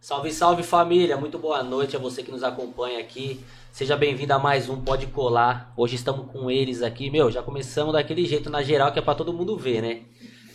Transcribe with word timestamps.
Salve, 0.00 0.32
salve 0.32 0.62
família, 0.62 1.14
muito 1.18 1.38
boa 1.38 1.62
noite 1.62 1.94
a 1.94 1.98
você 1.98 2.22
que 2.22 2.30
nos 2.30 2.42
acompanha 2.42 2.98
aqui. 2.98 3.44
Seja 3.70 3.98
bem-vindo 3.98 4.32
a 4.32 4.38
mais 4.38 4.66
um 4.66 4.80
Pode 4.80 5.06
Colar. 5.08 5.74
Hoje 5.76 5.96
estamos 5.96 6.26
com 6.32 6.50
eles 6.50 6.80
aqui, 6.80 7.10
meu, 7.10 7.30
já 7.30 7.42
começamos 7.42 7.92
daquele 7.92 8.24
jeito 8.24 8.48
na 8.48 8.62
geral 8.62 8.90
que 8.92 8.98
é 8.98 9.02
para 9.02 9.14
todo 9.14 9.30
mundo 9.30 9.58
ver, 9.58 9.82
né? 9.82 10.00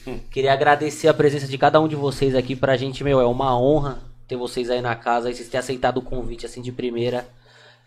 Queria 0.31 0.51
agradecer 0.51 1.07
a 1.07 1.13
presença 1.13 1.45
de 1.45 1.59
cada 1.59 1.79
um 1.79 1.87
de 1.87 1.95
vocês 1.95 2.33
aqui 2.33 2.55
pra 2.55 2.75
gente, 2.75 3.03
meu, 3.03 3.21
é 3.21 3.25
uma 3.27 3.55
honra 3.55 3.99
ter 4.27 4.35
vocês 4.35 4.71
aí 4.71 4.81
na 4.81 4.95
casa, 4.95 5.29
e 5.29 5.35
vocês 5.35 5.47
terem 5.47 5.59
aceitado 5.59 5.97
o 5.99 6.01
convite 6.01 6.47
assim 6.47 6.63
de 6.63 6.71
primeira. 6.71 7.29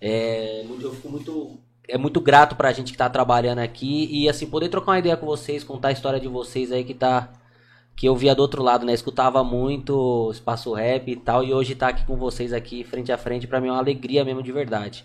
É, 0.00 0.64
eu 0.80 0.94
fico 0.94 1.08
muito 1.10 1.58
é 1.88 1.98
muito 1.98 2.20
grato 2.20 2.54
pra 2.54 2.72
gente 2.72 2.92
que 2.92 2.98
tá 2.98 3.10
trabalhando 3.10 3.58
aqui 3.58 4.08
e 4.12 4.28
assim 4.28 4.46
poder 4.46 4.68
trocar 4.68 4.92
uma 4.92 4.98
ideia 5.00 5.16
com 5.16 5.26
vocês, 5.26 5.64
contar 5.64 5.88
a 5.88 5.92
história 5.92 6.20
de 6.20 6.28
vocês 6.28 6.70
aí 6.70 6.84
que 6.84 6.94
tá 6.94 7.32
que 7.98 8.06
eu 8.06 8.14
via 8.14 8.32
do 8.32 8.40
outro 8.42 8.62
lado, 8.62 8.86
né? 8.86 8.94
Escutava 8.94 9.42
muito 9.42 10.30
espaço 10.32 10.72
rap 10.72 11.10
e 11.10 11.16
tal, 11.16 11.42
e 11.42 11.52
hoje 11.52 11.74
tá 11.74 11.88
aqui 11.88 12.06
com 12.06 12.16
vocês 12.16 12.52
aqui 12.52 12.84
frente 12.84 13.10
a 13.10 13.18
frente, 13.18 13.48
para 13.48 13.60
mim 13.60 13.66
é 13.66 13.72
uma 13.72 13.78
alegria 13.78 14.24
mesmo 14.24 14.40
de 14.40 14.52
verdade. 14.52 15.04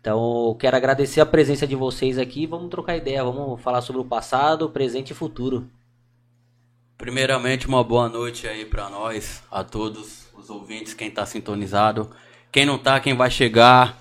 Então, 0.00 0.56
quero 0.58 0.76
agradecer 0.76 1.20
a 1.20 1.26
presença 1.26 1.64
de 1.64 1.76
vocês 1.76 2.18
aqui, 2.18 2.44
vamos 2.44 2.70
trocar 2.70 2.96
ideia, 2.96 3.22
vamos 3.22 3.62
falar 3.62 3.80
sobre 3.82 4.02
o 4.02 4.04
passado, 4.04 4.68
presente 4.68 5.12
e 5.12 5.14
futuro. 5.14 5.70
Primeiramente, 6.98 7.68
uma 7.68 7.84
boa 7.84 8.08
noite 8.08 8.48
aí 8.48 8.64
para 8.64 8.90
nós, 8.90 9.44
a 9.48 9.62
todos 9.62 10.26
os 10.36 10.50
ouvintes, 10.50 10.92
quem 10.92 11.12
tá 11.12 11.24
sintonizado, 11.24 12.10
quem 12.50 12.66
não 12.66 12.78
tá, 12.78 12.98
quem 12.98 13.14
vai 13.14 13.30
chegar. 13.30 13.96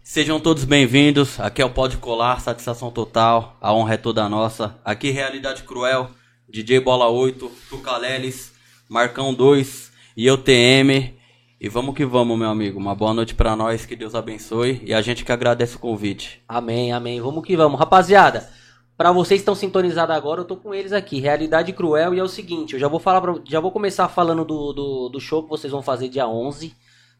Sejam 0.00 0.38
todos 0.38 0.64
bem-vindos. 0.64 1.40
Aqui 1.40 1.60
é 1.60 1.64
o 1.64 1.70
Pode 1.70 1.96
Colar, 1.96 2.40
satisfação 2.40 2.92
total. 2.92 3.56
A 3.60 3.74
honra 3.74 3.94
é 3.94 3.96
toda 3.96 4.28
nossa. 4.28 4.78
Aqui 4.84 5.10
Realidade 5.10 5.64
Cruel. 5.64 6.08
DJ 6.54 6.78
Bola 6.78 7.08
8, 7.08 7.50
Tucaleles, 7.68 8.52
Marcão 8.88 9.34
2 9.34 9.90
e 10.16 10.24
eu 10.24 10.38
TM. 10.38 11.12
E 11.60 11.68
vamos 11.68 11.96
que 11.96 12.04
vamos, 12.06 12.38
meu 12.38 12.48
amigo. 12.48 12.78
Uma 12.78 12.94
boa 12.94 13.12
noite 13.12 13.34
para 13.34 13.56
nós, 13.56 13.84
que 13.84 13.96
Deus 13.96 14.14
abençoe 14.14 14.80
e 14.84 14.94
a 14.94 15.02
gente 15.02 15.24
que 15.24 15.32
agradece 15.32 15.74
o 15.74 15.80
convite. 15.80 16.40
Amém, 16.46 16.92
amém. 16.92 17.20
Vamos 17.20 17.44
que 17.44 17.56
vamos. 17.56 17.76
Rapaziada, 17.76 18.48
para 18.96 19.10
vocês 19.10 19.40
que 19.40 19.42
estão 19.42 19.56
sintonizados 19.56 20.14
agora, 20.14 20.42
eu 20.42 20.44
tô 20.44 20.54
com 20.54 20.72
eles 20.72 20.92
aqui. 20.92 21.18
Realidade 21.18 21.72
Cruel 21.72 22.14
e 22.14 22.20
é 22.20 22.22
o 22.22 22.28
seguinte, 22.28 22.74
eu 22.74 22.78
já 22.78 22.86
vou 22.86 23.00
falar 23.00 23.20
pra, 23.20 23.34
já 23.44 23.58
vou 23.58 23.72
começar 23.72 24.06
falando 24.06 24.44
do, 24.44 24.72
do, 24.72 25.08
do 25.08 25.20
show 25.20 25.42
que 25.42 25.50
vocês 25.50 25.72
vão 25.72 25.82
fazer 25.82 26.08
dia 26.08 26.28
11. 26.28 26.72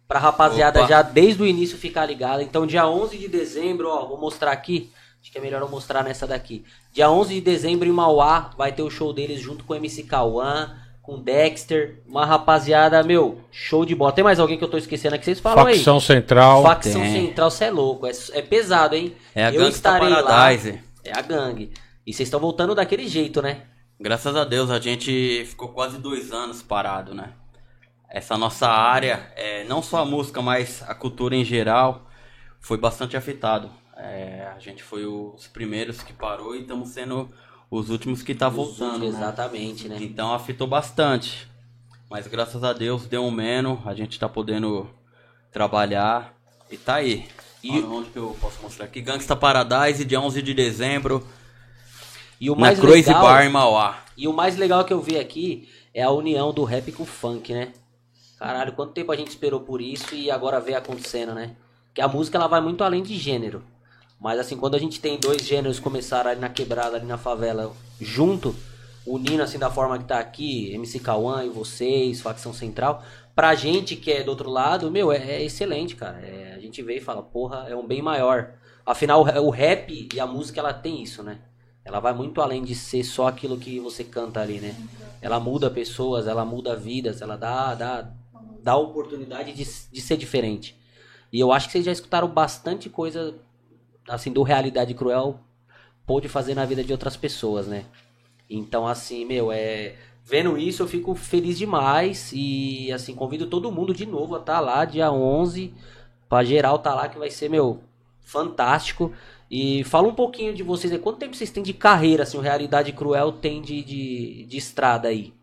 Pra 0.06 0.20
rapaziada 0.20 0.78
Opa. 0.78 0.88
já 0.88 1.02
desde 1.02 1.42
o 1.42 1.46
início 1.46 1.76
ficar 1.76 2.06
ligada. 2.06 2.40
Então 2.40 2.68
dia 2.68 2.86
11 2.86 3.18
de 3.18 3.26
dezembro, 3.26 3.88
ó, 3.88 4.06
vou 4.06 4.20
mostrar 4.20 4.52
aqui. 4.52 4.92
Acho 5.20 5.32
que 5.32 5.38
é 5.38 5.40
melhor 5.40 5.60
eu 5.60 5.68
mostrar 5.68 6.04
nessa 6.04 6.24
daqui. 6.24 6.64
Dia 6.94 7.10
11 7.10 7.34
de 7.34 7.40
dezembro 7.40 7.88
em 7.88 7.92
Mauá 7.92 8.52
vai 8.56 8.70
ter 8.70 8.82
o 8.82 8.88
show 8.88 9.12
deles 9.12 9.40
junto 9.40 9.64
com 9.64 9.72
o 9.72 9.76
MC 9.76 10.04
Cauã, 10.04 10.76
com 11.02 11.20
Dexter, 11.20 12.00
uma 12.06 12.24
rapaziada, 12.24 13.02
meu, 13.02 13.40
show 13.50 13.84
de 13.84 13.96
bola. 13.96 14.12
Tem 14.12 14.22
mais 14.22 14.38
alguém 14.38 14.56
que 14.56 14.62
eu 14.62 14.68
tô 14.68 14.78
esquecendo 14.78 15.16
aqui? 15.16 15.24
Vocês 15.24 15.40
falam 15.40 15.66
aí. 15.66 15.74
Facção 15.74 15.98
Central. 15.98 16.62
Facção 16.62 17.00
Tem. 17.00 17.26
Central, 17.26 17.50
você 17.50 17.64
é 17.64 17.70
louco. 17.72 18.06
É, 18.06 18.12
é, 18.34 18.42
pesado, 18.42 18.94
hein? 18.94 19.12
É 19.34 19.44
a 19.44 19.52
eu 19.52 19.62
gangue 19.62 19.74
estarei 19.74 20.08
Paradise. 20.08 20.70
lá. 20.70 20.78
É 21.02 21.18
a 21.18 21.20
gangue. 21.20 21.72
E 22.06 22.12
vocês 22.12 22.28
estão 22.28 22.38
voltando 22.38 22.76
daquele 22.76 23.08
jeito, 23.08 23.42
né? 23.42 23.62
Graças 23.98 24.36
a 24.36 24.44
Deus, 24.44 24.70
a 24.70 24.78
gente 24.78 25.44
ficou 25.46 25.70
quase 25.70 25.98
dois 25.98 26.30
anos 26.30 26.62
parado, 26.62 27.12
né? 27.12 27.32
Essa 28.08 28.38
nossa 28.38 28.68
área, 28.68 29.32
é, 29.34 29.64
não 29.64 29.82
só 29.82 30.02
a 30.02 30.04
música, 30.04 30.40
mas 30.40 30.80
a 30.86 30.94
cultura 30.94 31.34
em 31.34 31.44
geral, 31.44 32.06
foi 32.60 32.78
bastante 32.78 33.16
afetado. 33.16 33.68
É, 33.96 34.48
a 34.54 34.58
gente 34.58 34.82
foi 34.82 35.06
os 35.06 35.46
primeiros 35.46 36.02
que 36.02 36.12
parou 36.12 36.54
e 36.56 36.62
estamos 36.62 36.88
sendo 36.90 37.30
os 37.70 37.90
últimos 37.90 38.22
que 38.22 38.34
tá 38.34 38.48
voltando. 38.48 38.94
Últimos, 38.94 39.14
né? 39.14 39.20
Exatamente, 39.20 39.88
né? 39.88 39.98
Então 40.00 40.32
afetou 40.32 40.66
bastante. 40.66 41.48
Mas 42.10 42.26
graças 42.26 42.62
a 42.62 42.72
Deus 42.72 43.06
deu 43.06 43.24
um 43.24 43.30
menos, 43.30 43.78
a 43.86 43.94
gente 43.94 44.18
tá 44.18 44.28
podendo 44.28 44.88
trabalhar 45.50 46.34
e 46.70 46.76
tá 46.76 46.96
aí. 46.96 47.26
E 47.62 47.70
Olha 47.70 47.86
onde 47.86 48.10
que 48.10 48.18
eu 48.18 48.36
posso 48.40 48.60
mostrar 48.62 48.84
aqui? 48.86 49.00
Gangsta 49.00 49.34
Paradise, 49.34 50.04
dia 50.04 50.20
11 50.20 50.42
de 50.42 50.52
dezembro. 50.52 51.26
E 52.40 52.50
o 52.50 52.56
mais 52.56 52.78
na 52.78 52.84
Crazy 52.84 53.08
legal, 53.08 53.22
Bar 53.22 53.44
em 53.44 53.48
Mauá. 53.48 53.98
E 54.16 54.28
o 54.28 54.32
mais 54.32 54.56
legal 54.56 54.84
que 54.84 54.92
eu 54.92 55.00
vi 55.00 55.18
aqui 55.18 55.68
é 55.94 56.02
a 56.02 56.10
união 56.10 56.52
do 56.52 56.64
rap 56.64 56.92
com 56.92 57.04
o 57.04 57.06
funk, 57.06 57.54
né? 57.54 57.72
Caralho, 58.38 58.72
quanto 58.72 58.92
tempo 58.92 59.10
a 59.12 59.16
gente 59.16 59.28
esperou 59.28 59.60
por 59.60 59.80
isso 59.80 60.14
e 60.14 60.30
agora 60.30 60.60
vê 60.60 60.74
acontecendo, 60.74 61.34
né? 61.34 61.56
Que 61.94 62.02
a 62.02 62.08
música 62.08 62.36
ela 62.36 62.48
vai 62.48 62.60
muito 62.60 62.84
além 62.84 63.02
de 63.02 63.16
gênero. 63.16 63.64
Mas 64.20 64.38
assim, 64.38 64.56
quando 64.56 64.74
a 64.74 64.78
gente 64.78 65.00
tem 65.00 65.18
dois 65.18 65.42
gêneros 65.42 65.78
começaram 65.78 66.30
ali 66.30 66.40
na 66.40 66.48
quebrada, 66.48 66.96
ali 66.96 67.06
na 67.06 67.18
favela, 67.18 67.72
junto, 68.00 68.54
unindo 69.06 69.42
assim 69.42 69.58
da 69.58 69.70
forma 69.70 69.98
que 69.98 70.04
tá 70.04 70.18
aqui, 70.18 70.72
MC 70.72 70.98
Cauã 71.00 71.44
e 71.44 71.48
vocês, 71.48 72.20
facção 72.20 72.52
central, 72.52 73.02
pra 73.34 73.54
gente 73.54 73.96
que 73.96 74.10
é 74.12 74.22
do 74.22 74.30
outro 74.30 74.48
lado, 74.48 74.90
meu, 74.90 75.12
é, 75.12 75.18
é 75.18 75.42
excelente, 75.42 75.96
cara. 75.96 76.18
É, 76.18 76.54
a 76.54 76.58
gente 76.60 76.82
vê 76.82 76.96
e 76.96 77.00
fala, 77.00 77.22
porra, 77.22 77.66
é 77.68 77.76
um 77.76 77.86
bem 77.86 78.00
maior. 78.00 78.54
Afinal, 78.86 79.22
o 79.22 79.50
rap 79.50 80.08
e 80.12 80.20
a 80.20 80.26
música, 80.26 80.60
ela 80.60 80.72
tem 80.72 81.02
isso, 81.02 81.22
né? 81.22 81.40
Ela 81.84 82.00
vai 82.00 82.14
muito 82.14 82.40
além 82.40 82.62
de 82.62 82.74
ser 82.74 83.04
só 83.04 83.28
aquilo 83.28 83.58
que 83.58 83.78
você 83.78 84.04
canta 84.04 84.40
ali, 84.40 84.58
né? 84.58 84.74
Ela 85.20 85.38
muda 85.38 85.70
pessoas, 85.70 86.26
ela 86.26 86.44
muda 86.44 86.74
vidas, 86.74 87.20
ela 87.20 87.36
dá, 87.36 87.74
dá, 87.74 88.10
dá 88.62 88.76
oportunidade 88.76 89.52
de, 89.52 89.64
de 89.64 90.00
ser 90.00 90.16
diferente. 90.16 90.78
E 91.32 91.40
eu 91.40 91.52
acho 91.52 91.66
que 91.66 91.72
vocês 91.72 91.84
já 91.84 91.92
escutaram 91.92 92.28
bastante 92.28 92.88
coisa 92.88 93.34
assim, 94.08 94.32
do 94.32 94.42
Realidade 94.42 94.94
Cruel 94.94 95.38
pôde 96.06 96.28
fazer 96.28 96.54
na 96.54 96.64
vida 96.64 96.84
de 96.84 96.92
outras 96.92 97.16
pessoas, 97.16 97.66
né? 97.66 97.84
Então, 98.48 98.86
assim, 98.86 99.24
meu, 99.24 99.50
é. 99.50 99.94
Vendo 100.26 100.56
isso, 100.56 100.82
eu 100.82 100.88
fico 100.88 101.14
feliz 101.14 101.58
demais 101.58 102.30
e, 102.32 102.90
assim, 102.92 103.14
convido 103.14 103.46
todo 103.46 103.70
mundo 103.70 103.92
de 103.92 104.06
novo 104.06 104.34
a 104.34 104.38
estar 104.38 104.54
tá 104.54 104.60
lá 104.60 104.84
dia 104.86 105.12
11, 105.12 105.74
pra 106.30 106.42
geral 106.42 106.78
tá 106.78 106.94
lá, 106.94 107.08
que 107.08 107.18
vai 107.18 107.30
ser, 107.30 107.50
meu, 107.50 107.82
fantástico. 108.22 109.12
E 109.50 109.84
fala 109.84 110.08
um 110.08 110.14
pouquinho 110.14 110.54
de 110.54 110.62
vocês 110.62 110.90
aí, 110.92 110.98
quanto 110.98 111.18
tempo 111.18 111.36
vocês 111.36 111.50
têm 111.50 111.62
de 111.62 111.74
carreira, 111.74 112.22
assim, 112.22 112.38
o 112.38 112.40
Realidade 112.40 112.90
Cruel 112.92 113.32
tem 113.32 113.60
de, 113.60 113.82
de, 113.82 114.46
de 114.46 114.56
estrada 114.56 115.08
aí? 115.08 115.34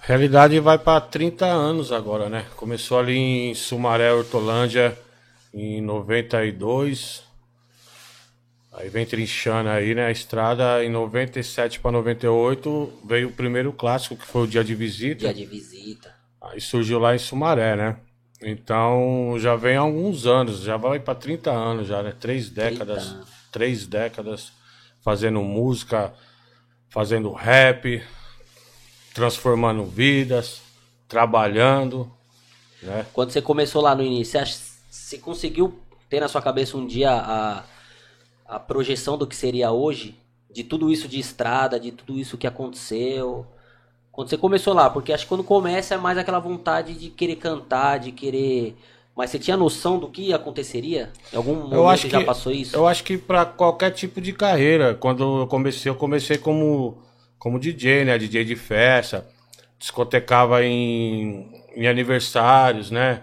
Realidade 0.00 0.60
vai 0.60 0.78
para 0.78 1.00
30 1.00 1.46
anos 1.46 1.90
agora, 1.90 2.28
né? 2.28 2.44
Começou 2.56 2.98
ali 2.98 3.16
em 3.16 3.54
Sumaré, 3.54 4.12
Hortolândia, 4.12 4.96
em 5.54 5.80
92. 5.80 7.22
Aí 8.72 8.88
vem 8.88 9.06
trinchando 9.06 9.68
aí, 9.68 9.94
né? 9.94 10.06
A 10.06 10.10
estrada 10.10 10.84
em 10.84 10.90
97 10.90 11.78
para 11.78 11.92
98 11.92 12.92
veio 13.04 13.28
o 13.28 13.32
primeiro 13.32 13.72
clássico, 13.72 14.16
que 14.16 14.26
foi 14.26 14.42
o 14.42 14.46
Dia 14.48 14.64
de 14.64 14.74
Visita. 14.74 15.20
Dia 15.20 15.34
de 15.34 15.46
Visita. 15.46 16.12
Aí 16.42 16.60
surgiu 16.60 16.98
lá 16.98 17.14
em 17.14 17.18
Sumaré, 17.18 17.76
né? 17.76 17.96
Então 18.42 19.36
já 19.38 19.54
vem 19.54 19.76
há 19.76 19.80
alguns 19.80 20.26
anos, 20.26 20.60
já 20.60 20.76
vai 20.76 20.98
para 20.98 21.14
30 21.14 21.52
anos 21.52 21.86
já, 21.86 22.02
né? 22.02 22.12
Três 22.18 22.50
décadas, 22.50 23.14
três 23.52 23.86
décadas 23.86 24.52
fazendo 25.02 25.40
música, 25.40 26.12
fazendo 26.88 27.32
rap, 27.32 28.02
transformando 29.14 29.84
vidas, 29.84 30.60
trabalhando, 31.06 32.10
né? 32.82 33.06
Quando 33.12 33.30
você 33.30 33.40
começou 33.40 33.80
lá 33.80 33.94
no 33.94 34.02
início, 34.02 34.38
você 34.94 35.18
conseguiu 35.18 35.74
ter 36.08 36.20
na 36.20 36.28
sua 36.28 36.40
cabeça 36.40 36.76
um 36.76 36.86
dia 36.86 37.10
a, 37.10 37.64
a 38.46 38.60
projeção 38.60 39.18
do 39.18 39.26
que 39.26 39.34
seria 39.34 39.72
hoje? 39.72 40.14
De 40.50 40.62
tudo 40.62 40.90
isso 40.90 41.08
de 41.08 41.18
estrada, 41.18 41.80
de 41.80 41.90
tudo 41.90 42.16
isso 42.16 42.38
que 42.38 42.46
aconteceu? 42.46 43.44
Quando 44.12 44.30
você 44.30 44.38
começou 44.38 44.72
lá, 44.72 44.88
porque 44.88 45.12
acho 45.12 45.24
que 45.24 45.28
quando 45.28 45.42
começa 45.42 45.96
é 45.96 45.98
mais 45.98 46.16
aquela 46.16 46.38
vontade 46.38 46.94
de 46.94 47.10
querer 47.10 47.36
cantar, 47.36 47.98
de 47.98 48.12
querer. 48.12 48.76
Mas 49.16 49.30
você 49.30 49.38
tinha 49.40 49.56
noção 49.56 49.98
do 49.98 50.08
que 50.08 50.32
aconteceria? 50.32 51.10
Em 51.32 51.36
algum 51.36 51.54
momento 51.54 51.74
eu 51.74 51.88
acho 51.88 52.04
que, 52.04 52.10
já 52.10 52.22
passou 52.22 52.52
isso? 52.52 52.76
Eu 52.76 52.86
acho 52.86 53.02
que 53.02 53.18
para 53.18 53.44
qualquer 53.44 53.90
tipo 53.90 54.20
de 54.20 54.32
carreira, 54.32 54.94
quando 54.94 55.40
eu 55.40 55.46
comecei, 55.48 55.90
eu 55.90 55.96
comecei 55.96 56.38
como, 56.38 56.98
como 57.36 57.58
DJ, 57.58 58.04
né? 58.04 58.16
DJ 58.16 58.44
de 58.44 58.54
festa, 58.54 59.26
discotecava 59.76 60.64
em, 60.64 61.50
em 61.74 61.88
aniversários, 61.88 62.92
né? 62.92 63.22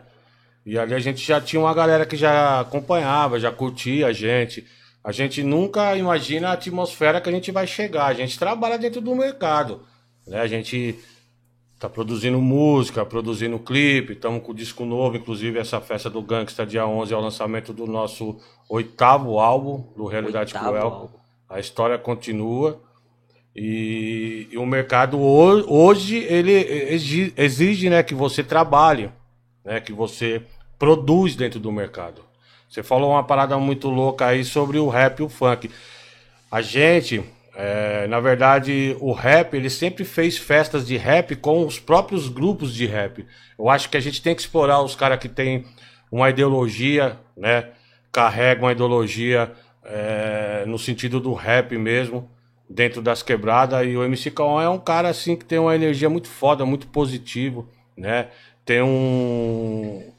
E 0.65 0.77
ali 0.77 0.93
a 0.93 0.99
gente 0.99 1.25
já 1.25 1.41
tinha 1.41 1.59
uma 1.59 1.73
galera 1.73 2.05
que 2.05 2.15
já 2.15 2.59
acompanhava, 2.59 3.39
já 3.39 3.51
curtia 3.51 4.07
a 4.07 4.13
gente. 4.13 4.65
A 5.03 5.11
gente 5.11 5.41
nunca 5.41 5.95
imagina 5.95 6.49
a 6.49 6.53
atmosfera 6.53 7.19
que 7.19 7.29
a 7.29 7.31
gente 7.31 7.51
vai 7.51 7.65
chegar. 7.65 8.05
A 8.05 8.13
gente 8.13 8.37
trabalha 8.37 8.77
dentro 8.77 9.01
do 9.01 9.15
mercado. 9.15 9.81
Né? 10.27 10.39
A 10.39 10.47
gente 10.47 10.99
tá 11.79 11.89
produzindo 11.89 12.39
música, 12.39 13.03
produzindo 13.03 13.57
clipe, 13.57 14.13
estamos 14.13 14.43
com 14.43 14.51
o 14.51 14.55
disco 14.55 14.85
novo, 14.85 15.17
inclusive 15.17 15.57
essa 15.57 15.81
festa 15.81 16.11
do 16.11 16.21
Gangsta 16.21 16.63
dia 16.63 16.85
11 16.85 17.11
é 17.11 17.17
o 17.17 17.19
lançamento 17.19 17.73
do 17.73 17.87
nosso 17.87 18.39
oitavo 18.69 19.39
álbum 19.39 19.91
do 19.97 20.05
Realidade 20.05 20.53
oitavo 20.53 20.65
Cruel. 20.67 20.87
Álbum. 20.87 21.09
A 21.49 21.59
história 21.59 21.97
continua. 21.97 22.79
E, 23.55 24.47
e, 24.51 24.57
o 24.59 24.65
mercado 24.65 25.19
hoje 25.19 26.17
ele 26.17 26.53
exige 27.35 27.89
né, 27.89 28.01
que 28.01 28.13
você 28.13 28.43
trabalhe 28.43 29.09
né, 29.63 29.79
que 29.79 29.93
você 29.93 30.41
produz 30.81 31.35
dentro 31.35 31.59
do 31.59 31.71
mercado. 31.71 32.23
Você 32.67 32.81
falou 32.81 33.11
uma 33.11 33.23
parada 33.23 33.55
muito 33.59 33.87
louca 33.87 34.25
aí 34.25 34.43
sobre 34.43 34.79
o 34.79 34.89
rap 34.89 35.19
e 35.19 35.23
o 35.23 35.29
funk. 35.29 35.69
A 36.49 36.59
gente 36.63 37.23
É, 37.53 38.07
na 38.07 38.19
verdade, 38.21 38.95
o 39.01 39.11
rap, 39.11 39.53
ele 39.53 39.69
sempre 39.69 40.05
fez 40.05 40.37
festas 40.37 40.87
de 40.87 40.95
rap 40.95 41.35
com 41.35 41.65
os 41.65 41.77
próprios 41.77 42.29
grupos 42.29 42.73
de 42.73 42.85
rap. 42.85 43.27
Eu 43.59 43.69
acho 43.69 43.89
que 43.89 43.97
a 43.97 43.99
gente 43.99 44.21
tem 44.21 44.33
que 44.33 44.41
explorar 44.41 44.81
os 44.81 44.95
caras 44.95 45.19
que 45.19 45.27
têm 45.27 45.65
uma 46.09 46.29
ideologia, 46.29 47.19
né? 47.35 47.67
Carregam 48.09 48.63
uma 48.63 48.71
ideologia 48.71 49.51
é, 49.83 50.63
no 50.65 50.79
sentido 50.79 51.19
do 51.19 51.33
rap 51.33 51.77
mesmo, 51.77 52.29
dentro 52.69 53.01
das 53.01 53.21
quebradas. 53.21 53.85
E 53.85 53.97
o 53.97 54.03
MC 54.03 54.31
Kaon 54.31 54.61
é 54.61 54.69
um 54.69 54.79
cara 54.79 55.09
assim 55.09 55.35
que 55.35 55.43
tem 55.43 55.59
uma 55.59 55.75
energia 55.75 56.09
muito 56.09 56.29
foda, 56.29 56.65
muito 56.65 56.87
positivo, 56.87 57.67
né? 57.97 58.29
Tem 58.65 58.81
um. 58.81 60.11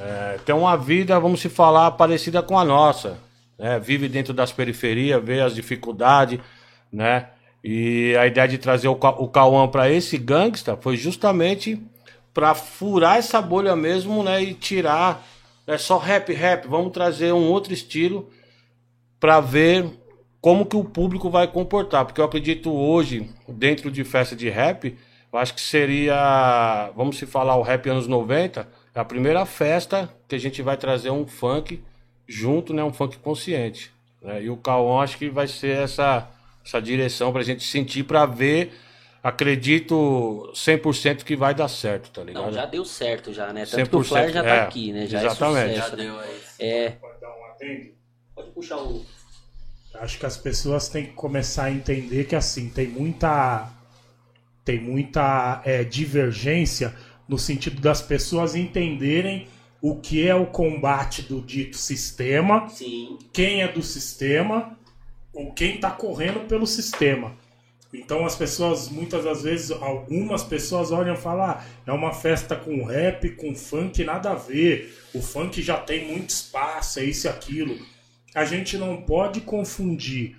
É, 0.00 0.38
tem 0.44 0.54
uma 0.54 0.76
vida, 0.76 1.20
vamos 1.20 1.40
se 1.40 1.48
falar, 1.48 1.90
parecida 1.92 2.42
com 2.42 2.58
a 2.58 2.64
nossa. 2.64 3.18
Né? 3.58 3.78
Vive 3.78 4.08
dentro 4.08 4.32
das 4.32 4.50
periferias, 4.50 5.22
vê 5.22 5.40
as 5.40 5.54
dificuldades 5.54 6.40
né? 6.92 7.28
E 7.62 8.16
a 8.16 8.26
ideia 8.26 8.48
de 8.48 8.58
trazer 8.58 8.88
o, 8.88 8.92
o 8.92 9.28
Cauã 9.28 9.68
para 9.68 9.90
esse 9.90 10.16
gangsta 10.16 10.76
foi 10.76 10.96
justamente 10.96 11.80
para 12.32 12.54
furar 12.54 13.18
essa 13.18 13.40
bolha 13.40 13.76
mesmo, 13.76 14.22
né? 14.22 14.42
E 14.42 14.54
tirar 14.54 15.24
é 15.66 15.76
só 15.78 15.98
rap, 15.98 16.32
rap. 16.32 16.66
Vamos 16.66 16.92
trazer 16.92 17.32
um 17.32 17.48
outro 17.48 17.72
estilo 17.72 18.30
para 19.18 19.40
ver 19.40 19.86
como 20.40 20.64
que 20.64 20.76
o 20.76 20.84
público 20.84 21.28
vai 21.28 21.46
comportar, 21.46 22.06
porque 22.06 22.20
eu 22.20 22.24
acredito 22.24 22.72
hoje 22.72 23.30
dentro 23.46 23.90
de 23.90 24.02
festa 24.04 24.34
de 24.34 24.48
rap, 24.48 24.96
eu 25.30 25.38
acho 25.38 25.52
que 25.52 25.60
seria, 25.60 26.90
vamos 26.96 27.18
se 27.18 27.26
falar 27.26 27.56
o 27.56 27.62
rap 27.62 27.86
anos 27.90 28.06
90, 28.06 28.60
é 28.60 28.66
a 29.00 29.04
primeira 29.04 29.46
festa 29.46 30.08
que 30.28 30.34
a 30.34 30.38
gente 30.38 30.60
vai 30.62 30.76
trazer 30.76 31.10
um 31.10 31.26
funk 31.26 31.82
junto, 32.28 32.74
né, 32.74 32.84
um 32.84 32.92
funk 32.92 33.18
consciente. 33.18 33.90
Né? 34.20 34.44
E 34.44 34.50
o 34.50 34.56
Cauã 34.56 35.02
acho 35.02 35.16
que 35.16 35.30
vai 35.30 35.48
ser 35.48 35.78
essa 35.78 36.28
essa 36.64 36.80
direção 36.80 37.32
pra 37.32 37.42
gente 37.42 37.64
sentir, 37.64 38.04
pra 38.04 38.26
ver. 38.26 38.72
Acredito 39.22 40.50
100% 40.54 41.24
que 41.24 41.36
vai 41.36 41.54
dar 41.54 41.68
certo, 41.68 42.10
tá 42.10 42.22
ligado? 42.22 42.44
Não, 42.44 42.52
já 42.52 42.64
deu 42.64 42.84
certo 42.86 43.34
já, 43.34 43.52
né? 43.52 43.66
Tanto 43.66 43.90
que 43.90 43.96
o 43.96 44.04
Flyer 44.04 44.32
já 44.32 44.42
tá 44.42 44.48
é, 44.48 44.60
aqui, 44.62 44.92
né? 44.92 45.06
Já 45.06 45.20
é 45.20 45.26
exatamente. 45.26 45.72
É 45.72 45.76
já 45.76 45.88
deu, 45.90 46.20
é. 46.58 46.90
Pode 46.90 47.20
dar 47.20 47.28
um 47.28 47.90
Pode 48.34 48.50
puxar 48.52 48.78
o... 48.78 49.04
Acho 49.94 50.18
que 50.18 50.24
as 50.24 50.38
pessoas 50.38 50.88
têm 50.88 51.06
que 51.06 51.12
começar 51.12 51.64
a 51.64 51.70
entender 51.70 52.24
que, 52.24 52.34
assim, 52.34 52.70
tem 52.70 52.88
muita... 52.88 53.68
Tem 54.64 54.80
muita 54.80 55.60
é, 55.64 55.84
divergência 55.84 56.94
no 57.30 57.38
sentido 57.38 57.80
das 57.80 58.02
pessoas 58.02 58.56
entenderem 58.56 59.46
o 59.80 59.94
que 59.94 60.26
é 60.26 60.34
o 60.34 60.46
combate 60.46 61.22
do 61.22 61.40
dito 61.40 61.78
sistema, 61.78 62.68
Sim. 62.68 63.16
quem 63.32 63.62
é 63.62 63.68
do 63.68 63.84
sistema 63.84 64.76
ou 65.32 65.52
quem 65.52 65.76
está 65.76 65.92
correndo 65.92 66.40
pelo 66.48 66.66
sistema. 66.66 67.32
Então 67.94 68.26
as 68.26 68.34
pessoas, 68.34 68.88
muitas 68.88 69.24
das 69.24 69.42
vezes, 69.44 69.70
algumas 69.70 70.42
pessoas 70.42 70.90
olham 70.90 71.14
e 71.14 71.16
falam: 71.16 71.44
ah, 71.44 71.64
é 71.86 71.92
uma 71.92 72.12
festa 72.12 72.56
com 72.56 72.84
rap, 72.84 73.30
com 73.36 73.54
funk, 73.54 74.02
nada 74.02 74.32
a 74.32 74.34
ver. 74.34 74.92
O 75.14 75.22
funk 75.22 75.62
já 75.62 75.76
tem 75.76 76.08
muito 76.08 76.30
espaço, 76.30 76.98
é 76.98 77.04
isso 77.04 77.28
e 77.28 77.30
aquilo. 77.30 77.78
A 78.34 78.44
gente 78.44 78.76
não 78.76 79.02
pode 79.02 79.40
confundir 79.40 80.36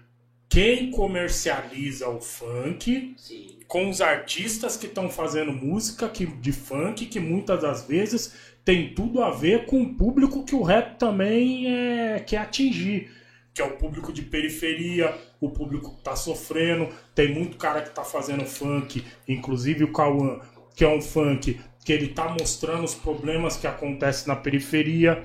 quem 0.49 0.91
comercializa 0.91 2.09
o 2.09 2.19
funk 2.19 3.13
Sim. 3.17 3.60
Com 3.71 3.89
os 3.89 4.01
artistas 4.01 4.75
que 4.75 4.85
estão 4.85 5.09
fazendo 5.09 5.53
música 5.53 6.09
que, 6.09 6.25
de 6.25 6.51
funk, 6.51 7.05
que 7.05 7.21
muitas 7.21 7.61
das 7.61 7.87
vezes 7.87 8.33
tem 8.65 8.93
tudo 8.93 9.23
a 9.23 9.31
ver 9.31 9.65
com 9.65 9.81
o 9.81 9.95
público 9.95 10.43
que 10.43 10.53
o 10.53 10.61
rap 10.61 10.97
também 10.97 11.73
é, 11.73 12.19
quer 12.19 12.39
atingir 12.39 13.09
que 13.53 13.61
é 13.61 13.65
o 13.65 13.77
público 13.77 14.11
de 14.11 14.23
periferia, 14.23 15.13
o 15.39 15.49
público 15.49 15.91
que 15.91 15.99
está 15.99 16.15
sofrendo. 16.17 16.89
Tem 17.15 17.33
muito 17.33 17.57
cara 17.57 17.81
que 17.81 17.89
está 17.89 18.03
fazendo 18.03 18.45
funk, 18.45 19.05
inclusive 19.27 19.85
o 19.85 19.91
Cauã, 19.91 20.39
que 20.75 20.83
é 20.83 20.89
um 20.89 21.01
funk 21.01 21.59
que 21.85 21.93
ele 21.93 22.07
está 22.07 22.29
mostrando 22.29 22.83
os 22.83 22.95
problemas 22.95 23.55
que 23.55 23.67
acontecem 23.67 24.27
na 24.27 24.35
periferia. 24.35 25.21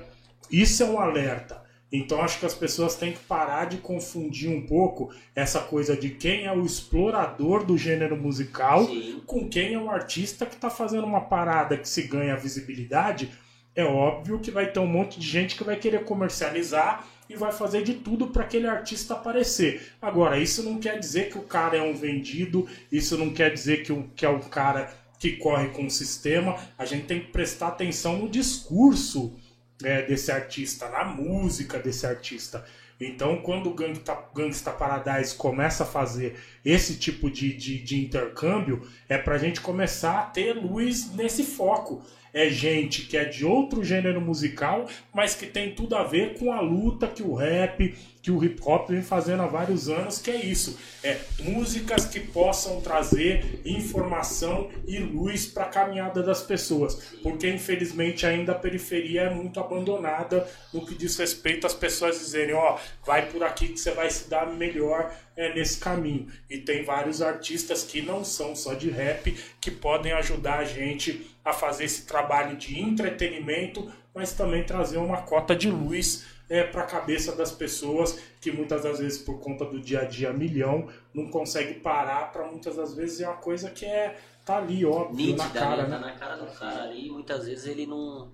Isso 0.49 0.83
é 0.83 0.85
um 0.85 0.99
alerta. 0.99 1.66
Então 1.91 2.21
acho 2.21 2.39
que 2.39 2.45
as 2.45 2.53
pessoas 2.53 2.95
têm 2.95 3.13
que 3.13 3.19
parar 3.19 3.65
de 3.65 3.77
confundir 3.77 4.49
um 4.49 4.65
pouco 4.65 5.13
essa 5.33 5.61
coisa 5.61 5.95
de 5.95 6.09
quem 6.09 6.45
é 6.45 6.51
o 6.51 6.65
explorador 6.65 7.63
do 7.63 7.77
gênero 7.77 8.17
musical 8.17 8.85
Sim. 8.85 9.21
com 9.25 9.47
quem 9.47 9.73
é 9.73 9.79
o 9.79 9.89
artista 9.89 10.45
que 10.45 10.55
está 10.55 10.69
fazendo 10.69 11.05
uma 11.05 11.21
parada 11.21 11.77
que 11.77 11.87
se 11.87 12.03
ganha 12.03 12.35
visibilidade. 12.35 13.31
É 13.73 13.85
óbvio 13.85 14.39
que 14.39 14.51
vai 14.51 14.71
ter 14.71 14.79
um 14.79 14.87
monte 14.87 15.19
de 15.19 15.27
gente 15.27 15.55
que 15.55 15.63
vai 15.63 15.77
querer 15.77 16.03
comercializar 16.03 17.07
e 17.29 17.35
vai 17.35 17.51
fazer 17.51 17.83
de 17.83 17.93
tudo 17.93 18.27
para 18.27 18.43
aquele 18.43 18.67
artista 18.67 19.13
aparecer. 19.13 19.93
Agora, 20.01 20.39
isso 20.39 20.63
não 20.63 20.79
quer 20.79 20.99
dizer 20.99 21.29
que 21.29 21.37
o 21.37 21.43
cara 21.43 21.77
é 21.77 21.81
um 21.81 21.93
vendido, 21.93 22.67
isso 22.91 23.17
não 23.17 23.29
quer 23.29 23.53
dizer 23.53 23.83
que, 23.83 23.93
o, 23.93 24.03
que 24.15 24.25
é 24.25 24.29
o 24.29 24.39
cara 24.39 24.93
que 25.19 25.33
corre 25.33 25.67
com 25.69 25.85
o 25.85 25.91
sistema. 25.91 26.57
A 26.77 26.85
gente 26.85 27.05
tem 27.05 27.19
que 27.19 27.31
prestar 27.31 27.69
atenção 27.69 28.17
no 28.17 28.29
discurso 28.29 29.35
é, 29.83 30.01
desse 30.03 30.31
artista, 30.31 30.89
na 30.89 31.05
música 31.05 31.79
desse 31.79 32.05
artista. 32.05 32.65
Então, 32.99 33.41
quando 33.41 33.69
o 33.69 33.73
Gangsta, 33.75 34.17
Gangsta 34.33 34.71
Paradise 34.71 35.35
começa 35.35 35.83
a 35.83 35.87
fazer 35.87 36.35
esse 36.65 36.97
tipo 36.97 37.29
de, 37.29 37.55
de, 37.55 37.79
de 37.79 38.03
intercâmbio, 38.03 38.87
é 39.07 39.17
para 39.17 39.35
a 39.35 39.37
gente 39.37 39.61
começar 39.61 40.19
a 40.19 40.23
ter 40.23 40.53
luz 40.53 41.13
nesse 41.13 41.43
foco 41.43 42.03
é 42.37 42.51
gente 42.51 43.01
que 43.03 43.17
é 43.17 43.25
de 43.25 43.43
outro 43.43 43.83
gênero 43.83 44.21
musical, 44.21 44.85
mas 45.11 45.33
que 45.33 45.47
tem 45.47 45.73
tudo 45.73 45.95
a 45.95 46.03
ver 46.03 46.37
com 46.37 46.53
a 46.53 46.61
luta 46.61 47.07
que 47.07 47.23
o 47.23 47.33
rap, 47.33 47.95
que 48.21 48.29
o 48.29 48.43
hip 48.43 48.61
hop 48.63 48.89
vem 48.89 49.01
fazendo 49.01 49.41
há 49.41 49.47
vários 49.47 49.89
anos, 49.89 50.19
que 50.19 50.29
é 50.29 50.45
isso. 50.45 50.77
É 51.03 51.17
músicas 51.39 52.05
que 52.05 52.19
possam 52.19 52.79
trazer 52.79 53.61
informação 53.65 54.69
e 54.85 54.99
luz 54.99 55.47
para 55.47 55.63
a 55.63 55.69
caminhada 55.69 56.21
das 56.21 56.43
pessoas. 56.43 57.17
Porque 57.23 57.49
infelizmente 57.49 58.25
ainda 58.25 58.51
a 58.51 58.55
periferia 58.55 59.21
é 59.21 59.29
muito 59.33 59.59
abandonada 59.59 60.47
no 60.71 60.85
que 60.85 60.93
diz 60.93 61.17
respeito 61.17 61.65
às 61.65 61.73
pessoas 61.73 62.19
dizerem, 62.19 62.53
ó, 62.53 62.75
oh, 62.75 63.05
vai 63.05 63.25
por 63.27 63.43
aqui 63.43 63.69
que 63.69 63.79
você 63.79 63.91
vai 63.91 64.11
se 64.11 64.29
dar 64.29 64.45
melhor 64.45 65.11
é, 65.35 65.53
nesse 65.53 65.79
caminho. 65.79 66.27
E 66.49 66.57
tem 66.57 66.83
vários 66.83 67.21
artistas 67.21 67.83
que 67.83 68.01
não 68.01 68.23
são 68.25 68.55
só 68.55 68.73
de 68.73 68.89
rap 68.89 69.35
que 69.61 69.71
podem 69.71 70.11
ajudar 70.11 70.59
a 70.59 70.65
gente 70.65 71.25
a 71.47 71.53
fazer 71.53 71.85
esse 71.85 72.05
trabalho 72.05 72.57
de 72.57 72.77
entretenimento, 72.77 73.89
mas 74.13 74.33
também 74.33 74.65
trazer 74.65 74.97
uma 74.97 75.21
cota 75.21 75.55
de 75.55 75.71
luz 75.71 76.25
é, 76.49 76.63
para 76.63 76.81
a 76.81 76.85
cabeça 76.85 77.35
das 77.35 77.51
pessoas 77.51 78.19
que 78.41 78.51
muitas 78.51 78.83
das 78.83 78.99
vezes 78.99 79.19
por 79.19 79.39
conta 79.39 79.63
do 79.63 79.79
dia 79.79 80.01
a 80.01 80.05
dia 80.05 80.33
milhão 80.33 80.89
não 81.13 81.27
consegue 81.27 81.75
parar 81.75 82.31
para 82.33 82.45
muitas 82.45 82.75
das 82.75 82.93
vezes 82.93 83.21
é 83.21 83.27
uma 83.27 83.37
coisa 83.37 83.69
que 83.69 83.85
é 83.85 84.17
tá 84.45 84.57
ali 84.57 84.85
óbvio 84.85 85.27
Nítida, 85.27 85.43
na 85.43 85.49
cara, 85.49 85.83
né? 85.83 85.89
né? 85.89 85.97
Tá 85.97 85.99
na 85.99 86.11
cara 86.13 86.35
do 86.35 86.51
cara 86.51 86.83
ali, 86.83 87.09
muitas 87.09 87.45
vezes 87.45 87.65
ele 87.65 87.85
não 87.85 88.31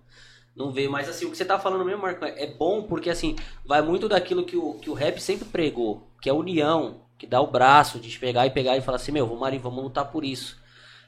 não 0.56 0.72
vê, 0.72 0.88
mas 0.88 1.10
assim, 1.10 1.26
o 1.26 1.32
que 1.32 1.38
você 1.38 1.46
tá 1.46 1.60
falando 1.60 1.84
mesmo, 1.86 2.02
Marco, 2.02 2.26
é 2.26 2.48
bom 2.48 2.84
porque 2.84 3.10
assim, 3.10 3.36
vai 3.66 3.82
muito 3.82 4.08
daquilo 4.08 4.46
que 4.46 4.56
o, 4.56 4.76
que 4.76 4.90
o 4.90 4.94
rap 4.94 5.20
sempre 5.20 5.46
pregou, 5.46 6.08
que 6.22 6.30
é 6.30 6.34
união, 6.34 7.02
que 7.18 7.26
dá 7.26 7.42
o 7.42 7.48
braço 7.48 8.00
de 8.00 8.18
pegar 8.20 8.46
e 8.46 8.52
pegar 8.52 8.78
e 8.78 8.82
falar 8.82 8.98
assim, 8.98 9.12
meu, 9.12 9.28
vamos 9.28 9.44
ali, 9.44 9.58
vamos 9.58 9.84
lutar 9.84 10.12
por 10.12 10.24
isso. 10.24 10.63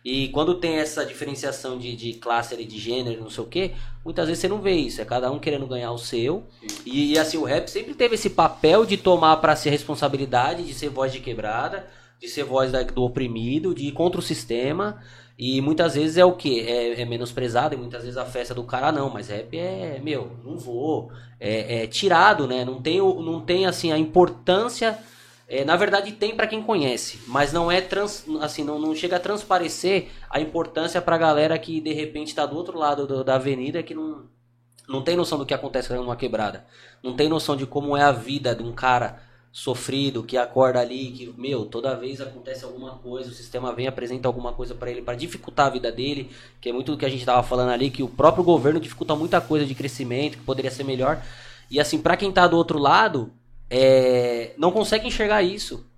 E 0.05 0.27
quando 0.27 0.53
tem 0.53 0.75
essa 0.75 1.03
diferenciação 1.03 1.79
de, 1.79 1.95
de 1.95 2.13
classe 2.13 2.53
ali, 2.53 2.63
de 2.63 2.77
gênero, 2.77 3.24
não 3.24 3.29
sei 3.31 3.43
o 3.43 3.47
que, 3.47 3.71
muitas 4.03 4.27
vezes 4.27 4.39
você 4.39 4.47
não 4.47 4.62
vê 4.62 4.74
isso. 4.74 5.01
É 5.01 5.05
cada 5.05 5.31
um 5.31 5.39
querendo 5.39 5.65
ganhar 5.65 5.91
o 5.91 5.97
seu. 5.97 6.43
E, 6.85 7.13
e, 7.13 7.17
assim, 7.17 7.38
o 7.38 7.43
rap 7.43 7.67
sempre 7.67 7.95
teve 7.95 8.13
esse 8.13 8.29
papel 8.29 8.85
de 8.85 8.97
tomar 8.97 9.38
para 9.38 9.55
si 9.55 9.67
a 9.67 9.71
responsabilidade, 9.71 10.62
de 10.62 10.75
ser 10.75 10.89
voz 10.89 11.12
de 11.12 11.19
quebrada, 11.19 11.88
de 12.19 12.27
ser 12.27 12.43
voz 12.43 12.71
da, 12.71 12.83
do 12.83 13.01
oprimido, 13.01 13.74
de 13.74 13.88
ir 13.88 13.93
contra 13.93 14.19
o 14.19 14.24
sistema. 14.24 15.01
E 15.39 15.59
muitas 15.59 15.95
vezes 15.95 16.17
é 16.17 16.24
o 16.24 16.33
que? 16.33 16.59
É, 16.59 17.01
é 17.01 17.05
menosprezado 17.05 17.74
e 17.74 17.77
muitas 17.77 18.03
vezes 18.03 18.15
a 18.15 18.25
festa 18.25 18.53
do 18.53 18.63
cara 18.63 18.91
não, 18.91 19.09
mas 19.09 19.29
rap 19.29 19.57
é, 19.57 20.00
meu, 20.03 20.38
não 20.45 20.55
vou. 20.55 21.12
É, 21.39 21.81
é 21.83 21.88
tirado, 21.88 22.45
né? 22.45 22.63
Não 22.63 22.79
tem, 22.79 23.00
não 23.00 23.41
tem 23.41 23.65
assim 23.65 23.91
a 23.91 23.97
importância 23.97 25.00
é, 25.47 25.63
na 25.63 25.75
verdade 25.75 26.11
tem 26.11 26.35
para 26.35 26.47
quem 26.47 26.61
conhece, 26.61 27.19
mas 27.27 27.53
não 27.53 27.71
é 27.71 27.79
trans, 27.79 28.25
assim, 28.41 28.63
não, 28.63 28.79
não 28.79 28.95
chega 28.95 29.17
a 29.17 29.19
transparecer 29.19 30.09
a 30.29 30.39
importância 30.39 31.01
para 31.01 31.15
a 31.15 31.19
galera 31.19 31.59
que 31.59 31.79
de 31.79 31.93
repente 31.93 32.29
está 32.29 32.45
do 32.45 32.55
outro 32.55 32.77
lado 32.77 33.05
do, 33.05 33.23
da 33.23 33.35
avenida 33.35 33.83
que 33.83 33.93
não, 33.93 34.23
não 34.89 35.03
tem 35.03 35.15
noção 35.15 35.37
do 35.37 35.45
que 35.45 35.53
acontece 35.53 35.93
numa 35.93 36.15
quebrada, 36.15 36.65
não 37.03 37.15
tem 37.15 37.29
noção 37.29 37.55
de 37.55 37.65
como 37.67 37.95
é 37.95 38.01
a 38.01 38.11
vida 38.11 38.55
de 38.55 38.63
um 38.63 38.71
cara 38.71 39.21
sofrido 39.51 40.23
que 40.23 40.35
acorda 40.35 40.81
ali, 40.81 41.11
que 41.11 41.33
meu 41.37 41.65
toda 41.65 41.95
vez 41.95 42.19
acontece 42.19 42.65
alguma 42.65 42.97
coisa, 42.97 43.29
o 43.29 43.33
sistema 43.33 43.71
vem 43.71 43.87
apresenta 43.87 44.27
alguma 44.27 44.51
coisa 44.51 44.73
para 44.73 44.89
ele 44.89 45.01
para 45.01 45.15
dificultar 45.15 45.67
a 45.67 45.69
vida 45.69 45.91
dele, 45.91 46.29
que 46.59 46.69
é 46.69 46.73
muito 46.73 46.91
do 46.91 46.97
que 46.97 47.05
a 47.05 47.09
gente 47.09 47.21
estava 47.21 47.41
falando 47.41 47.69
ali, 47.69 47.91
que 47.91 48.03
o 48.03 48.07
próprio 48.09 48.43
governo 48.43 48.79
dificulta 48.79 49.15
muita 49.15 49.39
coisa 49.39 49.65
de 49.65 49.75
crescimento 49.75 50.39
que 50.39 50.43
poderia 50.43 50.71
ser 50.71 50.83
melhor. 50.83 51.23
E 51.69 51.79
assim 51.79 52.01
para 52.01 52.17
quem 52.17 52.29
está 52.29 52.47
do 52.47 52.57
outro 52.57 52.79
lado 52.79 53.31
é, 53.69 54.53
não 54.57 54.72
consegue 54.72 55.07
enxergar 55.07 55.41
isso. 55.41 55.89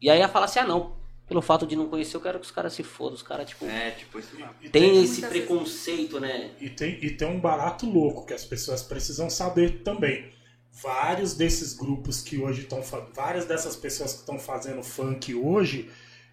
E 0.00 0.10
aí 0.10 0.18
ela 0.20 0.28
fala 0.28 0.44
assim, 0.44 0.58
ah 0.58 0.66
não, 0.66 0.96
pelo 1.26 1.42
fato 1.42 1.66
de 1.66 1.74
não 1.74 1.88
conhecer, 1.88 2.16
eu 2.16 2.20
quero 2.20 2.38
que 2.38 2.44
os 2.44 2.50
caras 2.50 2.72
se 2.72 2.82
fodam. 2.82 3.14
Os 3.14 3.22
caras, 3.22 3.48
tipo. 3.48 3.64
É, 3.66 3.90
tipo 3.90 4.18
isso 4.18 4.36
mesmo. 4.36 4.52
Tem, 4.60 4.70
tem 4.70 5.02
esse 5.02 5.22
preconceito, 5.22 6.20
vezes... 6.20 6.38
né? 6.38 6.50
E 6.60 6.70
tem, 6.70 7.04
e 7.04 7.10
tem 7.10 7.28
um 7.28 7.40
barato 7.40 7.86
louco 7.86 8.26
que 8.26 8.34
as 8.34 8.44
pessoas 8.44 8.82
precisam 8.82 9.28
saber 9.28 9.82
também. 9.82 10.30
vários 10.70 11.34
desses 11.34 11.72
grupos 11.72 12.20
que 12.20 12.38
hoje 12.38 12.62
estão 12.62 12.82
várias 13.14 13.46
dessas 13.46 13.76
pessoas 13.76 14.12
que 14.12 14.20
estão 14.20 14.38
fazendo 14.38 14.82
funk 14.82 15.34
hoje 15.34 15.90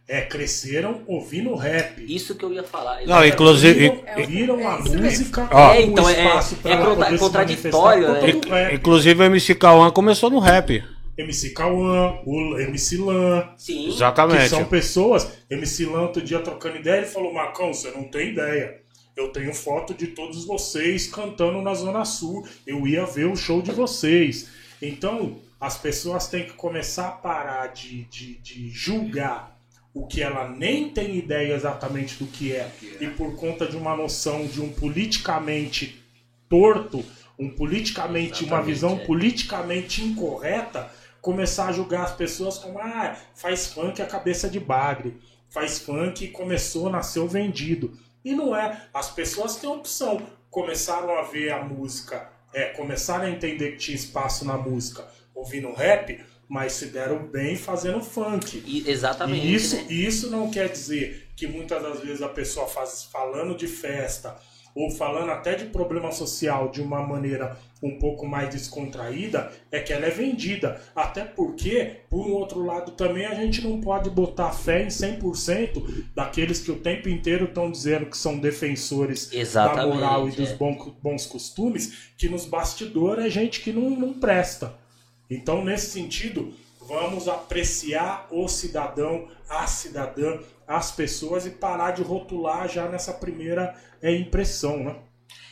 é, 0.07 0.21
cresceram 0.21 1.01
ouvindo 1.07 1.55
rap. 1.55 2.03
Isso 2.07 2.35
que 2.35 2.43
eu 2.43 2.53
ia 2.53 2.63
falar. 2.63 3.05
Não, 3.05 3.25
inclusive. 3.25 4.03
Viram, 4.27 4.59
é, 4.59 4.65
a 4.65 4.77
música. 4.79 5.49
É, 5.51 5.81
então 5.81 6.09
é, 6.09 7.13
é 7.13 7.17
contraditório, 7.17 8.11
né? 8.11 8.73
Inclusive 8.73 9.21
o 9.21 9.25
MC 9.25 9.55
Cauã 9.55 9.89
começou 9.91 10.29
no 10.29 10.39
rap. 10.39 10.83
MC 11.17 11.51
Cauã, 11.51 12.19
o 12.25 12.57
MC 12.59 12.97
Lan. 12.97 13.49
Sim. 13.55 13.87
Exatamente. 13.87 14.43
Que 14.43 14.49
são 14.49 14.65
pessoas. 14.65 15.27
MC 15.49 15.85
Lan, 15.85 16.01
outro 16.01 16.21
dia 16.21 16.39
trocando 16.39 16.77
ideia, 16.77 16.97
ele 16.97 17.05
falou: 17.05 17.33
Marcão, 17.33 17.73
você 17.73 17.91
não 17.91 18.03
tem 18.03 18.29
ideia. 18.29 18.81
Eu 19.15 19.29
tenho 19.29 19.53
foto 19.53 19.93
de 19.93 20.07
todos 20.07 20.43
vocês 20.43 21.07
cantando 21.07 21.61
na 21.61 21.73
Zona 21.75 22.03
Sul. 22.03 22.45
Eu 22.65 22.87
ia 22.87 23.05
ver 23.05 23.27
o 23.27 23.35
show 23.35 23.61
de 23.61 23.71
vocês. 23.71 24.49
Então, 24.81 25.37
as 25.61 25.77
pessoas 25.77 26.27
têm 26.27 26.45
que 26.45 26.53
começar 26.53 27.07
a 27.07 27.11
parar 27.11 27.67
de, 27.67 28.05
de, 28.05 28.39
de 28.39 28.69
julgar 28.69 29.52
o 29.93 30.07
que 30.07 30.21
ela 30.21 30.49
nem 30.49 30.89
tem 30.89 31.15
ideia 31.15 31.53
exatamente 31.53 32.17
do 32.17 32.25
que 32.25 32.53
é, 32.53 32.69
e 32.99 33.07
por 33.07 33.35
conta 33.35 33.67
de 33.67 33.77
uma 33.77 33.95
noção 33.95 34.45
de 34.47 34.59
um 34.59 34.71
politicamente 34.73 36.03
torto, 36.49 37.05
um 37.37 37.49
politicamente, 37.49 38.43
uma 38.43 38.61
visão 38.61 38.97
é. 38.97 39.05
politicamente 39.05 40.03
incorreta, 40.03 40.91
começar 41.21 41.67
a 41.67 41.71
julgar 41.71 42.03
as 42.03 42.15
pessoas 42.15 42.57
como 42.57 42.79
ah, 42.79 43.15
faz 43.35 43.67
funk 43.67 44.01
a 44.01 44.05
cabeça 44.05 44.49
de 44.49 44.59
bagre, 44.59 45.15
faz 45.49 45.79
funk 45.79 46.27
começou, 46.29 46.89
nasceu 46.89 47.27
vendido. 47.27 47.97
E 48.25 48.33
não 48.33 48.55
é. 48.55 48.87
As 48.93 49.11
pessoas 49.11 49.57
têm 49.57 49.69
opção. 49.69 50.21
Começaram 50.49 51.17
a 51.17 51.23
ver 51.23 51.51
a 51.51 51.63
música, 51.63 52.29
é, 52.53 52.65
começaram 52.69 53.25
a 53.25 53.29
entender 53.29 53.71
que 53.71 53.77
tinha 53.77 53.95
espaço 53.95 54.45
na 54.45 54.57
música 54.57 55.05
ouvindo 55.33 55.73
rap, 55.73 56.23
mas 56.53 56.73
se 56.73 56.85
deram 56.85 57.25
bem 57.25 57.55
fazendo 57.55 57.99
funk. 57.99 58.63
E, 58.63 58.87
exatamente. 58.87 59.43
E 59.43 59.55
isso, 59.55 59.75
né? 59.75 59.85
isso 59.89 60.29
não 60.29 60.51
quer 60.51 60.69
dizer 60.69 61.29
que 61.35 61.47
muitas 61.47 61.81
das 61.81 61.99
vezes 62.01 62.21
a 62.21 62.29
pessoa 62.29 62.67
faz 62.67 63.05
falando 63.05 63.57
de 63.57 63.65
festa 63.65 64.37
ou 64.75 64.91
falando 64.91 65.31
até 65.31 65.55
de 65.55 65.65
problema 65.65 66.11
social 66.11 66.69
de 66.69 66.79
uma 66.79 67.01
maneira 67.01 67.57
um 67.81 67.97
pouco 67.97 68.27
mais 68.27 68.49
descontraída, 68.49 69.51
é 69.71 69.79
que 69.79 69.91
ela 69.91 70.05
é 70.05 70.11
vendida. 70.11 70.79
Até 70.95 71.23
porque, 71.23 72.01
por 72.07 72.27
um 72.27 72.33
outro 72.33 72.63
lado, 72.63 72.91
também 72.91 73.25
a 73.25 73.33
gente 73.33 73.67
não 73.67 73.81
pode 73.81 74.11
botar 74.11 74.51
fé 74.51 74.83
em 74.83 74.89
100% 74.89 76.05
daqueles 76.13 76.59
que 76.59 76.71
o 76.71 76.79
tempo 76.79 77.09
inteiro 77.09 77.45
estão 77.45 77.71
dizendo 77.71 78.05
que 78.05 78.17
são 78.17 78.37
defensores 78.37 79.33
Exatamente, 79.33 79.89
da 79.89 79.95
moral 79.95 80.29
e 80.29 80.31
dos 80.31 80.51
é. 80.51 80.55
bons, 80.55 80.93
bons 81.01 81.25
costumes, 81.25 82.11
que 82.15 82.29
nos 82.29 82.45
bastidores 82.45 83.25
é 83.25 83.29
gente 83.29 83.61
que 83.61 83.73
não, 83.73 83.89
não 83.89 84.13
presta. 84.13 84.82
Então, 85.29 85.63
nesse 85.63 85.91
sentido, 85.91 86.53
vamos 86.81 87.27
apreciar 87.27 88.27
o 88.31 88.47
cidadão, 88.47 89.27
a 89.49 89.65
cidadã, 89.67 90.39
as 90.67 90.91
pessoas 90.91 91.45
e 91.45 91.51
parar 91.51 91.91
de 91.91 92.01
rotular 92.01 92.67
já 92.67 92.87
nessa 92.87 93.13
primeira 93.13 93.75
é, 94.01 94.13
impressão, 94.13 94.83
né? 94.83 94.95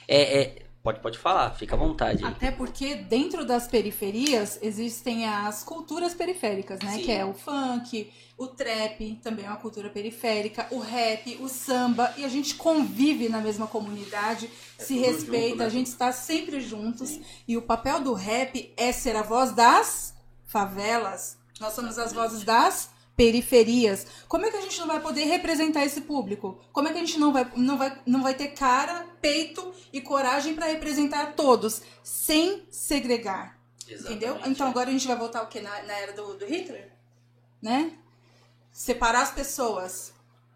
É, 0.08 0.42
é, 0.42 0.56
pode, 0.84 1.00
pode 1.00 1.18
falar, 1.18 1.52
fica 1.52 1.76
à 1.76 1.78
vontade. 1.78 2.24
Até 2.24 2.52
porque 2.52 2.96
dentro 2.96 3.46
das 3.46 3.68
periferias 3.68 4.60
existem 4.62 5.28
as 5.28 5.64
culturas 5.64 6.14
periféricas, 6.14 6.80
né? 6.80 6.94
Sim. 6.94 7.04
Que 7.04 7.12
é 7.12 7.26
o 7.26 7.34
funk, 7.34 8.12
o 8.38 8.48
trap, 8.48 9.20
também 9.24 9.46
é 9.46 9.48
uma 9.48 9.58
cultura 9.58 9.90
periférica, 9.90 10.68
o 10.72 10.80
rap, 10.80 11.38
o 11.42 11.48
samba, 11.48 12.14
e 12.18 12.26
a 12.26 12.30
gente 12.30 12.56
convive 12.56 13.30
na 13.30 13.40
mesma 13.40 13.68
comunidade, 13.68 14.50
é 14.78 14.84
se 14.84 14.98
respeita, 14.98 15.50
junto, 15.50 15.58
né? 15.60 15.66
a 15.66 15.70
gente 15.70 15.88
está 15.88 16.12
sempre 16.12 16.60
juntos. 16.60 17.10
Sim. 17.10 17.24
E 17.48 17.58
o 17.58 17.62
papel 17.62 18.02
do 18.02 18.14
rap 18.14 18.74
é 18.76 18.92
ser 18.92 19.16
a 19.16 19.22
voz 19.22 19.52
das 19.52 20.14
favelas. 20.46 21.38
Nós 21.60 21.74
somos 21.74 21.98
as 22.00 22.12
vozes 22.12 22.44
das 22.44 22.91
periferias. 23.16 24.08
Como 24.28 24.46
é 24.46 24.52
que 24.52 24.58
a 24.58 24.62
gente 24.62 24.80
não 24.80 24.88
vai 24.88 25.00
poder 25.00 25.26
representar 25.26 25.86
esse 25.86 26.02
público? 26.02 26.60
Como 26.72 26.88
é 26.88 26.92
que 26.92 26.98
a 26.98 27.02
gente 27.02 27.20
não 27.20 27.32
vai, 27.32 27.52
não 27.56 27.78
vai, 27.78 28.02
não 28.06 28.24
vai 28.24 28.34
ter 28.34 28.50
cara, 28.50 29.06
peito 29.22 29.74
e 29.92 30.02
coragem 30.02 30.56
para 30.56 30.66
representar 30.66 31.34
todos, 31.34 31.82
sem 32.04 32.66
segregar? 32.70 33.60
Exatamente. 33.88 34.26
Entendeu? 34.26 34.42
Então 34.46 34.68
agora 34.68 34.90
a 34.90 34.94
gente 34.94 35.08
vai 35.08 35.16
voltar 35.16 35.44
o 35.44 35.48
que 35.48 35.60
na, 35.60 35.84
na 35.84 35.94
era 35.94 36.14
do, 36.14 36.36
do 36.36 36.46
Hitler, 36.46 36.92
né? 37.62 37.94
Separar 38.72 39.22
as 39.22 39.32
pessoas. 39.32 40.14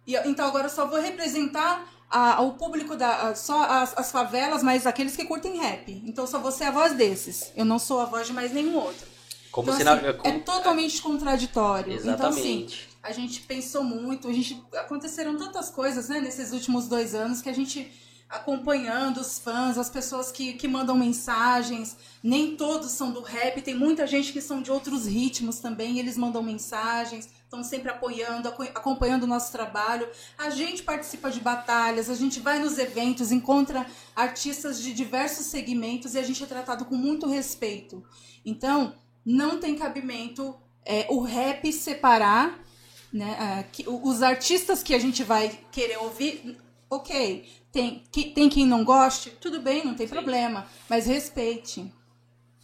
E, 0.07 0.15
então 0.27 0.47
agora 0.47 0.67
eu 0.67 0.71
só 0.71 0.87
vou 0.87 0.99
representar 0.99 1.87
a, 2.09 2.41
o 2.41 2.53
público 2.53 2.95
da 2.95 3.29
a, 3.29 3.35
só 3.35 3.63
as, 3.63 3.97
as 3.97 4.11
favelas, 4.11 4.63
mas 4.63 4.87
aqueles 4.87 5.15
que 5.15 5.25
curtem 5.25 5.57
rap. 5.57 5.91
Então 6.05 6.25
só 6.25 6.39
vou 6.39 6.51
ser 6.51 6.65
a 6.65 6.71
voz 6.71 6.93
desses. 6.93 7.51
Eu 7.55 7.65
não 7.65 7.77
sou 7.77 7.99
a 7.99 8.05
voz 8.05 8.27
de 8.27 8.33
mais 8.33 8.51
nenhum 8.53 8.77
outro. 8.77 9.14
Como 9.55 9.69
então, 9.69 9.77
se 9.77 9.87
assim, 9.87 10.01
na... 10.03 10.29
É 10.29 10.39
totalmente 10.39 11.01
contraditório. 11.01 11.93
Exatamente. 11.93 12.17
Então, 12.17 12.29
assim, 12.29 12.67
a 13.01 13.11
gente 13.13 13.39
pensou 13.43 13.85
muito, 13.85 14.27
a 14.27 14.33
gente 14.33 14.61
aconteceram 14.73 15.37
tantas 15.37 15.69
coisas, 15.69 16.09
né, 16.09 16.19
nesses 16.19 16.51
últimos 16.51 16.89
dois 16.89 17.15
anos 17.15 17.41
que 17.41 17.47
a 17.47 17.53
gente 17.53 17.89
acompanhando 18.29 19.21
os 19.21 19.39
fãs, 19.39 19.77
as 19.77 19.89
pessoas 19.89 20.29
que, 20.29 20.53
que 20.53 20.67
mandam 20.67 20.97
mensagens. 20.97 21.95
Nem 22.21 22.57
todos 22.57 22.91
são 22.91 23.13
do 23.13 23.21
rap, 23.21 23.61
tem 23.61 23.73
muita 23.73 24.05
gente 24.05 24.33
que 24.33 24.41
são 24.41 24.61
de 24.61 24.69
outros 24.69 25.05
ritmos 25.05 25.59
também, 25.59 25.99
eles 25.99 26.17
mandam 26.17 26.43
mensagens, 26.43 27.29
estão 27.43 27.63
sempre 27.63 27.89
apoiando, 27.89 28.49
acompanhando 28.49 29.23
o 29.23 29.27
nosso 29.27 29.53
trabalho. 29.53 30.05
A 30.37 30.49
gente 30.49 30.83
participa 30.83 31.31
de 31.31 31.39
batalhas, 31.39 32.09
a 32.09 32.15
gente 32.15 32.41
vai 32.41 32.59
nos 32.59 32.77
eventos, 32.77 33.31
encontra 33.31 33.85
artistas 34.13 34.81
de 34.81 34.93
diversos 34.93 35.45
segmentos 35.45 36.13
e 36.13 36.19
a 36.19 36.23
gente 36.23 36.43
é 36.43 36.47
tratado 36.47 36.83
com 36.83 36.95
muito 36.95 37.25
respeito. 37.25 38.03
Então, 38.45 38.93
não 39.25 39.59
tem 39.59 39.75
cabimento 39.75 40.55
é, 40.85 41.07
o 41.09 41.21
rap 41.21 41.71
separar 41.73 42.63
né, 43.11 43.63
uh, 43.65 43.71
que, 43.71 43.85
os 43.87 44.21
artistas 44.21 44.83
que 44.83 44.93
a 44.93 44.99
gente 44.99 45.23
vai 45.23 45.57
querer 45.71 45.97
ouvir, 45.97 46.57
ok, 46.89 47.45
tem, 47.71 48.03
que, 48.11 48.25
tem 48.25 48.49
quem 48.49 48.65
não 48.65 48.83
goste, 48.83 49.31
tudo 49.41 49.61
bem, 49.61 49.83
não 49.83 49.95
tem 49.95 50.07
Sim. 50.07 50.13
problema, 50.13 50.67
mas 50.89 51.07
respeite. 51.07 51.91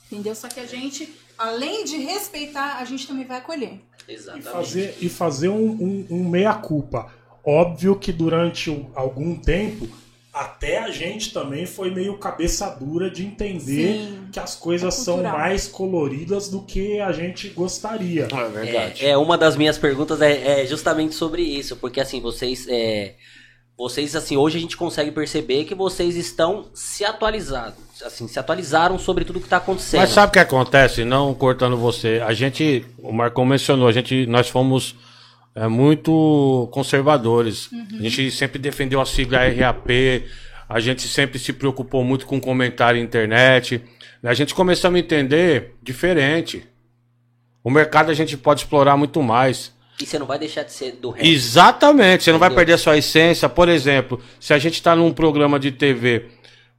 Entendeu? 0.06 0.36
Só 0.36 0.50
que 0.50 0.60
a 0.60 0.66
gente, 0.66 1.14
além 1.38 1.86
de 1.86 1.98
respeitar, 1.98 2.78
a 2.78 2.86
gente 2.86 3.08
também 3.08 3.26
vai 3.26 3.38
acolher. 3.38 3.82
Exatamente. 4.08 4.48
E 4.48 4.52
fazer, 4.52 4.98
e 5.02 5.10
fazer 5.10 5.50
um, 5.50 5.72
um, 5.72 6.08
um 6.10 6.30
meia-culpa. 6.30 7.14
Óbvio 7.44 7.98
que 7.98 8.12
durante 8.12 8.86
algum 8.94 9.36
tempo 9.36 9.88
até 10.34 10.80
a 10.80 10.90
gente 10.90 11.34
também 11.34 11.66
foi 11.66 11.92
meio 11.92 12.18
cabeça 12.18 12.70
dura 12.70 13.10
de 13.10 13.26
entender 13.26 13.96
Sim, 13.96 14.28
que 14.32 14.40
as 14.40 14.56
coisas 14.56 14.98
é 14.98 15.04
são 15.04 15.22
mais 15.22 15.68
coloridas 15.68 16.50
do 16.50 16.62
que 16.62 17.02
a 17.02 17.12
gente 17.12 17.50
gostaria. 17.50 18.28
É 18.32 18.50
verdade. 18.50 19.06
É, 19.06 19.10
é 19.10 19.18
uma 19.18 19.38
das 19.38 19.58
minhas 19.58 19.78
perguntas 19.78 20.22
é, 20.22 20.62
é, 20.62 20.66
justamente 20.66 21.16
sobre 21.16 21.42
isso, 21.42 21.76
porque 21.76 22.00
assim, 22.00 22.22
vocês. 22.22 22.66
É, 22.70 23.16
vocês, 23.78 24.16
assim, 24.16 24.38
hoje 24.38 24.60
a 24.60 24.62
gente 24.62 24.78
consegue 24.78 25.10
perceber 25.12 25.64
que 25.64 25.74
vocês 25.74 26.16
estão 26.16 26.70
se 26.72 27.04
atualizando. 27.04 27.74
Assim, 28.06 28.28
se 28.28 28.38
atualizaram 28.38 29.00
sobre 29.00 29.26
tudo 29.26 29.40
que 29.40 29.48
está 29.48 29.58
acontecendo. 29.58 30.02
Mas 30.02 30.12
sabe 30.12 30.30
o 30.30 30.34
que 30.34 30.40
acontece? 30.40 31.04
Não 31.04 31.34
cortando 31.34 31.76
você. 31.76 32.22
A 32.24 32.32
gente, 32.32 32.86
o 33.00 33.12
Marcão 33.12 33.44
mencionou, 33.44 33.88
a 33.88 33.92
gente, 33.92 34.28
nós 34.28 34.50
fomos 34.50 34.96
é, 35.56 35.68
muito 35.68 36.70
conservadores. 36.72 37.72
Uhum. 37.72 37.88
A 38.00 38.04
gente 38.04 38.32
sempre 38.32 38.60
defendeu 38.60 39.02
a 39.02 39.06
sigla 39.06 39.40
RAP, 39.48 39.90
a 40.68 40.80
gente 40.80 41.08
sempre 41.08 41.38
se 41.38 41.52
preocupou 41.52 42.04
muito 42.04 42.26
com 42.26 42.40
comentário 42.40 43.00
na 43.00 43.06
internet. 43.06 43.82
A 44.24 44.34
gente 44.34 44.54
começou 44.54 44.90
a 44.92 45.00
entender 45.00 45.76
diferente. 45.82 46.66
O 47.64 47.70
mercado 47.70 48.10
a 48.10 48.14
gente 48.14 48.38
pode 48.38 48.62
explorar 48.62 48.96
muito 48.96 49.22
mais. 49.22 49.74
E 50.00 50.06
você 50.06 50.18
não 50.18 50.26
vai 50.26 50.40
deixar 50.40 50.64
de 50.64 50.72
ser 50.72 50.94
do 50.94 51.12
rap. 51.12 51.28
Exatamente, 51.28 52.24
você 52.24 52.32
Entendeu? 52.32 52.34
não 52.34 52.40
vai 52.40 52.50
perder 52.56 52.74
a 52.74 52.78
sua 52.78 52.98
essência. 52.98 53.48
Por 53.50 53.70
exemplo, 53.70 54.22
se 54.40 54.54
a 54.54 54.58
gente 54.58 54.76
está 54.76 54.96
num 54.96 55.12
programa 55.12 55.60
de 55.60 55.72
TV 55.72 56.28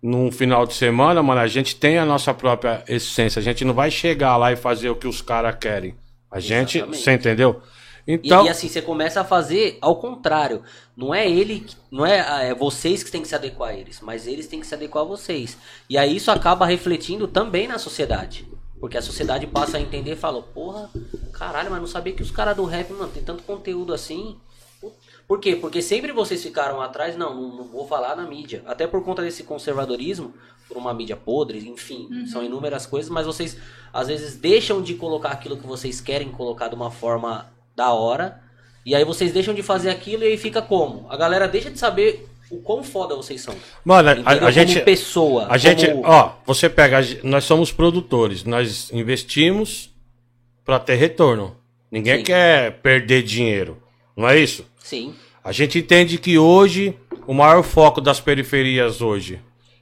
num 0.02 0.33
final 0.33 0.67
de 0.67 0.75
semana, 0.75 1.23
mano, 1.23 1.41
a 1.41 1.47
gente 1.47 1.76
tem 1.76 1.99
a 1.99 2.05
nossa 2.05 2.35
própria 2.35 2.83
essência. 2.88 3.38
A 3.38 3.43
gente 3.43 3.64
não 3.64 3.75
vai 3.75 3.91
chegar 3.91 4.37
lá 4.37 4.50
e 4.52 4.57
fazer 4.57 4.91
o 4.91 4.97
que 4.97 5.07
os 5.07 5.23
caras 5.23 5.55
querem. 5.61 5.95
A 6.31 6.41
gente, 6.41 6.79
Exatamente. 6.79 7.02
você 7.02 7.12
entendeu? 7.12 7.62
Então... 8.07 8.45
E, 8.45 8.47
e, 8.47 8.49
assim, 8.49 8.69
você 8.69 8.83
começa 8.83 9.21
a 9.21 9.25
fazer 9.25 9.79
ao 9.81 9.97
contrário. 9.97 10.63
Não 10.97 11.15
é 11.15 11.29
ele, 11.29 11.67
não 11.91 12.05
é, 12.05 12.49
é 12.51 12.55
vocês 12.55 13.03
que 13.03 13.11
têm 13.11 13.23
que 13.23 13.29
se 13.29 13.35
adequar 13.35 13.71
a 13.71 13.75
eles, 13.75 14.01
mas 14.01 14.27
eles 14.27 14.47
têm 14.47 14.61
que 14.61 14.67
se 14.67 14.75
adequar 14.75 15.05
a 15.05 15.07
vocês. 15.07 15.57
E 15.89 15.97
aí 15.97 16.17
isso 16.17 16.31
acaba 16.31 16.67
refletindo 16.67 17.27
também 17.29 17.67
na 17.67 17.79
sociedade. 17.79 18.47
Porque 18.81 18.99
a 18.99 19.03
sociedade 19.03 19.47
passa 19.47 19.77
a 19.77 19.81
entender 19.81 20.13
e 20.13 20.17
fala, 20.17 20.43
porra, 20.43 20.91
caralho, 21.33 21.71
mas 21.71 21.79
não 21.79 21.87
sabia 21.87 22.13
que 22.13 22.23
os 22.23 22.33
caras 22.33 22.57
do 22.57 22.65
rap, 22.65 22.93
mano, 22.93 23.13
tem 23.13 23.23
tanto 23.23 23.45
conteúdo 23.45 23.95
assim. 23.95 24.37
Por 25.29 25.39
quê? 25.39 25.55
Porque 25.55 25.81
sempre 25.81 26.11
vocês 26.11 26.43
ficaram 26.43 26.81
atrás, 26.81 27.17
não, 27.17 27.33
não, 27.35 27.57
não 27.59 27.65
vou 27.65 27.87
falar 27.87 28.17
na 28.17 28.27
mídia. 28.27 28.63
Até 28.67 28.87
por 28.89 29.05
conta 29.05 29.23
desse 29.23 29.45
conservadorismo, 29.45 30.35
por 30.67 30.77
uma 30.77 30.93
mídia 30.93 31.17
podre, 31.17 31.59
enfim, 31.69 32.09
uhum. 32.11 32.27
são 32.27 32.43
inúmeras 32.43 32.85
coisas, 32.85 33.09
mas 33.09 33.25
vocês 33.25 33.57
às 33.93 34.09
vezes 34.09 34.37
deixam 34.37 34.83
de 34.83 34.95
colocar 34.95 35.31
aquilo 35.31 35.57
que 35.57 35.67
vocês 35.67 36.01
querem 36.01 36.31
colocar 36.33 36.69
de 36.69 36.75
uma 36.75 36.91
forma 36.91 37.53
da 37.75 37.93
hora. 37.93 38.41
E 38.85 38.95
aí 38.95 39.05
vocês 39.05 39.33
deixam 39.33 39.55
de 39.55 39.62
fazer 39.62 39.91
aquilo 39.91 40.25
e 40.25 40.29
aí 40.29 40.37
fica 40.37 40.61
como? 40.61 41.07
A 41.09 41.17
galera 41.17 41.47
deixa 41.47 41.71
de 41.71 41.79
saber 41.79 42.29
o 42.50 42.59
quão 42.59 42.83
foda 42.83 43.17
vocês 43.17 43.41
são. 43.41 43.55
Mano, 43.85 44.11
a, 44.25 44.31
a 44.31 44.50
gente. 44.50 44.81
pessoa. 44.81 45.47
A 45.49 45.57
gente, 45.57 45.87
ó, 46.05 46.33
você 46.45 46.69
pega. 46.69 46.99
Nós 47.23 47.45
somos 47.45 47.73
produtores, 47.73 48.45
nós 48.45 48.91
investimos 48.93 49.91
para 50.64 50.79
ter 50.79 50.97
retorno. 50.97 51.57
Ninguém 51.91 52.19
Sim. 52.19 52.25
quer 52.25 52.81
perder 52.81 53.23
dinheiro. 53.23 53.83
Não 54.17 54.29
é 54.29 54.38
isso? 54.38 54.67
Sim. 54.79 55.14
A 55.43 55.52
gente 55.52 55.79
entende 55.79 56.19
que 56.19 56.38
hoje 56.38 56.97
o 57.26 57.35
maior 57.35 57.62
foco 57.62 58.00
das 58.00 58.21
periferias 58.21 59.00
hoje 59.00 59.41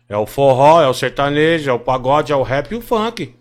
é 0.09 0.17
o 0.17 0.27
forró, 0.27 0.83
é 0.83 0.89
o 0.89 0.95
sertanejo, 0.95 1.71
é 1.71 1.73
o 1.73 1.79
pagode, 1.79 2.33
é 2.33 2.37
o 2.37 2.43
rap 2.43 2.73
e 2.73 2.75
o 2.75 2.81
funk. 2.81 3.35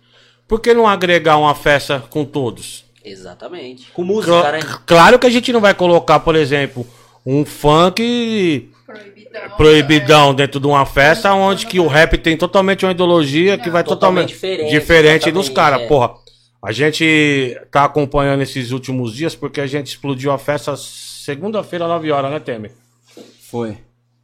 Por 0.47 0.59
que 0.59 0.73
não 0.73 0.87
agregar 0.87 1.37
uma 1.37 1.55
festa 1.55 2.03
com 2.09 2.25
todos? 2.25 2.85
Exatamente. 3.09 3.91
Com 3.91 4.03
música, 4.03 4.41
Cl 4.41 4.51
né? 4.51 4.59
Claro 4.85 5.19
que 5.19 5.27
a 5.27 5.29
gente 5.29 5.51
não 5.51 5.61
vai 5.61 5.73
colocar, 5.73 6.19
por 6.19 6.35
exemplo, 6.35 6.85
um 7.25 7.45
funk 7.45 8.69
proibidão, 8.85 9.57
proibidão 9.57 10.31
é. 10.31 10.33
dentro 10.33 10.59
de 10.59 10.67
uma 10.67 10.85
festa 10.85 11.33
onde 11.33 11.65
que 11.65 11.79
o 11.79 11.87
rap 11.87 12.17
tem 12.17 12.37
totalmente 12.37 12.85
uma 12.85 12.91
ideologia 12.91 13.57
que 13.57 13.69
vai 13.69 13.83
totalmente, 13.83 14.33
totalmente 14.33 14.33
diferente, 14.33 14.71
diferente 14.71 15.31
dos 15.31 15.49
caras. 15.49 15.81
É. 15.81 15.87
Porra, 15.87 16.13
a 16.61 16.71
gente 16.71 17.57
tá 17.71 17.85
acompanhando 17.85 18.41
esses 18.41 18.71
últimos 18.71 19.13
dias 19.13 19.35
porque 19.35 19.61
a 19.61 19.67
gente 19.67 19.87
explodiu 19.87 20.31
a 20.31 20.37
festa 20.37 20.75
segunda-feira, 20.75 21.87
9 21.87 22.11
horas, 22.11 22.31
né, 22.31 22.39
Temer? 22.39 22.71
Foi. 23.49 23.77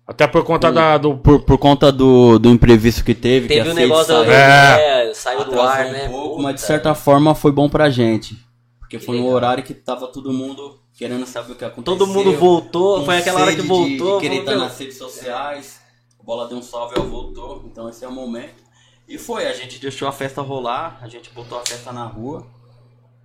Até 0.07 0.27
por 0.27 0.43
conta 0.43 0.71
da, 0.71 0.97
do. 0.97 1.17
Por, 1.17 1.41
por 1.41 1.57
conta 1.57 1.91
do, 1.91 2.37
do 2.37 2.49
imprevisto 2.49 3.03
que 3.03 3.15
teve. 3.15 3.47
Teve 3.47 3.63
que 3.63 3.69
um 3.69 3.73
negócio 3.73 4.13
saiu, 4.13 4.31
é, 4.31 5.09
é, 5.09 5.13
saiu 5.15 5.45
do 5.45 5.59
ar, 5.59 5.85
né? 5.85 6.07
Um 6.07 6.11
pouco, 6.11 6.41
mas 6.43 6.55
de 6.55 6.61
certa 6.61 6.93
forma 6.93 7.33
foi 7.33 7.51
bom 7.51 7.67
pra 7.67 7.89
gente. 7.89 8.37
Porque 8.85 8.99
foi 8.99 9.19
um 9.19 9.27
horário 9.27 9.63
que 9.63 9.73
tava 9.73 10.07
todo 10.07 10.31
mundo 10.31 10.79
querendo 10.93 11.25
saber 11.25 11.53
o 11.53 11.55
que 11.55 11.65
aconteceu. 11.65 11.97
Todo 11.97 12.07
mundo 12.07 12.37
voltou, 12.37 13.03
foi 13.03 13.17
aquela 13.17 13.41
hora 13.41 13.55
que 13.55 13.61
voltou. 13.63 14.19
De, 14.19 14.27
de 14.27 14.29
querer 14.29 14.39
estar 14.41 14.55
nas 14.55 14.77
redes 14.77 14.97
sociais. 14.97 15.81
A 16.19 16.23
bola 16.23 16.47
deu 16.47 16.57
um 16.57 16.61
salve, 16.61 16.95
ela 16.95 17.05
voltou. 17.05 17.63
Então 17.65 17.89
esse 17.89 18.05
é 18.05 18.07
o 18.07 18.11
momento. 18.11 18.63
E 19.07 19.17
foi, 19.17 19.47
a 19.47 19.53
gente 19.53 19.79
deixou 19.79 20.07
a 20.07 20.11
festa 20.11 20.41
rolar, 20.41 20.99
a 21.01 21.07
gente 21.07 21.31
botou 21.31 21.57
a 21.57 21.65
festa 21.65 21.91
na 21.91 22.05
rua. 22.05 22.45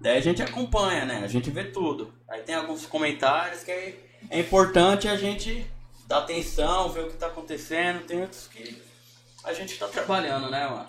Daí 0.00 0.16
a 0.16 0.20
gente 0.20 0.42
acompanha, 0.42 1.04
né? 1.04 1.20
A 1.22 1.28
gente 1.28 1.50
vê 1.50 1.64
tudo. 1.64 2.10
Aí 2.26 2.40
tem 2.40 2.54
alguns 2.54 2.86
comentários 2.86 3.62
que 3.62 3.70
é 3.70 4.40
importante 4.40 5.08
a 5.08 5.16
gente 5.16 5.66
dar 6.06 6.18
atenção, 6.18 6.88
ver 6.88 7.04
o 7.04 7.08
que 7.08 7.18
tá 7.18 7.26
acontecendo. 7.26 8.06
Tem 8.06 8.22
outros 8.22 8.48
que 8.48 8.82
a 9.44 9.52
gente 9.52 9.78
tá 9.78 9.86
trabalhando, 9.88 10.50
né, 10.50 10.66
mano? 10.66 10.88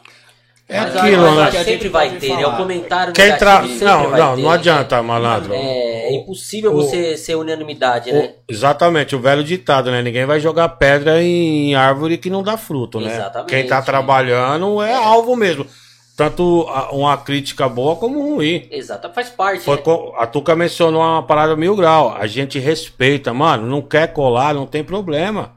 É 0.71 0.79
mas 0.79 0.95
aquilo, 0.95 1.35
né? 1.35 1.51
Que 1.51 1.63
sempre 1.65 1.89
vai 1.89 2.09
ter, 2.11 2.33
né? 2.33 2.47
O 2.47 2.55
comentário 2.55 3.11
Quem 3.11 3.35
tra... 3.35 3.61
Não, 3.61 4.09
não, 4.09 4.35
ter, 4.37 4.41
não 4.41 4.49
adianta, 4.49 5.03
malandro. 5.03 5.53
É, 5.53 5.57
é 5.57 6.15
impossível 6.15 6.71
o, 6.71 6.77
você 6.77 7.17
ser 7.17 7.35
unanimidade, 7.35 8.09
o, 8.09 8.13
né? 8.13 8.35
Exatamente, 8.47 9.13
o 9.13 9.19
velho 9.19 9.43
ditado, 9.43 9.91
né? 9.91 10.01
Ninguém 10.01 10.25
vai 10.25 10.39
jogar 10.39 10.69
pedra 10.69 11.21
em 11.21 11.75
árvore 11.75 12.17
que 12.17 12.29
não 12.29 12.41
dá 12.41 12.55
fruto, 12.55 13.01
né? 13.01 13.13
Exatamente. 13.13 13.49
Quem 13.49 13.67
tá 13.67 13.81
trabalhando 13.81 14.81
é, 14.81 14.91
é 14.91 14.95
alvo 14.95 15.35
mesmo. 15.35 15.67
Tanto 16.15 16.63
uma 16.91 17.17
crítica 17.17 17.67
boa 17.67 17.97
como 17.97 18.21
ruim. 18.21 18.65
Exato, 18.71 19.11
faz 19.13 19.29
parte. 19.29 19.63
Foi, 19.63 19.75
né? 19.75 19.83
A 20.17 20.25
Tuca 20.25 20.55
mencionou 20.55 21.01
uma 21.01 21.23
parada 21.23 21.53
mil 21.57 21.75
grau. 21.75 22.15
A 22.17 22.27
gente 22.27 22.59
respeita, 22.59 23.33
mano. 23.33 23.67
Não 23.67 23.81
quer 23.81 24.13
colar, 24.13 24.53
não 24.53 24.65
tem 24.65 24.83
problema. 24.83 25.51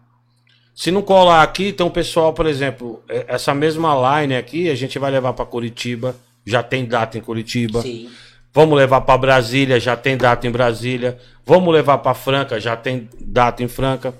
Se 0.74 0.90
não 0.90 1.02
colar 1.02 1.42
aqui, 1.42 1.72
tem 1.72 1.87
um 1.87 1.90
pessoal, 1.90 2.32
por 2.32 2.46
exemplo, 2.46 3.00
é, 3.08 3.26
essa 3.28 3.54
mesma 3.54 4.20
line 4.20 4.34
aqui, 4.34 4.68
a 4.68 4.74
gente 4.74 4.98
vai 4.98 5.10
levar 5.10 5.32
para 5.32 5.44
Curitiba, 5.44 6.16
já 6.44 6.62
tem 6.62 6.84
data 6.84 7.16
em 7.16 7.20
Curitiba. 7.20 7.80
Sim. 7.80 8.10
Vamos 8.52 8.76
levar 8.76 9.00
para 9.02 9.18
Brasília, 9.18 9.78
já 9.80 9.96
tem 9.96 10.16
data 10.16 10.46
em 10.46 10.50
Brasília. 10.50 11.18
Vamos 11.46 11.72
levar 11.72 11.98
para 11.98 12.14
Franca, 12.14 12.60
já 12.60 12.76
tem 12.76 13.08
data 13.20 13.62
em 13.62 13.68
Franca. 13.68 14.14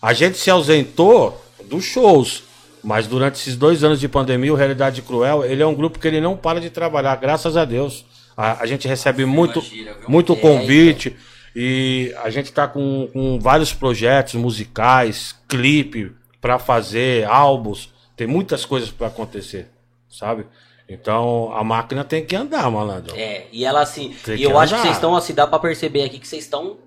A 0.00 0.12
gente 0.12 0.38
se 0.38 0.50
ausentou 0.50 1.40
dos 1.64 1.84
shows, 1.84 2.42
mas 2.82 3.06
durante 3.06 3.36
esses 3.36 3.56
dois 3.56 3.84
anos 3.84 4.00
de 4.00 4.08
pandemia, 4.08 4.52
o 4.52 4.56
Realidade 4.56 5.02
Cruel, 5.02 5.44
ele 5.44 5.62
é 5.62 5.66
um 5.66 5.74
grupo 5.74 5.98
que 5.98 6.08
ele 6.08 6.20
não 6.20 6.36
para 6.36 6.60
de 6.60 6.70
trabalhar, 6.70 7.14
graças 7.16 7.56
a 7.56 7.64
Deus. 7.64 8.04
A, 8.36 8.62
a 8.62 8.66
gente 8.66 8.88
recebe 8.88 9.24
muito, 9.24 9.62
muito 10.08 10.34
convite. 10.36 11.16
E 11.54 12.14
a 12.22 12.30
gente 12.30 12.46
está 12.46 12.68
com, 12.68 13.08
com 13.12 13.38
vários 13.40 13.72
projetos 13.72 14.34
musicais, 14.34 15.34
clipe 15.48 16.12
para 16.40 16.58
fazer, 16.58 17.24
álbuns. 17.24 17.92
Tem 18.16 18.26
muitas 18.26 18.64
coisas 18.64 18.90
para 18.90 19.08
acontecer, 19.08 19.68
sabe? 20.08 20.46
Então 20.88 21.52
a 21.54 21.62
máquina 21.62 22.04
tem 22.04 22.24
que 22.24 22.34
andar, 22.34 22.70
malandro. 22.70 23.16
É, 23.16 23.46
e 23.52 23.64
ela 23.64 23.80
assim. 23.80 24.14
Tem 24.24 24.36
e 24.36 24.42
eu 24.42 24.50
andar. 24.50 24.62
acho 24.62 24.74
que 24.74 24.80
vocês 24.82 24.94
estão 24.94 25.16
assim, 25.16 25.34
dá 25.34 25.46
para 25.46 25.58
perceber 25.58 26.04
aqui 26.04 26.18
que 26.18 26.26
vocês 26.26 26.44
estão 26.44 26.78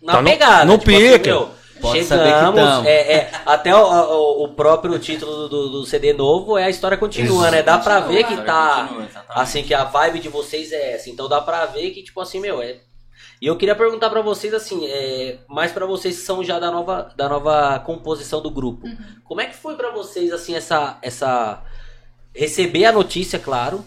na 0.00 0.14
tá 0.14 0.22
pegada. 0.22 0.64
No, 0.64 0.72
no 0.72 0.78
tipo, 0.78 0.90
assim, 0.92 1.12
pique. 1.12 1.30
Assim, 1.30 1.48
Pode 1.80 2.04
chegamos, 2.04 2.86
é, 2.86 3.12
é, 3.12 3.30
até 3.46 3.74
o, 3.74 3.80
o, 3.80 4.44
o, 4.44 4.48
próprio 4.48 4.98
título 4.98 5.48
do, 5.48 5.68
do, 5.68 5.86
CD 5.86 6.12
novo 6.12 6.58
é 6.58 6.64
a 6.64 6.70
história 6.70 6.96
continua, 6.96 7.44
Isso. 7.44 7.50
né? 7.52 7.62
Dá 7.62 7.78
pra 7.78 8.00
ver 8.00 8.24
que 8.24 8.36
tá. 8.38 8.88
Continua, 8.88 9.08
assim, 9.28 9.62
que 9.62 9.72
a 9.72 9.84
vibe 9.84 10.18
de 10.18 10.28
vocês 10.28 10.72
é 10.72 10.94
essa. 10.94 11.08
Então 11.08 11.28
dá 11.28 11.40
pra 11.40 11.66
ver 11.66 11.90
que, 11.90 12.02
tipo 12.02 12.20
assim, 12.20 12.40
meu, 12.40 12.60
é 12.60 12.78
e 13.40 13.46
eu 13.46 13.56
queria 13.56 13.74
perguntar 13.74 14.10
para 14.10 14.20
vocês 14.20 14.52
assim, 14.52 14.86
é, 14.86 15.38
mais 15.48 15.72
para 15.72 15.86
vocês 15.86 16.16
que 16.16 16.22
são 16.22 16.42
já 16.42 16.58
da 16.58 16.70
nova, 16.70 17.12
da 17.16 17.28
nova 17.28 17.78
composição 17.80 18.42
do 18.42 18.50
grupo. 18.50 18.86
Uhum. 18.86 18.96
Como 19.24 19.40
é 19.40 19.46
que 19.46 19.56
foi 19.56 19.76
para 19.76 19.90
vocês 19.90 20.32
assim 20.32 20.54
essa 20.54 20.98
essa 21.02 21.62
receber 22.34 22.84
a 22.84 22.92
notícia, 22.92 23.38
claro, 23.38 23.84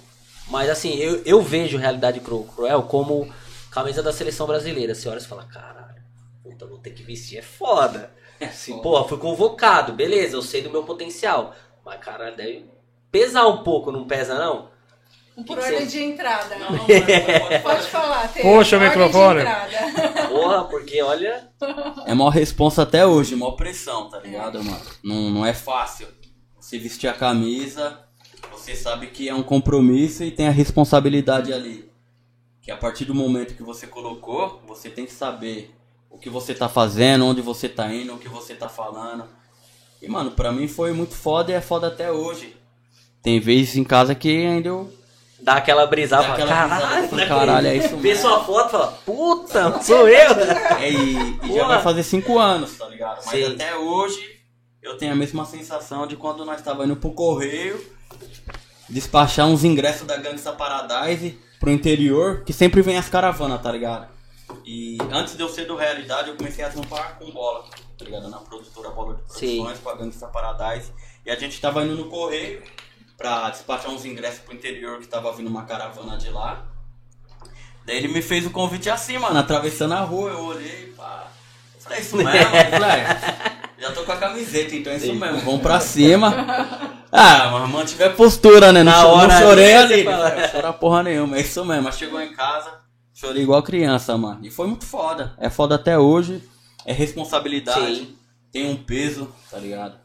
mas 0.50 0.70
assim, 0.70 0.96
eu, 0.98 1.22
eu 1.26 1.42
vejo 1.42 1.78
realidade 1.78 2.20
cruel 2.20 2.84
como 2.84 3.34
camisa 3.72 4.04
da 4.04 4.12
seleção 4.12 4.46
brasileira. 4.46 4.94
Você 4.94 5.08
olha 5.08 5.20
e 5.20 5.24
fala, 5.24 5.46
caralho, 5.46 6.02
puta, 6.44 6.66
vou 6.66 6.78
ter 6.78 6.92
que 6.92 7.04
vestir, 7.04 7.38
é 7.38 7.42
foda. 7.42 8.12
É 8.40 8.46
assim, 8.46 8.82
porra, 8.82 9.08
fui 9.08 9.18
convocado, 9.18 9.94
beleza, 9.94 10.36
eu 10.36 10.42
sei 10.42 10.62
do 10.62 10.70
meu 10.70 10.84
potencial. 10.84 11.56
Mas, 11.86 12.00
cara, 12.00 12.32
deve 12.32 12.66
pesar 13.12 13.48
um 13.48 13.64
pouco, 13.64 13.92
não 13.92 14.06
pesa 14.06 14.36
não? 14.38 14.70
Por 15.36 15.58
que 15.58 15.63
ordem 15.63 15.88
de 15.88 16.04
entrada. 16.04 16.56
Não, 16.58 16.72
não, 16.72 16.86
pode, 16.86 17.60
pode 17.63 17.88
falar, 17.88 18.28
tem. 18.28 18.44
Puxa 18.44 18.78
o 18.78 18.82
microfone. 18.82 19.41
Porra, 20.30 20.63
porque 20.65 21.02
olha. 21.02 21.50
É 22.06 22.13
maior 22.13 22.30
responsa 22.30 22.84
até 22.84 23.06
hoje, 23.06 23.36
maior 23.36 23.54
pressão, 23.54 24.10
tá 24.10 24.20
ligado, 24.20 24.60
é. 24.60 24.63
mano? 24.63 24.82
Não, 25.04 25.30
não 25.30 25.46
é 25.46 25.54
fácil. 25.54 26.08
Você 26.60 26.78
vestir 26.78 27.08
a 27.08 27.13
camisa, 27.13 28.00
você 28.52 28.76
sabe 28.76 29.08
que 29.08 29.30
é 29.30 29.34
um 29.34 29.44
compromisso 29.44 30.24
e 30.24 30.32
tem 30.32 30.48
a 30.48 30.52
responsabilidade 30.52 31.54
ali. 31.54 31.89
Que 32.62 32.70
a 32.70 32.78
partir 32.78 33.06
do 33.06 33.15
momento 33.15 33.56
que 33.56 33.63
você 33.63 33.88
colocou, 33.88 34.62
você 34.67 34.89
tem 34.89 35.06
que 35.06 35.13
saber 35.13 35.74
o 36.10 36.17
que 36.17 36.30
você 36.30 36.54
tá 36.54 36.67
fazendo, 36.70 37.26
onde 37.26 37.41
você 37.41 37.67
tá 37.67 37.91
indo, 37.91 38.13
o 38.13 38.20
que 38.20 38.30
você 38.30 38.54
tá 38.54 38.70
falando. 38.70 39.26
E, 40.02 40.08
mano, 40.08 40.32
pra 40.32 40.52
mim 40.52 40.67
foi 40.67 40.91
muito 40.91 41.15
foda 41.15 41.52
e 41.52 41.56
é 41.56 41.62
foda 41.62 41.88
até 41.88 42.12
hoje. 42.12 42.56
Tem 43.22 43.39
vezes 43.39 43.78
em 43.78 43.84
casa 43.84 44.13
que 44.13 44.30
ainda 44.30 44.67
eu 44.67 44.91
Dá 45.41 45.56
aquela 45.56 45.88
brisada, 45.88 46.27
Dá 46.27 46.34
aquela 46.34 46.49
caralho, 46.49 47.08
brisada, 47.08 47.27
caralho, 47.27 47.67
é 47.67 47.75
isso 47.75 47.97
mesmo. 47.97 48.01
Vê 48.01 48.15
sua 48.15 48.43
foto 48.43 48.67
e 48.67 48.71
fala, 48.71 48.88
puta, 49.06 49.82
sou 49.82 50.08
eu. 50.10 50.32
É, 50.80 50.91
e, 50.91 51.39
e 51.43 51.54
já 51.54 51.67
vai 51.67 51.82
fazer 51.82 52.04
cinco 52.04 52.38
anos, 52.38 52.77
tá 52.77 52.88
ligado? 52.88 53.21
Mas 53.25 53.45
Sim. 53.45 53.54
até 53.54 53.75
hoje 53.75 54.39
eu 54.82 54.97
tenho 54.97 55.13
a 55.13 55.15
mesma 55.15 55.45
sensação 55.45 56.06
de 56.06 56.15
quando 56.15 56.45
nós 56.45 56.62
tava 56.62 56.86
indo 56.86 56.95
pro 56.95 57.12
correio 57.12 57.84
despachar 58.89 59.47
uns 59.47 59.63
ingressos 59.63 60.06
da 60.06 60.17
Gangsta 60.17 60.51
Paradise 60.51 61.39
pro 61.60 61.71
interior, 61.71 62.43
que 62.43 62.51
sempre 62.51 62.82
vem 62.82 62.97
as 62.97 63.08
caravanas, 63.08 63.62
tá 63.62 63.71
ligado? 63.71 64.08
E 64.65 64.97
antes 65.12 65.36
de 65.36 65.41
eu 65.41 65.49
ser 65.49 65.65
do 65.65 65.75
Realidade, 65.75 66.30
eu 66.30 66.36
comecei 66.36 66.63
a 66.63 66.69
trampar 66.69 67.17
com 67.17 67.32
bola, 67.32 67.63
tá 67.97 68.04
ligado? 68.04 68.30
Na 68.30 68.38
produtora 68.38 68.89
Bola 68.89 69.15
de 69.15 69.21
Produções, 69.21 69.77
Sim. 69.77 69.84
com 69.84 69.89
a 69.89 69.95
Gangsta 69.95 70.27
Paradise. 70.27 70.91
E 71.25 71.32
a 71.32 71.36
gente 71.36 71.60
tava 71.62 71.84
indo 71.84 71.95
no 71.95 72.10
correio 72.10 72.62
pra 73.21 73.49
despachar 73.51 73.91
uns 73.91 74.03
ingressos 74.03 74.39
pro 74.39 74.53
interior 74.55 74.99
que 74.99 75.07
tava 75.07 75.31
vindo 75.34 75.47
uma 75.47 75.63
caravana 75.63 76.17
de 76.17 76.29
lá. 76.29 76.65
Daí 77.86 77.97
ele 77.97 78.07
me 78.07 78.21
fez 78.21 78.45
o 78.45 78.51
convite 78.51 78.89
assim, 78.89 79.17
mano, 79.17 79.39
atravessando 79.39 79.93
a 79.93 80.01
rua, 80.01 80.31
eu 80.31 80.39
olhei, 80.39 80.93
pá. 80.97 81.27
Falei, 81.79 81.99
é 81.99 82.01
isso 82.01 82.15
mesmo, 82.15 82.29
já 83.79 83.91
tô 83.91 84.03
com 84.03 84.12
a 84.12 84.17
camiseta, 84.17 84.75
então 84.75 84.93
é 84.93 84.97
isso 84.97 85.07
Sim. 85.07 85.15
mesmo, 85.15 85.39
vamos 85.41 85.62
pra 85.62 85.79
cima. 85.79 86.91
Ah, 87.13 87.49
mas 87.51 87.69
mantiver 87.69 88.15
postura, 88.15 88.71
né? 88.71 88.84
Não, 88.84 88.91
Na 88.93 89.05
hora, 89.05 89.34
não 89.34 89.41
chorei 89.41 89.73
ali, 89.73 90.03
não 90.05 90.47
chorar 90.49 90.71
porra 90.71 91.03
nenhuma, 91.03 91.36
é 91.36 91.41
isso 91.41 91.65
mesmo. 91.65 91.84
Mas 91.84 91.97
chegou 91.97 92.21
em 92.21 92.31
casa, 92.34 92.71
chorei 93.13 93.43
igual 93.43 93.62
criança, 93.62 94.17
mano. 94.17 94.39
E 94.43 94.49
foi 94.49 94.65
muito 94.65 94.86
foda. 94.86 95.36
É 95.38 95.49
foda 95.49 95.75
até 95.75 95.99
hoje, 95.99 96.41
é 96.86 96.93
responsabilidade, 96.93 97.95
Sim. 97.95 98.15
tem 98.49 98.69
um 98.69 98.77
peso, 98.77 99.29
tá 99.49 99.57
ligado? 99.57 99.97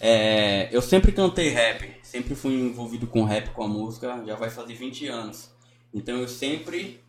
É, 0.00 0.68
eu 0.70 0.80
sempre 0.80 1.10
cantei 1.10 1.48
rap, 1.48 1.90
sempre 2.08 2.34
fui 2.34 2.54
envolvido 2.54 3.06
com 3.06 3.22
rap, 3.22 3.50
com 3.50 3.62
a 3.62 3.68
música, 3.68 4.24
já 4.26 4.34
vai 4.34 4.48
fazer 4.48 4.74
20 4.74 5.06
anos. 5.08 5.50
Então 5.92 6.16
eu 6.16 6.26
sempre 6.26 7.00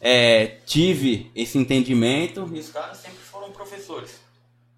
é, 0.00 0.58
tive 0.64 1.32
esse 1.34 1.58
entendimento 1.58 2.48
e 2.54 2.60
os 2.60 2.70
caras 2.70 2.98
sempre 2.98 3.18
foram 3.18 3.50
professores. 3.50 4.20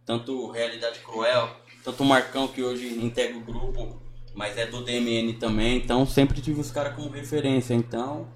Tanto 0.07 0.51
Realidade 0.51 1.01
Cruel, 1.01 1.51
tanto 1.85 2.03
o 2.03 2.07
Marcão, 2.07 2.49
que 2.49 2.62
hoje 2.62 2.87
integra 2.88 3.37
o 3.37 3.40
grupo, 3.40 4.01
mas 4.35 4.57
é 4.57 4.66
do 4.66 4.83
DMN 4.83 5.35
também. 5.35 5.77
Então 5.77 6.07
sempre 6.07 6.40
tive 6.40 6.61
os 6.61 6.70
caras 6.70 6.94
como 6.94 7.11
referência. 7.11 7.75
Então 7.75 8.27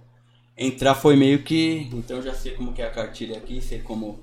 entrar 0.57 0.95
foi 0.95 1.17
meio 1.17 1.43
que. 1.43 1.89
Então 1.95 2.21
já 2.21 2.35
sei 2.35 2.53
como 2.53 2.75
que 2.75 2.83
é 2.83 2.87
a 2.87 2.91
cartilha 2.91 3.39
aqui, 3.39 3.63
sei 3.63 3.81
como. 3.81 4.23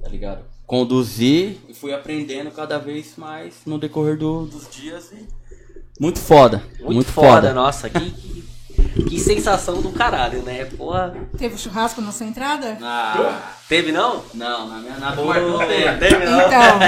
Tá 0.00 0.08
ligado? 0.08 0.44
conduzir 0.66 1.58
e 1.68 1.74
fui 1.74 1.94
aprendendo 1.94 2.50
cada 2.50 2.76
vez 2.76 3.16
mais 3.16 3.62
no 3.64 3.78
decorrer 3.78 4.18
do, 4.18 4.46
dos 4.46 4.68
dias 4.68 5.12
e 5.12 5.26
muito 5.98 6.18
foda. 6.18 6.62
Muito, 6.78 6.94
muito 6.94 7.12
foda, 7.12 7.28
foda, 7.28 7.54
nossa, 7.54 7.88
que, 7.90 8.10
que 9.08 9.18
sensação 9.18 9.80
do 9.80 9.90
caralho, 9.90 10.42
né? 10.42 10.64
Porra. 10.64 11.14
Teve 11.36 11.56
churrasco 11.56 12.00
na 12.00 12.12
sua 12.12 12.26
entrada? 12.26 12.78
Ah, 12.82 13.54
teve 13.68 13.92
não? 13.92 14.22
Não, 14.34 14.68
na 14.68 14.76
minha 14.76 14.96
nada 14.96 15.22
não 15.22 15.58
teve. 15.58 15.98
teve 15.98 16.24
não. 16.24 16.40
Então, 16.40 16.78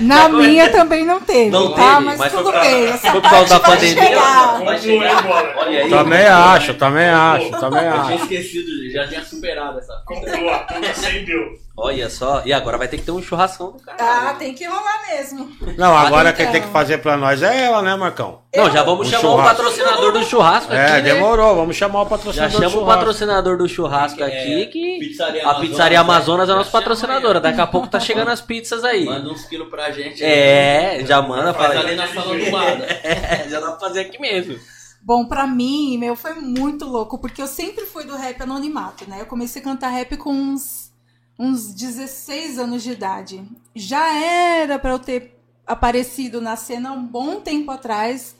na 0.00 0.28
minha 0.28 0.70
também 0.70 1.04
não 1.04 1.20
teve, 1.20 1.50
não 1.50 1.72
tá? 1.72 1.94
Teve, 1.94 2.04
mas, 2.06 2.18
mas 2.18 2.32
tudo 2.32 2.52
bem. 2.52 2.86
Essa 2.86 3.10
foi 3.10 3.20
por 3.20 3.30
causa 3.30 3.58
da 3.58 3.60
pandemia. 3.60 4.18
Vai 4.64 4.78
chegar. 4.78 5.56
Olha 5.56 5.84
aí. 5.84 5.90
Também 5.90 6.26
acho, 6.26 6.74
também 6.74 7.08
acho, 7.08 7.50
também 7.50 7.88
acho. 7.88 8.00
Eu 8.00 8.04
tinha 8.04 8.16
esquecido, 8.16 8.90
já 8.92 9.08
tinha 9.08 9.24
superado 9.24 9.78
essa. 9.78 10.02
Comprou 10.06 10.50
a 10.50 10.58
conta 10.60 10.90
acendeu. 10.90 11.58
Olha 11.82 12.10
só, 12.10 12.42
e 12.44 12.52
agora 12.52 12.76
vai 12.76 12.88
ter 12.88 12.98
que 12.98 13.04
ter 13.04 13.10
um 13.10 13.22
churrascão 13.22 13.72
do 13.72 13.78
cara. 13.78 13.96
Ah, 13.98 14.34
tem 14.34 14.52
que 14.52 14.66
rolar 14.66 15.00
mesmo. 15.08 15.50
Não, 15.78 15.96
agora 15.96 16.28
então. 16.28 16.44
quem 16.44 16.52
tem 16.52 16.60
que 16.60 16.68
fazer 16.68 16.98
pra 16.98 17.16
nós 17.16 17.42
é 17.42 17.64
ela, 17.64 17.80
né, 17.80 17.96
Marcão? 17.96 18.40
Não, 18.54 18.70
já 18.70 18.82
vamos 18.82 19.08
chamar 19.08 19.20
churrasco. 19.22 19.40
o 19.40 19.56
patrocinador 19.56 20.12
do 20.12 20.24
churrasco 20.24 20.72
é, 20.74 20.84
aqui. 20.84 20.92
É, 20.92 21.00
demorou, 21.00 21.56
vamos 21.56 21.76
chamar 21.76 22.02
o 22.02 22.06
patrocinador 22.06 22.50
já 22.52 22.58
chama 22.58 22.66
do 22.66 22.72
churrasco. 22.72 22.92
o 22.92 22.94
patrocinador 22.94 23.56
do 23.56 23.66
churrasco 23.66 24.22
aqui, 24.22 24.62
é, 24.62 24.66
que 24.66 24.98
pizzaria 24.98 25.48
a 25.48 25.54
Pizzaria 25.54 26.04
Amazonas 26.20 26.48
é 26.48 26.52
a 26.52 26.56
nossa 26.56 26.70
patrocinadora. 26.70 27.40
Daqui 27.40 27.60
a 27.60 27.66
pouco 27.66 27.88
tá 27.88 27.98
chegando 27.98 28.28
as 28.28 28.40
pizzas 28.40 28.84
aí. 28.84 29.04
Manda 29.04 29.30
uns 29.30 29.44
quilos 29.44 29.68
pra 29.68 29.90
gente. 29.90 30.22
É, 30.22 30.90
aí. 30.98 31.06
já 31.06 31.20
manda. 31.22 31.52
Faz 31.54 31.76
ali 31.76 31.96
na 31.96 32.06
sala 32.06 32.38
do 32.38 32.50
lado. 32.50 32.82
É, 33.02 33.48
já 33.48 33.60
dá 33.60 33.72
pra 33.72 33.80
fazer 33.80 34.00
aqui 34.00 34.20
mesmo. 34.20 34.58
Bom, 35.02 35.26
pra 35.26 35.46
mim, 35.46 35.96
meu, 35.96 36.14
foi 36.14 36.34
muito 36.34 36.84
louco, 36.84 37.18
porque 37.18 37.40
eu 37.40 37.46
sempre 37.46 37.86
fui 37.86 38.04
do 38.04 38.16
rap 38.16 38.42
anonimato, 38.42 39.08
né? 39.08 39.20
Eu 39.20 39.26
comecei 39.26 39.62
a 39.62 39.64
cantar 39.64 39.88
rap 39.88 40.16
com 40.18 40.30
uns 40.30 40.90
uns 41.38 41.72
16 41.72 42.58
anos 42.58 42.82
de 42.82 42.92
idade. 42.92 43.42
Já 43.74 44.14
era 44.14 44.78
para 44.78 44.90
eu 44.90 44.98
ter 44.98 45.40
aparecido 45.66 46.38
na 46.38 46.54
cena 46.54 46.92
um 46.92 47.02
bom 47.02 47.40
tempo 47.40 47.70
atrás, 47.70 48.36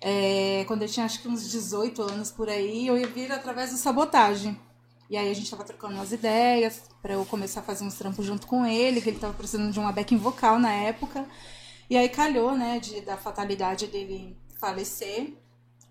é, 0.00 0.64
quando 0.66 0.82
eu 0.82 0.88
tinha 0.88 1.06
acho 1.06 1.22
que 1.22 1.28
uns 1.28 1.48
18 1.48 2.02
anos 2.02 2.32
por 2.32 2.48
aí, 2.48 2.88
eu 2.88 2.98
ia 2.98 3.06
vir 3.06 3.30
através 3.30 3.70
do 3.70 3.76
sabotagem. 3.76 4.58
E 5.10 5.16
aí 5.16 5.28
a 5.28 5.34
gente 5.34 5.50
tava 5.50 5.64
trocando 5.64 5.94
umas 5.94 6.12
ideias 6.12 6.82
para 7.02 7.14
eu 7.14 7.26
começar 7.26 7.60
a 7.60 7.62
fazer 7.64 7.82
uns 7.82 7.94
trampos 7.94 8.24
junto 8.24 8.46
com 8.46 8.64
ele, 8.64 9.00
que 9.00 9.08
ele 9.08 9.18
tava 9.18 9.34
precisando 9.34 9.72
de 9.72 9.80
uma 9.80 9.90
backing 9.90 10.18
vocal 10.18 10.56
na 10.56 10.72
época. 10.72 11.26
E 11.90 11.96
aí 11.96 12.08
calhou, 12.08 12.56
né, 12.56 12.78
de, 12.78 13.00
da 13.00 13.16
fatalidade 13.16 13.88
dele 13.88 14.36
falecer. 14.60 15.34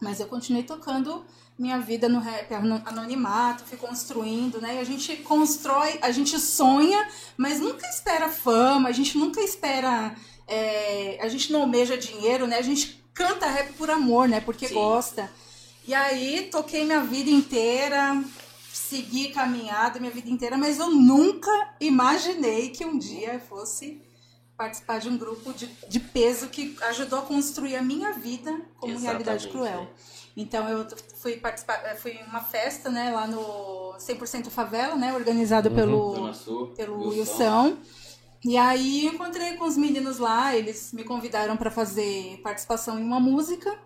Mas 0.01 0.21
eu 0.21 0.27
continuei 0.27 0.63
tocando 0.63 1.25
minha 1.57 1.77
vida 1.77 2.07
no 2.07 2.19
rap 2.19 2.53
anonimato, 2.85 3.65
fui 3.65 3.77
construindo, 3.77 4.61
né? 4.61 4.75
E 4.75 4.79
a 4.79 4.83
gente 4.85 5.17
constrói, 5.17 5.99
a 6.01 6.09
gente 6.09 6.39
sonha, 6.39 7.05
mas 7.35 7.59
nunca 7.59 7.85
espera 7.89 8.29
fama, 8.29 8.87
a 8.87 8.93
gente 8.93 9.17
nunca 9.17 9.41
espera. 9.41 10.15
É, 10.47 11.19
a 11.21 11.27
gente 11.27 11.51
não 11.51 11.63
almeja 11.63 11.97
dinheiro, 11.97 12.47
né? 12.47 12.57
A 12.57 12.61
gente 12.61 13.03
canta 13.13 13.45
rap 13.45 13.73
por 13.73 13.89
amor, 13.89 14.29
né? 14.29 14.39
Porque 14.39 14.69
Sim. 14.69 14.75
gosta. 14.75 15.29
E 15.85 15.93
aí 15.93 16.47
toquei 16.49 16.85
minha 16.85 17.01
vida 17.01 17.29
inteira, 17.29 18.23
segui 18.79 19.29
caminhada 19.29 19.99
minha 19.99 20.11
vida 20.11 20.29
inteira, 20.29 20.57
mas 20.57 20.79
eu 20.79 20.89
nunca 20.89 21.51
imaginei 21.79 22.69
que 22.69 22.85
um 22.85 22.97
dia 22.97 23.33
eu 23.33 23.39
fosse 23.39 24.01
participar 24.57 24.99
de 24.99 25.09
um 25.09 25.17
grupo 25.17 25.53
de, 25.53 25.67
de 25.87 25.99
peso 25.99 26.49
que 26.49 26.75
ajudou 26.83 27.19
a 27.19 27.21
construir 27.21 27.75
a 27.75 27.81
minha 27.81 28.13
vida 28.13 28.51
como 28.77 28.93
Exatamente, 28.93 29.03
realidade 29.05 29.47
cruel. 29.49 29.81
É. 29.81 29.87
Então 30.35 30.67
eu 30.69 30.87
fui 31.15 31.37
participar, 31.37 31.75
eh, 31.85 31.95
fui 31.95 32.17
uma 32.27 32.41
festa, 32.41 32.89
né, 32.89 33.11
lá 33.11 33.27
no 33.27 33.95
100% 33.97 34.49
Favela, 34.49 34.95
né, 34.95 35.13
organizado 35.13 35.69
uhum, 35.69 35.75
pelo 35.75 36.33
Sul, 36.33 36.67
pelo 36.67 37.09
Wilson. 37.09 37.77
E 38.43 38.57
aí 38.57 39.05
encontrei 39.05 39.55
com 39.55 39.65
os 39.65 39.75
meninos 39.75 40.17
lá, 40.17 40.55
eles 40.55 40.93
me 40.93 41.03
convidaram 41.03 41.57
para 41.57 41.69
fazer 41.69 42.39
participação 42.41 42.97
em 42.97 43.03
uma 43.03 43.19
música. 43.19 43.77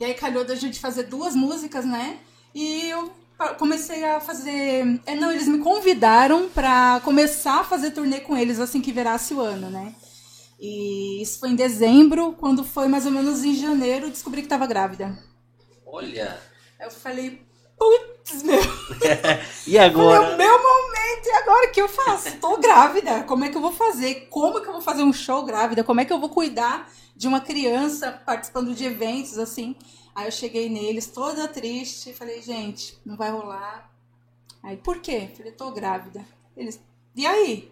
E 0.00 0.04
aí 0.04 0.14
calhou 0.14 0.44
da 0.44 0.54
gente 0.54 0.80
fazer 0.80 1.04
duas 1.04 1.36
músicas, 1.36 1.84
né? 1.84 2.18
E 2.54 2.88
eu 2.88 3.21
comecei 3.58 4.04
a 4.04 4.20
fazer, 4.20 5.00
é, 5.06 5.14
não, 5.14 5.30
eles 5.30 5.48
me 5.48 5.58
convidaram 5.58 6.48
para 6.48 7.00
começar 7.04 7.60
a 7.60 7.64
fazer 7.64 7.90
turnê 7.90 8.20
com 8.20 8.36
eles 8.36 8.58
assim 8.60 8.80
que 8.80 8.92
virasse 8.92 9.34
o 9.34 9.40
ano, 9.40 9.70
né? 9.70 9.94
E 10.58 11.20
isso 11.20 11.40
foi 11.40 11.50
em 11.50 11.56
dezembro, 11.56 12.32
quando 12.34 12.62
foi 12.62 12.86
mais 12.86 13.04
ou 13.04 13.12
menos 13.12 13.44
em 13.44 13.54
janeiro, 13.54 14.10
descobri 14.10 14.42
que 14.42 14.46
estava 14.46 14.66
grávida. 14.66 15.18
Olha. 15.84 16.38
Eu 16.80 16.90
falei, 16.90 17.42
putz, 17.76 18.42
meu. 18.42 18.60
e 19.66 19.76
agora? 19.76 20.20
Falei, 20.20 20.34
o 20.34 20.38
meu 20.38 20.62
momento, 20.62 21.26
e 21.26 21.30
agora 21.32 21.68
o 21.68 21.72
que 21.72 21.82
eu 21.82 21.88
faço? 21.88 22.36
Tô 22.38 22.58
grávida, 22.58 23.24
como 23.24 23.44
é 23.44 23.48
que 23.48 23.56
eu 23.56 23.60
vou 23.60 23.72
fazer? 23.72 24.28
Como 24.30 24.60
que 24.60 24.68
eu 24.68 24.72
vou 24.72 24.82
fazer 24.82 25.02
um 25.02 25.12
show 25.12 25.44
grávida? 25.44 25.82
Como 25.82 26.00
é 26.00 26.04
que 26.04 26.12
eu 26.12 26.20
vou 26.20 26.28
cuidar 26.28 26.88
de 27.16 27.26
uma 27.26 27.40
criança 27.40 28.12
participando 28.24 28.74
de 28.74 28.84
eventos 28.84 29.38
assim? 29.38 29.76
Aí 30.14 30.26
eu 30.26 30.32
cheguei 30.32 30.68
neles 30.68 31.06
toda 31.06 31.48
triste, 31.48 32.12
falei, 32.12 32.42
gente, 32.42 32.98
não 33.04 33.16
vai 33.16 33.30
rolar. 33.30 33.90
Aí, 34.62 34.76
por 34.76 34.98
quê? 34.98 35.28
Falei, 35.36 35.52
tô 35.52 35.70
grávida. 35.70 36.24
Eles, 36.56 36.80
e 37.16 37.26
aí? 37.26 37.70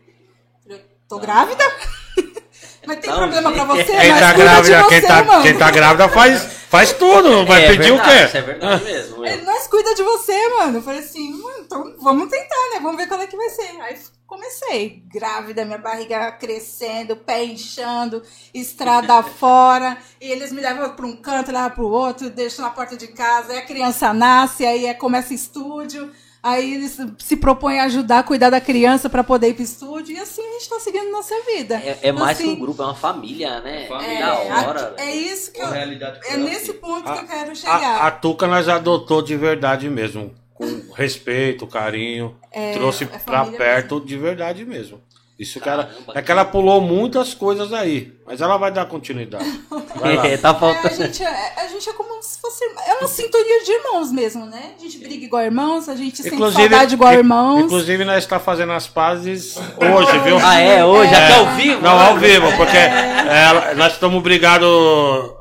Falei, 0.62 0.84
tô 1.08 1.18
grávida? 1.18 1.64
Mas 2.86 2.98
tem 2.98 3.10
não, 3.10 3.18
problema 3.18 3.52
pra 3.52 3.64
você? 3.64 3.84
Quem 3.84 4.18
tá 4.18 4.32
grávida, 4.32 4.82
você, 4.82 4.88
quem, 4.88 5.02
tá, 5.02 5.42
quem 5.42 5.58
tá 5.58 5.70
grávida 5.70 6.08
faz, 6.08 6.42
faz 6.42 6.92
tudo, 6.94 7.44
vai 7.44 7.64
é, 7.64 7.68
pedir 7.68 7.92
verdade, 7.92 8.00
o 8.00 8.18
quê? 8.18 8.24
Isso 8.24 8.36
é 8.36 8.42
verdade 8.42 8.84
mesmo. 8.84 9.26
Ele, 9.26 9.42
nós 9.42 9.66
cuida 9.66 9.94
de 9.94 10.02
você, 10.02 10.48
mano. 10.56 10.78
Eu 10.78 10.82
falei 10.82 11.00
assim, 11.00 11.30
mano, 11.32 11.59
então 11.70 11.94
vamos 12.00 12.28
tentar, 12.28 12.70
né? 12.74 12.80
Vamos 12.82 12.96
ver 12.96 13.06
qual 13.06 13.20
é 13.20 13.28
que 13.28 13.36
vai 13.36 13.48
ser. 13.48 13.80
Aí 13.80 13.96
comecei, 14.26 15.04
grávida, 15.06 15.64
minha 15.64 15.78
barriga 15.78 16.32
crescendo, 16.32 17.14
pé 17.14 17.44
inchando, 17.44 18.24
estrada 18.52 19.22
fora, 19.22 19.96
e 20.20 20.28
eles 20.28 20.50
me 20.50 20.60
levam 20.60 20.90
para 20.90 21.06
um 21.06 21.14
canto, 21.14 21.52
levam 21.52 21.70
para 21.70 21.84
o 21.84 21.90
outro, 21.90 22.28
deixam 22.28 22.64
na 22.64 22.72
porta 22.72 22.96
de 22.96 23.06
casa, 23.08 23.52
aí 23.52 23.58
a 23.58 23.64
criança 23.64 24.12
nasce, 24.12 24.66
aí 24.66 24.86
é, 24.86 24.94
começa 24.94 25.32
estúdio. 25.32 26.10
Aí 26.42 26.74
eles 26.74 26.98
se 27.18 27.36
propõem 27.36 27.80
a 27.80 27.84
ajudar 27.84 28.20
a 28.20 28.22
cuidar 28.22 28.48
da 28.48 28.62
criança 28.62 29.10
para 29.10 29.22
poder 29.22 29.50
ir 29.50 29.54
pro 29.54 29.62
estúdio. 29.62 30.16
E 30.16 30.18
assim 30.18 30.40
a 30.40 30.52
gente 30.52 30.70
tá 30.70 30.80
seguindo 30.80 31.12
nossa 31.12 31.34
vida. 31.44 31.76
É, 31.76 31.98
é 32.04 32.12
mais 32.12 32.38
assim, 32.38 32.54
que 32.54 32.56
um 32.56 32.64
grupo, 32.64 32.82
é 32.82 32.86
uma 32.86 32.94
família, 32.94 33.60
né? 33.60 33.86
Família. 33.86 34.24
É, 34.24 34.66
hora, 34.66 34.94
a, 34.98 35.04
é 35.04 35.14
isso 35.14 35.52
que 35.52 35.60
eu. 35.60 35.68
É 35.68 36.36
nesse 36.38 36.72
ponto 36.72 37.06
a, 37.06 37.12
que 37.12 37.24
eu 37.24 37.28
quero 37.28 37.54
chegar. 37.54 38.00
A, 38.00 38.06
a 38.06 38.10
Tuca 38.10 38.48
nós 38.48 38.68
adotou 38.70 39.20
de 39.20 39.36
verdade 39.36 39.90
mesmo. 39.90 40.34
Com 40.60 40.92
respeito, 40.92 41.66
carinho. 41.66 42.36
É, 42.52 42.72
trouxe 42.72 43.04
é 43.04 43.18
pra 43.18 43.46
perto 43.46 43.94
mesmo. 43.94 44.06
de 44.06 44.16
verdade 44.18 44.64
mesmo. 44.66 45.00
Isso 45.40 45.58
que 45.58 45.66
ela, 45.66 45.88
é 46.14 46.20
que 46.20 46.30
ela 46.30 46.44
pulou 46.44 46.82
muitas 46.82 47.32
coisas 47.32 47.72
aí, 47.72 48.12
mas 48.26 48.42
ela 48.42 48.58
vai 48.58 48.70
dar 48.70 48.84
continuidade. 48.84 49.62
Vai 49.96 50.38
tá 50.38 50.54
faltando. 50.54 50.86
É, 50.86 51.04
a, 51.04 51.06
gente 51.06 51.22
é, 51.22 51.54
a 51.56 51.66
gente 51.66 51.88
é 51.88 51.92
como 51.92 52.22
se 52.22 52.40
fosse. 52.40 52.64
É 52.86 52.94
uma 52.94 53.08
sintonia 53.08 53.64
de 53.64 53.72
irmãos 53.72 54.12
mesmo, 54.12 54.46
né? 54.46 54.74
A 54.78 54.80
gente 54.80 54.98
briga 54.98 55.24
igual 55.24 55.42
irmãos, 55.42 55.88
a 55.88 55.96
gente 55.96 56.20
inclusive, 56.20 56.36
sente 56.36 56.70
saudade 56.70 56.94
igual 56.94 57.12
irmãos. 57.12 57.64
Inclusive, 57.64 58.04
nós 58.04 58.18
está 58.18 58.38
fazendo 58.38 58.72
as 58.72 58.86
pazes 58.86 59.56
hoje, 59.56 60.18
viu? 60.20 60.38
Ah, 60.38 60.60
é? 60.60 60.84
Hoje? 60.84 61.12
É. 61.12 61.24
Até 61.24 61.34
ao 61.34 61.56
vivo? 61.56 61.82
Não, 61.82 61.98
ao 61.98 62.16
vivo, 62.18 62.56
porque 62.56 62.76
é, 62.76 63.74
nós 63.74 63.94
estamos 63.94 64.22
brigados. 64.22 64.68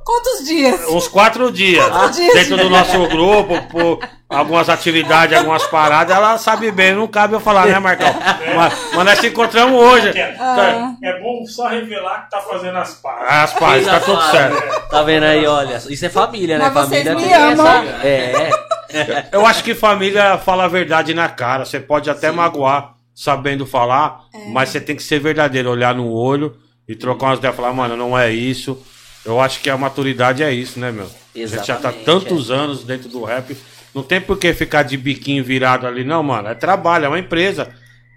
Quantos 0.03 0.45
dias? 0.45 0.87
Uns 0.89 1.07
quatro 1.07 1.51
dias. 1.51 1.87
Quatro 1.87 2.13
dias 2.13 2.33
dentro 2.33 2.57
do 2.57 2.69
nosso 2.69 3.07
grupo, 3.07 3.61
por 3.69 3.99
algumas 4.29 4.69
atividades, 4.69 5.35
algumas 5.35 5.65
paradas, 5.65 6.15
ela 6.15 6.37
sabe 6.37 6.71
bem, 6.71 6.93
não 6.93 7.07
cabe 7.07 7.33
eu 7.33 7.39
falar, 7.39 7.65
né, 7.65 7.79
Marcão? 7.79 8.13
Mas, 8.55 8.73
mas 8.93 9.05
nós 9.05 9.19
se 9.19 9.27
encontramos 9.27 9.81
hoje. 9.81 10.09
É, 10.09 10.35
ah. 10.39 10.93
é 11.01 11.19
bom 11.19 11.43
só 11.47 11.67
revelar 11.67 12.25
que 12.25 12.31
tá 12.31 12.39
fazendo 12.39 12.77
as 12.77 12.93
pazes. 12.93 13.27
As 13.27 13.53
pazes, 13.53 13.87
tá 13.87 13.99
tudo 13.99 14.21
certo. 14.29 14.89
Tá 14.89 15.01
vendo 15.01 15.23
aí, 15.23 15.47
olha, 15.47 15.77
isso 15.89 16.05
é 16.05 16.09
família, 16.09 16.59
né? 16.59 16.65
Mas 16.65 16.73
família 16.73 17.15
vocês 17.15 17.27
me 17.27 17.33
amam. 17.33 17.67
Essa... 17.67 18.07
É. 18.07 18.49
Eu 19.31 19.45
acho 19.45 19.63
que 19.63 19.73
família 19.73 20.37
fala 20.37 20.65
a 20.65 20.67
verdade 20.67 21.13
na 21.13 21.29
cara. 21.29 21.65
Você 21.65 21.79
pode 21.79 22.09
até 22.09 22.29
Sim. 22.29 22.35
magoar 22.35 22.93
sabendo 23.13 23.65
falar, 23.65 24.21
é. 24.33 24.49
mas 24.49 24.69
você 24.69 24.79
tem 24.79 24.95
que 24.95 25.03
ser 25.03 25.19
verdadeiro, 25.19 25.69
olhar 25.69 25.93
no 25.93 26.11
olho 26.11 26.55
e 26.87 26.95
trocar 26.95 27.27
umas 27.27 27.39
ideias, 27.39 27.55
falar, 27.55 27.73
mano, 27.73 27.97
não 27.97 28.17
é 28.17 28.31
isso. 28.31 28.81
Eu 29.25 29.39
acho 29.41 29.59
que 29.59 29.69
a 29.69 29.77
maturidade 29.77 30.41
é 30.41 30.51
isso, 30.51 30.79
né, 30.79 30.91
meu? 30.91 31.09
Exatamente, 31.35 31.53
a 31.53 31.57
gente 31.57 31.67
já 31.67 31.75
tá 31.75 31.91
tantos 31.91 32.49
é. 32.49 32.53
anos 32.53 32.83
dentro 32.83 33.09
do 33.09 33.23
rap 33.23 33.55
não 33.99 34.03
tem 34.03 34.21
por 34.21 34.37
que 34.37 34.53
ficar 34.53 34.83
de 34.83 34.95
biquinho 34.95 35.43
virado 35.43 35.85
ali, 35.85 36.05
não, 36.05 36.23
mano. 36.23 36.47
É 36.47 36.55
trabalho, 36.55 37.05
é 37.05 37.07
uma 37.09 37.19
empresa. 37.19 37.69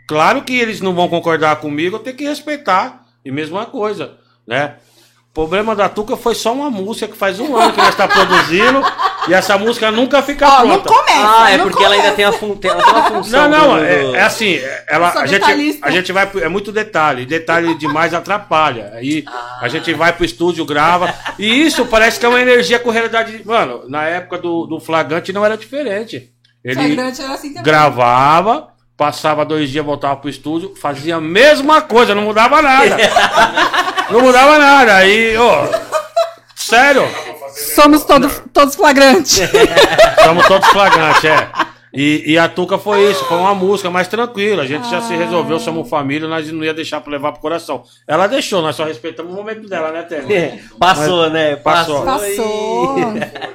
Claro 0.07 0.43
que 0.43 0.57
eles 0.57 0.81
não 0.81 0.95
vão 0.95 1.09
concordar 1.09 1.57
comigo, 1.57 1.97
eu 1.97 2.01
tenho 2.01 2.17
que 2.17 2.25
respeitar. 2.25 3.05
E 3.25 3.33
mesma 3.33 3.67
coisa, 3.67 4.17
né? 4.47 4.77
O 5.33 5.35
problema 5.35 5.75
da 5.75 5.89
Tuca 5.89 6.15
foi 6.15 6.35
só 6.35 6.53
uma 6.53 6.71
música 6.71 7.09
que 7.09 7.17
faz 7.17 7.41
um 7.41 7.57
ano 7.57 7.73
que 7.73 7.79
nós 7.79 7.89
está 7.89 8.07
produzindo 8.07 8.83
e 9.27 9.33
essa 9.33 9.57
música 9.57 9.91
nunca 9.91 10.23
fica 10.23 10.47
oh, 10.47 10.61
pronta. 10.61 10.91
Não 10.91 10.99
começa, 10.99 11.43
ah, 11.43 11.51
é 11.51 11.57
não 11.57 11.65
porque 11.65 11.83
começa. 11.83 11.95
ela 11.95 12.05
ainda 12.05 12.15
tem, 12.15 12.25
a 12.27 12.33
fun 12.33 12.59
ela 12.63 12.83
tem 12.83 12.93
uma 12.93 13.03
função. 13.05 13.49
Não, 13.49 13.69
não, 13.69 13.79
do... 13.79 13.83
é, 13.83 14.11
é, 14.13 14.21
assim, 14.21 14.61
ela, 14.87 15.11
a, 15.11 15.25
gente, 15.25 15.79
a 15.81 15.91
gente 15.91 16.13
vai. 16.13 16.31
É 16.43 16.49
muito 16.49 16.71
detalhe, 16.71 17.25
detalhe 17.25 17.75
demais 17.79 18.13
atrapalha. 18.13 18.93
Aí 18.93 19.25
ah. 19.27 19.61
a 19.63 19.69
gente 19.69 19.95
vai 19.95 20.13
pro 20.13 20.23
estúdio, 20.23 20.67
grava. 20.67 21.15
E 21.39 21.65
isso 21.65 21.87
parece 21.87 22.21
que 22.21 22.27
é 22.27 22.29
uma 22.29 22.43
energia 22.43 22.79
com 22.79 22.91
realidade. 22.91 23.41
Mano, 23.43 23.85
na 23.89 24.05
época 24.05 24.37
do, 24.37 24.67
do 24.67 24.81
Flagrante 24.81 25.33
não 25.33 25.47
era 25.47 25.57
diferente. 25.57 26.31
Ele 26.63 26.93
era 26.93 27.09
assim 27.09 27.55
gravava 27.55 28.72
passava 29.03 29.45
dois 29.45 29.69
dias, 29.69 29.85
voltava 29.85 30.15
pro 30.15 30.31
estúdio, 30.31 30.75
fazia 30.81 31.17
a 31.17 31.21
mesma 31.21 31.83
coisa, 31.83 32.15
não 32.15 32.23
mudava 32.23 32.63
nada. 32.63 32.97
não 34.09 34.21
mudava 34.21 34.57
nada. 34.57 34.95
Aí, 34.95 35.37
ó. 35.37 35.67
Sério? 36.55 37.03
Somos 37.75 38.05
todos, 38.05 38.41
todos 38.53 38.77
flagrantes. 38.77 39.41
Somos 40.23 40.47
todos 40.47 40.69
flagrantes, 40.69 41.25
é. 41.25 41.49
E, 41.95 42.33
e, 42.33 42.39
a 42.39 42.49
Tuca 42.49 42.79
foi 42.79 43.11
isso, 43.11 43.23
foi 43.27 43.37
uma 43.37 43.55
música 43.55 43.91
mais 43.91 44.09
tranquila. 44.09 44.63
A 44.63 44.67
gente 44.67 44.87
ah. 44.87 44.91
já 44.91 45.01
se 45.03 45.15
resolveu, 45.15 45.61
somos 45.61 45.89
família, 45.89 46.27
nós 46.27 46.51
não 46.51 46.65
ia 46.65 46.73
deixar 46.73 47.01
pra 47.03 47.13
levar 47.13 47.33
pro 47.33 47.41
coração. 47.43 47.83
Ela 48.09 48.27
deixou, 48.27 48.63
nós 48.63 48.77
só 48.77 48.85
respeitamos 48.85 49.31
o 49.31 49.37
momento 49.37 49.69
dela, 49.69 49.93
né, 49.93 50.03
Tênis? 50.03 50.31
É, 50.31 50.59
passou, 50.79 51.25
Mas, 51.25 51.33
né? 51.33 51.57
Passou. 51.57 52.03
Passou. 52.03 52.97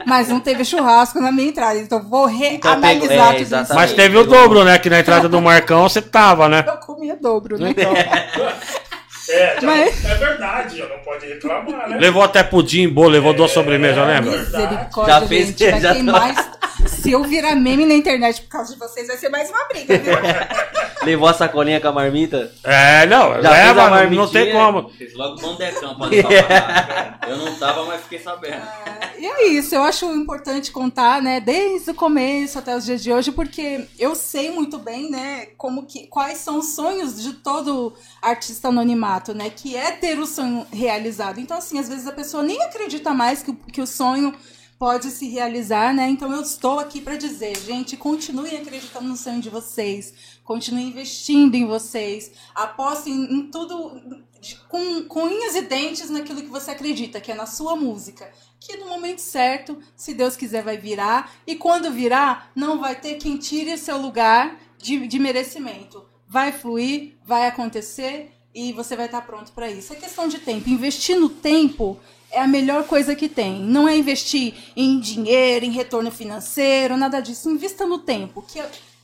Mas 0.05 0.29
não 0.29 0.39
teve 0.39 0.63
churrasco 0.63 1.19
na 1.19 1.31
minha 1.31 1.49
entrada, 1.49 1.79
então 1.79 2.01
vou 2.01 2.25
reanalisar 2.25 3.35
então, 3.41 3.59
é, 3.59 3.63
tudo 3.63 3.75
Mas 3.75 3.93
teve 3.93 4.17
o 4.17 4.23
dobro, 4.23 4.63
né? 4.63 4.77
Que 4.77 4.89
na 4.89 4.99
entrada 4.99 5.27
do 5.27 5.41
Marcão 5.41 5.89
você 5.89 6.01
tava, 6.01 6.47
né? 6.47 6.63
Eu 6.67 6.77
comia 6.77 7.15
dobro, 7.15 7.57
né? 7.57 7.71
Então. 7.71 7.93
É, 9.29 9.59
Mas... 9.61 10.05
é 10.05 10.15
verdade, 10.15 10.77
já 10.77 10.87
não 10.87 10.99
pode 10.99 11.27
reclamar, 11.27 11.89
né? 11.89 11.97
Levou 11.97 12.23
até 12.23 12.43
pudim, 12.43 12.87
bolo, 12.87 13.09
levou 13.09 13.33
é, 13.33 13.35
duas 13.35 13.51
sobremesas, 13.51 13.97
é, 13.97 14.05
lembra? 14.05 14.37
Misericórdia, 14.37 15.13
já 15.13 15.27
fez, 15.27 15.47
gente, 15.47 15.81
já 15.81 15.95
tá... 15.95 16.03
mais... 16.03 16.49
Se 16.85 17.11
eu 17.11 17.23
virar 17.23 17.55
meme 17.55 17.85
na 17.85 17.93
internet 17.93 18.41
por 18.41 18.49
causa 18.49 18.73
de 18.73 18.79
vocês, 18.79 19.07
vai 19.07 19.17
ser 19.17 19.29
mais 19.29 19.49
uma 19.49 19.67
briga, 19.67 19.97
viu? 19.97 20.13
Levou 21.03 21.29
a 21.29 21.33
sacolinha 21.33 21.79
com 21.79 21.87
a 21.87 21.91
marmita? 21.91 22.51
É, 22.63 23.05
não, 23.05 23.41
já 23.41 23.49
leva, 23.49 24.05
não 24.07 24.27
tem 24.27 24.51
como. 24.51 24.89
Fez 24.89 25.13
logo 25.13 25.39
bandecão 25.39 25.95
pra 25.95 26.07
levar 26.07 27.19
Eu 27.27 27.37
não 27.37 27.55
tava, 27.55 27.85
mas 27.85 28.01
fiquei 28.01 28.19
sabendo. 28.19 28.55
É, 28.55 29.19
e 29.19 29.25
é 29.25 29.47
isso, 29.47 29.73
eu 29.73 29.83
acho 29.83 30.05
importante 30.13 30.71
contar, 30.71 31.21
né, 31.21 31.39
desde 31.39 31.91
o 31.91 31.93
começo 31.93 32.59
até 32.59 32.75
os 32.75 32.85
dias 32.85 33.01
de 33.01 33.11
hoje, 33.11 33.31
porque 33.31 33.87
eu 33.97 34.15
sei 34.15 34.51
muito 34.51 34.77
bem, 34.77 35.09
né, 35.09 35.47
como 35.57 35.85
que, 35.85 36.07
quais 36.07 36.39
são 36.39 36.59
os 36.59 36.75
sonhos 36.75 37.21
de 37.21 37.33
todo 37.33 37.93
artista 38.21 38.67
anonimato, 38.67 39.33
né, 39.33 39.49
que 39.49 39.75
é 39.75 39.91
ter 39.91 40.19
o 40.19 40.25
sonho 40.25 40.67
realizado. 40.71 41.39
Então, 41.39 41.57
assim, 41.57 41.79
às 41.79 41.87
vezes 41.87 42.05
a 42.05 42.11
pessoa 42.11 42.43
nem 42.43 42.61
acredita 42.63 43.13
mais 43.13 43.41
que, 43.41 43.53
que 43.71 43.81
o 43.81 43.87
sonho 43.87 44.33
pode 44.79 45.09
se 45.09 45.27
realizar, 45.27 45.93
né? 45.93 46.07
Então 46.09 46.31
eu 46.31 46.41
estou 46.41 46.79
aqui 46.79 47.01
para 47.01 47.15
dizer, 47.15 47.57
gente, 47.57 47.97
continuem 47.97 48.57
acreditando 48.57 49.07
no 49.07 49.17
sonho 49.17 49.41
de 49.41 49.49
vocês, 49.49 50.13
continuem 50.43 50.89
investindo 50.89 51.55
em 51.55 51.65
vocês, 51.65 52.31
apostem 52.53 53.13
em 53.13 53.49
tudo 53.49 54.23
com, 54.69 55.03
com 55.03 55.23
unhas 55.23 55.55
e 55.55 55.61
dentes 55.63 56.09
naquilo 56.09 56.41
que 56.41 56.47
você 56.47 56.71
acredita, 56.71 57.19
que 57.19 57.31
é 57.31 57.35
na 57.35 57.45
sua 57.45 57.75
música. 57.75 58.31
Que 58.59 58.77
no 58.77 58.87
momento 58.87 59.19
certo, 59.19 59.79
se 59.95 60.13
Deus 60.13 60.35
quiser, 60.35 60.63
vai 60.63 60.77
virar. 60.77 61.31
E 61.45 61.55
quando 61.55 61.91
virar, 61.91 62.51
não 62.55 62.79
vai 62.79 62.95
ter 62.95 63.15
quem 63.15 63.37
tire 63.37 63.77
seu 63.77 63.97
lugar 63.97 64.59
de, 64.77 65.07
de 65.07 65.19
merecimento. 65.19 66.05
Vai 66.27 66.51
fluir, 66.51 67.15
vai 67.25 67.47
acontecer 67.47 68.31
e 68.53 68.73
você 68.73 68.95
vai 68.95 69.05
estar 69.05 69.21
pronto 69.21 69.51
para 69.51 69.69
isso. 69.69 69.93
É 69.93 69.95
questão 69.95 70.27
de 70.27 70.39
tempo. 70.39 70.69
Investir 70.69 71.19
no 71.19 71.29
tempo 71.29 71.99
é 72.31 72.41
a 72.41 72.47
melhor 72.47 72.83
coisa 72.85 73.15
que 73.15 73.29
tem. 73.29 73.59
Não 73.61 73.87
é 73.87 73.97
investir 73.97 74.53
em 74.75 74.99
dinheiro, 74.99 75.65
em 75.65 75.71
retorno 75.71 76.11
financeiro, 76.11 76.97
nada 76.97 77.19
disso. 77.19 77.49
Invista 77.49 77.85
no 77.85 77.99
tempo, 77.99 78.41
que 78.41 78.61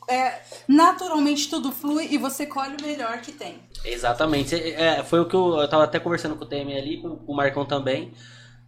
é, 0.07 0.41
naturalmente 0.67 1.49
tudo 1.49 1.71
flui 1.71 2.07
e 2.11 2.17
você 2.17 2.45
colhe 2.45 2.75
o 2.79 2.81
melhor 2.81 3.21
que 3.21 3.31
tem. 3.31 3.59
Exatamente. 3.83 4.55
É, 4.55 5.03
foi 5.03 5.19
o 5.19 5.25
que 5.25 5.35
eu, 5.35 5.57
eu 5.57 5.67
tava 5.67 5.83
até 5.83 5.99
conversando 5.99 6.35
com 6.35 6.43
o 6.43 6.47
TM 6.47 6.77
ali, 6.77 7.01
com, 7.01 7.15
com 7.15 7.31
o 7.31 7.35
Marcão 7.35 7.65
também. 7.65 8.13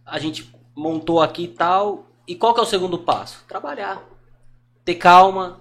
A 0.04 0.18
gente 0.18 0.52
montou 0.74 1.20
aqui 1.20 1.44
e 1.44 1.48
tal. 1.48 2.06
E 2.26 2.34
qual 2.34 2.52
que 2.52 2.60
é 2.60 2.62
o 2.62 2.66
segundo 2.66 2.98
passo? 2.98 3.44
Trabalhar. 3.46 4.02
Ter 4.84 4.96
calma, 4.96 5.60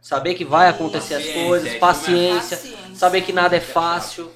saber 0.00 0.34
que 0.34 0.44
vai 0.44 0.68
acontecer 0.68 1.14
as 1.14 1.26
coisas, 1.26 1.74
paciência, 1.78 2.56
paciência, 2.56 2.96
saber 2.96 3.22
que 3.22 3.32
nada 3.32 3.56
é 3.56 3.60
fácil. 3.60 4.30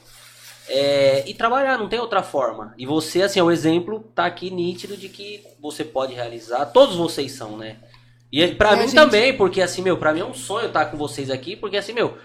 É, 0.73 1.29
e 1.29 1.35
trabalhar, 1.35 1.77
não 1.77 1.89
tem 1.89 1.99
outra 1.99 2.23
forma. 2.23 2.73
E 2.79 2.87
você, 2.87 3.23
assim, 3.23 3.41
é 3.41 3.43
o 3.43 3.51
exemplo, 3.51 4.05
tá 4.15 4.25
aqui 4.25 4.51
nítido 4.51 4.97
de 4.97 5.09
que 5.09 5.43
você 5.61 5.85
pode 5.85 6.15
realizar. 6.15 6.65
Todos 6.67 6.95
vocês 6.95 7.33
são, 7.33 7.57
né? 7.57 7.79
E 8.31 8.41
é, 8.41 8.55
pra 8.55 8.75
é, 8.75 8.77
mim 8.77 8.83
gente... 8.83 8.95
também, 8.95 9.37
porque 9.37 9.61
assim, 9.61 9.83
meu, 9.83 9.97
pra 9.97 10.15
mim 10.15 10.21
é 10.21 10.25
um 10.25 10.33
sonho 10.33 10.69
estar 10.69 10.85
com 10.87 10.97
vocês 10.97 11.29
aqui, 11.29 11.57
porque 11.57 11.77
assim, 11.77 11.93
meu, 11.93 12.17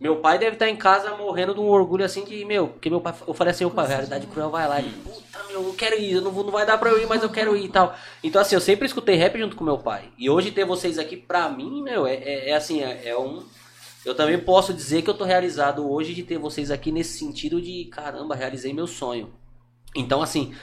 meu 0.00 0.16
pai 0.16 0.38
deve 0.38 0.52
estar 0.52 0.68
em 0.68 0.76
casa 0.76 1.16
morrendo 1.16 1.54
de 1.54 1.60
um 1.60 1.68
orgulho 1.68 2.04
assim 2.04 2.24
de, 2.24 2.44
meu, 2.44 2.68
porque 2.68 2.88
meu 2.88 3.00
pai, 3.00 3.14
eu 3.26 3.34
falei 3.34 3.50
assim, 3.50 3.64
opa, 3.64 3.84
realidade 3.84 4.28
cruel 4.28 4.50
vai 4.50 4.68
lá. 4.68 4.78
Ele, 4.78 4.92
puta, 5.02 5.42
meu, 5.48 5.64
eu 5.64 5.74
quero 5.74 5.98
ir, 5.98 6.12
eu 6.12 6.22
não, 6.22 6.30
vou, 6.30 6.44
não 6.44 6.52
vai 6.52 6.64
dar 6.64 6.78
pra 6.78 6.90
eu 6.90 7.02
ir, 7.02 7.08
mas 7.08 7.24
eu 7.24 7.30
quero 7.30 7.56
ir 7.56 7.64
e 7.64 7.68
tal. 7.68 7.96
Então 8.22 8.40
assim, 8.40 8.54
eu 8.54 8.60
sempre 8.60 8.86
escutei 8.86 9.16
rap 9.16 9.36
junto 9.36 9.56
com 9.56 9.64
meu 9.64 9.78
pai. 9.78 10.04
E 10.16 10.30
hoje 10.30 10.52
ter 10.52 10.64
vocês 10.64 11.00
aqui, 11.00 11.16
pra 11.16 11.48
mim, 11.48 11.82
meu, 11.82 12.06
é, 12.06 12.14
é, 12.14 12.50
é 12.50 12.54
assim, 12.54 12.80
é, 12.80 13.08
é 13.08 13.18
um 13.18 13.42
eu 14.04 14.14
também 14.14 14.38
posso 14.38 14.74
dizer 14.74 15.02
que 15.02 15.10
eu 15.10 15.14
tô 15.14 15.24
realizado 15.24 15.88
hoje 15.90 16.14
de 16.14 16.22
ter 16.22 16.38
vocês 16.38 16.70
aqui 16.70 16.90
nesse 16.90 17.18
sentido 17.18 17.60
de 17.60 17.84
caramba, 17.86 18.34
realizei 18.34 18.72
meu 18.72 18.86
sonho. 18.86 19.32
Então, 19.94 20.22
assim, 20.22 20.54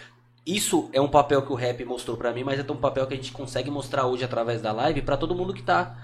isso 0.46 0.90
é 0.92 1.00
um 1.00 1.08
papel 1.08 1.42
que 1.44 1.52
o 1.52 1.56
rap 1.56 1.84
mostrou 1.86 2.18
para 2.18 2.34
mim, 2.34 2.44
mas 2.44 2.60
é 2.60 2.72
um 2.72 2.76
papel 2.76 3.06
que 3.08 3.14
a 3.14 3.18
gente 3.18 3.32
consegue 3.32 3.70
mostrar 3.70 4.08
hoje 4.08 4.24
através 4.24 4.62
da 4.62 4.72
live 4.72 5.02
para 5.02 5.18
todo 5.18 5.36
mundo 5.36 5.54
que 5.54 5.62
tá. 5.62 5.96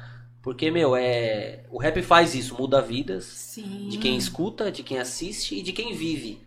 Porque, 0.42 0.70
meu, 0.70 0.96
é. 0.96 1.64
O 1.72 1.80
rap 1.80 2.02
faz 2.04 2.36
isso, 2.36 2.56
muda 2.56 2.80
vidas 2.80 3.26
Sim. 3.26 3.88
de 3.90 3.98
quem 3.98 4.16
escuta, 4.16 4.72
de 4.72 4.84
quem 4.84 5.00
assiste 5.00 5.56
e 5.56 5.64
de 5.64 5.74
quem 5.74 5.96
vive. 5.96 6.40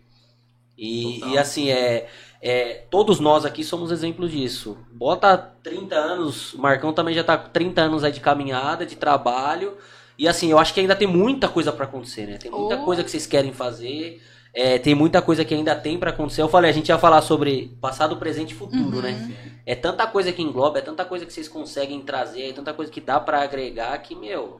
E, 0.77 1.19
e 1.25 1.37
assim, 1.37 1.69
é, 1.69 2.07
é. 2.41 2.85
Todos 2.89 3.19
nós 3.19 3.43
aqui 3.43 3.61
somos 3.61 3.91
exemplos 3.91 4.31
disso. 4.31 4.77
Bota 4.93 5.37
30 5.37 5.93
anos, 5.93 6.53
o 6.53 6.61
Marcão 6.61 6.93
também 6.93 7.13
já 7.13 7.25
tá 7.25 7.37
com 7.37 7.49
30 7.49 7.81
anos 7.81 8.03
aí 8.05 8.13
de 8.13 8.21
caminhada, 8.21 8.85
de 8.85 8.95
trabalho. 8.95 9.77
E 10.19 10.27
assim, 10.27 10.51
eu 10.51 10.59
acho 10.59 10.73
que 10.73 10.81
ainda 10.81 10.97
tem 10.97 11.07
muita 11.07 11.47
coisa 11.47 11.71
para 11.71 11.85
acontecer, 11.85 12.27
né? 12.27 12.37
Tem 12.37 12.51
muita 12.51 12.75
oh. 12.75 12.83
coisa 12.83 13.05
que 13.05 13.09
vocês 13.09 13.25
querem 13.25 13.53
fazer. 13.53 14.21
É, 14.53 14.77
tem 14.77 14.93
muita 14.93 15.21
coisa 15.21 15.45
que 15.45 15.53
ainda 15.53 15.73
tem 15.73 15.97
para 15.97 16.09
acontecer. 16.09 16.41
Eu 16.41 16.49
falei, 16.49 16.69
a 16.69 16.73
gente 16.73 16.89
ia 16.89 16.97
falar 16.97 17.21
sobre 17.21 17.77
passado, 17.79 18.17
presente 18.17 18.51
e 18.51 18.55
futuro, 18.55 18.97
uhum. 18.97 19.01
né? 19.01 19.31
É 19.65 19.75
tanta 19.75 20.05
coisa 20.05 20.33
que 20.33 20.41
engloba, 20.41 20.79
é 20.79 20.81
tanta 20.81 21.05
coisa 21.05 21.25
que 21.25 21.31
vocês 21.31 21.47
conseguem 21.47 22.01
trazer, 22.01 22.49
é 22.49 22.51
tanta 22.51 22.73
coisa 22.73 22.91
que 22.91 22.99
dá 22.99 23.17
para 23.17 23.41
agregar 23.41 23.97
que, 23.99 24.13
meu, 24.13 24.59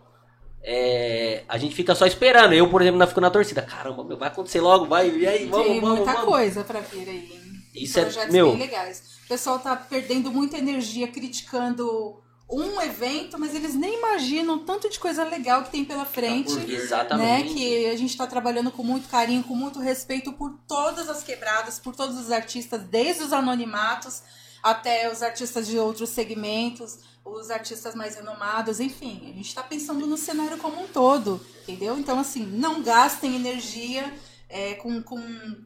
é, 0.63 1.43
a 1.49 1.57
gente 1.57 1.75
fica 1.75 1.93
só 1.93 2.05
esperando. 2.05 2.53
Eu, 2.53 2.69
por 2.69 2.81
exemplo, 2.81 2.97
não 2.97 3.07
fico 3.07 3.19
na 3.19 3.29
torcida. 3.29 3.61
Caramba, 3.61 4.01
meu, 4.05 4.17
vai 4.17 4.29
acontecer 4.29 4.61
logo, 4.61 4.85
vai, 4.85 5.09
e 5.09 5.27
aí, 5.27 5.45
vamos, 5.47 5.67
tem 5.67 5.81
vamos, 5.81 5.97
muita 5.97 6.13
vamos. 6.13 6.29
coisa 6.29 6.63
para 6.63 6.79
vir 6.79 7.09
aí. 7.09 7.29
Isso 7.75 7.99
é, 7.99 8.03
Projetos 8.03 8.29
é, 8.29 8.31
meu... 8.31 8.51
bem 8.51 8.59
legais. 8.59 9.19
O 9.25 9.27
pessoal 9.27 9.59
tá 9.59 9.75
perdendo 9.75 10.31
muita 10.31 10.57
energia 10.57 11.09
criticando 11.09 12.21
um 12.49 12.81
evento, 12.81 13.37
mas 13.37 13.53
eles 13.53 13.75
nem 13.75 13.99
imaginam 13.99 14.57
tanto 14.59 14.89
de 14.89 14.99
coisa 14.99 15.23
legal 15.23 15.63
que 15.63 15.69
tem 15.69 15.85
pela 15.85 16.03
frente. 16.03 16.53
Né? 16.55 16.73
Exatamente. 16.73 17.49
Né? 17.49 17.53
Que 17.53 17.85
a 17.87 17.95
gente 17.95 18.09
está 18.09 18.25
trabalhando 18.25 18.71
com 18.71 18.83
muito 18.83 19.07
carinho, 19.07 19.43
com 19.43 19.55
muito 19.55 19.79
respeito 19.79 20.33
por 20.33 20.57
todas 20.67 21.07
as 21.09 21.23
quebradas, 21.23 21.77
por 21.77 21.95
todos 21.95 22.17
os 22.17 22.31
artistas, 22.31 22.81
desde 22.81 23.23
os 23.23 23.33
anonimatos 23.33 24.23
até 24.63 25.11
os 25.11 25.21
artistas 25.21 25.67
de 25.67 25.77
outros 25.77 26.09
segmentos, 26.09 26.97
os 27.23 27.51
artistas 27.51 27.93
mais 27.93 28.15
renomados, 28.15 28.79
enfim. 28.79 29.21
A 29.23 29.35
gente 29.35 29.47
está 29.47 29.61
pensando 29.61 30.07
no 30.07 30.17
cenário 30.17 30.57
como 30.57 30.81
um 30.81 30.87
todo, 30.87 31.39
entendeu? 31.61 31.99
Então, 31.99 32.19
assim, 32.19 32.45
não 32.45 32.81
gastem 32.81 33.35
energia 33.35 34.11
é, 34.49 34.73
com, 34.73 35.01
com, 35.03 35.21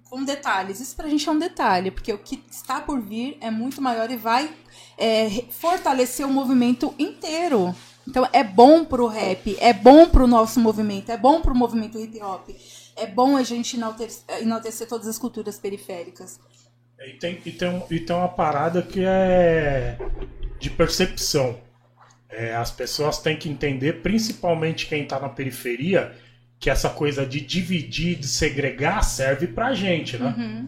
com 0.10 0.24
detalhes. 0.24 0.82
Isso 0.82 0.96
pra 0.96 1.08
gente 1.08 1.28
é 1.28 1.32
um 1.32 1.40
detalhe, 1.40 1.92
porque 1.92 2.12
o 2.12 2.18
que 2.18 2.44
está 2.52 2.82
por 2.82 3.00
vir 3.00 3.38
é 3.40 3.50
muito 3.50 3.82
maior 3.82 4.12
e 4.12 4.18
vai 4.18 4.54
é, 4.98 5.30
fortalecer 5.50 6.26
o 6.26 6.30
movimento 6.32 6.94
inteiro. 6.98 7.76
Então 8.08 8.28
é 8.34 8.44
bom 8.44 8.84
pro 8.84 9.08
rap, 9.08 9.58
é 9.60 9.72
bom 9.74 10.08
pro 10.10 10.28
nosso 10.28 10.60
movimento, 10.60 11.12
é 11.12 11.18
bom 11.18 11.42
pro 11.42 11.56
movimento 11.56 12.00
hip 12.00 12.22
hop. 12.22 12.50
É 12.96 13.08
bom 13.08 13.36
a 13.36 13.44
gente 13.44 13.76
enaltecer, 13.76 14.24
enaltecer 14.42 14.88
todas 14.88 15.08
as 15.08 15.18
culturas 15.18 15.58
periféricas. 15.58 16.40
E 17.00 17.14
tem, 17.14 17.42
e, 17.46 17.52
tem, 17.52 17.84
e 17.90 18.00
tem 18.00 18.16
uma 18.16 18.30
parada 18.30 18.82
que 18.82 19.04
é 19.04 19.98
de 20.60 20.70
percepção. 20.70 21.60
É, 22.30 22.56
as 22.56 22.72
pessoas 22.72 23.20
têm 23.20 23.38
que 23.38 23.50
entender, 23.50 24.02
principalmente 24.02 24.88
quem 24.88 25.04
está 25.04 25.20
na 25.20 25.30
periferia, 25.30 26.16
que 26.60 26.70
essa 26.70 26.90
coisa 26.90 27.26
de 27.26 27.42
dividir, 27.42 28.18
de 28.18 28.28
segregar, 28.28 29.04
serve 29.04 29.48
pra 29.48 29.74
gente, 29.74 30.18
né? 30.18 30.34
Uhum. 30.38 30.68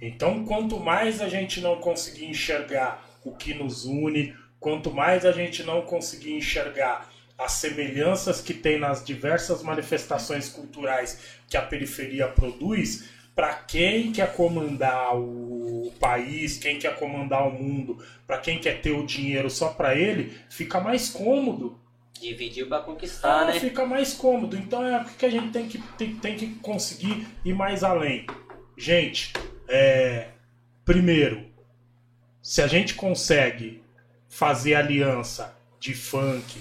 Então, 0.00 0.44
quanto 0.44 0.78
mais 0.78 1.20
a 1.20 1.28
gente 1.28 1.60
não 1.60 1.76
conseguir 1.76 2.26
enxergar 2.26 3.05
o 3.26 3.36
que 3.36 3.52
nos 3.52 3.84
une, 3.84 4.34
quanto 4.60 4.90
mais 4.90 5.26
a 5.26 5.32
gente 5.32 5.62
não 5.62 5.82
conseguir 5.82 6.34
enxergar 6.34 7.10
as 7.36 7.52
semelhanças 7.52 8.40
que 8.40 8.54
tem 8.54 8.78
nas 8.78 9.04
diversas 9.04 9.62
manifestações 9.62 10.48
culturais 10.48 11.20
que 11.48 11.56
a 11.56 11.62
periferia 11.62 12.28
produz, 12.28 13.10
para 13.34 13.52
quem 13.52 14.12
quer 14.12 14.32
comandar 14.32 15.14
o 15.14 15.92
país, 16.00 16.56
quem 16.56 16.78
quer 16.78 16.96
comandar 16.96 17.46
o 17.46 17.52
mundo, 17.52 18.02
para 18.26 18.38
quem 18.38 18.58
quer 18.58 18.80
ter 18.80 18.92
o 18.92 19.04
dinheiro 19.04 19.50
só 19.50 19.68
para 19.68 19.94
ele, 19.94 20.34
fica 20.48 20.80
mais 20.80 21.10
cômodo 21.10 21.78
Dividir 22.20 22.66
para 22.66 22.82
conquistar, 22.82 23.42
ah, 23.42 23.44
né? 23.46 23.60
Fica 23.60 23.84
mais 23.84 24.14
cômodo. 24.14 24.56
Então 24.56 24.84
é 24.84 25.02
o 25.02 25.04
que 25.04 25.26
a 25.26 25.30
gente 25.30 25.50
tem 25.50 25.68
que, 25.68 25.78
tem, 25.98 26.16
tem 26.16 26.36
que 26.36 26.46
conseguir 26.56 27.26
ir 27.44 27.54
mais 27.54 27.84
além. 27.84 28.26
Gente, 28.76 29.32
é, 29.68 30.28
primeiro, 30.84 31.45
se 32.46 32.62
a 32.62 32.68
gente 32.68 32.94
consegue 32.94 33.82
fazer 34.28 34.76
aliança 34.76 35.52
de 35.80 35.92
funk, 35.94 36.60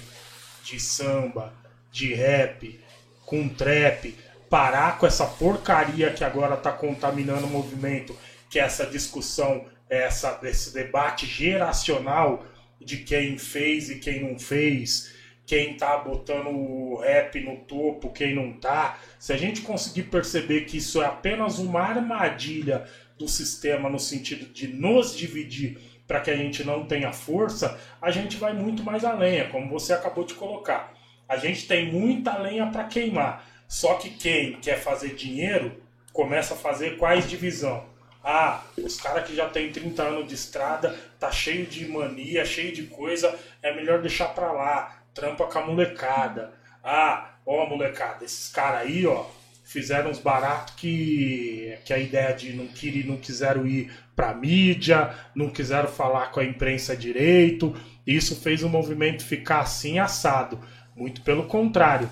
de 0.63 0.79
samba, 0.79 1.53
de 1.91 2.11
rap, 2.11 2.79
com 3.23 3.47
trap, 3.47 4.15
parar 4.49 4.97
com 4.97 5.05
essa 5.05 5.27
porcaria 5.27 6.11
que 6.11 6.23
agora 6.23 6.55
está 6.55 6.71
contaminando 6.71 7.45
o 7.45 7.49
movimento, 7.51 8.17
que 8.49 8.57
é 8.57 8.63
essa 8.63 8.87
discussão, 8.87 9.67
essa, 9.87 10.39
esse 10.41 10.73
debate 10.73 11.27
geracional 11.27 12.43
de 12.81 13.03
quem 13.03 13.37
fez 13.37 13.91
e 13.91 13.99
quem 13.99 14.27
não 14.27 14.39
fez, 14.39 15.13
quem 15.45 15.77
tá 15.77 15.99
botando 15.99 16.47
o 16.47 16.99
rap 16.99 17.39
no 17.41 17.57
topo, 17.57 18.11
quem 18.11 18.33
não 18.33 18.53
tá. 18.53 18.97
Se 19.19 19.31
a 19.31 19.37
gente 19.37 19.61
conseguir 19.61 20.09
perceber 20.09 20.61
que 20.61 20.77
isso 20.77 21.03
é 21.03 21.05
apenas 21.05 21.59
uma 21.59 21.81
armadilha 21.81 22.89
do 23.17 23.27
sistema 23.27 23.89
no 23.89 23.99
sentido 23.99 24.45
de 24.53 24.67
nos 24.67 25.15
dividir 25.15 25.79
para 26.07 26.19
que 26.19 26.29
a 26.29 26.35
gente 26.35 26.63
não 26.63 26.85
tenha 26.85 27.11
força, 27.11 27.79
a 28.01 28.11
gente 28.11 28.37
vai 28.37 28.53
muito 28.53 28.83
mais 28.83 29.03
além, 29.03 29.39
é 29.39 29.45
como 29.45 29.69
você 29.69 29.93
acabou 29.93 30.23
de 30.23 30.35
colocar. 30.35 30.93
A 31.27 31.37
gente 31.37 31.67
tem 31.67 31.91
muita 31.91 32.37
lenha 32.37 32.67
para 32.67 32.83
queimar. 32.83 33.45
Só 33.67 33.95
que 33.95 34.11
quem 34.11 34.59
quer 34.59 34.79
fazer 34.79 35.15
dinheiro 35.15 35.81
começa 36.13 36.53
a 36.53 36.57
fazer 36.57 36.97
quais 36.97 37.27
divisão? 37.27 37.83
Ah, 38.23 38.63
os 38.77 38.99
caras 38.99 39.27
que 39.27 39.35
já 39.35 39.49
tem 39.49 39.71
30 39.71 40.01
anos 40.01 40.27
de 40.27 40.35
estrada, 40.35 40.97
tá 41.19 41.31
cheio 41.31 41.65
de 41.65 41.87
mania, 41.87 42.45
cheio 42.45 42.73
de 42.73 42.83
coisa, 42.83 43.37
é 43.61 43.73
melhor 43.73 44.01
deixar 44.01 44.29
pra 44.29 44.51
lá. 44.51 44.99
Trampa 45.13 45.45
com 45.45 45.59
a 45.59 45.65
molecada. 45.65 46.53
Ah, 46.83 47.35
ó, 47.45 47.67
molecada, 47.67 48.25
esses 48.25 48.49
caras 48.49 48.81
aí, 48.81 49.05
ó, 49.05 49.25
fizeram 49.65 50.11
uns 50.11 50.19
baratos 50.19 50.75
que, 50.75 51.77
que 51.83 51.93
a 51.93 51.99
ideia 51.99 52.33
de 52.33 52.53
não, 52.53 52.67
querer, 52.67 53.05
não 53.05 53.17
quiseram 53.17 53.67
ir 53.67 53.91
pra 54.15 54.33
mídia, 54.33 55.13
não 55.35 55.49
quiseram 55.49 55.89
falar 55.89 56.31
com 56.31 56.39
a 56.39 56.45
imprensa 56.45 56.95
direito. 56.95 57.75
Isso 58.07 58.35
fez 58.35 58.63
o 58.63 58.69
movimento 58.69 59.25
ficar 59.25 59.59
assim 59.59 59.99
assado. 59.99 60.59
Muito 60.95 61.21
pelo 61.21 61.45
contrário 61.45 62.09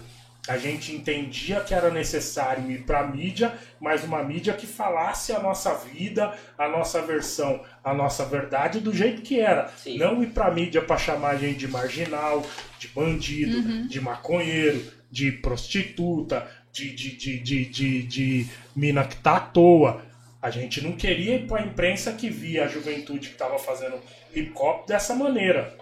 a 0.47 0.57
gente 0.57 0.93
entendia 0.93 1.61
que 1.61 1.73
era 1.73 1.89
necessário 1.89 2.69
ir 2.69 2.83
para 2.83 2.99
a 2.99 3.07
mídia, 3.07 3.53
mas 3.79 4.03
uma 4.03 4.21
mídia 4.21 4.53
que 4.53 4.67
falasse 4.67 5.31
a 5.31 5.39
nossa 5.39 5.73
vida, 5.75 6.33
a 6.57 6.67
nossa 6.67 7.01
versão, 7.01 7.63
a 7.81 7.93
nossa 7.93 8.25
verdade 8.25 8.81
do 8.81 8.93
jeito 8.93 9.21
que 9.21 9.39
era. 9.39 9.69
Sim. 9.77 9.97
Não 9.97 10.21
ir 10.21 10.31
para 10.31 10.47
a 10.47 10.51
mídia 10.51 10.81
para 10.81 10.97
chamar 10.97 11.29
a 11.29 11.37
gente 11.37 11.59
de 11.59 11.67
marginal, 11.69 12.45
de 12.77 12.89
bandido, 12.89 13.57
uhum. 13.57 13.87
de 13.87 14.01
maconheiro, 14.01 14.83
de 15.09 15.31
prostituta, 15.31 16.45
de, 16.73 16.91
de, 16.91 17.15
de, 17.15 17.39
de, 17.39 17.65
de, 17.65 18.03
de 18.03 18.47
mina 18.75 19.05
que 19.05 19.15
tá 19.17 19.37
à 19.37 19.39
toa. 19.39 20.01
A 20.41 20.49
gente 20.49 20.81
não 20.81 20.93
queria 20.93 21.35
ir 21.35 21.47
para 21.47 21.61
a 21.61 21.65
imprensa 21.65 22.11
que 22.13 22.29
via 22.29 22.65
a 22.65 22.67
juventude 22.67 23.27
que 23.27 23.35
estava 23.35 23.57
fazendo 23.59 23.97
hip 24.35 24.51
hop 24.55 24.87
dessa 24.87 25.15
maneira. 25.15 25.77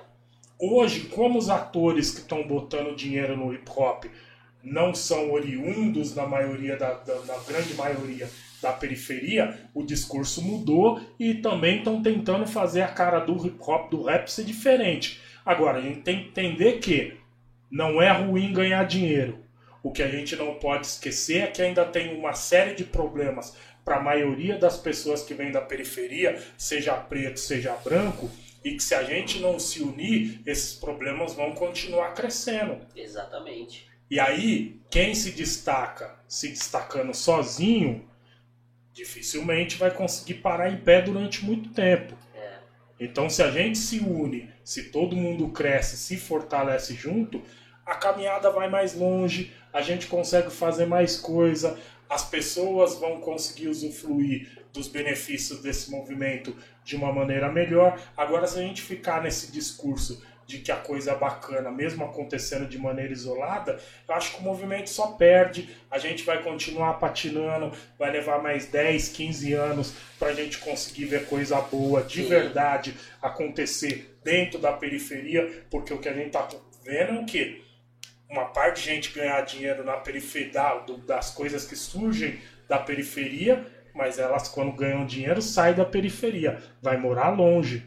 Hoje, 0.59 1.05
como 1.05 1.39
os 1.39 1.49
atores 1.49 2.11
que 2.11 2.19
estão 2.19 2.45
botando 2.45 2.95
dinheiro 2.95 3.35
no 3.35 3.53
hip 3.53 3.67
hop 3.75 4.03
não 4.61 4.93
são 4.93 5.31
oriundos 5.31 6.13
na 6.13 6.27
maioria 6.27 6.77
da, 6.77 6.93
da, 6.93 7.15
da 7.15 7.37
grande 7.47 7.73
maioria 7.73 8.29
da 8.61 8.71
periferia, 8.71 9.59
o 9.73 9.81
discurso 9.81 10.43
mudou 10.43 11.01
e 11.19 11.33
também 11.33 11.79
estão 11.79 12.03
tentando 12.03 12.45
fazer 12.45 12.83
a 12.83 12.87
cara 12.87 13.19
do 13.19 13.47
hip 13.47 13.57
hop, 13.59 13.89
do 13.89 14.03
rap 14.03 14.27
ser 14.27 14.43
diferente. 14.43 15.19
Agora, 15.43 15.79
a 15.79 15.81
gente 15.81 16.01
tem 16.01 16.21
que 16.21 16.29
entender 16.29 16.73
que 16.73 17.17
não 17.71 17.99
é 17.99 18.11
ruim 18.11 18.53
ganhar 18.53 18.83
dinheiro. 18.83 19.40
O 19.83 19.91
que 19.91 20.03
a 20.03 20.07
gente 20.07 20.35
não 20.35 20.55
pode 20.55 20.85
esquecer 20.85 21.43
é 21.43 21.47
que 21.47 21.61
ainda 21.61 21.85
tem 21.85 22.15
uma 22.15 22.33
série 22.33 22.75
de 22.75 22.83
problemas 22.83 23.55
para 23.83 23.97
a 23.97 24.01
maioria 24.01 24.57
das 24.57 24.77
pessoas 24.77 25.23
que 25.23 25.33
vêm 25.33 25.51
da 25.51 25.61
periferia, 25.61 26.41
seja 26.57 26.93
preto, 26.95 27.39
seja 27.39 27.73
branco, 27.83 28.29
e 28.63 28.75
que 28.75 28.83
se 28.83 28.93
a 28.93 29.03
gente 29.03 29.39
não 29.39 29.59
se 29.59 29.81
unir, 29.81 30.39
esses 30.45 30.75
problemas 30.75 31.33
vão 31.33 31.53
continuar 31.53 32.13
crescendo. 32.13 32.77
Exatamente. 32.95 33.89
E 34.09 34.19
aí, 34.19 34.79
quem 34.89 35.15
se 35.15 35.31
destaca 35.31 36.19
se 36.27 36.49
destacando 36.49 37.13
sozinho, 37.13 38.07
dificilmente 38.93 39.77
vai 39.77 39.91
conseguir 39.91 40.35
parar 40.35 40.71
em 40.71 40.77
pé 40.77 41.01
durante 41.01 41.43
muito 41.43 41.69
tempo. 41.69 42.15
É. 42.35 42.59
Então, 42.99 43.29
se 43.29 43.41
a 43.41 43.49
gente 43.49 43.77
se 43.77 43.99
une, 43.99 44.49
se 44.63 44.91
todo 44.91 45.15
mundo 45.15 45.49
cresce, 45.49 45.97
se 45.97 46.17
fortalece 46.17 46.93
junto, 46.93 47.41
a 47.85 47.95
caminhada 47.95 48.49
vai 48.51 48.69
mais 48.69 48.95
longe, 48.95 49.53
a 49.73 49.81
gente 49.81 50.07
consegue 50.07 50.49
fazer 50.49 50.85
mais 50.85 51.17
coisa, 51.17 51.77
as 52.09 52.23
pessoas 52.23 52.95
vão 52.95 53.21
conseguir 53.21 53.69
usufruir 53.69 54.61
dos 54.73 54.87
benefícios 54.87 55.61
desse 55.61 55.89
movimento 55.89 56.55
de 56.83 56.95
uma 56.95 57.11
maneira 57.11 57.51
melhor. 57.51 57.99
Agora, 58.15 58.47
se 58.47 58.59
a 58.59 58.61
gente 58.61 58.81
ficar 58.81 59.21
nesse 59.21 59.51
discurso 59.51 60.21
de 60.45 60.59
que 60.59 60.71
a 60.71 60.75
coisa 60.75 61.11
é 61.11 61.15
bacana, 61.15 61.71
mesmo 61.71 62.03
acontecendo 62.03 62.67
de 62.67 62.77
maneira 62.77 63.13
isolada, 63.13 63.79
eu 64.07 64.13
acho 64.13 64.35
que 64.35 64.41
o 64.41 64.43
movimento 64.43 64.89
só 64.89 65.13
perde. 65.13 65.69
A 65.89 65.97
gente 65.97 66.23
vai 66.23 66.43
continuar 66.43 66.95
patinando, 66.95 67.71
vai 67.97 68.11
levar 68.11 68.43
mais 68.43 68.65
10, 68.65 69.09
15 69.09 69.53
anos 69.53 69.93
para 70.19 70.29
a 70.29 70.33
gente 70.33 70.57
conseguir 70.57 71.05
ver 71.05 71.27
coisa 71.27 71.61
boa 71.61 72.03
de 72.03 72.23
Sim. 72.23 72.29
verdade 72.29 72.93
acontecer 73.21 74.19
dentro 74.23 74.59
da 74.59 74.73
periferia, 74.73 75.65
porque 75.69 75.93
o 75.93 75.99
que 75.99 76.09
a 76.09 76.13
gente 76.13 76.27
está 76.27 76.47
vendo 76.83 77.13
é 77.13 77.21
o 77.21 77.25
quê? 77.25 77.61
Uma 78.31 78.45
parte 78.45 78.81
de 78.81 78.87
gente 78.87 79.11
ganhar 79.11 79.41
dinheiro 79.41 79.83
na 79.83 79.97
periferia, 79.97 80.81
das 81.05 81.31
coisas 81.31 81.65
que 81.65 81.75
surgem 81.75 82.39
da 82.67 82.79
periferia, 82.79 83.67
mas 83.93 84.17
elas, 84.17 84.47
quando 84.47 84.71
ganham 84.71 85.05
dinheiro, 85.05 85.41
saem 85.41 85.75
da 85.75 85.83
periferia, 85.83 86.63
vai 86.81 86.95
morar 86.95 87.29
longe. 87.29 87.85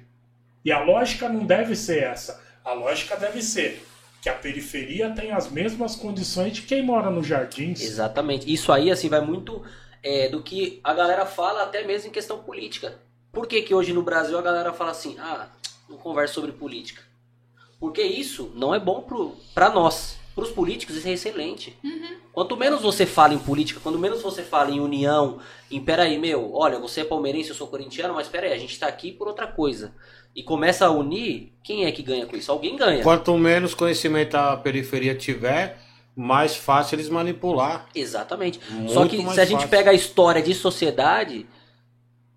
E 0.62 0.70
a 0.70 0.80
lógica 0.80 1.28
não 1.28 1.46
deve 1.46 1.74
ser 1.74 2.02
essa. 2.02 2.42
A 2.62 2.74
lógica 2.74 3.16
deve 3.16 3.42
ser 3.42 3.82
que 4.20 4.28
a 4.28 4.34
periferia 4.34 5.10
tem 5.10 5.32
as 5.32 5.50
mesmas 5.50 5.96
condições 5.96 6.52
de 6.52 6.62
quem 6.62 6.82
mora 6.82 7.10
nos 7.10 7.26
jardins. 7.26 7.80
Exatamente. 7.80 8.50
Isso 8.50 8.70
aí 8.70 8.90
assim 8.90 9.08
vai 9.08 9.20
muito 9.20 9.62
é, 10.02 10.28
do 10.28 10.42
que 10.42 10.80
a 10.84 10.92
galera 10.94 11.26
fala 11.26 11.62
até 11.62 11.82
mesmo 11.84 12.08
em 12.08 12.12
questão 12.12 12.42
política. 12.42 12.98
Por 13.32 13.46
que, 13.46 13.62
que 13.62 13.74
hoje 13.74 13.92
no 13.92 14.02
Brasil 14.02 14.38
a 14.38 14.42
galera 14.42 14.72
fala 14.72 14.92
assim, 14.92 15.16
ah, 15.18 15.48
não 15.88 15.96
conversa 15.96 16.34
sobre 16.34 16.52
política? 16.52 17.02
Porque 17.80 18.02
isso 18.02 18.52
não 18.54 18.74
é 18.74 18.78
bom 18.78 19.06
para 19.54 19.70
nós. 19.70 20.18
Para 20.34 20.44
os 20.44 20.50
políticos 20.50 20.96
isso 20.96 21.08
é 21.08 21.12
excelente. 21.12 21.78
Uhum. 21.84 22.16
Quanto 22.32 22.56
menos 22.56 22.82
você 22.82 23.06
fala 23.06 23.34
em 23.34 23.38
política, 23.38 23.78
quanto 23.80 23.98
menos 23.98 24.20
você 24.20 24.42
fala 24.42 24.70
em 24.70 24.80
união, 24.80 25.38
em 25.70 25.80
peraí, 25.80 26.18
meu, 26.18 26.52
olha, 26.52 26.78
você 26.78 27.02
é 27.02 27.04
palmeirense, 27.04 27.50
eu 27.50 27.54
sou 27.54 27.68
corintiano, 27.68 28.14
mas 28.14 28.26
peraí, 28.26 28.52
a 28.52 28.58
gente 28.58 28.72
está 28.72 28.88
aqui 28.88 29.12
por 29.12 29.28
outra 29.28 29.46
coisa 29.46 29.94
e 30.34 30.42
começa 30.42 30.86
a 30.86 30.90
unir, 30.90 31.52
quem 31.62 31.84
é 31.84 31.92
que 31.92 32.02
ganha 32.02 32.26
com 32.26 32.36
isso? 32.36 32.50
Alguém 32.50 32.76
ganha. 32.76 33.02
Quanto 33.02 33.36
menos 33.38 33.72
conhecimento 33.72 34.34
a 34.34 34.56
periferia 34.56 35.14
tiver, 35.14 35.78
mais 36.16 36.56
fácil 36.56 36.96
eles 36.96 37.08
manipular. 37.08 37.86
Exatamente. 37.94 38.60
Muito 38.68 38.92
Só 38.92 39.06
que 39.06 39.16
se 39.30 39.40
a 39.40 39.44
gente 39.44 39.68
pega 39.68 39.92
a 39.92 39.94
história 39.94 40.42
de 40.42 40.52
sociedade, 40.52 41.46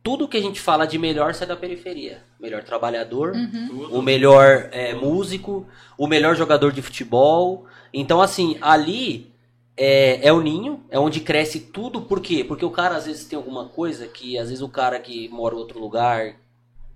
tudo 0.04 0.28
que 0.28 0.38
a 0.38 0.42
gente 0.42 0.62
fala 0.62 0.86
de 0.86 1.00
melhor 1.00 1.34
sai 1.34 1.48
da 1.48 1.56
periferia. 1.56 2.24
O 2.40 2.44
melhor 2.44 2.64
trabalhador, 2.64 3.34
uhum. 3.34 3.90
o 3.92 4.02
melhor 4.02 4.70
é, 4.72 4.94
músico, 4.94 5.68
o 5.98 6.08
melhor 6.08 6.36
jogador 6.36 6.72
de 6.72 6.82
futebol. 6.84 7.66
Então, 7.94 8.22
assim, 8.22 8.58
ali 8.62 9.32
é, 9.76 10.28
é, 10.28 10.34
o 10.34 10.42
ninho, 10.42 10.84
é 10.90 11.00
onde 11.00 11.20
cresce 11.20 11.60
tudo. 11.60 12.02
Por 12.02 12.20
quê? 12.20 12.44
Porque 12.44 12.66
o 12.66 12.72
cara 12.72 12.96
às 12.96 13.06
vezes 13.06 13.26
tem 13.26 13.38
alguma 13.38 13.70
coisa 13.70 14.08
que 14.08 14.38
às 14.38 14.50
vezes 14.50 14.62
o 14.62 14.70
cara 14.70 15.00
que 15.00 15.30
mora 15.30 15.56
em 15.56 15.58
outro 15.58 15.80
lugar 15.80 16.36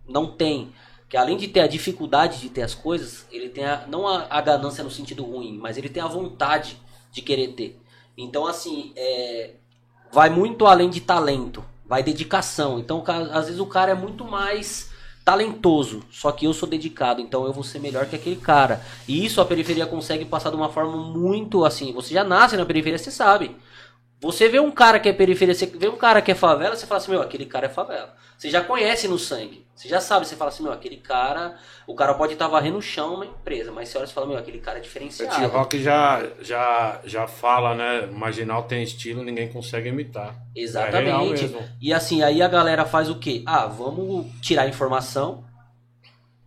não 0.08 0.28
tem 0.28 0.72
que 1.12 1.18
além 1.18 1.36
de 1.36 1.50
ter 1.50 1.60
a 1.60 1.68
dificuldade 1.68 2.40
de 2.40 2.48
ter 2.48 2.62
as 2.62 2.74
coisas, 2.74 3.28
ele 3.30 3.50
tem 3.50 3.66
a, 3.66 3.86
não 3.86 4.08
a, 4.08 4.28
a, 4.30 4.40
ganância 4.40 4.82
no 4.82 4.90
sentido 4.90 5.26
ruim, 5.26 5.58
mas 5.58 5.78
ele 5.78 5.90
tem 5.90 6.02
a 6.02 6.08
vontade 6.08 6.78
de 7.12 7.22
querer 7.22 7.50
ter. 7.50 7.78
Então, 8.18 8.48
assim, 8.48 8.94
é, 8.96 9.56
vai 10.10 10.30
muito 10.30 10.66
além 10.66 10.90
de 10.90 11.02
talento, 11.02 11.66
vai 11.86 12.02
dedicação. 12.02 12.80
Então, 12.80 13.04
às 13.34 13.48
vezes 13.48 13.60
o 13.60 13.66
cara 13.66 13.92
é 13.92 13.94
muito 13.94 14.24
mais 14.24 14.90
talentoso, 15.24 16.04
só 16.12 16.32
que 16.32 16.46
eu 16.46 16.54
sou 16.54 16.68
dedicado, 16.68 17.22
então 17.22 17.46
eu 17.46 17.54
vou 17.54 17.64
ser 17.64 17.80
melhor 17.80 18.06
que 18.06 18.16
aquele 18.16 18.36
cara. 18.36 18.82
E 19.08 19.24
isso 19.26 19.40
a 19.40 19.46
periferia 19.46 19.86
consegue 19.86 20.26
passar 20.26 20.50
de 20.50 20.56
uma 20.56 20.70
forma 20.70 20.98
muito 20.98 21.64
assim. 21.64 21.94
Você 21.94 22.14
já 22.14 22.24
nasce 22.24 22.58
na 22.58 22.66
periferia, 22.66 22.98
você 22.98 23.12
sabe. 23.12 23.56
Você 24.20 24.48
vê 24.48 24.60
um 24.60 24.72
cara 24.72 25.00
que 25.00 25.10
é 25.10 25.14
periferia, 25.14 25.56
você 25.56 25.66
vê 25.66 25.88
um 25.88 25.98
cara 25.98 26.22
que 26.22 26.32
é 26.32 26.36
favela, 26.36 26.76
você 26.76 26.86
fala 26.86 27.00
assim, 27.00 27.12
meu, 27.12 27.22
aquele 27.22 27.46
cara 27.46 27.66
é 27.66 27.70
favela. 27.70 28.16
Você 28.42 28.50
já 28.50 28.64
conhece 28.64 29.08
no 29.08 29.20
sangue. 29.20 29.64
Você 29.76 29.88
já 29.88 30.02
sabe, 30.02 30.26
você 30.26 30.36
fala 30.36 30.50
assim, 30.50 30.64
meu, 30.64 30.72
aquele 30.72 30.98
cara. 30.98 31.60
O 31.86 31.94
cara 31.94 32.16
pode 32.16 32.34
estar 32.34 32.48
varrendo 32.48 32.80
o 32.80 32.82
chão 32.82 33.12
numa 33.12 33.26
empresa, 33.28 33.72
mas 33.72 33.90
você 33.90 34.00
olha 34.00 34.06
e 34.06 34.12
fala, 34.12 34.26
meu, 34.26 34.36
aquele 34.36 34.58
cara 34.58 34.80
é 34.80 34.82
diferenciado. 34.82 35.46
O 35.46 35.50
Rock 35.50 35.80
já, 35.80 36.28
já, 36.42 37.00
já 37.04 37.28
fala, 37.28 37.76
né? 37.76 38.08
Marginal 38.08 38.64
tem 38.64 38.82
estilo, 38.82 39.24
ninguém 39.24 39.48
consegue 39.54 39.90
imitar. 39.90 40.36
É 40.56 40.60
Exatamente. 40.60 41.56
É 41.56 41.70
e 41.80 41.94
assim, 41.94 42.24
aí 42.24 42.42
a 42.42 42.48
galera 42.48 42.84
faz 42.84 43.12
o 43.12 43.20
quê? 43.20 43.44
Ah, 43.46 43.68
vamos 43.68 44.26
tirar 44.42 44.68
informação. 44.68 45.44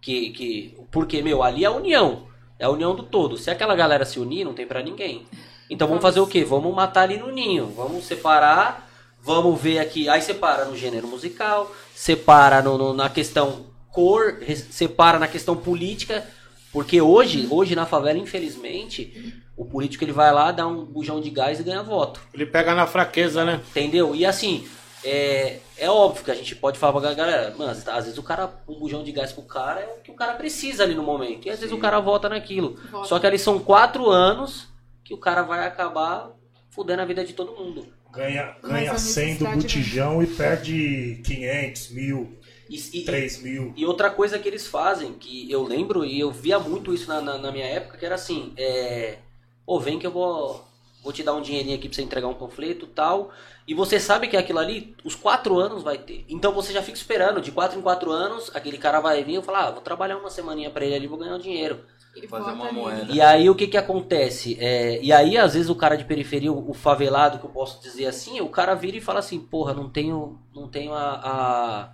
Que, 0.00 0.30
que, 0.30 0.76
porque, 0.90 1.22
meu, 1.22 1.44
ali 1.44 1.62
é 1.62 1.68
a 1.68 1.70
união. 1.70 2.26
É 2.58 2.64
a 2.64 2.70
união 2.70 2.96
do 2.96 3.04
todo. 3.04 3.38
Se 3.38 3.52
aquela 3.52 3.76
galera 3.76 4.04
se 4.04 4.18
unir, 4.18 4.44
não 4.44 4.52
tem 4.52 4.66
para 4.66 4.82
ninguém. 4.82 5.28
Então 5.70 5.86
vamos 5.86 6.02
fazer 6.02 6.18
o 6.18 6.26
quê? 6.26 6.44
Vamos 6.44 6.74
matar 6.74 7.02
ali 7.02 7.18
no 7.18 7.30
ninho. 7.30 7.66
Vamos 7.66 8.04
separar 8.04 8.90
Vamos 9.24 9.60
ver 9.60 9.78
aqui. 9.78 10.08
Aí 10.08 10.20
separa 10.20 10.66
no 10.66 10.76
gênero 10.76 11.08
musical, 11.08 11.74
separa 11.94 12.60
no, 12.60 12.76
no, 12.76 12.92
na 12.92 13.08
questão 13.08 13.66
cor, 13.90 14.38
separa 14.70 15.18
na 15.18 15.26
questão 15.26 15.56
política. 15.56 16.26
Porque 16.70 17.00
hoje, 17.00 17.46
hoje 17.50 17.74
na 17.74 17.86
favela, 17.86 18.18
infelizmente, 18.18 19.42
o 19.56 19.64
político 19.64 20.04
ele 20.04 20.12
vai 20.12 20.32
lá, 20.32 20.50
dá 20.50 20.66
um 20.66 20.84
bujão 20.84 21.20
de 21.20 21.30
gás 21.30 21.60
e 21.60 21.62
ganha 21.62 21.82
voto. 21.82 22.20
Ele 22.34 22.44
pega 22.44 22.74
na 22.74 22.86
fraqueza, 22.86 23.44
né? 23.44 23.60
Entendeu? 23.70 24.14
E 24.14 24.26
assim, 24.26 24.66
é, 25.04 25.60
é 25.78 25.88
óbvio 25.88 26.24
que 26.24 26.30
a 26.30 26.34
gente 26.34 26.56
pode 26.56 26.78
falar 26.78 27.00
pra 27.00 27.14
galera, 27.14 27.54
mano, 27.56 27.70
às 27.70 27.84
vezes 27.84 28.18
o 28.18 28.22
cara, 28.22 28.52
um 28.66 28.78
bujão 28.78 29.04
de 29.04 29.12
gás 29.12 29.32
pro 29.32 29.42
cara 29.42 29.80
é 29.80 29.94
o 29.98 30.02
que 30.02 30.10
o 30.10 30.14
cara 30.14 30.34
precisa 30.34 30.82
ali 30.82 30.94
no 30.94 31.02
momento. 31.02 31.46
E 31.46 31.50
às 31.50 31.56
Sim. 31.56 31.62
vezes 31.62 31.76
o 31.76 31.80
cara 31.80 32.00
vota 32.00 32.28
naquilo. 32.28 32.76
Vota. 32.90 33.06
Só 33.06 33.18
que 33.18 33.26
ali 33.26 33.38
são 33.38 33.58
quatro 33.58 34.10
anos 34.10 34.66
que 35.04 35.14
o 35.14 35.18
cara 35.18 35.42
vai 35.42 35.66
acabar 35.66 36.30
fudendo 36.70 37.02
a 37.02 37.04
vida 37.04 37.24
de 37.24 37.34
todo 37.34 37.52
mundo. 37.52 37.86
Ganha, 38.14 38.56
ganha 38.62 38.98
100 38.98 39.36
do 39.36 39.46
botijão 39.46 40.22
e 40.22 40.26
perde 40.26 41.20
500, 41.24 41.90
mil. 41.90 42.38
E, 42.68 43.04
3 43.04 43.42
mil. 43.42 43.72
E 43.76 43.84
outra 43.84 44.10
coisa 44.10 44.38
que 44.38 44.48
eles 44.48 44.66
fazem, 44.66 45.12
que 45.12 45.50
eu 45.50 45.62
lembro 45.62 46.04
e 46.04 46.18
eu 46.18 46.30
via 46.30 46.58
muito 46.58 46.94
isso 46.94 47.08
na, 47.08 47.20
na, 47.20 47.38
na 47.38 47.52
minha 47.52 47.66
época, 47.66 47.98
que 47.98 48.06
era 48.06 48.14
assim, 48.14 48.52
é. 48.56 49.18
Pô, 49.66 49.78
vem 49.78 49.98
que 49.98 50.06
eu 50.06 50.10
vou, 50.10 50.66
vou 51.02 51.12
te 51.12 51.22
dar 51.22 51.34
um 51.34 51.42
dinheirinho 51.42 51.76
aqui 51.76 51.88
pra 51.88 51.96
você 51.96 52.02
entregar 52.02 52.28
um 52.28 52.34
panfleto 52.34 52.86
tal. 52.86 53.32
E 53.66 53.74
você 53.74 53.98
sabe 53.98 54.28
que 54.28 54.36
aquilo 54.36 54.58
ali, 54.58 54.94
os 55.04 55.14
quatro 55.14 55.58
anos 55.58 55.82
vai 55.82 55.96
ter. 55.96 56.24
Então 56.28 56.52
você 56.52 56.72
já 56.72 56.82
fica 56.82 56.98
esperando, 56.98 57.40
de 57.40 57.50
quatro 57.50 57.78
em 57.78 57.82
quatro 57.82 58.10
anos, 58.10 58.50
aquele 58.54 58.76
cara 58.76 59.00
vai 59.00 59.24
vir 59.24 59.40
e 59.40 59.42
falar, 59.42 59.68
ah, 59.68 59.70
vou 59.70 59.80
trabalhar 59.80 60.18
uma 60.18 60.30
semaninha 60.30 60.70
pra 60.70 60.84
ele 60.84 60.94
ali, 60.94 61.06
vou 61.06 61.18
ganhar 61.18 61.34
um 61.34 61.38
dinheiro. 61.38 61.80
Ele 62.14 62.28
fazer 62.28 62.52
uma 62.52 62.72
moeda. 62.72 63.12
E 63.12 63.20
aí 63.20 63.50
o 63.50 63.54
que 63.54 63.66
que 63.66 63.76
acontece? 63.76 64.56
É, 64.60 65.02
e 65.02 65.12
aí 65.12 65.36
às 65.36 65.54
vezes 65.54 65.68
o 65.68 65.74
cara 65.74 65.96
de 65.96 66.04
periferia, 66.04 66.52
o, 66.52 66.70
o, 66.70 66.74
favelado, 66.74 67.38
que 67.38 67.44
eu 67.44 67.50
posso 67.50 67.82
dizer 67.82 68.06
assim, 68.06 68.40
o 68.40 68.48
cara 68.48 68.74
vira 68.74 68.96
e 68.96 69.00
fala 69.00 69.18
assim, 69.18 69.40
porra, 69.40 69.74
não 69.74 69.88
tenho, 69.88 70.38
não 70.54 70.68
tenho 70.68 70.92
a, 70.92 71.12
a 71.14 71.92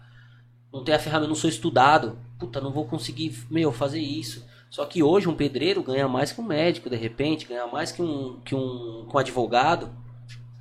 não 0.72 0.84
tenho 0.84 0.96
a 0.96 1.00
ferramenta, 1.00 1.28
não 1.28 1.34
sou 1.34 1.50
estudado. 1.50 2.18
Puta, 2.38 2.60
não 2.60 2.70
vou 2.70 2.86
conseguir, 2.86 3.36
meu, 3.50 3.72
fazer 3.72 4.00
isso. 4.00 4.46
Só 4.70 4.86
que 4.86 5.02
hoje 5.02 5.28
um 5.28 5.34
pedreiro 5.34 5.82
ganha 5.82 6.06
mais 6.06 6.32
que 6.32 6.40
um 6.40 6.44
médico, 6.44 6.88
de 6.88 6.96
repente, 6.96 7.46
ganha 7.46 7.66
mais 7.66 7.90
que 7.90 8.00
um, 8.00 8.38
que 8.44 8.54
um, 8.54 9.06
que 9.08 9.16
um 9.16 9.18
advogado. 9.18 9.90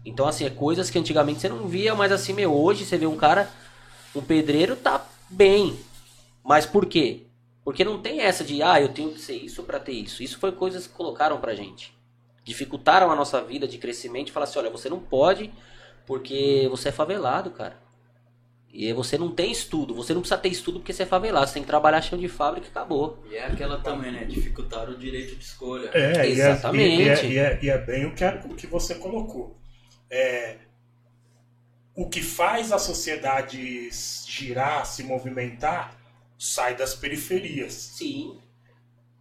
Então, 0.04 0.28
assim, 0.28 0.46
é 0.46 0.50
coisas 0.50 0.90
que 0.90 0.98
antigamente 0.98 1.40
você 1.40 1.50
não 1.50 1.68
via, 1.68 1.94
mas 1.94 2.12
assim, 2.12 2.34
meu, 2.34 2.54
hoje 2.54 2.86
você 2.86 2.98
vê 2.98 3.06
um 3.06 3.16
cara, 3.16 3.50
um 4.16 4.22
pedreiro 4.22 4.76
tá 4.76 5.06
bem. 5.30 5.78
Mas 6.44 6.66
por 6.66 6.88
quê? 6.88 7.28
Porque 7.70 7.84
não 7.84 8.02
tem 8.02 8.22
essa 8.22 8.44
de, 8.44 8.64
ah, 8.64 8.82
eu 8.82 8.90
tenho 8.90 9.12
que 9.12 9.22
ser 9.22 9.36
isso 9.36 9.62
para 9.62 9.80
ter 9.80 9.92
isso. 9.92 10.24
Isso 10.24 10.40
foi 10.40 10.52
coisas 10.52 10.88
que 10.88 10.94
colocaram 10.96 11.40
pra 11.40 11.54
gente. 11.54 11.96
Dificultaram 12.44 13.12
a 13.12 13.16
nossa 13.16 13.44
vida 13.44 13.68
de 13.68 13.78
crescimento 13.78 14.30
e 14.30 14.32
falaram 14.32 14.50
assim, 14.50 14.58
olha, 14.58 14.72
você 14.72 14.90
não 14.90 15.00
pode 15.00 15.54
porque 16.04 16.68
você 16.72 16.90
é 16.90 16.92
favelado, 16.92 17.52
cara. 17.52 17.78
E 18.74 18.92
você 18.92 19.20
não 19.20 19.30
tem 19.30 19.52
estudo, 19.52 19.94
você 19.94 20.16
não 20.16 20.22
precisa 20.22 20.42
ter 20.42 20.50
estudo 20.50 20.80
porque 20.80 20.92
você 20.92 21.04
é 21.04 21.06
favelado, 21.06 21.46
você 21.46 21.54
tem 21.54 21.62
que 21.62 21.68
trabalhar 21.68 22.02
chão 22.02 22.18
de 22.18 22.28
fábrica 22.28 22.66
e 22.66 22.72
acabou. 22.72 23.24
E 23.30 23.36
é 23.36 23.46
aquela 23.46 23.80
também, 23.82 24.14
né? 24.14 24.24
Dificultar 24.24 24.90
o 24.90 24.98
direito 24.98 25.36
de 25.36 25.44
escolha. 25.44 25.92
É, 25.94 26.26
Exatamente. 26.26 27.04
E 27.04 27.08
é, 27.08 27.26
e 27.26 27.38
é, 27.38 27.60
e 27.62 27.70
é, 27.70 27.78
bem 27.78 28.08
o 28.08 28.16
que, 28.16 28.24
é, 28.24 28.42
o 28.46 28.56
que 28.56 28.66
você 28.66 28.96
colocou. 28.96 29.56
É, 30.10 30.58
o 31.96 32.10
que 32.10 32.24
faz 32.24 32.72
a 32.72 32.80
sociedade 32.80 33.92
girar, 34.26 34.88
se 34.88 35.04
movimentar, 35.04 35.99
sai 36.40 36.76
das 36.76 36.96
periferias. 36.96 37.74
Sim. 37.74 38.40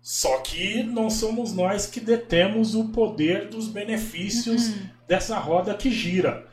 Só 0.00 0.38
que 0.38 0.82
não 0.84 1.10
somos 1.10 1.52
nós 1.52 1.84
que 1.84 2.00
detemos 2.00 2.74
o 2.74 2.88
poder 2.88 3.48
dos 3.48 3.66
benefícios 3.68 4.68
uhum. 4.68 4.88
dessa 5.06 5.36
roda 5.36 5.74
que 5.74 5.90
gira. 5.90 6.46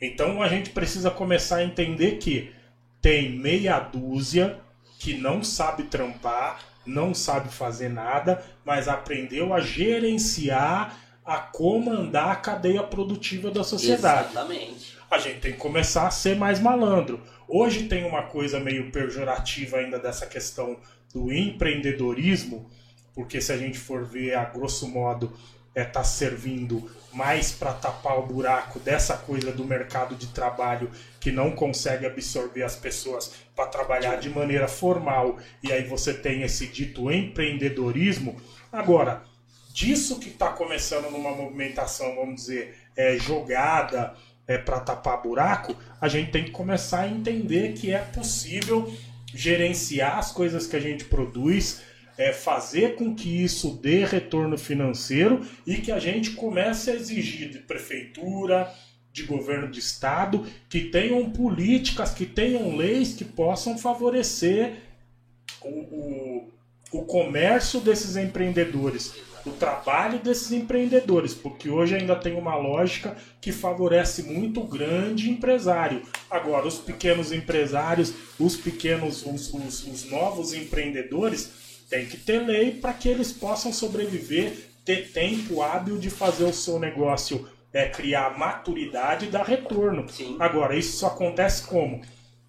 Então 0.00 0.42
a 0.42 0.48
gente 0.48 0.70
precisa 0.70 1.10
começar 1.10 1.56
a 1.56 1.64
entender 1.64 2.18
que 2.18 2.52
tem 3.00 3.38
meia 3.38 3.78
dúzia 3.78 4.58
que 4.98 5.14
não 5.14 5.42
sabe 5.44 5.84
trampar, 5.84 6.60
não 6.84 7.14
sabe 7.14 7.48
fazer 7.48 7.88
nada, 7.88 8.44
mas 8.64 8.88
aprendeu 8.88 9.54
a 9.54 9.60
gerenciar, 9.60 10.98
a 11.24 11.38
comandar 11.38 12.30
a 12.30 12.36
cadeia 12.36 12.82
produtiva 12.82 13.50
da 13.50 13.62
sociedade. 13.62 14.30
Exatamente. 14.32 14.98
A 15.10 15.18
gente 15.18 15.40
tem 15.40 15.52
que 15.52 15.58
começar 15.58 16.06
a 16.06 16.10
ser 16.10 16.36
mais 16.36 16.60
malandro. 16.60 17.22
Hoje 17.50 17.84
tem 17.84 18.04
uma 18.04 18.24
coisa 18.24 18.60
meio 18.60 18.90
pejorativa 18.90 19.78
ainda 19.78 19.98
dessa 19.98 20.26
questão 20.26 20.76
do 21.14 21.32
empreendedorismo, 21.32 22.70
porque 23.14 23.40
se 23.40 23.50
a 23.50 23.56
gente 23.56 23.78
for 23.78 24.04
ver 24.04 24.34
a 24.34 24.44
grosso 24.44 24.86
modo 24.86 25.32
está 25.68 25.80
é, 25.80 25.84
tá 25.84 26.04
servindo 26.04 26.90
mais 27.10 27.50
para 27.50 27.72
tapar 27.72 28.18
o 28.18 28.26
buraco 28.26 28.78
dessa 28.80 29.16
coisa 29.16 29.50
do 29.50 29.64
mercado 29.64 30.14
de 30.14 30.26
trabalho 30.26 30.90
que 31.18 31.32
não 31.32 31.52
consegue 31.52 32.04
absorver 32.04 32.64
as 32.64 32.76
pessoas 32.76 33.32
para 33.56 33.66
trabalhar 33.66 34.16
de 34.16 34.28
maneira 34.28 34.68
formal 34.68 35.38
e 35.62 35.72
aí 35.72 35.84
você 35.84 36.12
tem 36.12 36.42
esse 36.42 36.66
dito 36.66 37.10
empreendedorismo. 37.10 38.36
Agora, 38.70 39.22
disso 39.72 40.18
que 40.18 40.28
está 40.28 40.50
começando 40.50 41.10
numa 41.10 41.30
movimentação, 41.30 42.14
vamos 42.14 42.42
dizer, 42.42 42.76
é, 42.94 43.16
jogada 43.16 44.14
é, 44.48 44.56
para 44.56 44.80
tapar 44.80 45.22
buraco, 45.22 45.76
a 46.00 46.08
gente 46.08 46.30
tem 46.30 46.44
que 46.44 46.50
começar 46.50 47.02
a 47.02 47.08
entender 47.08 47.74
que 47.74 47.92
é 47.92 47.98
possível 47.98 48.90
gerenciar 49.32 50.18
as 50.18 50.32
coisas 50.32 50.66
que 50.66 50.74
a 50.74 50.80
gente 50.80 51.04
produz, 51.04 51.82
é, 52.16 52.32
fazer 52.32 52.96
com 52.96 53.14
que 53.14 53.44
isso 53.44 53.78
dê 53.80 54.04
retorno 54.04 54.56
financeiro 54.56 55.46
e 55.66 55.76
que 55.76 55.92
a 55.92 55.98
gente 55.98 56.30
comece 56.30 56.90
a 56.90 56.94
exigir 56.94 57.50
de 57.50 57.58
prefeitura, 57.58 58.72
de 59.12 59.22
governo 59.24 59.68
de 59.68 59.80
estado, 59.80 60.46
que 60.68 60.86
tenham 60.86 61.30
políticas, 61.30 62.12
que 62.12 62.24
tenham 62.24 62.74
leis 62.74 63.14
que 63.14 63.24
possam 63.24 63.76
favorecer 63.76 64.76
o, 65.60 65.68
o, 65.68 66.52
o 66.92 67.04
comércio 67.04 67.80
desses 67.80 68.16
empreendedores, 68.16 69.14
o 69.48 69.52
trabalho 69.52 70.18
desses 70.18 70.52
empreendedores, 70.52 71.34
porque 71.34 71.68
hoje 71.68 71.96
ainda 71.96 72.14
tem 72.14 72.34
uma 72.34 72.56
lógica 72.56 73.16
que 73.40 73.50
favorece 73.52 74.22
muito 74.22 74.60
o 74.60 74.66
grande 74.66 75.30
empresário. 75.30 76.02
Agora, 76.30 76.66
os 76.66 76.78
pequenos 76.78 77.32
empresários, 77.32 78.12
os 78.38 78.56
pequenos, 78.56 79.24
os, 79.24 79.52
os, 79.52 79.86
os 79.86 80.10
novos 80.10 80.52
empreendedores 80.52 81.84
tem 81.88 82.06
que 82.06 82.16
ter 82.16 82.40
lei 82.40 82.72
para 82.72 82.92
que 82.92 83.08
eles 83.08 83.32
possam 83.32 83.72
sobreviver, 83.72 84.70
ter 84.84 85.10
tempo 85.10 85.62
hábil 85.62 85.98
de 85.98 86.10
fazer 86.10 86.44
o 86.44 86.52
seu 86.52 86.78
negócio 86.78 87.48
é, 87.72 87.88
criar 87.88 88.38
maturidade 88.38 89.26
e 89.26 89.30
dar 89.30 89.44
retorno. 89.44 90.08
Sim. 90.08 90.36
Agora, 90.38 90.76
isso 90.76 90.98
só 90.98 91.08
acontece 91.08 91.66
como? 91.66 92.02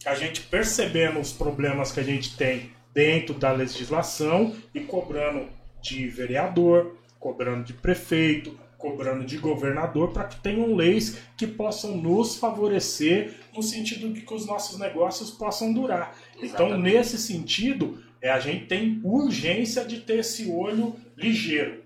A 0.05 0.15
gente 0.15 0.41
percebendo 0.41 1.19
os 1.19 1.31
problemas 1.31 1.91
que 1.91 1.99
a 1.99 2.03
gente 2.03 2.35
tem 2.37 2.71
dentro 2.93 3.33
da 3.33 3.51
legislação 3.51 4.55
e 4.73 4.79
cobrando 4.79 5.47
de 5.81 6.07
vereador, 6.07 6.95
cobrando 7.19 7.63
de 7.63 7.73
prefeito, 7.73 8.57
cobrando 8.77 9.25
de 9.25 9.37
governador 9.37 10.11
para 10.11 10.23
que 10.23 10.39
tenham 10.39 10.73
leis 10.73 11.17
que 11.37 11.45
possam 11.45 11.97
nos 11.97 12.37
favorecer 12.37 13.35
no 13.53 13.61
sentido 13.61 14.11
de 14.11 14.21
que 14.21 14.33
os 14.33 14.45
nossos 14.45 14.79
negócios 14.79 15.29
possam 15.29 15.73
durar. 15.73 16.15
Então, 16.31 16.43
Exatamente. 16.43 16.71
Então, 16.71 16.79
nesse 16.79 17.17
sentido, 17.17 18.01
é 18.21 18.29
a 18.29 18.39
gente 18.39 18.65
tem 18.65 19.01
urgência 19.03 19.83
de 19.83 19.99
ter 19.99 20.19
esse 20.19 20.49
olho 20.49 20.95
ligeiro. 21.17 21.83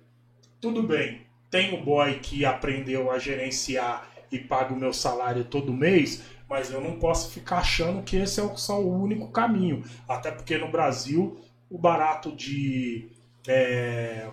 Tudo 0.62 0.84
bem, 0.84 1.22
tem 1.50 1.74
o 1.74 1.84
boy 1.84 2.20
que 2.20 2.46
aprendeu 2.46 3.12
a 3.12 3.18
gerenciar 3.18 4.10
e 4.32 4.40
paga 4.40 4.74
o 4.74 4.80
meu 4.80 4.94
salário 4.94 5.44
todo 5.44 5.74
mês, 5.74 6.24
mas 6.48 6.72
eu 6.72 6.80
não 6.80 7.00
posso 7.00 7.32
ficar 7.32 7.58
achando 7.58 8.04
que 8.04 8.18
esse 8.18 8.40
é 8.40 8.56
só 8.56 8.80
o 8.80 9.02
único 9.02 9.30
caminho. 9.30 9.84
Até 10.08 10.32
porque 10.32 10.58
no 10.58 10.72
Brasil 10.72 11.40
o 11.70 11.78
barato 11.78 12.32
de 12.36 13.10
é, 13.48 14.28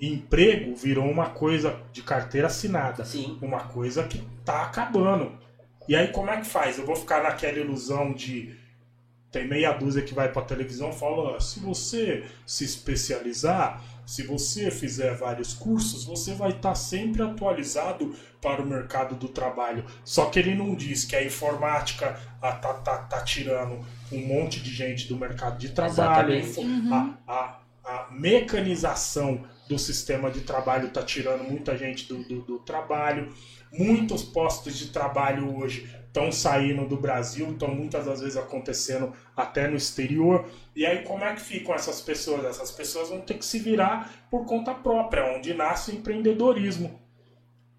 emprego 0.00 0.74
virou 0.74 1.08
uma 1.08 1.30
coisa 1.30 1.80
de 1.92 2.02
carteira 2.02 2.46
assinada. 2.46 3.04
Sim. 3.04 3.38
Uma 3.42 3.64
coisa 3.64 4.04
que 4.04 4.22
tá 4.44 4.62
acabando. 4.62 5.32
E 5.88 5.94
aí 5.96 6.08
como 6.08 6.30
é 6.30 6.40
que 6.40 6.46
faz? 6.46 6.78
Eu 6.78 6.86
vou 6.86 6.96
ficar 6.96 7.22
naquela 7.22 7.58
ilusão 7.58 8.12
de 8.12 8.58
tem 9.30 9.46
meia 9.46 9.72
dúzia 9.72 10.02
que 10.02 10.12
vai 10.12 10.30
para 10.30 10.42
a 10.42 10.44
televisão 10.44 10.90
e 10.90 10.94
fala: 10.94 11.36
ah, 11.36 11.40
se 11.40 11.60
você 11.60 12.24
se 12.44 12.64
especializar, 12.64 13.82
se 14.04 14.24
você 14.24 14.70
fizer 14.70 15.14
vários 15.14 15.54
cursos, 15.54 16.04
você 16.04 16.34
vai 16.34 16.50
estar 16.50 16.70
tá 16.70 16.74
sempre 16.74 17.22
atualizado 17.22 18.12
para 18.42 18.60
o 18.60 18.66
mercado 18.66 19.14
do 19.14 19.28
trabalho. 19.28 19.84
Só 20.04 20.26
que 20.26 20.38
ele 20.38 20.54
não 20.54 20.74
diz 20.74 21.04
que 21.04 21.14
a 21.14 21.24
informática 21.24 22.18
está 22.34 22.52
tá, 22.54 22.74
tá, 22.74 22.98
tá 22.98 23.20
tirando 23.22 23.78
um 24.10 24.26
monte 24.26 24.60
de 24.60 24.70
gente 24.72 25.06
do 25.06 25.16
mercado 25.16 25.58
de 25.58 25.68
trabalho, 25.68 26.42
uhum. 26.56 26.92
a, 26.92 27.32
a, 27.32 27.59
a, 27.84 28.08
mecanização 28.10 29.44
do 29.68 29.78
sistema 29.78 30.30
de 30.30 30.40
trabalho 30.40 30.88
está 30.88 31.02
tirando 31.02 31.44
muita 31.44 31.76
gente 31.76 32.06
do, 32.06 32.22
do, 32.24 32.40
do 32.42 32.58
trabalho. 32.58 33.32
Muitos 33.72 34.24
postos 34.24 34.76
de 34.76 34.88
trabalho 34.88 35.56
hoje 35.56 35.88
estão 36.06 36.32
saindo 36.32 36.86
do 36.86 36.96
Brasil, 36.96 37.52
estão 37.52 37.72
muitas 37.72 38.06
das 38.06 38.20
vezes 38.20 38.36
acontecendo 38.36 39.12
até 39.36 39.68
no 39.68 39.76
exterior. 39.76 40.44
E 40.74 40.84
aí 40.84 41.04
como 41.04 41.24
é 41.24 41.34
que 41.34 41.40
ficam 41.40 41.74
essas 41.74 42.00
pessoas? 42.00 42.44
Essas 42.44 42.72
pessoas 42.72 43.08
vão 43.08 43.20
ter 43.20 43.34
que 43.34 43.44
se 43.44 43.60
virar 43.60 44.26
por 44.28 44.44
conta 44.44 44.74
própria, 44.74 45.36
onde 45.36 45.54
nasce 45.54 45.92
o 45.92 45.94
empreendedorismo. 45.94 47.00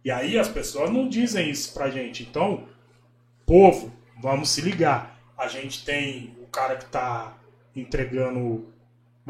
E 0.04 0.10
aí 0.10 0.40
as 0.40 0.48
pessoas 0.48 0.90
não 0.90 1.08
dizem 1.08 1.50
isso 1.50 1.74
pra 1.74 1.90
gente. 1.90 2.24
Então, 2.24 2.68
povo, 3.46 3.92
vamos 4.20 4.50
se 4.50 4.62
ligar. 4.62 5.20
A 5.38 5.48
gente 5.48 5.84
tem 5.84 6.36
o 6.42 6.48
cara 6.48 6.78
que 6.78 6.86
está 6.86 7.38
entregando 7.76 8.71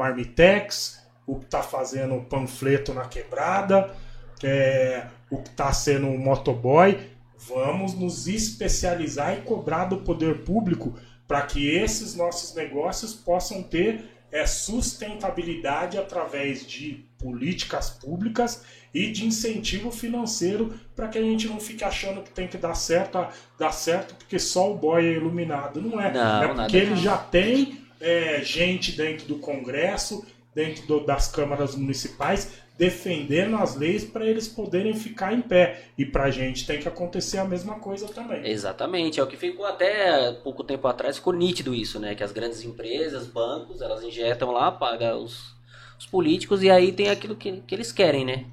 marmitex, 0.02 1.00
o 1.26 1.36
que 1.38 1.44
está 1.44 1.62
fazendo 1.62 2.20
panfleto 2.22 2.92
na 2.92 3.04
quebrada, 3.04 3.94
é, 4.42 5.06
o 5.30 5.38
que 5.38 5.48
está 5.48 5.72
sendo 5.72 6.08
um 6.08 6.18
motoboy. 6.18 6.98
Vamos 7.38 7.94
nos 7.94 8.26
especializar 8.26 9.38
e 9.38 9.42
cobrar 9.42 9.86
do 9.86 9.98
poder 9.98 10.40
público 10.44 10.94
para 11.26 11.42
que 11.42 11.70
esses 11.70 12.14
nossos 12.14 12.54
negócios 12.54 13.14
possam 13.14 13.62
ter 13.62 14.04
é, 14.30 14.46
sustentabilidade 14.46 15.98
através 15.98 16.66
de 16.66 17.04
políticas 17.18 17.90
públicas 17.90 18.64
e 18.94 19.10
de 19.10 19.26
incentivo 19.26 19.90
financeiro 19.90 20.74
para 20.94 21.08
que 21.08 21.18
a 21.18 21.22
gente 21.22 21.48
não 21.48 21.58
fique 21.58 21.84
achando 21.84 22.22
que 22.22 22.30
tem 22.30 22.46
que 22.46 22.58
dar 22.58 22.74
certo, 22.74 23.26
dar 23.58 23.72
certo 23.72 24.14
porque 24.14 24.38
só 24.38 24.72
o 24.72 24.76
boy 24.76 25.06
é 25.06 25.12
iluminado. 25.12 25.80
Não 25.80 26.00
é. 26.00 26.12
Não, 26.12 26.42
é 26.42 26.48
porque 26.48 26.76
ele 26.76 26.96
já 26.96 27.16
tem 27.16 27.81
é, 28.02 28.42
gente 28.42 28.92
dentro 28.92 29.26
do 29.26 29.36
Congresso, 29.36 30.26
dentro 30.54 30.86
do, 30.86 31.00
das 31.00 31.28
câmaras 31.28 31.74
municipais, 31.74 32.60
defendendo 32.76 33.56
as 33.56 33.76
leis 33.76 34.04
para 34.04 34.26
eles 34.26 34.48
poderem 34.48 34.92
ficar 34.94 35.32
em 35.32 35.40
pé. 35.40 35.84
E 35.96 36.04
para 36.04 36.24
a 36.24 36.30
gente 36.30 36.66
tem 36.66 36.80
que 36.80 36.88
acontecer 36.88 37.38
a 37.38 37.44
mesma 37.44 37.76
coisa 37.76 38.08
também. 38.08 38.46
Exatamente, 38.46 39.20
é 39.20 39.22
o 39.22 39.26
que 39.26 39.36
ficou 39.36 39.64
até 39.64 40.32
pouco 40.32 40.64
tempo 40.64 40.86
atrás, 40.88 41.16
ficou 41.16 41.32
nítido 41.32 41.74
isso, 41.74 42.00
né? 42.00 42.14
Que 42.14 42.24
as 42.24 42.32
grandes 42.32 42.62
empresas, 42.64 43.26
bancos, 43.26 43.80
elas 43.80 44.02
injetam 44.02 44.50
lá, 44.50 44.72
pagam 44.72 45.22
os, 45.22 45.54
os 45.98 46.06
políticos 46.06 46.62
e 46.62 46.70
aí 46.70 46.90
tem 46.90 47.08
aquilo 47.08 47.36
que, 47.36 47.60
que 47.60 47.74
eles 47.74 47.92
querem, 47.92 48.24
né? 48.24 48.46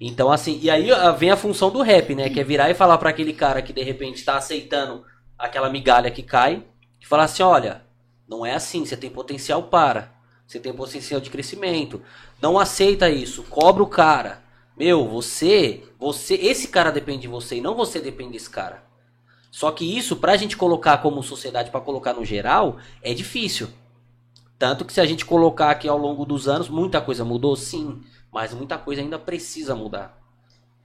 Então, 0.00 0.32
assim, 0.32 0.58
e 0.62 0.70
aí 0.70 0.88
vem 1.18 1.30
a 1.30 1.36
função 1.36 1.70
do 1.70 1.82
rap, 1.82 2.14
né? 2.14 2.28
Que 2.28 2.40
é 2.40 2.44
virar 2.44 2.70
e 2.70 2.74
falar 2.74 2.98
para 2.98 3.10
aquele 3.10 3.34
cara 3.34 3.62
que 3.62 3.72
de 3.72 3.82
repente 3.82 4.16
está 4.16 4.36
aceitando 4.36 5.04
aquela 5.38 5.70
migalha 5.70 6.10
que 6.10 6.22
cai, 6.22 6.64
e 7.00 7.06
falar 7.06 7.24
assim: 7.24 7.42
olha, 7.42 7.82
não 8.30 8.46
é 8.46 8.54
assim, 8.54 8.86
você 8.86 8.96
tem 8.96 9.10
potencial 9.10 9.64
para. 9.64 10.14
Você 10.46 10.60
tem 10.60 10.72
potencial 10.72 11.20
de 11.20 11.28
crescimento. 11.30 12.00
Não 12.40 12.60
aceita 12.60 13.10
isso, 13.10 13.42
cobra 13.42 13.82
o 13.82 13.88
cara. 13.88 14.40
Meu, 14.76 15.06
você, 15.08 15.82
você, 15.98 16.34
esse 16.34 16.68
cara 16.68 16.92
depende 16.92 17.22
de 17.22 17.28
você 17.28 17.56
e 17.56 17.60
não 17.60 17.74
você 17.74 17.98
depende 17.98 18.34
desse 18.34 18.48
cara. 18.48 18.84
Só 19.50 19.72
que 19.72 19.98
isso, 19.98 20.14
pra 20.14 20.36
gente 20.36 20.56
colocar 20.56 20.98
como 20.98 21.24
sociedade, 21.24 21.72
para 21.72 21.80
colocar 21.80 22.12
no 22.12 22.24
geral, 22.24 22.76
é 23.02 23.12
difícil. 23.12 23.68
Tanto 24.56 24.84
que 24.84 24.92
se 24.92 25.00
a 25.00 25.06
gente 25.06 25.26
colocar 25.26 25.70
aqui 25.70 25.88
ao 25.88 25.98
longo 25.98 26.24
dos 26.24 26.46
anos, 26.46 26.68
muita 26.68 27.00
coisa 27.00 27.24
mudou, 27.24 27.56
sim. 27.56 28.00
Mas 28.32 28.54
muita 28.54 28.78
coisa 28.78 29.02
ainda 29.02 29.18
precisa 29.18 29.74
mudar. 29.74 30.16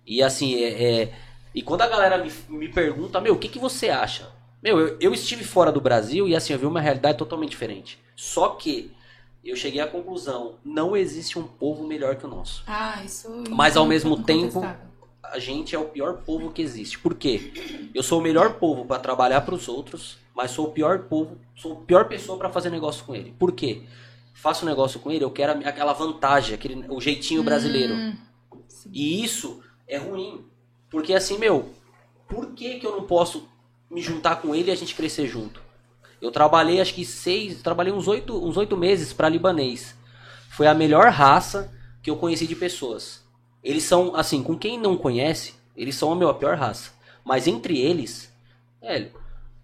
E 0.03 0.23
assim, 0.23 0.55
é, 0.55 1.01
é 1.03 1.13
e 1.53 1.61
quando 1.61 1.81
a 1.81 1.87
galera 1.87 2.17
me, 2.17 2.31
me 2.49 2.69
pergunta, 2.69 3.21
meu, 3.21 3.35
o 3.35 3.37
que, 3.37 3.47
que 3.47 3.59
você 3.59 3.89
acha? 3.89 4.34
Meu, 4.65 4.79
eu, 4.79 4.97
eu 4.99 5.13
estive 5.13 5.43
fora 5.43 5.71
do 5.71 5.79
Brasil 5.79 6.27
e 6.27 6.35
assim, 6.35 6.51
eu 6.51 6.57
vi 6.57 6.65
uma 6.65 6.81
realidade 6.81 7.19
totalmente 7.19 7.51
diferente. 7.51 7.99
Só 8.15 8.49
que 8.49 8.91
eu 9.43 9.55
cheguei 9.55 9.79
à 9.79 9.85
conclusão, 9.85 10.55
não 10.65 10.97
existe 10.97 11.37
um 11.37 11.43
povo 11.43 11.85
melhor 11.85 12.15
que 12.15 12.25
o 12.25 12.27
nosso. 12.27 12.63
Ah, 12.65 12.99
isso. 13.05 13.29
Mas 13.51 13.77
ao 13.77 13.85
mesmo 13.85 14.23
tempo, 14.23 14.65
a 15.21 15.37
gente 15.37 15.75
é 15.75 15.79
o 15.79 15.85
pior 15.85 16.23
povo 16.25 16.51
que 16.51 16.63
existe. 16.63 16.97
Por 16.97 17.13
quê? 17.13 17.53
Eu 17.93 18.01
sou 18.01 18.19
o 18.19 18.23
melhor 18.23 18.55
povo 18.55 18.85
para 18.85 18.99
trabalhar 18.99 19.41
para 19.41 19.53
os 19.53 19.67
outros, 19.67 20.17
mas 20.35 20.49
sou 20.49 20.65
o 20.65 20.71
pior 20.71 21.03
povo, 21.03 21.37
sou 21.55 21.73
a 21.73 21.85
pior 21.85 22.05
pessoa 22.07 22.35
para 22.35 22.49
fazer 22.49 22.71
negócio 22.71 23.05
com 23.05 23.13
ele. 23.13 23.35
Por 23.37 23.51
quê? 23.51 23.83
faço 24.35 24.65
negócio 24.65 24.99
com 24.99 25.11
ele, 25.11 25.23
eu 25.23 25.31
quero 25.31 25.53
aquela 25.67 25.93
vantagem, 25.93 26.53
aquele, 26.53 26.85
o 26.89 26.99
jeitinho 26.99 27.41
brasileiro. 27.41 27.95
Hum, 27.95 28.15
e 28.91 29.23
isso 29.23 29.63
é 29.87 29.97
ruim. 29.97 30.45
Porque 30.89 31.13
assim, 31.13 31.37
meu, 31.37 31.69
por 32.27 32.47
que, 32.53 32.79
que 32.79 32.85
eu 32.85 32.91
não 32.91 33.03
posso 33.05 33.47
me 33.95 34.01
juntar 34.01 34.41
com 34.41 34.53
ele 34.53 34.69
e 34.69 34.71
a 34.71 34.75
gente 34.75 34.93
crescer 34.93 35.25
junto? 35.25 35.61
Eu 36.21 36.29
trabalhei 36.29 36.81
acho 36.81 36.93
que 36.93 37.05
seis, 37.05 37.61
trabalhei 37.61 37.93
uns 37.93 38.07
oito, 38.07 38.35
uns 38.45 38.57
oito 38.57 38.75
meses 38.75 39.13
para 39.13 39.29
libanês. 39.29 39.95
Foi 40.49 40.67
a 40.67 40.73
melhor 40.73 41.09
raça 41.09 41.71
que 42.03 42.09
eu 42.09 42.17
conheci 42.17 42.45
de 42.45 42.55
pessoas. 42.55 43.23
Eles 43.63 43.83
são, 43.83 44.15
assim, 44.15 44.43
com 44.43 44.57
quem 44.57 44.77
não 44.77 44.97
conhece, 44.97 45.55
eles 45.75 45.95
são 45.95 46.11
a, 46.11 46.15
meu, 46.15 46.29
a 46.29 46.33
pior 46.33 46.57
raça. 46.57 46.91
Mas 47.23 47.47
entre 47.47 47.79
eles, 47.79 48.31
velho, 48.81 49.11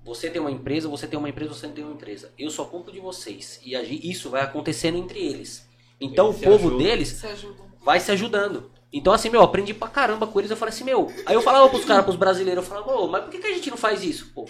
você 0.03 0.29
tem 0.29 0.41
uma 0.41 0.49
empresa, 0.49 0.87
você 0.87 1.07
tem 1.07 1.19
uma 1.19 1.29
empresa, 1.29 1.53
você 1.53 1.67
não 1.67 1.73
tem 1.73 1.83
uma 1.83 1.93
empresa. 1.93 2.31
Eu 2.39 2.49
só 2.49 2.65
compro 2.65 2.91
de 2.91 2.99
vocês. 2.99 3.59
E 3.63 3.75
isso 4.09 4.29
vai 4.29 4.41
acontecendo 4.41 4.97
entre 4.97 5.19
eles. 5.19 5.67
Então 5.99 6.29
eles 6.29 6.37
o 6.37 6.43
povo 6.43 6.67
ajudam. 6.67 6.77
deles 6.77 7.21
vai 7.83 7.99
se 7.99 8.11
ajudando. 8.11 8.71
Então, 8.93 9.13
assim, 9.13 9.29
meu, 9.29 9.41
aprendi 9.41 9.73
pra 9.73 9.87
caramba 9.87 10.27
com 10.27 10.39
eles. 10.39 10.51
Eu 10.51 10.57
falei 10.57 10.73
assim, 10.73 10.83
meu. 10.83 11.11
Aí 11.25 11.33
eu 11.33 11.41
falava 11.41 11.69
pros 11.69 11.85
caras, 11.85 12.03
pros 12.03 12.17
brasileiros, 12.17 12.63
eu 12.63 12.69
falava, 12.69 12.91
ô, 12.93 13.07
mas 13.07 13.23
por 13.23 13.31
que, 13.31 13.39
que 13.39 13.47
a 13.47 13.53
gente 13.53 13.69
não 13.69 13.77
faz 13.77 14.03
isso? 14.03 14.31
Pô, 14.33 14.49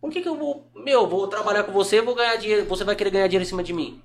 por 0.00 0.10
que, 0.10 0.22
que 0.22 0.28
eu 0.28 0.36
vou. 0.36 0.70
Meu, 0.74 1.06
vou 1.06 1.28
trabalhar 1.28 1.64
com 1.64 1.72
você, 1.72 2.00
vou 2.00 2.14
ganhar 2.14 2.36
dinheiro. 2.36 2.66
Você 2.66 2.84
vai 2.84 2.96
querer 2.96 3.10
ganhar 3.10 3.26
dinheiro 3.26 3.44
em 3.44 3.48
cima 3.48 3.62
de 3.62 3.72
mim? 3.72 4.02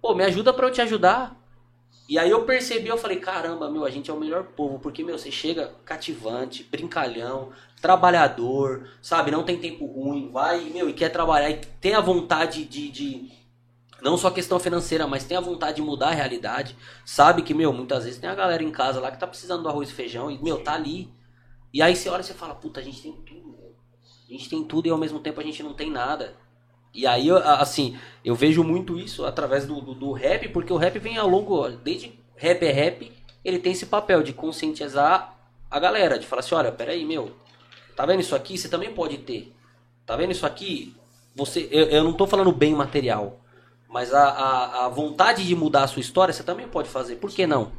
Pô, 0.00 0.14
me 0.14 0.24
ajuda 0.24 0.52
pra 0.52 0.66
eu 0.66 0.72
te 0.72 0.80
ajudar. 0.80 1.40
E 2.08 2.18
aí 2.18 2.30
eu 2.30 2.44
percebi, 2.44 2.88
eu 2.88 2.98
falei, 2.98 3.18
caramba, 3.18 3.70
meu, 3.70 3.84
a 3.84 3.90
gente 3.90 4.10
é 4.10 4.12
o 4.12 4.18
melhor 4.20 4.44
povo, 4.44 4.78
porque, 4.78 5.04
meu, 5.04 5.16
você 5.16 5.30
chega 5.30 5.72
cativante, 5.84 6.62
brincalhão, 6.64 7.52
trabalhador, 7.80 8.88
sabe? 9.00 9.30
Não 9.30 9.44
tem 9.44 9.58
tempo 9.58 9.86
ruim, 9.86 10.30
vai, 10.30 10.60
meu, 10.64 10.90
e 10.90 10.92
quer 10.92 11.08
trabalhar, 11.10 11.50
e 11.50 11.60
tem 11.80 11.94
a 11.94 12.00
vontade 12.00 12.64
de, 12.64 12.90
de, 12.90 13.30
não 14.02 14.16
só 14.16 14.30
questão 14.30 14.58
financeira, 14.58 15.06
mas 15.06 15.24
tem 15.24 15.36
a 15.36 15.40
vontade 15.40 15.76
de 15.76 15.82
mudar 15.82 16.08
a 16.08 16.14
realidade. 16.14 16.76
Sabe 17.04 17.42
que, 17.42 17.54
meu, 17.54 17.72
muitas 17.72 18.04
vezes 18.04 18.18
tem 18.18 18.28
a 18.28 18.34
galera 18.34 18.62
em 18.62 18.70
casa 18.70 19.00
lá 19.00 19.10
que 19.10 19.18
tá 19.18 19.26
precisando 19.26 19.62
do 19.62 19.68
arroz 19.68 19.90
e 19.90 19.92
feijão, 19.92 20.30
e, 20.30 20.42
meu, 20.42 20.62
tá 20.62 20.74
ali. 20.74 21.08
E 21.72 21.80
aí 21.80 21.96
você 21.96 22.08
olha 22.08 22.20
e 22.20 22.24
você 22.24 22.34
fala, 22.34 22.54
puta, 22.54 22.80
a 22.80 22.82
gente 22.82 23.00
tem 23.00 23.12
tudo, 23.12 23.56
A 24.28 24.32
gente 24.32 24.48
tem 24.48 24.64
tudo 24.64 24.86
e 24.86 24.90
ao 24.90 24.98
mesmo 24.98 25.20
tempo 25.20 25.40
a 25.40 25.44
gente 25.44 25.62
não 25.62 25.74
tem 25.74 25.90
nada. 25.90 26.34
E 26.94 27.06
aí, 27.06 27.30
assim, 27.30 27.98
eu 28.24 28.34
vejo 28.34 28.62
muito 28.62 28.98
isso 28.98 29.24
através 29.24 29.66
do, 29.66 29.80
do, 29.80 29.94
do 29.94 30.12
rap, 30.12 30.48
porque 30.48 30.72
o 30.72 30.76
rap 30.76 30.98
vem 30.98 31.16
ao 31.16 31.28
longo, 31.28 31.68
desde 31.68 32.18
rap 32.36 32.62
é 32.62 32.70
rap, 32.70 33.10
ele 33.42 33.58
tem 33.58 33.72
esse 33.72 33.86
papel 33.86 34.22
de 34.22 34.32
conscientizar 34.32 35.38
a 35.70 35.80
galera, 35.80 36.18
de 36.18 36.26
falar 36.26 36.40
assim, 36.40 36.54
olha, 36.54 36.70
peraí, 36.70 37.04
meu, 37.04 37.34
Tá 37.96 38.06
vendo 38.06 38.20
isso 38.20 38.34
aqui? 38.34 38.56
Você 38.56 38.68
também 38.68 38.92
pode 38.92 39.18
ter. 39.18 39.52
Tá 40.06 40.16
vendo 40.16 40.32
isso 40.32 40.46
aqui? 40.46 40.96
Você, 41.34 41.68
eu, 41.70 41.86
eu 41.86 42.04
não 42.04 42.12
tô 42.12 42.26
falando 42.26 42.52
bem 42.52 42.74
material, 42.74 43.40
mas 43.92 44.12
a, 44.12 44.24
a, 44.24 44.86
a, 44.86 44.88
vontade 44.88 45.46
de 45.46 45.54
mudar 45.54 45.84
a 45.84 45.86
sua 45.86 46.00
história 46.00 46.32
você 46.32 46.42
também 46.42 46.66
pode 46.66 46.88
fazer. 46.88 47.16
Por 47.16 47.30
que 47.30 47.46
não? 47.46 47.70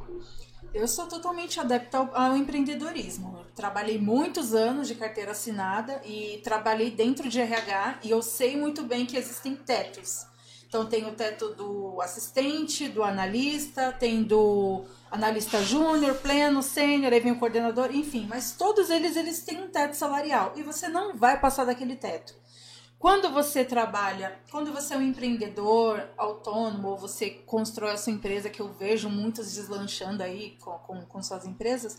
Eu 0.72 0.88
sou 0.88 1.08
totalmente 1.08 1.60
adepta 1.60 1.98
ao, 1.98 2.16
ao 2.16 2.38
empreendedorismo. 2.38 3.40
Eu 3.40 3.46
trabalhei 3.56 3.98
muitos 3.98 4.54
anos 4.54 4.88
de 4.88 4.96
carteira 4.96 5.32
assinada 5.32 6.02
e 6.06 6.40
trabalhei 6.44 6.92
dentro 6.92 7.28
de 7.28 7.42
RH 7.42 8.00
e 8.04 8.12
eu 8.12 8.22
sei 8.22 8.56
muito 8.56 8.84
bem 8.84 9.06
que 9.08 9.18
existem 9.18 9.56
tetos. 9.56 10.28
Então 10.68 10.86
tem 10.86 11.06
o 11.06 11.14
teto 11.14 11.50
do 11.50 12.00
assistente, 12.02 12.88
do 12.88 13.04
analista, 13.04 13.92
tem 13.92 14.24
do 14.24 14.86
analista 15.12 15.62
júnior, 15.64 16.16
pleno, 16.16 16.64
sênior, 16.64 17.14
aí 17.14 17.20
vem 17.20 17.32
o 17.32 17.40
coordenador, 17.40 17.96
enfim, 17.96 18.26
mas 18.28 18.54
todos 18.54 18.90
eles 18.90 19.16
eles 19.16 19.44
têm 19.44 19.62
um 19.62 19.68
teto 19.68 19.96
salarial 19.96 20.54
e 20.56 20.64
você 20.64 20.88
não 20.88 21.16
vai 21.16 21.40
passar 21.40 21.66
daquele 21.66 21.96
teto. 21.96 22.34
Quando 23.04 23.30
você 23.32 23.66
trabalha, 23.66 24.40
quando 24.50 24.72
você 24.72 24.94
é 24.94 24.98
um 24.98 25.02
empreendedor 25.02 26.08
autônomo 26.16 26.88
ou 26.88 26.98
você 26.98 27.32
constrói 27.32 27.92
a 27.92 27.98
sua 27.98 28.14
empresa, 28.14 28.50
que 28.50 28.62
eu 28.62 28.72
vejo 28.72 29.10
muitos 29.10 29.56
deslanchando 29.56 30.24
aí 30.24 30.58
com, 30.62 30.72
com, 30.78 31.02
com 31.02 31.22
suas 31.22 31.46
empresas, 31.46 31.98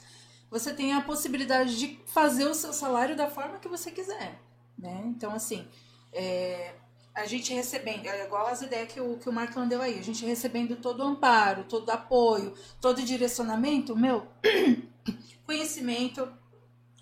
você 0.51 0.73
tem 0.73 0.95
a 0.95 1.03
possibilidade 1.03 1.79
de 1.79 2.01
fazer 2.07 2.47
o 2.47 2.55
seu 2.55 2.73
salário 2.73 3.15
da 3.15 3.29
forma 3.29 3.59
que 3.59 3.69
você 3.69 3.91
quiser. 3.91 4.41
Né? 4.79 5.03
Então, 5.05 5.33
assim, 5.33 5.69
é, 6.11 6.75
a 7.15 7.27
gente 7.27 7.53
recebendo, 7.53 8.07
é 8.07 8.25
igual 8.25 8.47
as 8.47 8.63
ideias 8.63 8.91
que 8.91 8.99
o, 8.99 9.19
que 9.19 9.29
o 9.29 9.33
Marcão 9.33 9.69
deu 9.69 9.83
aí, 9.83 9.99
a 9.99 10.03
gente 10.03 10.25
recebendo 10.25 10.75
todo 10.77 11.01
o 11.01 11.07
amparo, 11.07 11.65
todo 11.65 11.87
o 11.87 11.93
apoio, 11.93 12.55
todo 12.81 13.01
o 13.01 13.05
direcionamento, 13.05 13.95
meu, 13.95 14.27
conhecimento 15.45 16.27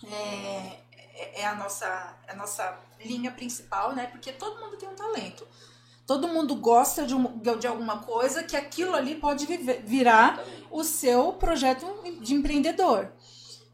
é, 0.05 0.81
é, 1.15 1.43
é 1.43 1.47
a 1.47 1.55
nossa, 1.55 2.19
é 2.27 2.33
a 2.33 2.35
nossa 2.35 2.91
linha 3.05 3.31
principal, 3.31 3.95
né? 3.95 4.07
Porque 4.07 4.33
todo 4.33 4.61
mundo 4.61 4.77
tem 4.77 4.89
um 4.89 4.95
talento. 4.95 5.47
Todo 6.07 6.29
mundo 6.29 6.57
gosta 6.57 7.07
de, 7.07 7.15
um, 7.15 7.39
de 7.39 7.67
alguma 7.67 7.99
coisa 7.99 8.43
que 8.43 8.57
aquilo 8.57 8.95
ali 8.95 9.15
pode 9.15 9.47
viver, 9.47 9.83
virar 9.85 10.43
o 10.71 10.83
seu 10.83 11.33
projeto 11.35 11.87
de 12.21 12.35
empreendedor. 12.35 13.13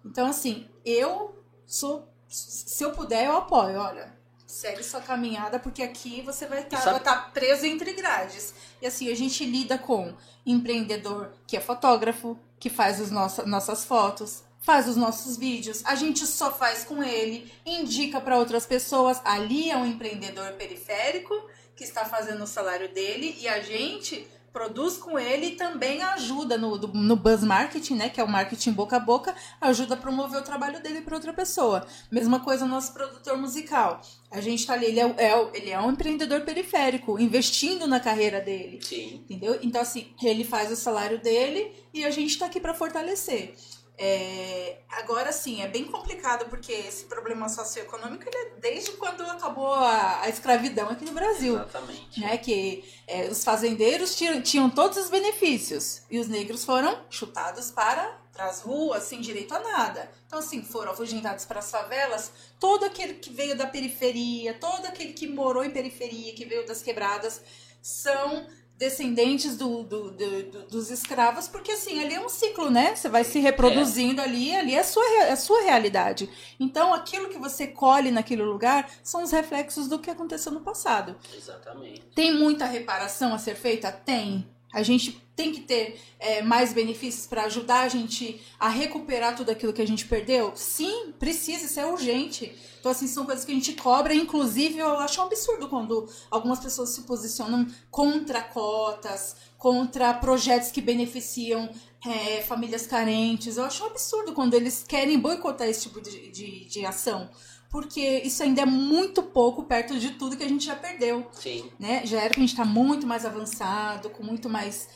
Então, 0.05 0.27
assim, 0.27 0.69
eu 0.85 1.43
sou. 1.67 2.09
Se 2.29 2.85
eu 2.85 2.93
puder, 2.93 3.27
eu 3.27 3.37
apoio. 3.37 3.81
Olha, 3.81 4.19
segue 4.47 4.83
sua 4.83 5.01
caminhada, 5.01 5.59
porque 5.59 5.83
aqui 5.83 6.23
você 6.23 6.47
vai 6.47 6.63
estar 6.63 6.81
tá, 6.81 6.99
tá 6.99 7.17
preso 7.33 7.67
entre 7.67 7.93
grades. 7.93 8.55
E 8.81 8.87
assim, 8.87 9.11
a 9.11 9.15
gente 9.15 9.45
lida 9.45 9.79
com 9.79 10.15
empreendedor 10.45 11.33
que 11.47 11.57
é 11.57 11.61
fotógrafo, 11.61 12.39
que 12.59 12.71
faz 12.71 13.01
as 13.01 13.11
nossa, 13.11 13.45
nossas 13.47 13.85
fotos, 13.85 14.43
faz 14.69 14.87
os 14.87 14.97
nossos 14.97 15.39
vídeos, 15.39 15.81
a 15.83 15.95
gente 15.95 16.27
só 16.27 16.53
faz 16.53 16.85
com 16.85 17.03
ele, 17.03 17.51
indica 17.65 18.21
para 18.21 18.37
outras 18.37 18.67
pessoas. 18.67 19.19
Ali 19.25 19.71
é 19.71 19.77
um 19.79 19.87
empreendedor 19.87 20.53
periférico 20.59 21.33
que 21.75 21.85
está 21.85 22.05
fazendo 22.05 22.45
o 22.45 22.47
salário 22.47 22.93
dele 22.93 23.35
e 23.41 23.49
a 23.49 23.63
gente 23.63 24.29
produz 24.53 24.99
com 24.99 25.19
ele 25.19 25.47
e 25.47 25.51
também 25.53 26.03
ajuda 26.03 26.59
no, 26.59 26.77
no 26.77 27.17
buzz 27.17 27.43
marketing, 27.43 27.95
né, 27.95 28.09
que 28.11 28.21
é 28.21 28.25
o 28.25 28.29
marketing 28.29 28.73
boca 28.73 28.97
a 28.97 29.01
boca, 29.01 29.35
ajuda 29.59 29.95
a 29.95 29.97
promover 29.97 30.39
o 30.39 30.45
trabalho 30.45 30.83
dele 30.83 31.01
para 31.01 31.15
outra 31.15 31.33
pessoa. 31.33 31.87
Mesma 32.11 32.41
coisa 32.41 32.67
o 32.67 32.69
nosso 32.69 32.93
produtor 32.93 33.39
musical. 33.39 34.03
A 34.31 34.43
gente 34.43 34.67
tá 34.67 34.75
ali, 34.75 34.85
ele 34.85 35.01
é, 35.01 35.15
é, 35.17 35.51
ele 35.55 35.71
é 35.71 35.81
um 35.81 35.93
empreendedor 35.93 36.43
periférico, 36.43 37.19
investindo 37.19 37.87
na 37.87 38.01
carreira 38.01 38.39
dele. 38.39 38.81
Sim. 38.83 39.25
Entendeu? 39.25 39.59
Então, 39.63 39.81
assim, 39.81 40.13
ele 40.23 40.45
faz 40.45 40.71
o 40.71 40.77
salário 40.77 41.19
dele 41.23 41.73
e 41.95 42.05
a 42.05 42.11
gente 42.11 42.33
está 42.33 42.45
aqui 42.45 42.61
para 42.61 42.75
fortalecer. 42.75 43.55
É, 44.01 44.79
agora 44.91 45.33
sim, 45.33 45.61
é 45.61 45.67
bem 45.67 45.85
complicado 45.85 46.49
porque 46.49 46.71
esse 46.71 47.07
problema 47.07 47.49
socioeconômico 47.49 48.23
ele 48.29 48.37
é 48.37 48.51
desde 48.61 48.93
quando 48.93 49.23
acabou 49.23 49.75
a, 49.75 50.21
a 50.23 50.29
escravidão 50.29 50.89
aqui 50.89 51.05
no 51.05 51.11
Brasil. 51.11 51.55
Exatamente. 51.55 52.21
Né, 52.21 52.39
que 52.39 52.85
é, 53.09 53.29
os 53.29 53.43
fazendeiros 53.43 54.15
tinham, 54.15 54.41
tinham 54.41 54.71
todos 54.71 54.97
os 54.97 55.11
benefícios 55.11 56.03
e 56.09 56.21
os 56.21 56.29
negros 56.29 56.65
foram 56.65 56.97
chutados 57.11 57.73
para, 57.73 58.21
para 58.33 58.45
as 58.45 58.61
ruas 58.61 59.03
sem 59.03 59.21
direito 59.21 59.53
a 59.53 59.59
nada. 59.59 60.09
Então, 60.29 60.39
assim, 60.39 60.63
foram 60.63 60.93
afugentados 60.93 61.45
para 61.45 61.59
as 61.59 61.69
favelas. 61.69 62.31
Todo 62.61 62.85
aquele 62.85 63.15
que 63.15 63.31
veio 63.31 63.57
da 63.57 63.67
periferia, 63.67 64.55
todo 64.55 64.87
aquele 64.87 65.13
que 65.13 65.27
morou 65.27 65.65
em 65.65 65.71
periferia, 65.71 66.35
que 66.35 66.45
veio 66.45 66.65
das 66.65 66.83
quebradas, 66.83 67.43
são 67.83 68.47
descendentes 68.79 69.57
do, 69.57 69.83
do, 69.83 70.13
do, 70.13 70.63
dos 70.69 70.91
escravos, 70.91 71.49
porque 71.49 71.73
assim, 71.73 72.01
ali 72.01 72.15
é 72.15 72.21
um 72.21 72.29
ciclo, 72.29 72.71
né? 72.71 72.95
Você 72.95 73.09
vai 73.09 73.25
se 73.25 73.41
reproduzindo 73.41 74.21
é. 74.21 74.25
ali, 74.25 74.55
ali 74.55 74.75
é 74.75 74.79
a 74.79 74.85
sua, 74.85 75.05
é 75.05 75.33
a 75.33 75.37
sua 75.37 75.63
realidade. 75.63 76.31
Então, 76.61 76.95
aquilo 76.95 77.29
que 77.29 77.39
você 77.39 77.67
colhe 77.67 78.13
naquele 78.13 78.43
lugar 78.43 78.89
são 79.03 79.25
os 79.25 79.33
reflexos 79.33 79.89
do 79.89 79.99
que 79.99 80.09
aconteceu 80.09 80.53
no 80.53 80.61
passado. 80.61 81.17
Exatamente. 81.37 82.03
Tem 82.15 82.33
muita 82.33 82.67
reparação 82.67 83.35
a 83.35 83.39
ser 83.39 83.57
feita? 83.57 83.91
Tem. 83.91 84.49
A 84.73 84.83
gente 84.83 85.13
tem 85.35 85.53
que 85.53 85.61
ter 85.61 85.99
é, 86.19 86.43
mais 86.43 86.73
benefícios 86.73 87.27
para 87.27 87.45
ajudar 87.45 87.83
a 87.83 87.89
gente 87.89 88.41
a 88.59 88.69
recuperar 88.69 89.37
tudo 89.37 89.51
aquilo 89.51 89.73
que 89.73 89.81
a 89.81 89.87
gente 89.87 90.05
perdeu? 90.05 90.53
Sim, 90.55 91.13
precisa, 91.19 91.65
isso 91.65 91.81
é 91.81 91.87
urgente. 91.87 92.53
Então, 92.79 92.93
assim, 92.93 93.07
são 93.07 93.25
coisas 93.25 93.45
que 93.45 93.53
a 93.53 93.55
gente 93.55 93.73
cobra. 93.75 94.15
Inclusive, 94.15 94.79
eu 94.79 94.99
acho 94.99 95.21
um 95.21 95.25
absurdo 95.25 95.69
quando 95.69 96.09
algumas 96.31 96.59
pessoas 96.59 96.91
se 96.91 97.03
posicionam 97.03 97.67
contra 97.91 98.43
cotas, 98.43 99.37
contra 99.57 100.13
projetos 100.13 100.71
que 100.71 100.81
beneficiam 100.81 101.71
é, 102.07 102.43
famílias 102.43 102.87
carentes. 102.87 103.57
Eu 103.57 103.65
acho 103.65 103.83
um 103.85 103.87
absurdo 103.87 104.33
quando 104.33 104.55
eles 104.55 104.85
querem 104.87 105.19
boicotar 105.19 105.69
esse 105.69 105.83
tipo 105.83 106.01
de, 106.01 106.31
de, 106.31 106.65
de 106.67 106.85
ação 106.85 107.31
porque 107.71 108.01
isso 108.25 108.43
ainda 108.43 108.63
é 108.63 108.67
muito 108.67 109.23
pouco 109.23 109.65
perto 109.65 109.99
de 109.99 110.13
tudo 110.13 110.37
que 110.37 110.43
a 110.43 110.49
gente 110.49 110.65
já 110.65 110.75
perdeu. 110.75 111.27
Sim. 111.33 111.71
Né? 111.79 112.05
Já 112.07 112.21
era 112.21 112.31
que 112.31 112.41
a 112.41 112.43
gente 112.43 112.51
está 112.51 112.65
muito 112.65 113.07
mais 113.07 113.27
avançado, 113.27 114.09
com 114.11 114.23
muito 114.23 114.49
mais, 114.49 114.89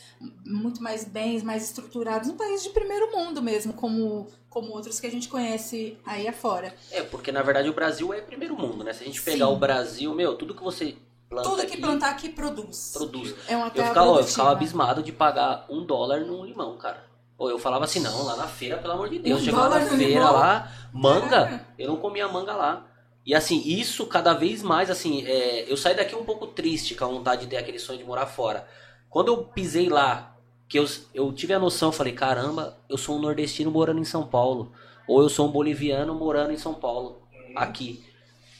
muito 0.45 0.81
mais 0.81 1.05
bens, 1.05 1.43
mais 1.43 1.63
estruturados, 1.63 2.29
um 2.29 2.37
país 2.37 2.63
de 2.63 2.69
primeiro 2.69 3.11
mundo 3.11 3.41
mesmo, 3.41 3.73
como, 3.73 4.27
como 4.49 4.71
outros 4.73 4.99
que 4.99 5.07
a 5.07 5.11
gente 5.11 5.29
conhece 5.29 5.97
aí 6.05 6.27
afora. 6.27 6.75
É, 6.91 7.03
porque 7.03 7.31
na 7.31 7.43
verdade 7.43 7.69
o 7.69 7.73
Brasil 7.73 8.13
é 8.13 8.21
primeiro 8.21 8.57
mundo, 8.57 8.83
né? 8.83 8.91
Se 8.93 9.03
a 9.03 9.05
gente 9.05 9.21
pegar 9.21 9.47
Sim. 9.47 9.53
o 9.53 9.57
Brasil, 9.57 10.13
meu, 10.15 10.35
tudo 10.35 10.55
que 10.55 10.63
você 10.63 10.95
planta 11.29 11.49
Tudo 11.49 11.61
que 11.61 11.73
aqui, 11.73 11.81
plantar 11.81 12.09
aqui 12.09 12.29
produz. 12.29 12.91
Produz. 12.93 13.35
É 13.47 13.55
uma 13.55 13.69
terra 13.69 13.85
eu 13.85 13.89
ficava, 13.89 14.09
eu 14.19 14.23
ficava 14.23 14.51
abismado 14.51 15.03
de 15.03 15.11
pagar 15.11 15.65
um 15.69 15.85
dólar 15.85 16.21
num 16.21 16.43
limão, 16.45 16.77
cara. 16.77 17.12
Pô, 17.43 17.49
eu 17.49 17.59
falava 17.59 17.83
assim, 17.83 17.99
não, 17.99 18.23
lá 18.23 18.37
na 18.37 18.47
feira, 18.47 18.77
pelo 18.77 18.93
amor 18.93 19.09
de 19.09 19.19
Deus. 19.19 19.41
Um 19.41 19.43
Chegava 19.43 19.77
na 19.77 19.85
feira 19.85 20.29
lá, 20.31 20.71
manga, 20.93 21.67
eu 21.77 21.89
não 21.89 21.97
comia 21.97 22.25
manga 22.25 22.53
lá. 22.53 22.87
E 23.25 23.35
assim, 23.35 23.61
isso 23.65 24.05
cada 24.05 24.33
vez 24.33 24.63
mais, 24.63 24.89
assim, 24.89 25.25
é, 25.27 25.69
eu 25.69 25.75
saí 25.75 25.93
daqui 25.93 26.15
um 26.15 26.23
pouco 26.23 26.47
triste 26.47 26.95
com 26.95 27.03
a 27.03 27.07
vontade 27.09 27.41
de 27.41 27.47
ter 27.47 27.57
aquele 27.57 27.79
sonho 27.79 27.99
de 27.99 28.05
morar 28.05 28.27
fora. 28.27 28.65
Quando 29.09 29.27
eu 29.27 29.43
pisei 29.43 29.89
lá, 29.89 30.37
que 30.69 30.79
eu, 30.79 30.85
eu 31.13 31.33
tive 31.33 31.53
a 31.53 31.59
noção, 31.59 31.91
falei, 31.91 32.13
caramba, 32.13 32.77
eu 32.87 32.97
sou 32.97 33.17
um 33.17 33.19
nordestino 33.19 33.69
morando 33.69 33.99
em 33.99 34.05
São 34.05 34.25
Paulo. 34.25 34.71
Ou 35.05 35.21
eu 35.21 35.27
sou 35.27 35.45
um 35.49 35.51
boliviano 35.51 36.15
morando 36.15 36.53
em 36.53 36.57
São 36.57 36.73
Paulo, 36.73 37.23
aqui. 37.57 38.05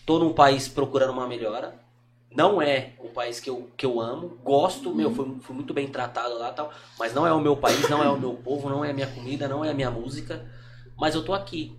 Tô 0.05 0.19
num 0.19 0.33
país 0.33 0.67
procurando 0.67 1.13
uma 1.13 1.25
melhora. 1.25 1.73
Não 2.35 2.61
é 2.61 2.93
um 2.99 3.09
país 3.09 3.39
que 3.39 3.49
eu, 3.49 3.69
que 3.77 3.85
eu 3.85 3.99
amo. 3.99 4.37
Gosto, 4.43 4.89
uhum. 4.89 4.95
meu, 4.95 5.13
fui, 5.13 5.37
fui 5.41 5.55
muito 5.55 5.73
bem 5.73 5.87
tratado 5.87 6.37
lá 6.37 6.51
tal. 6.51 6.71
Mas 6.97 7.13
não 7.13 7.27
é 7.27 7.33
o 7.33 7.39
meu 7.39 7.55
país, 7.55 7.87
não 7.89 8.03
é 8.03 8.09
o 8.09 8.19
meu 8.19 8.33
povo, 8.33 8.69
não 8.69 8.83
é 8.83 8.89
a 8.89 8.93
minha 8.93 9.07
comida, 9.07 9.47
não 9.47 9.63
é 9.63 9.69
a 9.69 9.73
minha 9.73 9.91
música. 9.91 10.45
Mas 10.97 11.15
eu 11.15 11.23
tô 11.23 11.33
aqui. 11.33 11.77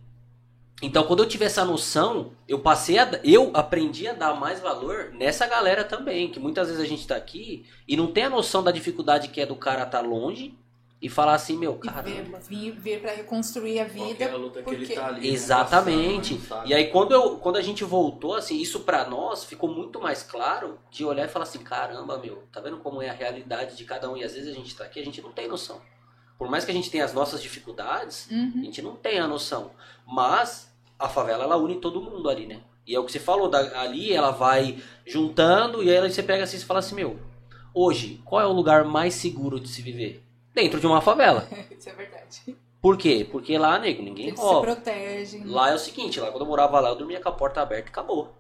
Então, 0.83 1.05
quando 1.05 1.23
eu 1.23 1.29
tive 1.29 1.45
essa 1.45 1.65
noção, 1.65 2.33
eu 2.49 2.59
passei 2.59 2.99
a, 2.99 3.09
eu 3.23 3.51
aprendi 3.55 4.07
a 4.07 4.13
dar 4.13 4.35
mais 4.35 4.61
valor 4.61 5.13
nessa 5.15 5.47
galera 5.47 5.85
também, 5.85 6.31
que 6.31 6.41
muitas 6.41 6.69
vezes 6.69 6.83
a 6.83 6.87
gente 6.87 7.07
tá 7.07 7.17
aqui 7.17 7.65
e 7.87 7.97
não 7.97 8.09
tem 8.09 8.25
a 8.25 8.31
noção 8.31 8.63
da 8.63 8.71
dificuldade 8.71 9.29
que 9.29 9.41
é 9.41 9.47
do 9.47 9.57
cara 9.57 9.85
estar 9.85 10.03
tá 10.03 10.07
longe 10.07 10.59
e 11.05 11.09
falar 11.11 11.35
assim, 11.35 11.59
meu, 11.59 11.75
cara, 11.75 12.01
vir, 12.49 12.71
vir 12.71 12.99
para 12.99 13.13
reconstruir 13.13 13.79
a 13.79 13.85
vida, 13.85 14.33
a 14.33 14.37
luta 14.39 14.63
porque... 14.63 14.87
que 14.87 14.93
ele 14.93 14.95
tá 14.95 15.09
ali, 15.09 15.21
né, 15.21 15.35
Exatamente. 15.35 16.37
Passando, 16.37 16.67
e 16.67 16.73
aí 16.73 16.87
quando 16.87 17.13
eu, 17.13 17.37
quando 17.37 17.57
a 17.57 17.61
gente 17.61 17.85
voltou 17.85 18.35
assim, 18.35 18.59
isso 18.59 18.81
para 18.81 19.07
nós 19.07 19.45
ficou 19.45 19.69
muito 19.69 20.01
mais 20.01 20.23
claro 20.23 20.79
de 20.91 21.05
olhar 21.05 21.27
e 21.27 21.29
falar 21.29 21.43
assim, 21.43 21.59
caramba, 21.59 22.17
meu, 22.17 22.45
tá 22.51 22.59
vendo 22.59 22.79
como 22.79 23.03
é 23.03 23.11
a 23.11 23.13
realidade 23.13 23.77
de 23.77 23.85
cada 23.85 24.11
um 24.11 24.17
e 24.17 24.25
às 24.25 24.33
vezes 24.33 24.49
a 24.49 24.55
gente 24.55 24.75
tá 24.75 24.85
aqui, 24.85 24.99
a 24.99 25.05
gente 25.05 25.21
não 25.21 25.31
tem 25.31 25.47
noção. 25.47 25.79
Por 26.39 26.49
mais 26.49 26.65
que 26.65 26.71
a 26.71 26.75
gente 26.75 26.91
tenha 26.91 27.05
as 27.05 27.13
nossas 27.13 27.43
dificuldades, 27.43 28.27
uhum. 28.31 28.53
a 28.57 28.65
gente 28.65 28.81
não 28.81 28.97
tem 28.97 29.19
a 29.19 29.29
noção. 29.29 29.73
Mas 30.07 30.75
a 30.99 31.07
favela 31.07 31.45
ela 31.45 31.59
une 31.59 31.83
todo 31.83 32.01
mundo 32.01 32.31
ali, 32.31 32.47
né? 32.47 32.63
E 32.87 32.95
é 32.95 32.99
o 32.99 33.05
que 33.05 33.13
você 33.13 33.21
falou, 33.21 33.51
da, 33.51 33.79
ali 33.79 34.11
ela 34.11 34.31
vai 34.31 34.79
juntando 35.05 35.83
e 35.83 35.95
aí 35.95 36.11
você 36.11 36.23
pega 36.23 36.45
assim 36.45 36.57
e 36.57 36.61
fala 36.61 36.81
assim, 36.81 36.95
meu, 36.95 37.19
hoje, 37.75 38.23
qual 38.25 38.41
é 38.41 38.47
o 38.47 38.53
lugar 38.53 38.85
mais 38.85 39.13
seguro 39.13 39.61
de 39.61 39.69
se 39.69 39.83
viver? 39.83 40.25
Dentro 40.55 40.79
de 40.79 40.87
uma 40.87 41.01
favela. 41.01 41.49
Isso 41.77 41.89
é 41.89 41.93
verdade. 41.93 42.57
Por 42.81 42.97
quê? 42.97 43.27
Porque 43.31 43.57
lá, 43.57 43.79
nego, 43.79 44.03
ninguém 44.03 44.29
Eles 44.29 44.39
rouba. 44.39 44.61
se 44.61 44.75
protegem. 44.75 45.45
Lá 45.45 45.71
é 45.71 45.75
o 45.75 45.79
seguinte, 45.79 46.21
lá 46.21 46.31
quando 46.31 46.43
eu 46.43 46.49
morava 46.49 46.79
lá, 46.81 46.91
eu 46.91 46.97
dormia 46.97 47.21
com 47.21 47.29
a 47.29 47.33
porta 47.33 47.63
aberta 47.63 47.89
e 47.89 47.91
acabou. 47.91 48.35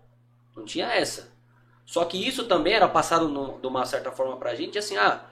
Não 0.54 0.64
tinha 0.64 0.86
essa. 0.86 1.32
Só 1.86 2.04
que 2.04 2.16
isso 2.16 2.46
também 2.46 2.74
era 2.74 2.88
passado 2.88 3.28
no, 3.28 3.58
de 3.58 3.66
uma 3.66 3.84
certa 3.84 4.10
forma 4.12 4.36
pra 4.36 4.54
gente, 4.54 4.78
assim, 4.78 4.96
ah, 4.96 5.24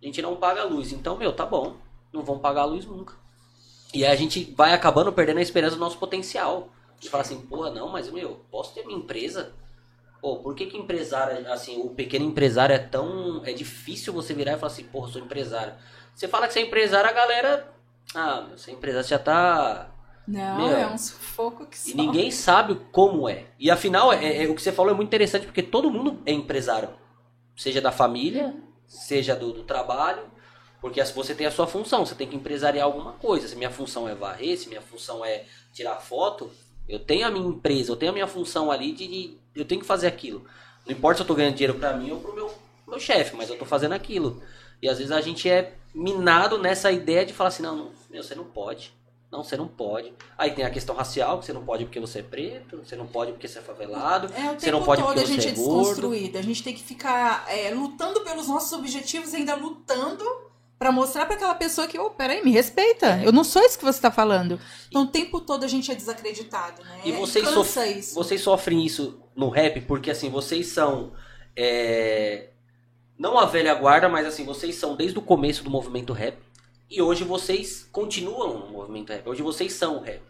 a 0.00 0.04
gente 0.04 0.22
não 0.22 0.36
paga 0.36 0.62
a 0.62 0.64
luz. 0.64 0.92
Então, 0.92 1.16
meu, 1.16 1.32
tá 1.32 1.44
bom. 1.44 1.76
Não 2.12 2.22
vão 2.22 2.38
pagar 2.38 2.62
a 2.62 2.66
luz 2.66 2.86
nunca. 2.86 3.14
E 3.92 4.04
aí 4.04 4.12
a 4.12 4.16
gente 4.16 4.52
vai 4.56 4.72
acabando 4.72 5.12
perdendo 5.12 5.38
a 5.38 5.42
esperança 5.42 5.76
do 5.76 5.80
nosso 5.80 5.98
potencial. 5.98 6.68
De 6.98 7.08
falar 7.08 7.22
assim, 7.22 7.40
porra, 7.40 7.70
não, 7.70 7.88
mas 7.88 8.10
meu, 8.10 8.40
posso 8.50 8.74
ter 8.74 8.84
minha 8.84 8.98
empresa? 8.98 9.52
Pô, 10.20 10.36
por 10.36 10.54
que 10.54 10.66
que 10.66 10.76
empresário, 10.76 11.50
assim, 11.50 11.80
o 11.80 11.90
pequeno 11.90 12.26
empresário 12.26 12.74
é 12.74 12.78
tão... 12.78 13.42
É 13.44 13.52
difícil 13.52 14.12
você 14.12 14.34
virar 14.34 14.52
e 14.52 14.58
falar 14.58 14.70
assim, 14.72 14.84
porra, 14.84 15.10
sou 15.10 15.20
empresário. 15.20 15.74
Você 16.14 16.28
fala 16.28 16.46
que 16.46 16.52
você 16.52 16.60
é 16.60 16.62
empresário, 16.62 17.08
a 17.08 17.12
galera... 17.12 17.72
Ah, 18.14 18.42
meu, 18.42 18.58
você 18.58 18.70
é 18.70 18.74
empresário, 18.74 19.06
você 19.06 19.14
já 19.14 19.18
tá... 19.18 19.90
Não, 20.26 20.58
meu, 20.58 20.76
é 20.76 20.86
um 20.86 20.98
sufoco 20.98 21.66
que 21.66 21.76
só. 21.76 21.90
E 21.90 21.94
ninguém 21.94 22.30
sabe 22.30 22.80
como 22.92 23.28
é. 23.28 23.46
E 23.58 23.70
afinal, 23.70 24.12
é, 24.12 24.44
é, 24.44 24.48
o 24.48 24.54
que 24.54 24.62
você 24.62 24.70
falou 24.70 24.92
é 24.92 24.94
muito 24.94 25.08
interessante, 25.08 25.46
porque 25.46 25.62
todo 25.62 25.90
mundo 25.90 26.22
é 26.24 26.32
empresário. 26.32 26.90
Seja 27.56 27.80
da 27.80 27.90
família, 27.90 28.54
seja 28.86 29.34
do, 29.34 29.52
do 29.52 29.62
trabalho. 29.64 30.22
Porque 30.80 31.02
você 31.02 31.34
tem 31.34 31.46
a 31.46 31.50
sua 31.50 31.66
função, 31.66 32.06
você 32.06 32.14
tem 32.14 32.28
que 32.28 32.36
empresariar 32.36 32.86
alguma 32.86 33.12
coisa. 33.14 33.48
Se 33.48 33.56
minha 33.56 33.70
função 33.70 34.08
é 34.08 34.14
varrer, 34.14 34.56
se 34.56 34.68
minha 34.68 34.80
função 34.80 35.24
é 35.24 35.44
tirar 35.72 35.96
foto, 35.96 36.50
eu 36.88 36.98
tenho 36.98 37.26
a 37.26 37.30
minha 37.30 37.46
empresa, 37.46 37.92
eu 37.92 37.96
tenho 37.96 38.10
a 38.10 38.14
minha 38.14 38.26
função 38.26 38.70
ali 38.70 38.92
de, 38.92 39.06
de 39.06 39.38
eu 39.54 39.64
tenho 39.64 39.80
que 39.80 39.86
fazer 39.86 40.06
aquilo. 40.06 40.44
Não 40.86 40.92
importa 40.92 41.18
se 41.18 41.22
eu 41.22 41.24
estou 41.24 41.36
ganhando 41.36 41.54
dinheiro 41.54 41.78
para 41.78 41.92
mim 41.92 42.10
ou 42.10 42.20
para 42.20 42.30
o 42.30 42.34
meu, 42.34 42.54
meu 42.88 42.98
chefe, 42.98 43.36
mas 43.36 43.48
eu 43.48 43.54
estou 43.54 43.68
fazendo 43.68 43.92
aquilo. 43.92 44.42
E 44.82 44.88
às 44.88 44.98
vezes 44.98 45.12
a 45.12 45.20
gente 45.20 45.48
é 45.48 45.74
minado 45.94 46.58
nessa 46.58 46.90
ideia 46.90 47.24
de 47.26 47.32
falar 47.32 47.48
assim, 47.48 47.62
não, 47.62 47.76
não 47.76 47.90
meu, 48.10 48.22
você 48.22 48.34
não 48.34 48.44
pode. 48.44 48.92
Não, 49.30 49.44
você 49.44 49.56
não 49.56 49.68
pode. 49.68 50.12
Aí 50.36 50.50
tem 50.50 50.64
a 50.64 50.70
questão 50.70 50.94
racial, 50.94 51.38
que 51.38 51.46
você 51.46 51.52
não 51.52 51.64
pode 51.64 51.84
porque 51.84 52.00
você 52.00 52.18
é 52.18 52.22
preto, 52.22 52.78
você 52.78 52.96
não 52.96 53.06
pode 53.06 53.30
porque 53.30 53.46
você 53.46 53.60
é 53.60 53.62
favelado, 53.62 54.32
é, 54.34 54.58
você 54.58 54.72
não 54.72 54.82
pode 54.82 55.02
porque 55.02 55.20
a 55.20 55.24
gente 55.24 55.42
você 55.42 55.48
é, 55.48 55.50
é 55.50 55.54
desconstruída. 55.54 56.38
A 56.40 56.42
gente 56.42 56.64
tem 56.64 56.74
que 56.74 56.82
ficar 56.82 57.44
é, 57.48 57.70
lutando 57.70 58.22
pelos 58.22 58.48
nossos 58.48 58.72
objetivos, 58.72 59.32
ainda 59.32 59.54
lutando 59.54 60.24
para 60.80 60.90
mostrar 60.90 61.26
para 61.26 61.36
aquela 61.36 61.54
pessoa 61.54 61.86
que, 61.86 61.98
oh, 61.98 62.08
peraí, 62.08 62.42
me 62.42 62.50
respeita. 62.50 63.20
É. 63.20 63.26
Eu 63.26 63.32
não 63.32 63.44
sou 63.44 63.62
isso 63.62 63.78
que 63.78 63.84
você 63.84 63.98
está 63.98 64.10
falando. 64.10 64.58
Então, 64.88 65.02
o 65.02 65.06
tempo 65.06 65.38
todo 65.40 65.62
a 65.62 65.68
gente 65.68 65.92
é 65.92 65.94
desacreditado, 65.94 66.82
né? 66.82 67.02
E 67.04 67.12
vocês, 67.12 67.46
e 67.46 67.52
sof 67.52 67.98
isso. 67.98 68.14
vocês 68.14 68.40
sofrem 68.40 68.84
isso 68.84 69.20
no 69.36 69.50
rap 69.50 69.82
porque, 69.82 70.10
assim, 70.10 70.30
vocês 70.30 70.68
são. 70.68 71.12
É... 71.54 72.48
Não 73.20 73.38
a 73.38 73.44
velha 73.44 73.74
guarda, 73.74 74.08
mas, 74.08 74.26
assim, 74.26 74.46
vocês 74.46 74.76
são 74.76 74.96
desde 74.96 75.18
o 75.18 75.20
começo 75.20 75.62
do 75.62 75.68
movimento 75.68 76.10
rap. 76.14 76.38
E 76.88 77.02
hoje 77.02 77.22
vocês 77.22 77.86
continuam 77.92 78.60
no 78.60 78.70
movimento 78.70 79.12
rap. 79.12 79.28
Hoje 79.28 79.42
vocês 79.42 79.74
são 79.74 79.98
o 79.98 80.00
rap. 80.00 80.22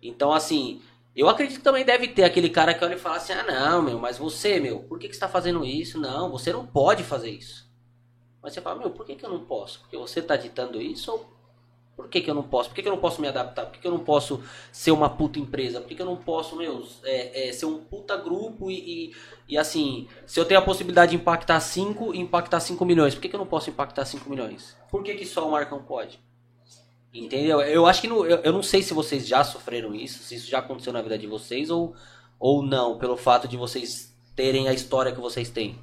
Então, 0.00 0.32
assim, 0.32 0.80
eu 1.16 1.28
acredito 1.28 1.58
que 1.58 1.64
também 1.64 1.84
deve 1.84 2.06
ter 2.06 2.22
aquele 2.22 2.48
cara 2.48 2.74
que 2.74 2.84
olha 2.84 2.94
e 2.94 2.98
fala 2.98 3.16
assim: 3.16 3.32
ah, 3.32 3.42
não, 3.42 3.82
meu, 3.82 3.98
mas 3.98 4.18
você, 4.18 4.60
meu, 4.60 4.84
por 4.84 5.00
que, 5.00 5.08
que 5.08 5.14
você 5.14 5.16
está 5.16 5.28
fazendo 5.28 5.64
isso? 5.64 5.98
Não, 5.98 6.30
você 6.30 6.52
não 6.52 6.64
pode 6.64 7.02
fazer 7.02 7.28
isso. 7.28 7.68
Mas 8.40 8.52
você 8.52 8.60
fala, 8.60 8.78
meu, 8.78 8.90
por 8.90 9.04
que, 9.04 9.16
que 9.16 9.26
eu 9.26 9.30
não 9.30 9.44
posso? 9.44 9.80
Porque 9.80 9.96
você 9.96 10.20
está 10.20 10.36
ditando 10.36 10.80
isso 10.80 11.10
ou 11.10 11.28
Por 11.96 12.08
que, 12.08 12.20
que 12.22 12.30
eu 12.30 12.34
não 12.34 12.42
posso? 12.42 12.70
Por 12.70 12.74
que, 12.74 12.82
que 12.82 12.88
eu 12.88 12.92
não 12.92 13.00
posso 13.00 13.20
me 13.20 13.28
adaptar? 13.28 13.66
Por 13.66 13.72
que, 13.72 13.80
que 13.80 13.86
eu 13.86 13.90
não 13.90 14.00
posso 14.00 14.42
ser 14.72 14.92
uma 14.92 15.10
puta 15.10 15.38
empresa? 15.38 15.80
Por 15.80 15.88
que, 15.88 15.94
que 15.94 16.02
eu 16.02 16.06
não 16.06 16.16
posso, 16.16 16.56
meu, 16.56 16.86
é, 17.04 17.48
é, 17.48 17.52
ser 17.52 17.66
um 17.66 17.78
puta 17.78 18.16
grupo 18.16 18.70
e, 18.70 18.78
e, 18.78 19.14
e, 19.50 19.58
assim, 19.58 20.08
se 20.26 20.40
eu 20.40 20.44
tenho 20.44 20.60
a 20.60 20.62
possibilidade 20.62 21.10
de 21.10 21.16
impactar 21.16 21.60
5, 21.60 22.14
impactar 22.14 22.60
5 22.60 22.84
milhões, 22.84 23.14
por 23.14 23.20
que, 23.20 23.28
que 23.28 23.34
eu 23.34 23.38
não 23.38 23.46
posso 23.46 23.68
impactar 23.68 24.06
5 24.06 24.28
milhões? 24.28 24.74
Por 24.90 25.02
que, 25.02 25.14
que 25.14 25.26
só 25.26 25.46
o 25.46 25.50
Marcão 25.50 25.82
pode? 25.82 26.18
Entendeu? 27.12 27.60
Eu 27.60 27.86
acho 27.86 28.00
que 28.00 28.08
no, 28.08 28.24
eu, 28.24 28.38
eu 28.38 28.52
não 28.52 28.62
sei 28.62 28.82
se 28.82 28.94
vocês 28.94 29.26
já 29.26 29.44
sofreram 29.44 29.94
isso, 29.94 30.22
se 30.22 30.34
isso 30.34 30.48
já 30.48 30.60
aconteceu 30.60 30.94
na 30.94 31.02
vida 31.02 31.18
de 31.18 31.26
vocês 31.26 31.68
ou, 31.68 31.94
ou 32.40 32.62
não, 32.62 32.96
pelo 32.96 33.18
fato 33.18 33.46
de 33.46 33.56
vocês 33.56 34.16
terem 34.34 34.66
a 34.66 34.72
história 34.72 35.12
que 35.12 35.20
vocês 35.20 35.50
têm. 35.50 35.78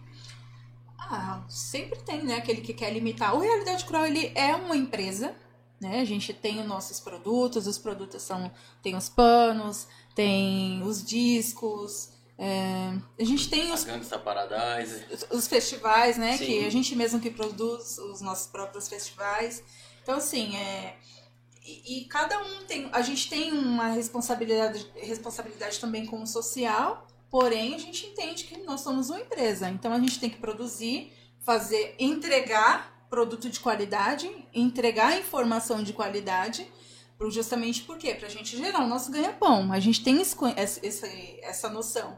Ah, 0.98 1.44
sempre 1.48 2.00
tem, 2.00 2.24
né? 2.24 2.36
Aquele 2.36 2.62
que 2.62 2.74
quer 2.74 2.92
limitar. 2.92 3.36
O 3.36 3.40
Realidade 3.40 3.86
Cruel, 3.86 4.08
ele 4.08 4.32
é 4.36 4.56
uma 4.56 4.76
empresa, 4.76 5.36
né? 5.80 6.02
A 6.02 6.06
gente 6.06 6.34
tem 6.34 6.60
os 6.60 6.66
nossos 6.66 7.00
produtos, 7.00 7.68
os 7.68 7.78
produtos 7.78 8.22
são... 8.22 8.52
Tem 8.82 8.96
os 8.96 9.10
panos, 9.10 9.88
tem 10.16 10.82
os 10.84 11.04
discos... 11.04 12.18
É, 12.42 12.94
a 13.20 13.24
gente 13.26 13.50
tem 13.50 13.70
os, 13.74 13.84
Paradise. 14.24 15.04
Os, 15.12 15.28
os 15.30 15.48
festivais, 15.48 16.18
né? 16.18 16.38
Sim. 16.38 16.46
Que 16.46 16.66
a 16.66 16.70
gente 16.70 16.96
mesmo 16.96 17.20
que 17.20 17.30
produz 17.30 17.98
os 17.98 18.22
nossos 18.22 18.48
próprios 18.48 18.88
festivais. 18.88 19.62
Então, 20.02 20.16
assim, 20.16 20.56
é, 20.56 20.96
e, 21.66 21.98
e, 22.00 22.06
cada 22.06 22.42
um 22.42 22.64
tem. 22.66 22.88
A 22.94 23.02
gente 23.02 23.30
tem 23.30 23.52
uma 23.52 23.90
responsabilidade, 23.90 24.90
responsabilidade 24.96 25.82
também 25.82 26.06
com 26.06 26.24
o 26.24 26.26
social, 26.26 27.06
Porém, 27.30 27.76
a 27.76 27.78
gente 27.78 28.08
entende 28.08 28.44
que 28.46 28.58
nós 28.58 28.82
somos 28.82 29.10
uma 29.10 29.20
empresa, 29.20 29.70
então 29.70 29.94
a 29.94 30.00
gente 30.00 30.20
tem 30.20 30.30
que 30.30 30.38
produzir, 30.38 31.14
fazer, 31.42 31.96
entregar 32.00 32.99
produto 33.10 33.50
de 33.50 33.60
qualidade, 33.60 34.30
entregar 34.54 35.18
informação 35.18 35.84
de 35.84 35.94
qualidade, 35.94 36.68
justamente 37.30 37.82
por 37.82 37.98
quê? 37.98 38.14
Para 38.14 38.28
a 38.28 38.32
gente 38.32 38.56
gerar 38.56 38.84
o 38.84 38.88
nosso 38.88 39.12
ganha-pão. 39.12 39.74
A 39.74 39.80
gente 39.80 40.04
tem 40.04 40.22
esse, 40.22 40.38
essa, 40.56 41.08
essa 41.42 41.70
noção. 41.70 42.18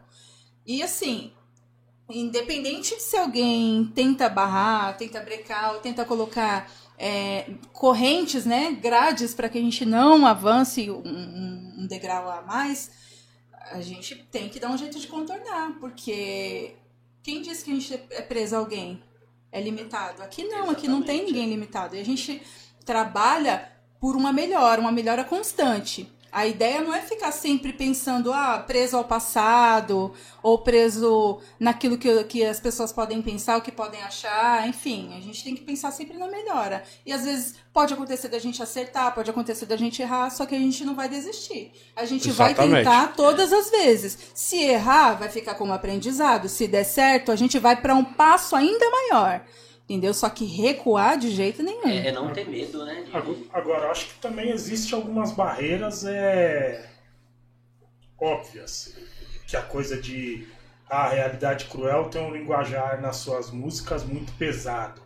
E 0.66 0.84
assim, 0.84 1.34
independente 2.10 2.96
de 2.96 3.02
se 3.02 3.18
alguém 3.18 3.92
tenta 3.96 4.30
barrar, 4.30 4.96
tenta 4.98 5.20
brecar, 5.22 5.74
ou 5.74 5.80
tenta 5.80 6.06
colocar 6.06 6.72
é, 7.00 7.56
correntes, 7.74 8.46
né, 8.46 8.72
grades 8.74 9.34
para 9.34 9.50
que 9.50 9.58
a 9.58 9.62
gente 9.62 9.86
não 9.86 10.26
avance 10.26 10.92
um, 10.92 11.82
um 11.82 11.88
degrau 11.88 12.30
a 12.30 12.42
mais, 12.44 12.92
a 13.72 13.82
gente 13.82 14.16
tem 14.32 14.50
que 14.50 14.60
dar 14.60 14.70
um 14.70 14.78
jeito 14.78 15.00
de 15.00 15.08
contornar, 15.08 15.80
porque 15.80 16.76
quem 17.24 17.42
disse 17.42 17.64
que 17.66 17.72
a 17.72 17.74
gente 17.74 17.94
é 18.12 18.22
preso 18.22 18.56
a 18.56 18.60
alguém? 18.60 19.02
É 19.52 19.60
limitado. 19.60 20.24
Aqui 20.24 20.44
não, 20.44 20.50
Exatamente. 20.50 20.78
aqui 20.78 20.88
não 20.88 21.02
tem 21.02 21.26
ninguém 21.26 21.50
limitado. 21.50 21.96
E 21.96 22.00
a 22.00 22.06
gente 22.06 22.42
trabalha 22.86 23.70
por 24.00 24.16
uma 24.16 24.32
melhora, 24.32 24.80
uma 24.80 24.92
melhora 24.92 25.24
constante. 25.24 26.12
A 26.32 26.48
ideia 26.48 26.82
não 26.82 26.94
é 26.94 27.02
ficar 27.02 27.32
sempre 27.32 27.74
pensando, 27.74 28.32
ah, 28.32 28.64
preso 28.66 28.96
ao 28.96 29.04
passado, 29.04 30.14
ou 30.42 30.60
preso 30.60 31.40
naquilo 31.60 31.98
que, 31.98 32.24
que 32.24 32.46
as 32.46 32.60
pessoas 32.60 32.94
podem 32.94 33.22
pensar, 33.22 33.58
o 33.58 33.62
que 33.62 33.72
podem 33.72 34.02
achar, 34.02 34.68
enfim, 34.68 35.14
a 35.18 35.20
gente 35.20 35.44
tem 35.44 35.54
que 35.54 35.62
pensar 35.62 35.92
sempre 35.92 36.18
na 36.18 36.28
melhora. 36.28 36.84
E 37.06 37.12
às 37.12 37.26
vezes 37.26 37.56
pode 37.74 37.94
acontecer 37.94 38.30
da 38.30 38.40
gente 38.40 38.64
acertar, 38.64 39.14
pode 39.14 39.30
acontecer 39.30 39.66
da 39.66 39.76
gente 39.76 40.02
errar, 40.02 40.30
só 40.30 40.46
que 40.46 40.56
a 40.56 40.60
gente 40.60 40.86
não 40.86 40.96
vai 40.96 41.10
desistir. 41.10 41.74
A 41.96 42.06
gente 42.06 42.30
Exatamente. 42.30 42.72
vai 42.72 42.84
tentar 42.84 43.14
todas 43.16 43.52
as 43.52 43.70
vezes. 43.70 44.18
Se 44.34 44.58
errar, 44.58 45.16
vai 45.16 45.30
ficar 45.30 45.56
como 45.56 45.74
aprendizado. 45.74 46.48
Se 46.48 46.68
der 46.68 46.86
certo, 46.86 47.32
a 47.32 47.36
gente 47.36 47.60
vai 47.60 47.76
para 47.76 47.94
um 47.94 48.06
passo 48.06 48.56
ainda 48.56 48.90
maior. 48.90 49.46
Entendeu? 49.92 50.14
Só 50.14 50.30
que 50.30 50.46
recuar 50.46 51.18
de 51.18 51.30
jeito 51.32 51.62
nenhum. 51.62 51.86
É, 51.86 52.08
é 52.08 52.12
não 52.14 52.32
ter 52.32 52.48
medo, 52.48 52.86
né? 52.86 53.06
Agora, 53.12 53.38
agora, 53.52 53.92
acho 53.92 54.08
que 54.08 54.20
também 54.22 54.50
existe 54.50 54.96
algumas 54.96 55.34
barreiras 55.34 56.06
é, 56.06 56.90
óbvias. 58.18 58.96
Que 59.46 59.58
a 59.58 59.62
coisa 59.62 60.02
de 60.02 60.48
a 60.90 61.10
realidade 61.10 61.66
cruel 61.66 62.10
tem 62.10 62.22
um 62.22 62.32
linguajar 62.32 63.02
nas 63.02 63.18
suas 63.18 63.52
músicas 63.52 64.06
muito 64.06 64.32
pesado. 64.34 65.02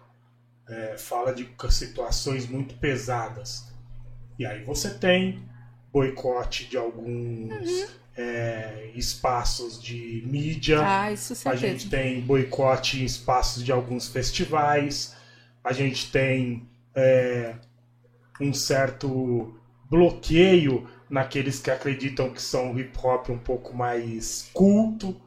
É, 0.70 0.98
fala 1.00 1.34
de 1.34 1.50
situações 1.72 2.48
muito 2.48 2.76
pesadas. 2.76 3.74
E 4.38 4.46
aí 4.46 4.64
você 4.64 4.94
tem 4.94 5.44
boicote 5.92 6.66
de 6.66 6.78
alguns 6.78 7.70
uhum 7.70 8.05
é, 8.18 8.90
espaços 8.96 9.82
de 9.82 10.24
mídia. 10.26 10.80
Ah, 10.82 11.12
isso 11.12 11.34
a 11.48 11.56
gente 11.56 11.90
tem 11.90 12.22
boicote 12.22 13.02
em 13.02 13.06
espaços 13.06 13.64
de 13.64 13.72
alguns 13.72 14.08
festivais. 14.08 15.16
A 15.64 15.74
gente 15.74 16.12
tem 16.12 16.68
é, 16.96 17.56
um 18.40 18.54
certo 18.54 19.54
bloqueio 19.90 20.88
naqueles 21.10 21.60
que 21.60 21.70
acreditam 21.70 22.30
que 22.30 22.42
são 22.42 22.78
hip 22.78 22.98
hop 23.02 23.30
um 23.30 23.38
pouco 23.38 23.76
mais 23.76 24.50
culto. 24.54 25.20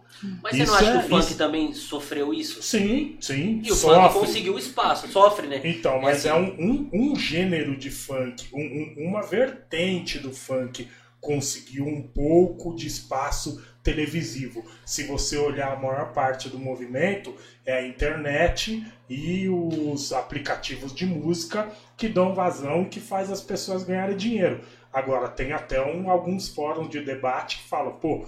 Mas 0.43 0.55
isso 0.55 0.67
você 0.67 0.67
não 0.67 0.75
acha 0.75 0.85
é, 0.85 0.93
que 0.93 1.07
o 1.07 1.09
funk 1.09 1.25
isso... 1.27 1.39
também 1.39 1.75
sofreu 1.75 2.35
isso? 2.35 2.63
Sim, 2.63 3.17
sim. 3.21 3.63
E 3.65 3.71
o 3.71 3.75
sofre. 3.75 4.09
funk 4.09 4.27
conseguiu 4.27 4.59
espaço, 4.59 5.07
sofre, 5.09 5.47
né? 5.47 5.61
Então, 5.63 6.01
mas 6.01 6.25
é, 6.25 6.31
assim... 6.31 6.41
é 6.59 6.61
um, 6.61 6.89
um, 6.93 7.13
um, 7.13 7.17
gênero 7.17 7.77
de 7.77 7.91
funk, 7.91 8.49
um, 8.53 9.07
uma 9.07 9.23
vertente 9.23 10.19
do 10.19 10.33
funk 10.33 10.89
conseguiu 11.21 11.87
um 11.87 12.03
pouco 12.03 12.75
de 12.75 12.87
espaço 12.87 13.63
televisivo. 13.83 14.65
Se 14.85 15.05
você 15.05 15.37
olhar 15.37 15.73
a 15.73 15.81
maior 15.81 16.13
parte 16.13 16.49
do 16.49 16.59
movimento, 16.59 17.35
é 17.65 17.79
a 17.79 17.87
internet 17.87 18.87
e 19.09 19.49
os 19.49 20.13
aplicativos 20.13 20.95
de 20.95 21.07
música 21.07 21.71
que 21.97 22.09
dão 22.09 22.35
vazão 22.35 22.85
que 22.85 23.01
faz 23.01 23.31
as 23.31 23.41
pessoas 23.41 23.85
ganharem 23.85 24.17
dinheiro. 24.17 24.61
Agora, 24.93 25.29
tem 25.29 25.53
até 25.53 25.81
um, 25.85 26.11
alguns 26.11 26.49
fóruns 26.49 26.91
de 26.91 27.01
debate 27.01 27.59
que 27.59 27.69
falam, 27.69 27.93
pô, 27.95 28.27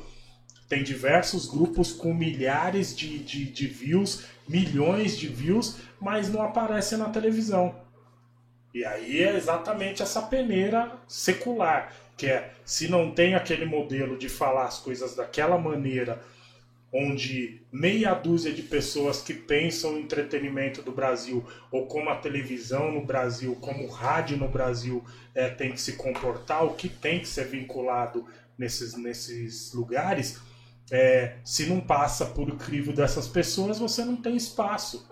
tem 0.68 0.82
diversos 0.82 1.46
grupos 1.46 1.92
com 1.92 2.14
milhares 2.14 2.96
de, 2.96 3.18
de, 3.18 3.44
de 3.44 3.66
views, 3.66 4.24
milhões 4.48 5.18
de 5.18 5.26
views, 5.26 5.78
mas 6.00 6.28
não 6.30 6.42
aparecem 6.42 6.96
na 6.96 7.08
televisão. 7.08 7.74
E 8.72 8.84
aí 8.84 9.22
é 9.22 9.36
exatamente 9.36 10.00
essa 10.00 10.22
peneira 10.22 10.92
secular 11.08 11.92
que 12.20 12.26
é 12.26 12.52
se 12.66 12.86
não 12.86 13.10
tem 13.10 13.34
aquele 13.34 13.64
modelo 13.64 14.18
de 14.18 14.28
falar 14.28 14.66
as 14.66 14.78
coisas 14.78 15.16
daquela 15.16 15.56
maneira, 15.56 16.20
onde 16.92 17.62
meia 17.72 18.12
dúzia 18.12 18.52
de 18.52 18.60
pessoas 18.60 19.22
que 19.22 19.32
pensam 19.32 19.94
o 19.94 19.98
entretenimento 19.98 20.82
do 20.82 20.92
Brasil, 20.92 21.42
ou 21.72 21.86
como 21.86 22.10
a 22.10 22.16
televisão 22.16 22.92
no 22.92 23.06
Brasil, 23.06 23.56
como 23.62 23.86
o 23.86 23.90
rádio 23.90 24.36
no 24.36 24.48
Brasil 24.48 25.02
é, 25.34 25.48
tem 25.48 25.72
que 25.72 25.80
se 25.80 25.94
comportar, 25.94 26.62
o 26.62 26.74
que 26.74 26.90
tem 26.90 27.20
que 27.20 27.26
ser 27.26 27.46
vinculado 27.46 28.26
nesses, 28.58 28.94
nesses 28.98 29.72
lugares, 29.72 30.38
é, 30.90 31.36
se 31.42 31.64
não 31.64 31.80
passa 31.80 32.26
por 32.26 32.50
o 32.50 32.56
crivo 32.56 32.92
dessas 32.92 33.26
pessoas, 33.28 33.78
você 33.78 34.04
não 34.04 34.16
tem 34.16 34.36
espaço. 34.36 35.08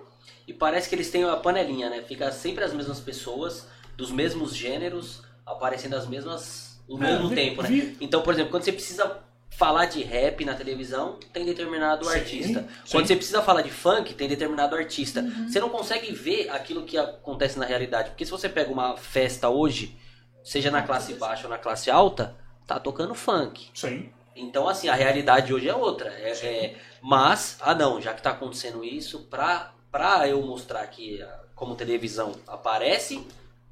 E 0.47 0.53
parece 0.53 0.91
que 0.91 0.95
eles 0.95 1.11
têm 1.11 1.25
uma 1.25 1.39
panelinha, 1.39 1.89
né? 1.89 2.03
Fica 2.03 2.31
sempre 2.33 2.65
as 2.65 2.75
mesmas 2.75 3.01
pessoas, 3.01 3.67
dos 3.97 4.11
mesmos 4.11 4.55
gêneros, 4.55 5.23
aparecendo 5.47 5.97
as 5.97 6.07
mesmas 6.07 6.68
ao 6.89 6.97
é, 6.99 7.01
mesmo 7.01 7.29
vi, 7.29 7.35
tempo, 7.35 7.63
né? 7.63 7.69
Vi... 7.69 7.97
Então, 8.01 8.23
por 8.23 8.35
exemplo, 8.35 8.51
quando 8.51 8.65
você 8.65 8.73
precisa 8.73 9.23
falar 9.51 9.87
de 9.87 10.03
rap 10.03 10.45
na 10.45 10.55
televisão, 10.55 11.19
tem 11.33 11.45
determinado 11.45 12.05
sim, 12.05 12.15
artista. 12.15 12.61
Sim. 12.61 12.93
Quando 12.93 13.07
você 13.07 13.17
precisa 13.17 13.43
falar 13.43 13.63
de 13.63 13.71
funk, 13.71 14.15
tem 14.15 14.29
determinado 14.29 14.77
artista. 14.77 15.21
Uhum. 15.21 15.49
Você 15.49 15.59
não 15.59 15.69
consegue 15.69 16.13
ver 16.13 16.49
aquilo 16.51 16.85
que 16.85 16.97
acontece 16.97 17.59
na 17.59 17.67
realidade. 17.67 18.11
Porque 18.11 18.25
se 18.25 18.31
você 18.31 18.49
pega 18.49 18.71
uma 18.71 18.97
festa 18.97 19.49
hoje, 19.49 19.99
seja 20.45 20.71
na 20.71 20.83
classe 20.83 21.15
baixa 21.15 21.45
ou 21.45 21.51
na 21.51 21.59
classe 21.59 21.91
alta, 21.91 22.37
tá 22.67 22.79
tocando 22.79 23.15
funk. 23.15 23.69
Sim. 23.75 24.11
Então, 24.37 24.69
assim, 24.69 24.89
a 24.89 24.95
realidade 24.95 25.53
hoje 25.53 25.69
é 25.69 25.75
outra. 25.75 26.11
É, 26.11 26.31
é, 26.31 26.77
mas, 27.03 27.57
ah 27.61 27.75
não, 27.75 28.01
já 28.01 28.15
que 28.15 28.23
tá 28.23 28.31
acontecendo 28.31 28.85
isso, 28.85 29.25
pra, 29.25 29.75
pra 29.91 30.29
eu 30.29 30.41
mostrar 30.43 30.87
que 30.87 31.21
como 31.57 31.75
televisão 31.75 32.33
aparece, 32.47 33.27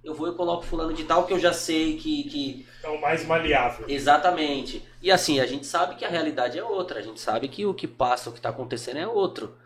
eu 0.07 0.15
vou 0.15 0.29
e 0.29 0.33
coloco 0.33 0.65
fulano 0.65 0.93
de 0.93 1.03
tal 1.03 1.27
que 1.27 1.33
eu 1.33 1.39
já 1.39 1.53
sei 1.53 1.97
que, 1.97 2.23
que. 2.25 2.67
É 2.81 2.89
o 2.89 3.01
mais 3.01 3.27
maleável. 3.27 3.87
Exatamente. 3.89 4.81
E 5.03 5.11
assim, 5.11 5.41
a 5.41 5.47
gente 5.47 5.67
sabe 5.67 5.97
que 5.97 6.05
a 6.05 6.09
realidade 6.09 6.57
é 6.57 6.63
outra, 6.63 7.01
a 7.01 7.03
gente 7.03 7.21
sabe 7.21 7.49
que 7.49 7.67
o 7.67 7.75
que 7.75 7.89
passa, 7.89 8.31
o 8.31 8.33
que 8.33 8.39
está 8.39 8.51
acontecendo 8.51 8.99
é 8.99 9.07
outro. 9.07 9.57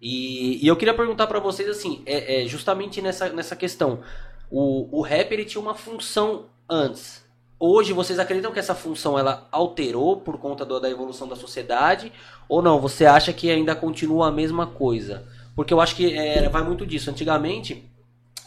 E, 0.00 0.64
e 0.64 0.68
eu 0.68 0.76
queria 0.76 0.94
perguntar 0.94 1.26
para 1.26 1.40
vocês 1.40 1.68
assim, 1.68 2.00
é, 2.06 2.44
é, 2.44 2.46
justamente 2.46 3.02
nessa, 3.02 3.28
nessa 3.30 3.56
questão. 3.56 4.00
O, 4.48 5.00
o 5.00 5.02
rap 5.02 5.32
ele 5.32 5.44
tinha 5.44 5.60
uma 5.60 5.74
função 5.74 6.46
antes. 6.70 7.26
Hoje 7.58 7.92
vocês 7.92 8.20
acreditam 8.20 8.52
que 8.52 8.60
essa 8.60 8.76
função 8.76 9.18
ela 9.18 9.48
alterou 9.50 10.20
por 10.20 10.38
conta 10.38 10.64
do, 10.64 10.78
da 10.78 10.88
evolução 10.88 11.26
da 11.26 11.34
sociedade 11.34 12.12
ou 12.48 12.62
não? 12.62 12.80
Você 12.80 13.04
acha 13.04 13.32
que 13.32 13.50
ainda 13.50 13.74
continua 13.74 14.28
a 14.28 14.32
mesma 14.32 14.68
coisa? 14.68 15.26
Porque 15.56 15.74
eu 15.74 15.80
acho 15.80 15.96
que 15.96 16.16
é, 16.16 16.48
vai 16.48 16.62
muito 16.62 16.86
disso. 16.86 17.10
Antigamente 17.10 17.87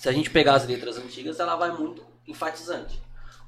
se 0.01 0.09
a 0.09 0.11
gente 0.11 0.31
pegar 0.31 0.55
as 0.55 0.65
letras 0.65 0.97
antigas, 0.97 1.39
ela 1.39 1.55
vai 1.55 1.71
muito 1.71 2.03
enfatizante. 2.27 2.99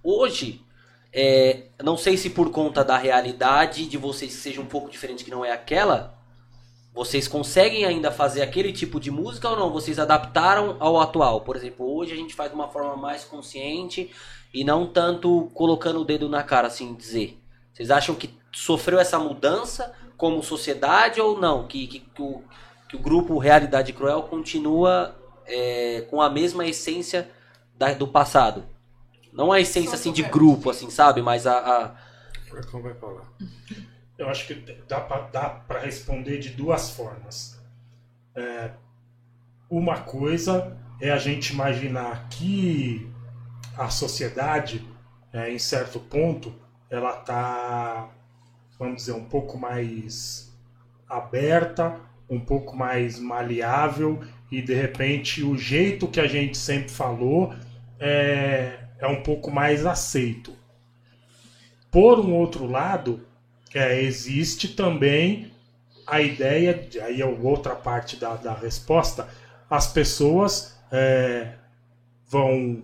Hoje, 0.03 0.63
é, 1.11 1.63
não 1.81 1.97
sei 1.97 2.15
se 2.15 2.29
por 2.29 2.51
conta 2.51 2.83
da 2.83 2.95
realidade 2.95 3.87
de 3.87 3.97
vocês 3.97 4.35
que 4.35 4.39
seja 4.39 4.61
um 4.61 4.67
pouco 4.67 4.87
diferente 4.87 5.25
que 5.25 5.31
não 5.31 5.43
é 5.43 5.51
aquela, 5.51 6.15
vocês 6.93 7.27
conseguem 7.27 7.85
ainda 7.85 8.11
fazer 8.11 8.43
aquele 8.43 8.71
tipo 8.71 8.99
de 8.99 9.09
música 9.09 9.49
ou 9.49 9.57
não? 9.57 9.71
Vocês 9.71 9.97
adaptaram 9.97 10.77
ao 10.79 11.01
atual? 11.01 11.41
Por 11.41 11.55
exemplo, 11.55 11.91
hoje 11.91 12.13
a 12.13 12.17
gente 12.17 12.35
faz 12.35 12.51
de 12.51 12.55
uma 12.55 12.67
forma 12.67 12.95
mais 12.95 13.25
consciente 13.25 14.11
e 14.53 14.63
não 14.63 14.85
tanto 14.85 15.49
colocando 15.55 16.01
o 16.01 16.05
dedo 16.05 16.29
na 16.29 16.43
cara, 16.43 16.67
assim 16.67 16.93
dizer. 16.93 17.35
Vocês 17.73 17.89
acham 17.89 18.13
que 18.13 18.29
sofreu 18.51 18.99
essa 18.99 19.17
mudança 19.17 19.91
como 20.15 20.43
sociedade 20.43 21.19
ou 21.19 21.41
não? 21.41 21.65
Que, 21.65 21.87
que, 21.87 21.99
que, 21.99 22.21
o, 22.21 22.43
que 22.87 22.95
o 22.95 22.99
grupo 22.99 23.39
Realidade 23.39 23.91
Cruel 23.91 24.21
continua 24.21 25.15
é, 25.45 26.01
com 26.09 26.21
a 26.21 26.29
mesma 26.29 26.65
essência 26.65 27.29
da, 27.77 27.93
do 27.93 28.07
passado? 28.07 28.63
Não 29.31 29.51
a 29.51 29.59
essência 29.59 29.95
assim 29.95 30.11
de 30.11 30.23
grupo, 30.23 30.69
assim, 30.69 30.89
sabe? 30.89 31.21
Mas 31.21 31.47
a. 31.47 31.57
a... 31.57 31.95
vai 32.79 32.93
falar. 32.93 33.23
Eu 34.17 34.29
acho 34.29 34.47
que 34.47 34.53
dá 34.87 34.99
para 35.01 35.79
responder 35.79 36.37
de 36.37 36.49
duas 36.49 36.91
formas. 36.91 37.59
É, 38.35 38.71
uma 39.69 40.01
coisa 40.01 40.77
é 41.01 41.11
a 41.11 41.17
gente 41.17 41.51
imaginar 41.51 42.29
que 42.29 43.11
a 43.75 43.89
sociedade, 43.89 44.87
é, 45.31 45.51
em 45.51 45.57
certo 45.57 45.99
ponto, 45.99 46.53
ela 46.89 47.19
está, 47.19 48.09
vamos 48.77 48.97
dizer, 48.97 49.13
um 49.13 49.25
pouco 49.25 49.57
mais 49.57 50.55
aberta, 51.09 51.99
um 52.29 52.39
pouco 52.39 52.75
mais 52.75 53.19
maleável 53.19 54.23
e 54.53 54.61
de 54.61 54.75
repente 54.75 55.43
o 55.43 55.57
jeito 55.57 56.07
que 56.07 56.19
a 56.19 56.27
gente 56.27 56.55
sempre 56.55 56.91
falou 56.91 57.55
é, 57.99 58.77
é 58.99 59.07
um 59.07 59.23
pouco 59.23 59.49
mais 59.49 59.83
aceito. 59.83 60.55
Por 61.89 62.19
um 62.19 62.35
outro 62.35 62.67
lado, 62.67 63.25
é, 63.73 63.99
existe 63.99 64.67
também 64.67 65.51
a 66.05 66.21
ideia, 66.21 66.87
aí 67.01 67.19
é 67.19 67.25
outra 67.25 67.75
parte 67.75 68.15
da, 68.15 68.35
da 68.35 68.53
resposta, 68.53 69.27
as 69.67 69.91
pessoas 69.91 70.77
é, 70.91 71.53
vão 72.27 72.83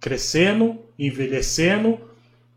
crescendo, 0.00 0.80
envelhecendo, 0.98 2.00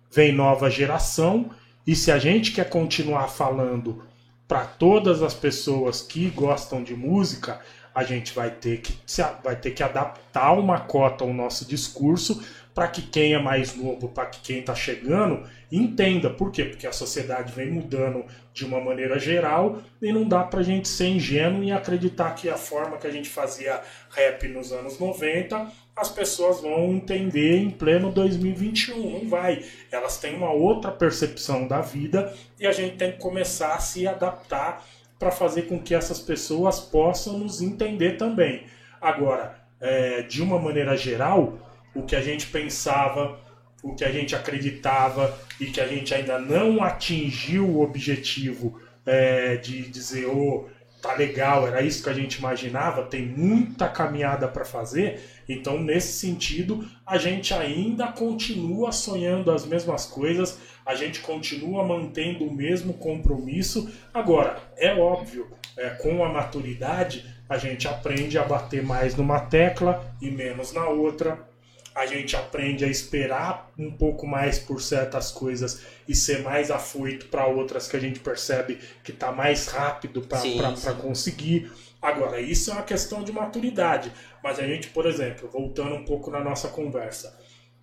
vem 0.09 0.31
nova 0.31 0.69
geração, 0.69 1.51
e 1.85 1.93
se 1.93 2.09
a 2.09 2.17
gente 2.17 2.53
quer 2.53 2.69
continuar 2.69 3.27
falando 3.27 4.05
para 4.47 4.63
todas 4.63 5.21
as 5.21 5.33
pessoas 5.33 6.01
que 6.01 6.29
gostam 6.29 6.81
de 6.81 6.95
música, 6.95 7.59
a 7.95 8.03
gente 8.03 8.33
vai 8.33 8.51
ter 8.51 8.81
que, 8.81 8.93
vai 9.41 9.55
ter 9.55 9.71
que 9.71 9.81
adaptar 9.81 10.51
uma 10.51 10.81
cota 10.81 11.23
ao 11.23 11.33
nosso 11.33 11.65
discurso 11.65 12.43
para 12.73 12.89
que 12.89 13.01
quem 13.01 13.33
é 13.33 13.39
mais 13.39 13.73
novo, 13.73 14.09
para 14.09 14.25
que 14.25 14.41
quem 14.41 14.59
está 14.59 14.75
chegando, 14.75 15.47
entenda. 15.71 16.29
Por 16.29 16.51
quê? 16.51 16.65
Porque 16.65 16.85
a 16.85 16.91
sociedade 16.91 17.53
vem 17.53 17.71
mudando 17.71 18.25
de 18.53 18.65
uma 18.65 18.81
maneira 18.81 19.17
geral 19.17 19.81
e 20.01 20.11
não 20.11 20.27
dá 20.27 20.43
para 20.43 20.59
a 20.59 20.63
gente 20.63 20.89
ser 20.89 21.07
ingênuo 21.07 21.63
e 21.63 21.71
acreditar 21.71 22.35
que 22.35 22.49
a 22.49 22.57
forma 22.57 22.97
que 22.97 23.07
a 23.07 23.11
gente 23.11 23.29
fazia 23.29 23.81
rap 24.09 24.45
nos 24.49 24.73
anos 24.73 24.99
90 24.99 25.71
as 25.95 26.09
pessoas 26.09 26.59
vão 26.59 26.93
entender 26.93 27.57
em 27.57 27.69
pleno 27.69 28.11
2021. 28.11 29.19
Não 29.19 29.29
vai. 29.29 29.63
Elas 29.89 30.17
têm 30.17 30.35
uma 30.35 30.51
outra 30.51 30.91
percepção 30.91 31.65
da 31.65 31.79
vida 31.79 32.33
e 32.59 32.67
a 32.67 32.73
gente 32.73 32.97
tem 32.97 33.13
que 33.13 33.19
começar 33.19 33.73
a 33.73 33.79
se 33.79 34.05
adaptar 34.05 34.85
para 35.19 35.31
fazer 35.31 35.63
com 35.63 35.79
que 35.79 35.95
essas 35.95 36.19
pessoas 36.19 36.79
possam 36.79 37.37
nos 37.39 37.61
entender 37.61 38.17
também. 38.17 38.63
Agora, 38.99 39.59
é, 39.79 40.21
de 40.23 40.41
uma 40.41 40.59
maneira 40.59 40.95
geral, 40.97 41.57
o 41.93 42.03
que 42.03 42.15
a 42.15 42.21
gente 42.21 42.47
pensava, 42.47 43.39
o 43.83 43.95
que 43.95 44.03
a 44.03 44.11
gente 44.11 44.35
acreditava 44.35 45.37
e 45.59 45.67
que 45.67 45.79
a 45.79 45.87
gente 45.87 46.13
ainda 46.13 46.39
não 46.39 46.83
atingiu 46.83 47.67
o 47.67 47.81
objetivo 47.81 48.79
é, 49.05 49.57
de 49.57 49.83
dizer, 49.89 50.25
oh, 50.25 50.67
tá 51.05 51.13
legal, 51.13 51.67
era 51.67 51.81
isso 51.81 52.03
que 52.03 52.09
a 52.09 52.13
gente 52.13 52.39
imaginava, 52.39 53.03
tem 53.03 53.25
muita 53.25 53.87
caminhada 53.87 54.47
para 54.47 54.65
fazer. 54.65 55.21
Então, 55.47 55.79
nesse 55.79 56.13
sentido, 56.13 56.85
a 57.05 57.17
gente 57.17 57.53
ainda 57.53 58.07
continua 58.07 58.91
sonhando 58.91 59.51
as 59.51 59.65
mesmas 59.65 60.05
coisas, 60.05 60.59
a 60.85 60.95
gente 60.95 61.19
continua 61.21 61.83
mantendo 61.83 62.45
o 62.45 62.53
mesmo 62.53 62.93
compromisso. 62.93 63.91
Agora, 64.13 64.57
é 64.77 64.93
óbvio, 64.95 65.47
é, 65.77 65.89
com 65.89 66.23
a 66.23 66.29
maturidade, 66.29 67.25
a 67.47 67.57
gente 67.57 67.87
aprende 67.87 68.37
a 68.37 68.43
bater 68.43 68.81
mais 68.81 69.15
numa 69.15 69.39
tecla 69.39 70.03
e 70.21 70.31
menos 70.31 70.73
na 70.73 70.87
outra 70.87 71.54
a 71.95 72.05
gente 72.05 72.35
aprende 72.35 72.83
a 72.83 72.89
esperar 72.89 73.71
um 73.79 73.89
pouco 73.89 74.27
mais 74.27 74.59
por 74.59 74.81
certas 74.81 75.31
coisas 75.31 75.81
e 76.05 76.13
ser 76.13 76.41
mais 76.41 76.69
afoito 76.69 77.27
para 77.27 77.47
outras 77.47 77.87
que 77.87 77.95
a 77.95 77.99
gente 77.99 78.19
percebe 78.19 78.79
que 79.01 79.11
está 79.11 79.31
mais 79.31 79.67
rápido 79.67 80.21
para 80.21 80.93
conseguir. 80.95 81.71
Agora, 82.01 82.41
isso 82.41 82.69
é 82.69 82.73
uma 82.73 82.83
questão 82.83 83.23
de 83.23 83.31
maturidade. 83.31 84.11
Mas 84.43 84.59
a 84.59 84.67
gente, 84.67 84.89
por 84.89 85.05
exemplo, 85.05 85.49
voltando 85.49 85.95
um 85.95 86.03
pouco 86.03 86.29
na 86.29 86.43
nossa 86.43 86.67
conversa, 86.67 87.39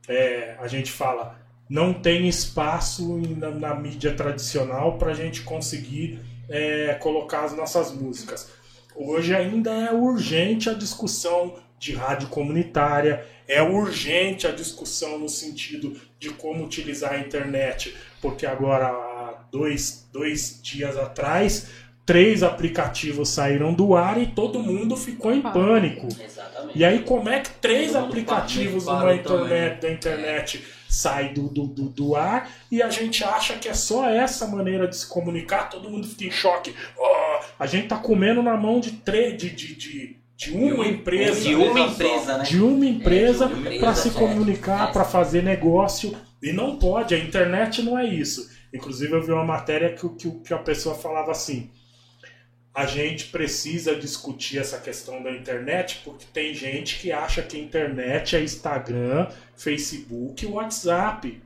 é, 0.06 0.56
a 0.60 0.68
gente 0.68 0.92
fala, 0.92 1.40
não 1.68 1.94
tem 1.94 2.28
espaço 2.28 3.16
na, 3.16 3.50
na 3.50 3.74
mídia 3.74 4.14
tradicional 4.14 4.98
para 4.98 5.12
a 5.12 5.14
gente 5.14 5.40
conseguir 5.40 6.20
é, 6.50 6.94
colocar 7.00 7.44
as 7.44 7.56
nossas 7.56 7.90
músicas. 7.90 8.50
Hoje 8.94 9.34
ainda 9.34 9.70
é 9.70 9.90
urgente 9.90 10.68
a 10.68 10.74
discussão 10.74 11.56
de 11.82 11.92
rádio 11.92 12.28
comunitária, 12.28 13.26
é 13.48 13.60
urgente 13.60 14.46
a 14.46 14.52
discussão 14.52 15.18
no 15.18 15.28
sentido 15.28 16.00
de 16.16 16.30
como 16.30 16.64
utilizar 16.64 17.14
a 17.14 17.18
internet, 17.18 17.92
porque 18.20 18.46
agora, 18.46 18.86
há 18.86 19.44
dois, 19.50 20.08
dois 20.12 20.60
dias 20.62 20.96
atrás, 20.96 21.66
três 22.06 22.44
aplicativos 22.44 23.30
saíram 23.30 23.74
do 23.74 23.96
ar 23.96 24.16
e 24.22 24.28
todo 24.28 24.60
mundo 24.60 24.96
ficou 24.96 25.32
em 25.32 25.42
pânico. 25.42 26.06
Exatamente. 26.06 26.78
E 26.78 26.84
aí, 26.84 27.00
como 27.00 27.28
é 27.28 27.40
que 27.40 27.50
três 27.50 27.96
aplicativos 27.96 28.86
numa 28.86 29.12
internet, 29.12 29.80
da 29.82 29.90
internet 29.90 30.64
saem 30.88 31.34
do, 31.34 31.48
do, 31.48 31.66
do, 31.66 31.88
do, 31.88 32.14
ar 32.14 32.48
e 32.70 32.80
a 32.80 32.90
gente 32.90 33.24
acha 33.24 33.54
que 33.54 33.68
é 33.68 33.74
só 33.74 34.08
essa 34.08 34.46
maneira 34.46 34.86
de 34.86 34.96
se 34.96 35.08
comunicar? 35.08 35.68
Todo 35.68 35.90
mundo 35.90 36.06
fica 36.06 36.26
em 36.26 36.30
choque. 36.30 36.72
Oh, 36.96 37.40
a 37.58 37.66
gente 37.66 37.88
tá 37.88 37.96
comendo 37.96 38.40
na 38.40 38.56
mão 38.56 38.78
de, 38.78 38.92
três 38.92 39.36
de, 39.36 39.50
de, 39.50 39.74
de 39.74 40.21
de 40.42 40.56
uma 40.56 40.86
empresa, 40.86 41.40
de 41.40 41.54
uma 41.54 41.80
empresa, 41.80 42.38
né? 42.38 42.44
De 42.44 42.60
uma 42.60 42.86
empresa, 42.86 43.50
é, 43.66 43.78
para 43.78 43.94
se 43.94 44.10
comunicar, 44.10 44.88
é. 44.88 44.92
para 44.92 45.04
fazer 45.04 45.42
negócio. 45.42 46.16
E 46.42 46.52
não 46.52 46.78
pode, 46.78 47.14
a 47.14 47.18
internet 47.18 47.82
não 47.82 47.96
é 47.96 48.04
isso. 48.04 48.50
Inclusive 48.74 49.12
eu 49.12 49.22
vi 49.22 49.30
uma 49.30 49.44
matéria 49.44 49.92
que, 49.92 50.08
que, 50.16 50.30
que 50.40 50.52
a 50.52 50.58
pessoa 50.58 50.96
falava 50.96 51.30
assim: 51.30 51.70
a 52.74 52.86
gente 52.86 53.26
precisa 53.26 53.94
discutir 53.94 54.58
essa 54.58 54.78
questão 54.78 55.22
da 55.22 55.30
internet 55.30 56.00
porque 56.04 56.24
tem 56.32 56.52
gente 56.54 56.98
que 56.98 57.12
acha 57.12 57.42
que 57.42 57.56
a 57.56 57.60
internet 57.60 58.34
é 58.34 58.42
Instagram, 58.42 59.28
Facebook 59.56 60.44
e 60.44 60.48
WhatsApp. 60.48 61.40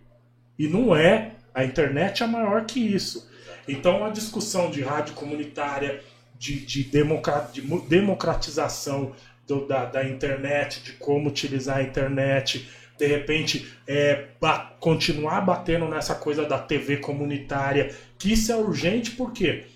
E 0.58 0.68
não 0.68 0.96
é. 0.96 1.32
A 1.54 1.64
internet 1.64 2.22
é 2.22 2.26
maior 2.26 2.64
que 2.64 2.80
isso. 2.80 3.28
Então 3.68 4.04
a 4.04 4.10
discussão 4.10 4.70
de 4.70 4.82
rádio 4.82 5.14
comunitária, 5.14 6.02
de, 6.38 6.60
de, 6.60 6.84
de 6.84 7.62
democratização 7.88 9.12
do, 9.46 9.66
da, 9.66 9.84
da 9.84 10.04
internet, 10.08 10.82
de 10.82 10.92
como 10.92 11.28
utilizar 11.28 11.78
a 11.78 11.82
internet, 11.82 12.68
de 12.98 13.06
repente 13.06 13.72
é, 13.86 14.28
ba 14.40 14.74
continuar 14.80 15.40
batendo 15.40 15.86
nessa 15.86 16.14
coisa 16.14 16.44
da 16.44 16.58
TV 16.58 16.98
comunitária, 16.98 17.94
que 18.18 18.32
isso 18.32 18.50
é 18.50 18.56
urgente, 18.56 19.12
por 19.12 19.32
quê? 19.32 19.66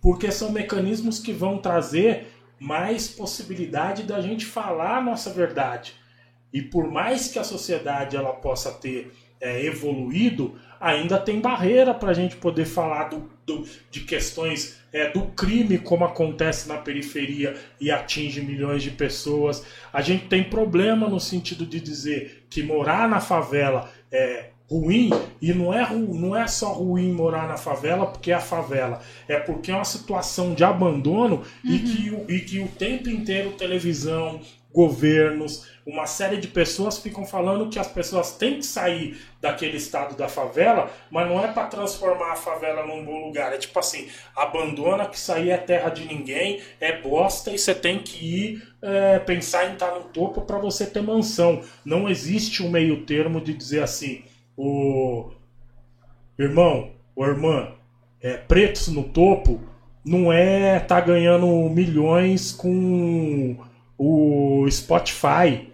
Porque 0.00 0.30
são 0.30 0.50
mecanismos 0.50 1.18
que 1.18 1.32
vão 1.32 1.58
trazer 1.58 2.28
mais 2.58 3.08
possibilidade 3.08 4.02
da 4.02 4.20
gente 4.20 4.44
falar 4.44 4.98
a 4.98 5.02
nossa 5.02 5.30
verdade. 5.30 5.94
E 6.52 6.60
por 6.60 6.90
mais 6.90 7.28
que 7.28 7.38
a 7.38 7.44
sociedade 7.44 8.16
ela 8.16 8.32
possa 8.32 8.72
ter 8.72 9.12
é, 9.40 9.64
evoluído, 9.64 10.58
ainda 10.80 11.18
tem 11.18 11.40
barreira 11.40 11.94
para 11.94 12.10
a 12.10 12.14
gente 12.14 12.36
poder 12.36 12.64
falar 12.64 13.04
do, 13.04 13.30
do, 13.46 13.66
de 13.90 14.00
questões 14.00 14.79
é, 14.92 15.10
do 15.10 15.22
crime, 15.28 15.78
como 15.78 16.04
acontece 16.04 16.68
na 16.68 16.76
periferia 16.76 17.54
e 17.80 17.90
atinge 17.90 18.40
milhões 18.40 18.82
de 18.82 18.90
pessoas. 18.90 19.64
A 19.92 20.00
gente 20.00 20.26
tem 20.26 20.44
problema 20.44 21.08
no 21.08 21.20
sentido 21.20 21.64
de 21.64 21.80
dizer 21.80 22.44
que 22.50 22.62
morar 22.62 23.08
na 23.08 23.20
favela 23.20 23.90
é 24.10 24.46
ruim 24.70 25.10
e 25.42 25.52
não 25.52 25.74
é, 25.74 25.92
não 25.92 26.36
é 26.36 26.46
só 26.46 26.72
ruim 26.72 27.12
morar 27.12 27.48
na 27.48 27.56
favela 27.56 28.06
porque 28.06 28.30
é 28.30 28.34
a 28.34 28.40
favela, 28.40 29.00
é 29.26 29.36
porque 29.36 29.72
é 29.72 29.74
uma 29.74 29.84
situação 29.84 30.54
de 30.54 30.62
abandono 30.62 31.42
uhum. 31.64 31.74
e, 31.74 31.78
que, 31.80 32.32
e 32.34 32.40
que 32.40 32.60
o 32.60 32.68
tempo 32.68 33.10
inteiro 33.10 33.50
televisão, 33.52 34.40
governos, 34.72 35.68
uma 35.84 36.06
série 36.06 36.36
de 36.36 36.46
pessoas 36.46 36.98
ficam 36.98 37.24
falando 37.24 37.68
que 37.68 37.78
as 37.78 37.88
pessoas 37.88 38.36
têm 38.36 38.58
que 38.58 38.66
sair 38.66 39.20
daquele 39.40 39.76
estado 39.76 40.16
da 40.16 40.28
favela, 40.28 40.90
mas 41.10 41.28
não 41.28 41.42
é 41.44 41.48
para 41.48 41.66
transformar 41.66 42.32
a 42.32 42.36
favela 42.36 42.86
num 42.86 43.04
bom 43.04 43.26
lugar. 43.26 43.52
É 43.52 43.58
tipo 43.58 43.78
assim, 43.78 44.08
abandona 44.36 45.06
que 45.06 45.18
aí 45.32 45.50
é 45.50 45.56
terra 45.56 45.90
de 45.90 46.04
ninguém, 46.04 46.60
é 46.80 47.00
bosta 47.00 47.50
e 47.50 47.58
você 47.58 47.74
tem 47.74 47.98
que 47.98 48.24
ir 48.24 48.62
é, 48.82 49.18
pensar 49.18 49.68
em 49.68 49.72
estar 49.72 49.92
no 49.92 50.04
topo 50.04 50.42
para 50.42 50.58
você 50.58 50.86
ter 50.86 51.02
mansão. 51.02 51.62
Não 51.84 52.08
existe 52.08 52.62
um 52.62 52.70
meio 52.70 53.04
termo 53.04 53.40
de 53.40 53.52
dizer 53.52 53.82
assim, 53.82 54.22
o 54.56 55.30
irmão, 56.38 56.92
ou 57.16 57.26
irmã, 57.26 57.72
é, 58.22 58.36
pretos 58.36 58.88
no 58.88 59.04
topo 59.04 59.60
não 60.04 60.32
é 60.32 60.78
tá 60.80 61.00
ganhando 61.00 61.46
milhões 61.70 62.52
com 62.52 63.56
o 64.00 64.66
Spotify. 64.70 65.68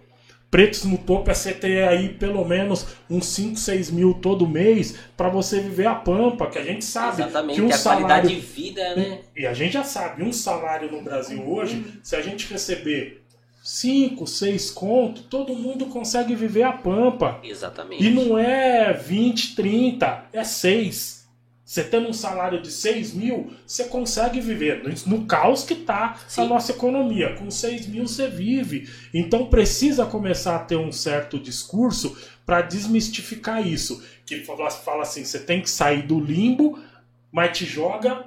Pretos 0.51 0.83
no 0.83 0.97
topo 0.97 1.31
é 1.31 1.33
você 1.33 1.53
ter 1.53 1.87
aí 1.87 2.09
pelo 2.09 2.43
menos 2.43 2.85
uns 3.09 3.25
5, 3.27 3.55
6 3.55 3.91
mil 3.91 4.13
todo 4.13 4.47
mês 4.47 4.97
para 5.15 5.29
você 5.29 5.61
viver 5.61 5.87
a 5.87 5.95
pampa, 5.95 6.47
que 6.47 6.57
a 6.57 6.63
gente 6.63 6.83
sabe 6.83 7.21
Exatamente, 7.21 7.55
que 7.55 7.61
um 7.61 7.69
a 7.69 7.77
salário, 7.77 8.05
qualidade 8.05 8.35
de 8.35 8.41
vida, 8.41 8.95
né? 8.95 9.19
E 9.35 9.45
a 9.45 9.53
gente 9.53 9.73
já 9.73 9.83
sabe, 9.83 10.23
um 10.23 10.33
salário 10.33 10.91
no 10.91 11.01
Brasil 11.01 11.41
hoje, 11.49 11.85
se 12.03 12.15
a 12.15 12.21
gente 12.21 12.51
receber 12.51 13.23
5, 13.63 14.25
6 14.27 14.71
conto, 14.71 15.23
todo 15.23 15.55
mundo 15.55 15.85
consegue 15.87 16.35
viver 16.35 16.63
a 16.63 16.71
pampa. 16.73 17.39
Exatamente. 17.43 18.05
E 18.05 18.09
não 18.09 18.37
é 18.37 18.93
20, 18.93 19.55
30, 19.55 20.25
é 20.33 20.43
6. 20.43 21.16
Você 21.67 21.83
tendo 21.83 22.07
um 22.07 22.13
salário 22.13 22.61
de 22.61 22.71
6 22.71 23.13
mil, 23.13 23.51
você 23.65 23.83
consegue 23.83 24.39
viver. 24.39 24.83
No 25.05 25.25
caos 25.25 25.65
que 25.65 25.73
está 25.73 26.17
a 26.37 26.45
nossa 26.45 26.71
economia. 26.71 27.35
Com 27.35 27.51
6 27.51 27.87
mil 27.87 28.07
você 28.07 28.29
vive. 28.29 28.89
Então 29.13 29.47
precisa 29.47 30.05
começar 30.05 30.55
a 30.55 30.59
ter 30.59 30.77
um 30.77 30.93
certo 30.93 31.37
discurso 31.37 32.17
para 32.45 32.61
desmistificar 32.61 33.67
isso. 33.67 34.01
Que 34.25 34.45
fala 34.45 35.01
assim: 35.01 35.25
você 35.25 35.39
tem 35.39 35.61
que 35.61 35.69
sair 35.69 36.03
do 36.03 36.21
limbo, 36.21 36.79
mas 37.29 37.57
te 37.57 37.65
joga 37.65 38.25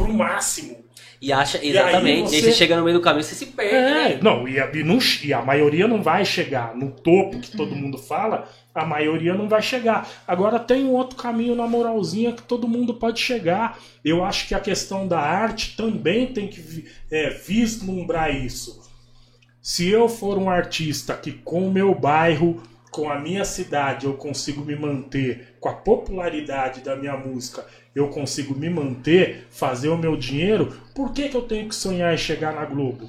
pro 0.00 0.12
máximo. 0.12 0.78
E 1.20 1.32
acha, 1.32 1.62
exatamente. 1.62 2.06
E 2.06 2.10
aí, 2.10 2.28
você... 2.28 2.36
aí 2.36 2.42
você 2.42 2.52
chega 2.52 2.76
no 2.76 2.84
meio 2.84 2.96
do 2.96 3.02
caminho, 3.02 3.22
você 3.22 3.34
se 3.34 3.46
perde. 3.46 3.74
É, 3.74 4.08
né? 4.14 4.18
não, 4.22 4.48
e 4.48 4.58
a, 4.58 4.70
e, 4.72 4.82
não, 4.82 4.98
e 5.22 5.32
a 5.34 5.42
maioria 5.42 5.86
não 5.86 6.02
vai 6.02 6.24
chegar 6.24 6.74
no 6.74 6.90
topo 6.90 7.40
que 7.40 7.54
todo 7.54 7.76
mundo 7.76 7.98
fala, 7.98 8.48
a 8.74 8.86
maioria 8.86 9.34
não 9.34 9.46
vai 9.46 9.60
chegar. 9.60 10.08
Agora 10.26 10.58
tem 10.58 10.84
um 10.84 10.92
outro 10.92 11.16
caminho 11.16 11.54
na 11.54 11.66
moralzinha 11.66 12.32
que 12.32 12.42
todo 12.42 12.66
mundo 12.66 12.94
pode 12.94 13.20
chegar. 13.20 13.78
Eu 14.02 14.24
acho 14.24 14.48
que 14.48 14.54
a 14.54 14.60
questão 14.60 15.06
da 15.06 15.20
arte 15.20 15.76
também 15.76 16.26
tem 16.28 16.48
que 16.48 16.86
é, 17.10 17.28
vislumbrar 17.28 18.34
isso. 18.34 18.80
Se 19.60 19.90
eu 19.90 20.08
for 20.08 20.38
um 20.38 20.48
artista 20.48 21.14
que 21.14 21.32
com 21.32 21.68
o 21.68 21.72
meu 21.72 21.94
bairro, 21.94 22.62
com 22.90 23.10
a 23.10 23.20
minha 23.20 23.44
cidade, 23.44 24.06
eu 24.06 24.14
consigo 24.14 24.64
me 24.64 24.74
manter 24.74 25.49
com 25.60 25.68
a 25.68 25.74
popularidade 25.74 26.80
da 26.80 26.96
minha 26.96 27.16
música 27.16 27.64
eu 27.94 28.08
consigo 28.08 28.54
me 28.54 28.70
manter, 28.70 29.46
fazer 29.50 29.88
o 29.88 29.96
meu 29.96 30.16
dinheiro, 30.16 30.80
por 30.94 31.12
que, 31.12 31.28
que 31.28 31.36
eu 31.36 31.42
tenho 31.42 31.68
que 31.68 31.74
sonhar 31.74 32.14
em 32.14 32.18
chegar 32.18 32.54
na 32.54 32.64
Globo? 32.64 33.08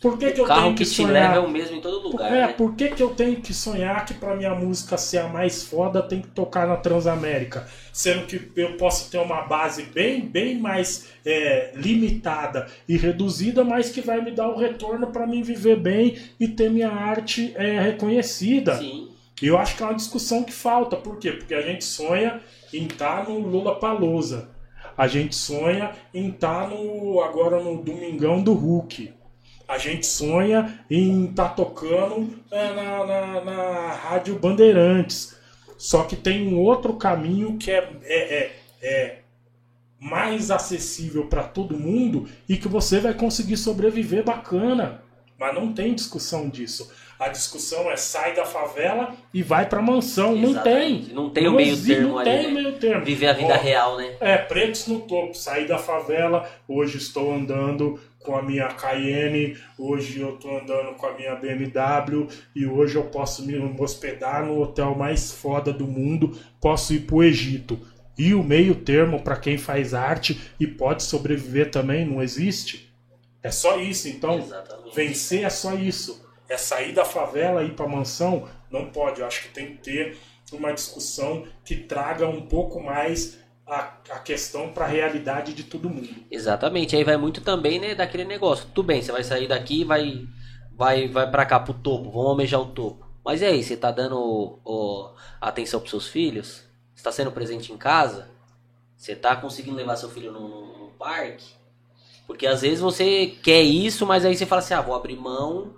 Por 0.00 0.16
que, 0.16 0.30
que 0.30 0.40
eu 0.40 0.46
carro 0.46 0.62
tenho 0.62 0.74
que, 0.76 0.84
que 0.84 0.88
sonhar? 0.88 1.12
leva 1.12 1.34
é 1.34 1.38
o 1.40 1.50
mesmo 1.50 1.76
em 1.76 1.80
todo 1.82 2.08
lugar. 2.08 2.32
É, 2.32 2.46
né? 2.46 2.52
por 2.54 2.74
que, 2.74 2.88
que 2.88 3.02
eu 3.02 3.10
tenho 3.10 3.36
que 3.36 3.52
sonhar 3.52 4.06
que 4.06 4.14
para 4.14 4.34
minha 4.34 4.54
música 4.54 4.96
ser 4.96 5.18
a 5.18 5.28
mais 5.28 5.62
foda 5.62 6.02
tem 6.02 6.22
que 6.22 6.28
tocar 6.28 6.66
na 6.66 6.76
Transamérica? 6.76 7.68
Sendo 7.92 8.24
que 8.24 8.50
eu 8.56 8.78
posso 8.78 9.10
ter 9.10 9.18
uma 9.18 9.42
base 9.42 9.82
bem, 9.82 10.22
bem 10.22 10.58
mais 10.58 11.10
é, 11.22 11.72
limitada 11.74 12.66
e 12.88 12.96
reduzida, 12.96 13.62
mas 13.62 13.90
que 13.90 14.00
vai 14.00 14.22
me 14.22 14.30
dar 14.30 14.48
o 14.48 14.56
retorno 14.56 15.08
para 15.08 15.26
mim 15.26 15.42
viver 15.42 15.76
bem 15.76 16.16
e 16.40 16.48
ter 16.48 16.70
minha 16.70 16.90
arte 16.90 17.52
é, 17.56 17.78
reconhecida. 17.78 18.78
Sim. 18.78 19.09
E 19.40 19.46
eu 19.46 19.56
acho 19.58 19.76
que 19.76 19.82
é 19.82 19.86
uma 19.86 19.94
discussão 19.94 20.44
que 20.44 20.52
falta. 20.52 20.96
Por 20.96 21.18
quê? 21.18 21.32
Porque 21.32 21.54
a 21.54 21.62
gente 21.62 21.84
sonha 21.84 22.40
em 22.72 22.86
estar 22.86 23.24
tá 23.24 23.30
no 23.30 23.38
Lula 23.38 23.78
Palusa. 23.78 24.48
A 24.96 25.06
gente 25.06 25.34
sonha 25.34 25.92
em 26.12 26.28
estar 26.28 26.64
tá 26.64 26.68
no, 26.68 27.20
agora 27.22 27.62
no 27.62 27.82
Domingão 27.82 28.42
do 28.42 28.52
Hulk. 28.52 29.14
A 29.66 29.78
gente 29.78 30.06
sonha 30.06 30.84
em 30.90 31.26
estar 31.26 31.50
tá 31.50 31.54
tocando 31.54 32.38
é, 32.50 32.74
na, 32.74 33.06
na, 33.06 33.44
na, 33.44 33.92
Rádio 33.92 34.38
Bandeirantes. 34.38 35.36
Só 35.78 36.02
que 36.02 36.16
tem 36.16 36.52
um 36.52 36.58
outro 36.58 36.94
caminho 36.94 37.56
que 37.56 37.70
é, 37.70 37.90
é, 38.02 38.34
é, 38.34 38.52
é 38.82 39.18
mais 39.98 40.50
acessível 40.50 41.26
para 41.26 41.44
todo 41.44 41.78
mundo 41.78 42.28
e 42.48 42.56
que 42.56 42.68
você 42.68 43.00
vai 43.00 43.14
conseguir 43.14 43.56
sobreviver 43.56 44.24
bacana. 44.24 45.02
Mas 45.38 45.54
não 45.54 45.72
tem 45.72 45.94
discussão 45.94 46.50
disso. 46.50 46.90
A 47.20 47.28
discussão 47.28 47.90
é 47.90 47.98
sai 47.98 48.34
da 48.34 48.46
favela 48.46 49.14
e 49.34 49.42
vai 49.42 49.68
pra 49.68 49.82
mansão. 49.82 50.34
Exatamente. 50.34 50.54
Não 50.54 50.62
tem. 50.62 51.14
Não 51.14 51.30
tem 51.30 51.48
o 51.48 51.52
meio 51.52 51.76
termo 51.76 52.08
não 52.08 52.18
ali. 52.18 52.30
Não 52.30 52.36
tem 52.38 52.46
né? 52.46 52.62
meio 52.62 52.78
termo. 52.78 53.04
Viver 53.04 53.26
a 53.26 53.32
vida 53.34 53.54
Ó, 53.54 53.62
real, 53.62 53.96
né? 53.98 54.16
É, 54.20 54.38
pretos 54.38 54.86
no 54.86 55.00
topo. 55.00 55.34
Saí 55.34 55.68
da 55.68 55.76
favela, 55.76 56.50
hoje 56.66 56.96
estou 56.96 57.30
andando 57.30 58.00
com 58.20 58.34
a 58.34 58.42
minha 58.42 58.68
Cayenne, 58.68 59.54
hoje 59.78 60.20
eu 60.20 60.34
estou 60.36 60.58
andando 60.60 60.94
com 60.94 61.06
a 61.06 61.12
minha 61.12 61.34
BMW 61.34 62.26
e 62.56 62.66
hoje 62.66 62.96
eu 62.96 63.04
posso 63.04 63.44
me 63.44 63.58
hospedar 63.78 64.46
no 64.46 64.58
hotel 64.58 64.94
mais 64.94 65.30
foda 65.30 65.74
do 65.74 65.86
mundo, 65.86 66.38
posso 66.58 66.94
ir 66.94 67.00
pro 67.00 67.22
Egito. 67.22 67.78
E 68.16 68.32
o 68.32 68.42
meio 68.42 68.74
termo 68.74 69.20
para 69.22 69.36
quem 69.36 69.58
faz 69.58 69.92
arte 69.92 70.40
e 70.58 70.66
pode 70.66 71.02
sobreviver 71.02 71.70
também 71.70 72.06
não 72.06 72.22
existe? 72.22 72.90
É 73.42 73.50
só 73.50 73.78
isso, 73.78 74.08
então. 74.08 74.38
Exatamente. 74.38 74.94
Vencer 74.94 75.44
é 75.44 75.50
só 75.50 75.74
isso 75.74 76.29
é 76.50 76.56
sair 76.56 76.92
da 76.92 77.04
favela 77.04 77.62
e 77.62 77.68
ir 77.68 77.74
para 77.74 77.86
mansão, 77.86 78.48
não 78.68 78.90
pode. 78.90 79.20
Eu 79.20 79.26
acho 79.26 79.42
que 79.42 79.54
tem 79.54 79.76
que 79.76 79.82
ter 79.82 80.18
uma 80.52 80.72
discussão 80.72 81.46
que 81.64 81.76
traga 81.76 82.28
um 82.28 82.42
pouco 82.42 82.82
mais 82.82 83.38
a, 83.64 83.94
a 84.10 84.18
questão 84.18 84.72
para 84.72 84.84
a 84.84 84.88
realidade 84.88 85.54
de 85.54 85.62
todo 85.62 85.88
mundo. 85.88 86.08
Exatamente. 86.28 86.96
Aí 86.96 87.04
vai 87.04 87.16
muito 87.16 87.40
também, 87.40 87.78
né, 87.78 87.94
daquele 87.94 88.24
negócio. 88.24 88.66
Tudo 88.74 88.88
bem, 88.88 89.00
você 89.00 89.12
vai 89.12 89.22
sair 89.22 89.46
daqui, 89.46 89.84
vai 89.84 90.26
vai 90.76 91.06
vai 91.06 91.30
para 91.30 91.46
cá 91.46 91.60
pro 91.60 91.72
topo, 91.72 92.10
vamos 92.10 92.30
almejar 92.30 92.60
o 92.60 92.66
topo. 92.66 93.06
Mas 93.24 93.42
e 93.42 93.44
aí, 93.44 93.62
você 93.62 93.76
tá 93.76 93.92
dando 93.92 95.14
atenção 95.40 95.78
pros 95.78 95.90
seus 95.90 96.08
filhos? 96.08 96.64
Você 96.96 97.04
tá 97.04 97.12
sendo 97.12 97.30
presente 97.30 97.72
em 97.72 97.76
casa? 97.76 98.28
Você 98.96 99.14
tá 99.14 99.36
conseguindo 99.36 99.76
levar 99.76 99.96
seu 99.96 100.08
filho 100.10 100.32
num, 100.32 100.78
num 100.78 100.90
parque? 100.98 101.54
Porque 102.26 102.46
às 102.46 102.62
vezes 102.62 102.80
você 102.80 103.36
quer 103.42 103.60
isso, 103.62 104.04
mas 104.04 104.24
aí 104.24 104.34
você 104.34 104.46
fala 104.46 104.60
assim: 104.60 104.74
"Ah, 104.74 104.80
vou 104.80 104.94
abrir 104.96 105.16
mão 105.16 105.76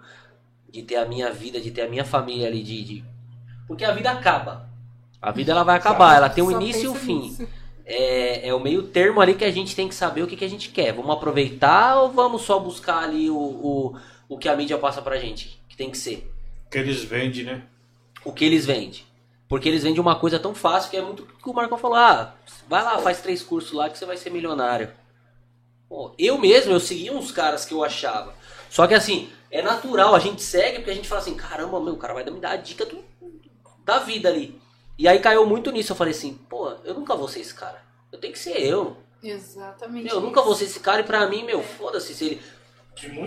de 0.73 0.83
ter 0.83 0.97
a 0.97 1.05
minha 1.05 1.31
vida, 1.31 1.61
de 1.61 1.70
ter 1.70 1.83
a 1.83 1.89
minha 1.89 2.05
família 2.05 2.49
ali, 2.49 2.62
de, 2.62 2.83
de... 2.83 3.05
porque 3.68 3.85
a 3.85 3.93
vida 3.93 4.11
acaba. 4.11 4.68
A 5.20 5.31
vida 5.31 5.53
ela 5.53 5.62
vai 5.62 5.77
acabar, 5.77 6.16
ela 6.16 6.29
tem 6.29 6.43
um 6.43 6.51
início 6.51 6.85
e 6.85 6.89
um 6.89 6.95
fim. 6.95 7.47
É, 7.85 8.49
é 8.49 8.55
o 8.55 8.61
meio 8.61 8.85
termo 8.85 9.20
ali 9.20 9.35
que 9.35 9.45
a 9.45 9.51
gente 9.51 9.77
tem 9.77 9.89
que 9.89 9.95
saber 9.95 10.23
o 10.23 10.27
que, 10.27 10.37
que 10.37 10.45
a 10.45 10.51
gente 10.51 10.70
quer. 10.70 10.93
Vamos 10.93 11.14
aproveitar 11.14 12.01
ou 12.01 12.11
vamos 12.11 12.43
só 12.43 12.59
buscar 12.59 13.05
ali 13.05 13.29
o, 13.29 13.37
o, 13.37 13.97
o 14.29 14.39
que 14.39 14.49
a 14.49 14.57
mídia 14.57 14.79
passa 14.79 15.03
pra 15.03 15.18
gente? 15.18 15.61
Que 15.68 15.77
tem 15.77 15.91
que 15.91 15.99
ser. 15.99 16.33
O 16.66 16.70
que 16.70 16.79
eles 16.79 17.05
vendem, 17.05 17.45
né? 17.45 17.62
O 18.25 18.33
que 18.33 18.45
eles 18.45 18.66
vendem. 18.66 19.03
Porque 19.49 19.68
eles 19.68 19.83
vendem 19.83 20.01
uma 20.01 20.16
coisa 20.16 20.39
tão 20.39 20.55
fácil 20.55 20.91
que 20.91 20.97
é 20.97 21.03
muito 21.03 21.25
o 21.25 21.27
que 21.27 21.51
o 21.51 21.53
Marcão 21.53 21.77
falou. 21.77 21.99
Ah, 21.99 22.35
vai 22.68 22.83
lá, 22.83 22.99
faz 22.99 23.20
três 23.20 23.43
cursos 23.43 23.73
lá 23.73 23.91
que 23.91 23.99
você 23.99 24.07
vai 24.07 24.16
ser 24.16 24.31
milionário. 24.31 24.91
Pô, 25.89 26.14
eu 26.18 26.39
mesmo, 26.39 26.73
eu 26.73 26.81
seguia 26.81 27.12
uns 27.12 27.31
caras 27.31 27.64
que 27.64 27.75
eu 27.75 27.85
achava. 27.85 28.35
Só 28.70 28.87
que 28.87 28.95
assim, 28.95 29.29
é 29.53 29.61
natural, 29.61 30.14
a 30.14 30.18
gente 30.18 30.42
segue 30.42 30.78
porque 30.78 30.90
a 30.90 30.94
gente 30.94 31.09
fala 31.09 31.20
assim, 31.20 31.34
caramba, 31.34 31.78
meu, 31.78 31.92
o 31.92 31.98
cara 31.98 32.14
vai 32.14 32.24
me 32.24 32.40
dar 32.40 32.53
a 32.53 32.57
dica 32.57 32.86
do, 32.86 33.05
da 33.84 33.98
vida 33.98 34.30
ali. 34.30 34.59
E 34.98 35.07
aí 35.07 35.18
caiu 35.18 35.46
muito 35.46 35.70
nisso, 35.70 35.92
eu 35.92 35.96
falei 35.96 36.12
assim, 36.12 36.34
pô, 36.48 36.70
eu 36.84 36.94
nunca 36.94 37.14
vou 37.14 37.28
ser 37.28 37.40
esse 37.40 37.53
cara. 37.53 37.82
Eu 38.11 38.18
tenho 38.18 38.32
que 38.32 38.38
ser 38.38 38.59
eu. 38.59 38.96
Exatamente. 39.22 40.05
Meu, 40.05 40.14
eu 40.16 40.20
nunca 40.22 40.40
vou 40.40 40.55
ser 40.55 40.64
esse 40.64 40.80
cara 40.80 41.03
e 41.03 41.05
pra 41.05 41.26
mim, 41.26 41.44
meu, 41.44 41.62
foda-se 41.62 42.14
se 42.14 42.24
ele 42.24 42.42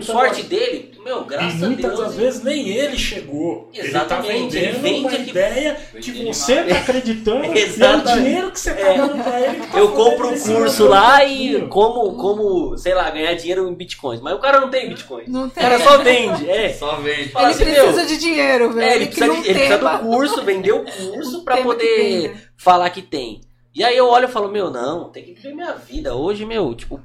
sorte 0.00 0.42
dele, 0.44 0.92
meu, 1.04 1.24
graças 1.24 1.62
a 1.62 1.66
Deus. 1.66 1.78
E 1.78 1.82
muitas 1.82 1.98
das 1.98 2.16
vezes 2.16 2.42
nem 2.42 2.68
ele 2.68 2.96
chegou. 2.96 3.70
Exatamente. 3.74 4.56
Ele 4.56 4.66
tá 4.66 4.72
vendendo 4.72 4.86
ele 4.86 5.00
uma 5.00 5.10
que... 5.10 5.30
ideia 5.30 5.76
que 6.00 6.24
você 6.24 6.64
tá 6.64 6.76
acreditando 6.76 7.44
e 7.54 7.82
é 7.82 7.96
o 7.96 8.00
dinheiro 8.02 8.50
que 8.52 8.60
você 8.60 8.74
tá 8.74 8.80
é. 8.80 8.96
dando 8.96 9.22
pra 9.22 9.40
ele. 9.40 9.66
Tá 9.66 9.78
eu 9.78 9.92
compro 9.92 10.34
o 10.34 10.40
curso 10.40 10.86
lá 10.86 11.24
e 11.24 11.66
como, 11.68 12.16
como, 12.16 12.76
sei 12.78 12.94
lá, 12.94 13.10
ganhar 13.10 13.34
dinheiro 13.34 13.68
em 13.68 13.74
bitcoins. 13.74 14.20
Mas 14.20 14.34
o 14.34 14.38
cara 14.38 14.60
não 14.60 14.70
tem 14.70 14.88
bitcoin. 14.88 15.24
Não 15.26 15.48
tem. 15.48 15.64
O 15.64 15.68
cara 15.68 15.82
só 15.82 15.98
vende. 15.98 16.48
É. 16.48 16.72
Só 16.72 16.96
vende. 16.96 17.32
Ele 17.34 17.46
assim, 17.46 17.64
precisa 17.64 17.92
meu, 17.92 18.06
de 18.06 18.18
dinheiro, 18.18 18.72
velho. 18.72 18.88
É, 18.88 18.96
ele, 18.96 19.06
precisa, 19.06 19.28
de, 19.28 19.48
ele 19.48 19.54
precisa 19.54 19.78
do 19.78 19.98
curso, 19.98 20.42
vender 20.42 20.72
o 20.72 20.84
curso 20.84 21.44
pra 21.44 21.58
poder 21.58 22.50
falar 22.56 22.88
que 22.90 23.02
tem. 23.02 23.40
E 23.74 23.84
aí 23.84 23.94
eu 23.94 24.08
olho 24.08 24.24
e 24.24 24.32
falo, 24.32 24.48
meu, 24.48 24.70
não, 24.70 25.10
tem 25.10 25.22
que 25.22 25.34
viver 25.34 25.54
minha 25.54 25.74
vida. 25.74 26.14
Hoje, 26.14 26.46
meu, 26.46 26.74
tipo, 26.74 26.98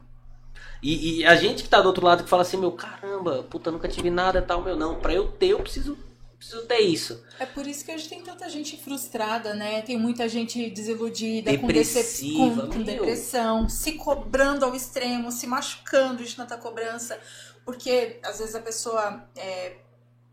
e, 0.82 1.20
e, 1.20 1.26
a 1.26 1.36
gente 1.36 1.64
que 1.64 1.70
tá 1.70 1.80
do 1.80 1.88
outro 1.88 2.06
lado 2.06 2.24
que 2.24 2.30
fala 2.30 2.42
assim, 2.42 2.58
meu, 2.58 2.72
caramba, 2.72 3.44
puta, 3.44 3.70
nunca 3.70 3.88
tive 3.88 4.10
nada 4.10 4.40
e 4.40 4.42
tal, 4.42 4.64
meu, 4.64 4.76
não, 4.76 4.96
pra 4.96 5.14
eu 5.14 5.32
ter, 5.32 5.50
eu 5.50 5.60
preciso, 5.60 5.98
preciso 6.38 6.64
ter 6.64 6.80
isso. 6.80 7.24
É 7.40 7.46
por 7.46 7.68
isso 7.68 7.86
que 7.86 7.92
a 7.92 7.98
gente 7.98 8.10
tem 8.10 8.22
tanta 8.24 8.50
gente 8.50 8.78
frustrada, 8.78 9.54
né? 9.54 9.82
Tem 9.84 9.98
muita 9.98 10.28
gente 10.28 10.70
desiludida, 10.72 11.52
Depressiva, 11.52 12.62
com, 12.64 12.68
com, 12.68 12.74
com 12.74 12.84
depressão, 12.84 13.70
se 13.70 13.92
cobrando 13.94 14.66
ao 14.66 14.74
extremo, 14.74 15.32
se 15.32 15.46
machucando 15.46 16.24
de 16.24 16.36
tanta 16.36 16.58
cobrança. 16.58 17.20
Porque 17.64 18.20
às 18.24 18.40
vezes 18.40 18.56
a 18.56 18.60
pessoa 18.60 19.24
é, 19.36 19.76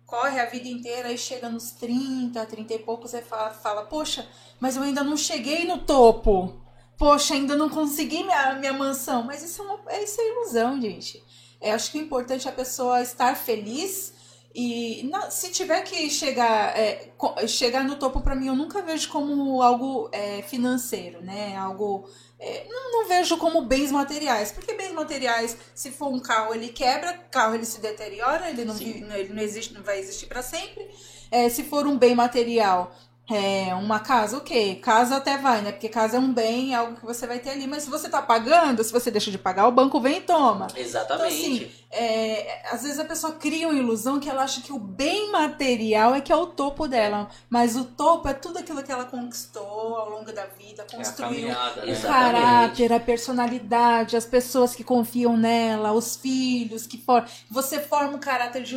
corre 0.06 0.40
a 0.40 0.46
vida 0.46 0.66
inteira 0.66 1.12
e 1.12 1.18
chega 1.18 1.50
nos 1.50 1.72
30, 1.72 2.46
30 2.46 2.72
e 2.72 2.78
poucos 2.78 3.12
e 3.12 3.20
fala, 3.20 3.50
fala, 3.50 3.82
poxa, 3.82 4.26
mas 4.58 4.76
eu 4.76 4.82
ainda 4.82 5.04
não 5.04 5.18
cheguei 5.18 5.66
no 5.66 5.78
topo 5.78 6.67
poxa, 6.98 7.34
ainda 7.34 7.56
não 7.56 7.70
consegui 7.70 8.24
minha, 8.24 8.54
minha 8.54 8.72
mansão. 8.72 9.22
Mas 9.22 9.42
isso 9.42 9.62
é, 9.62 9.64
uma, 9.64 9.80
é, 9.86 10.04
isso 10.04 10.20
é 10.20 10.28
ilusão, 10.28 10.80
gente. 10.80 11.22
É, 11.60 11.72
acho 11.72 11.90
que 11.92 11.98
o 11.98 12.02
importante 12.02 12.46
é 12.46 12.50
a 12.50 12.54
pessoa 12.54 13.00
estar 13.02 13.34
feliz 13.36 14.12
E 14.54 15.04
não, 15.10 15.30
se 15.30 15.50
tiver 15.50 15.82
que 15.82 16.08
chegar, 16.10 16.76
é, 16.76 17.12
chegar 17.46 17.84
no 17.84 17.96
topo, 17.96 18.20
para 18.20 18.34
mim, 18.34 18.48
eu 18.48 18.56
nunca 18.56 18.82
vejo 18.82 19.08
como 19.08 19.62
algo 19.62 20.08
é, 20.12 20.42
financeiro, 20.42 21.22
né? 21.22 21.56
Algo. 21.56 22.08
É, 22.40 22.66
não, 22.68 22.92
não, 22.92 23.08
vejo 23.08 23.36
como 23.36 23.62
bens 23.62 23.90
materiais, 23.90 24.52
porque 24.52 24.72
bens 24.74 24.92
materiais, 24.92 25.56
se 25.74 25.90
for 25.90 26.08
um 26.08 26.20
carro, 26.20 26.54
ele 26.54 26.68
quebra, 26.68 27.12
carro 27.30 27.54
ele 27.54 27.64
se 27.64 27.80
deteriora, 27.80 28.48
ele 28.48 28.64
não, 28.64 28.74
vive, 28.74 29.04
ele 29.12 29.32
não 29.32 29.42
existe, 29.42 29.74
não 29.74 29.82
vai 29.82 29.98
existir 29.98 30.26
para 30.26 30.42
sempre. 30.42 30.88
É, 31.30 31.48
se 31.48 31.64
for 31.64 31.86
um 31.86 31.98
bem 31.98 32.14
material, 32.14 32.94
é, 33.30 33.74
uma 33.74 34.00
casa, 34.00 34.38
ok. 34.38 34.76
Casa 34.76 35.16
até 35.16 35.36
vai, 35.36 35.60
né? 35.60 35.72
Porque 35.72 35.88
casa 35.88 36.16
é 36.16 36.20
um 36.20 36.32
bem, 36.32 36.72
é 36.72 36.76
algo 36.76 36.96
que 36.96 37.04
você 37.04 37.26
vai 37.26 37.38
ter 37.38 37.50
ali. 37.50 37.66
Mas 37.66 37.82
se 37.82 37.90
você 37.90 38.08
tá 38.08 38.22
pagando, 38.22 38.82
se 38.82 38.90
você 38.92 39.10
deixa 39.10 39.30
de 39.30 39.36
pagar, 39.36 39.68
o 39.68 39.72
banco 39.72 40.00
vem 40.00 40.18
e 40.18 40.20
toma. 40.22 40.66
Exatamente. 40.74 41.14
Então, 41.14 41.26
assim, 41.26 41.70
é, 41.90 42.62
às 42.72 42.82
vezes 42.82 42.98
a 42.98 43.04
pessoa 43.04 43.34
cria 43.34 43.68
uma 43.68 43.78
ilusão 43.78 44.18
que 44.18 44.30
ela 44.30 44.42
acha 44.42 44.62
que 44.62 44.72
o 44.72 44.78
bem 44.78 45.30
material 45.30 46.14
é 46.14 46.22
que 46.22 46.32
é 46.32 46.36
o 46.36 46.46
topo 46.46 46.88
dela. 46.88 47.28
Mas 47.50 47.76
o 47.76 47.84
topo 47.84 48.28
é 48.28 48.32
tudo 48.34 48.58
aquilo 48.58 48.82
que 48.82 48.90
ela 48.90 49.04
conquistou 49.04 49.96
ao 49.96 50.08
longo 50.08 50.32
da 50.32 50.46
vida, 50.46 50.86
é 50.90 50.96
construiu 50.96 51.50
é 51.50 51.92
o 51.92 52.02
caráter, 52.02 52.92
a 52.92 53.00
personalidade, 53.00 54.16
as 54.16 54.24
pessoas 54.24 54.74
que 54.74 54.82
confiam 54.82 55.36
nela, 55.36 55.92
os 55.92 56.16
filhos 56.16 56.86
que 56.86 56.96
for... 56.96 57.26
Você 57.50 57.78
forma 57.78 58.16
o 58.16 58.18
caráter 58.18 58.62
de 58.62 58.76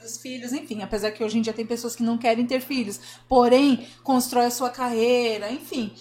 dos 0.00 0.18
filhos, 0.18 0.52
enfim, 0.52 0.82
apesar 0.82 1.10
que 1.10 1.22
hoje 1.22 1.38
em 1.38 1.42
dia 1.42 1.52
tem 1.52 1.66
pessoas 1.66 1.94
que 1.94 2.02
não 2.02 2.18
querem 2.18 2.46
ter 2.46 2.60
filhos, 2.60 3.00
porém 3.28 3.86
constrói 4.02 4.46
a 4.46 4.50
sua 4.50 4.70
carreira, 4.70 5.50
enfim. 5.52 5.92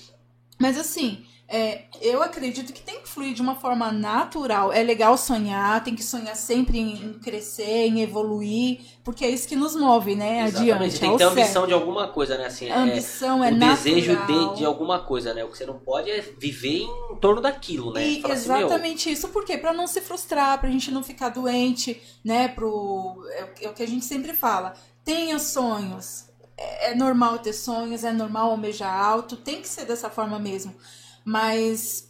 Mas 0.57 0.77
assim, 0.77 1.25
é, 1.51 1.85
eu 1.99 2.21
acredito 2.21 2.71
que 2.71 2.79
tem 2.79 3.01
que 3.01 3.09
fluir 3.09 3.33
de 3.33 3.41
uma 3.41 3.55
forma 3.55 3.91
natural. 3.91 4.71
É 4.71 4.83
legal 4.83 5.17
sonhar, 5.17 5.83
tem 5.83 5.95
que 5.95 6.03
sonhar 6.03 6.35
sempre 6.35 6.77
em, 6.77 7.13
crescer, 7.13 7.87
em 7.87 8.01
evoluir, 8.01 8.81
porque 9.03 9.25
é 9.25 9.29
isso 9.29 9.47
que 9.47 9.55
nos 9.55 9.75
move, 9.75 10.13
né? 10.13 10.45
Exatamente. 10.45 10.71
Adiante. 10.73 10.99
Tem 10.99 11.11
que 11.11 11.17
ter 11.17 11.23
ambição 11.23 11.65
de 11.65 11.73
alguma 11.73 12.07
coisa, 12.07 12.37
né? 12.37 12.45
Assim, 12.45 12.69
a 12.69 12.75
é, 12.75 12.77
ambição 12.77 13.43
é, 13.43 13.49
é 13.49 13.51
o 13.51 13.55
natural. 13.55 13.83
desejo 13.83 14.25
de, 14.27 14.57
de 14.57 14.65
alguma 14.65 14.99
coisa, 14.99 15.33
né? 15.33 15.43
O 15.43 15.49
que 15.49 15.57
você 15.57 15.65
não 15.65 15.79
pode 15.79 16.11
é 16.11 16.21
viver 16.21 16.83
em 16.83 17.15
torno 17.19 17.41
daquilo, 17.41 17.91
né? 17.91 18.07
E 18.07 18.23
exatamente 18.29 19.09
assim, 19.09 19.11
isso. 19.13 19.29
Por 19.29 19.43
quê? 19.43 19.57
Pra 19.57 19.73
não 19.73 19.87
se 19.87 20.01
frustrar, 20.01 20.59
pra 20.59 20.69
gente 20.69 20.91
não 20.91 21.01
ficar 21.01 21.29
doente, 21.29 21.99
né? 22.23 22.47
Pro, 22.47 23.25
é, 23.31 23.65
é 23.65 23.69
o 23.69 23.73
que 23.73 23.81
a 23.81 23.87
gente 23.87 24.05
sempre 24.05 24.33
fala. 24.33 24.73
Tenha 25.03 25.39
sonhos. 25.39 26.25
É, 26.55 26.91
é 26.91 26.95
normal 26.95 27.39
ter 27.39 27.53
sonhos, 27.53 28.03
é 28.03 28.11
normal 28.11 28.51
almejar 28.51 28.93
alto, 28.93 29.35
tem 29.35 29.61
que 29.61 29.67
ser 29.67 29.85
dessa 29.85 30.11
forma 30.11 30.37
mesmo. 30.37 30.75
Mas 31.23 32.09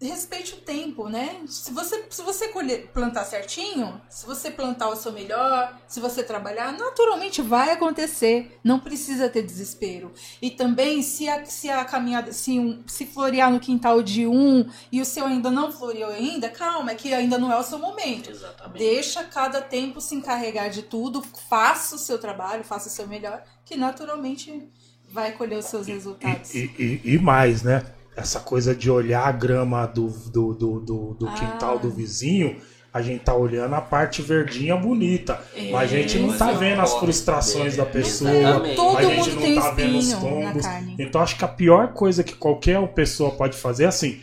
respeite 0.00 0.52
o 0.52 0.58
tempo, 0.58 1.08
né? 1.08 1.40
Se 1.46 1.72
você, 1.72 2.04
se 2.10 2.22
você 2.22 2.48
colher, 2.48 2.88
plantar 2.88 3.24
certinho, 3.24 4.00
se 4.08 4.26
você 4.26 4.50
plantar 4.50 4.88
o 4.88 4.96
seu 4.96 5.10
melhor, 5.10 5.74
se 5.86 6.00
você 6.00 6.22
trabalhar, 6.22 6.72
naturalmente 6.72 7.40
vai 7.40 7.70
acontecer. 7.70 8.58
Não 8.62 8.78
precisa 8.78 9.28
ter 9.28 9.42
desespero. 9.42 10.12
E 10.40 10.50
também, 10.50 11.02
se 11.02 11.28
a, 11.28 11.44
se 11.46 11.70
a 11.70 11.84
caminhada, 11.84 12.32
se, 12.32 12.58
um, 12.58 12.82
se 12.86 13.06
florear 13.06 13.50
no 13.50 13.58
quintal 13.58 14.02
de 14.02 14.26
um 14.26 14.68
e 14.92 15.00
o 15.00 15.04
seu 15.04 15.24
ainda 15.24 15.50
não 15.50 15.72
floreou 15.72 16.10
ainda, 16.10 16.50
calma, 16.50 16.92
é 16.92 16.94
que 16.94 17.14
ainda 17.14 17.38
não 17.38 17.50
é 17.50 17.58
o 17.58 17.62
seu 17.62 17.78
momento. 17.78 18.30
Exatamente. 18.30 18.78
Deixa 18.78 19.24
cada 19.24 19.62
tempo 19.62 20.00
se 20.00 20.14
encarregar 20.14 20.68
de 20.68 20.82
tudo, 20.82 21.22
faça 21.22 21.96
o 21.96 21.98
seu 21.98 22.18
trabalho, 22.18 22.64
faça 22.64 22.88
o 22.88 22.92
seu 22.92 23.06
melhor, 23.06 23.42
que 23.64 23.76
naturalmente 23.76 24.68
vai 25.08 25.32
colher 25.32 25.58
os 25.58 25.66
seus 25.66 25.86
resultados. 25.86 26.54
E, 26.54 26.70
e, 26.78 27.14
e 27.14 27.18
mais, 27.18 27.62
né? 27.62 27.95
Essa 28.16 28.40
coisa 28.40 28.74
de 28.74 28.90
olhar 28.90 29.26
a 29.26 29.32
grama 29.32 29.86
do, 29.86 30.08
do, 30.08 30.54
do, 30.54 30.80
do, 30.80 31.14
do 31.14 31.28
ah. 31.28 31.32
quintal 31.32 31.78
do 31.78 31.90
vizinho, 31.90 32.56
a 32.92 33.02
gente 33.02 33.24
tá 33.24 33.34
olhando 33.34 33.74
a 33.74 33.80
parte 33.80 34.22
verdinha 34.22 34.74
bonita. 34.74 35.38
É, 35.54 35.70
mas 35.70 35.92
a 35.92 35.96
gente 35.96 36.18
não 36.18 36.36
tá 36.36 36.52
vendo 36.52 36.80
as 36.80 36.94
frustrações 36.94 37.76
da 37.76 37.84
pessoa. 37.84 38.60
Todo 38.74 38.96
a 38.96 39.02
gente 39.02 39.30
não 39.32 39.62
tá 39.62 39.70
vendo 39.72 39.98
os 39.98 40.12
tombos. 40.14 40.64
Então 40.98 41.20
acho 41.20 41.36
que 41.36 41.44
a 41.44 41.48
pior 41.48 41.92
coisa 41.92 42.24
que 42.24 42.34
qualquer 42.34 42.80
pessoa 42.88 43.32
pode 43.32 43.56
fazer 43.56 43.84
é 43.84 43.88
assim, 43.88 44.22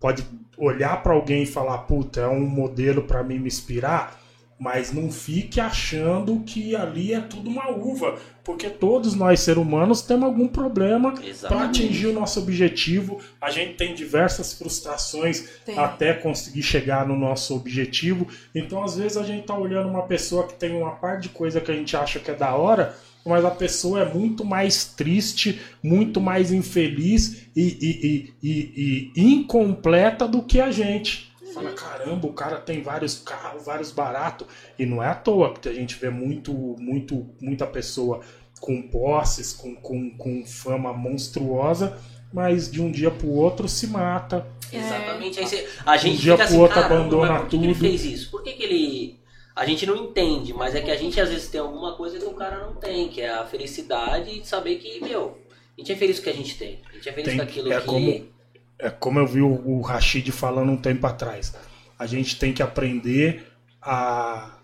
pode 0.00 0.24
olhar 0.56 1.02
para 1.02 1.12
alguém 1.12 1.42
e 1.42 1.46
falar, 1.46 1.78
puta, 1.78 2.20
é 2.20 2.28
um 2.28 2.40
modelo 2.40 3.02
para 3.02 3.22
mim 3.22 3.38
me 3.38 3.48
inspirar 3.48 4.19
mas 4.60 4.92
não 4.92 5.10
fique 5.10 5.58
achando 5.58 6.40
que 6.40 6.76
ali 6.76 7.14
é 7.14 7.20
tudo 7.20 7.48
uma 7.48 7.70
uva, 7.70 8.18
porque 8.44 8.68
todos 8.68 9.14
nós 9.14 9.40
seres 9.40 9.62
humanos 9.62 10.02
temos 10.02 10.24
algum 10.24 10.46
problema 10.46 11.14
para 11.48 11.64
atingir 11.64 12.08
o 12.08 12.12
nosso 12.12 12.40
objetivo. 12.40 13.18
A 13.40 13.50
gente 13.50 13.76
tem 13.76 13.94
diversas 13.94 14.52
frustrações 14.52 15.48
tem. 15.64 15.78
até 15.78 16.12
conseguir 16.12 16.62
chegar 16.62 17.08
no 17.08 17.16
nosso 17.16 17.56
objetivo. 17.56 18.28
Então, 18.54 18.84
às 18.84 18.98
vezes 18.98 19.16
a 19.16 19.22
gente 19.22 19.46
tá 19.46 19.56
olhando 19.56 19.88
uma 19.88 20.02
pessoa 20.02 20.46
que 20.46 20.52
tem 20.52 20.76
uma 20.76 20.92
parte 20.92 21.22
de 21.22 21.28
coisa 21.30 21.58
que 21.58 21.70
a 21.70 21.74
gente 21.74 21.96
acha 21.96 22.20
que 22.20 22.30
é 22.30 22.34
da 22.34 22.54
hora, 22.54 22.94
mas 23.24 23.42
a 23.46 23.50
pessoa 23.50 24.02
é 24.02 24.04
muito 24.04 24.44
mais 24.44 24.84
triste, 24.84 25.58
muito 25.82 26.20
mais 26.20 26.52
infeliz 26.52 27.46
e, 27.56 27.78
e, 27.80 28.34
e, 28.42 29.12
e 29.16 29.22
incompleta 29.22 30.28
do 30.28 30.42
que 30.42 30.60
a 30.60 30.70
gente. 30.70 31.29
Fala, 31.52 31.72
caramba, 31.72 32.26
o 32.26 32.32
cara 32.32 32.58
tem 32.58 32.82
vários 32.82 33.18
carros, 33.18 33.64
vários 33.64 33.90
baratos. 33.90 34.46
E 34.78 34.86
não 34.86 35.02
é 35.02 35.08
à 35.08 35.14
toa 35.14 35.54
que 35.54 35.68
a 35.68 35.72
gente 35.72 35.96
vê 35.96 36.10
muito, 36.10 36.52
muito, 36.52 37.26
muita 37.40 37.66
pessoa 37.66 38.20
com 38.60 38.82
posses, 38.82 39.52
com, 39.52 39.74
com, 39.74 40.10
com 40.16 40.44
fama 40.44 40.92
monstruosa, 40.92 41.98
mas 42.32 42.70
de 42.70 42.80
um 42.80 42.90
dia 42.90 43.10
pro 43.10 43.28
outro 43.28 43.68
se 43.68 43.86
mata. 43.86 44.46
É. 44.72 44.78
Exatamente. 44.78 45.40
Você, 45.40 45.68
a 45.84 45.96
gente 45.96 46.18
de 46.18 46.18
um 46.18 46.22
dia 46.22 46.36
pro 46.36 46.44
assim, 46.44 46.58
outro 46.58 46.78
abandona 46.78 47.34
por 47.34 47.44
que 47.44 47.50
tudo. 47.50 47.60
Que 47.60 47.66
ele 47.66 47.74
fez 47.74 48.04
isso? 48.04 48.30
Por 48.30 48.42
que, 48.42 48.52
que 48.52 48.62
ele. 48.62 49.20
A 49.56 49.66
gente 49.66 49.84
não 49.84 49.96
entende, 49.96 50.54
mas 50.54 50.74
é 50.74 50.80
que 50.80 50.90
a 50.90 50.96
gente 50.96 51.20
às 51.20 51.28
vezes 51.28 51.48
tem 51.48 51.60
alguma 51.60 51.96
coisa 51.96 52.18
que 52.18 52.24
o 52.24 52.34
cara 52.34 52.66
não 52.66 52.74
tem, 52.76 53.08
que 53.08 53.20
é 53.20 53.30
a 53.30 53.44
felicidade 53.44 54.40
de 54.40 54.46
saber 54.46 54.76
que, 54.76 55.00
meu, 55.00 55.38
a 55.76 55.80
gente 55.80 55.92
é 55.92 55.96
feliz 55.96 56.16
com 56.16 56.22
o 56.22 56.24
que 56.24 56.30
a 56.30 56.34
gente 56.34 56.56
tem. 56.56 56.80
A 56.88 56.92
gente 56.94 57.08
é 57.08 57.12
feliz 57.12 57.28
tem, 57.28 57.36
com 57.36 57.42
aquilo 57.42 57.72
é 57.72 57.80
que. 57.80 57.86
Como 57.86 58.39
é 58.80 58.90
como 58.90 59.18
eu 59.18 59.26
vi 59.26 59.40
o, 59.40 59.48
o 59.48 59.80
Rashid 59.80 60.30
falando 60.32 60.72
um 60.72 60.76
tempo 60.76 61.06
atrás. 61.06 61.54
A 61.98 62.06
gente 62.06 62.38
tem 62.38 62.52
que 62.52 62.62
aprender 62.62 63.46
a 63.80 64.56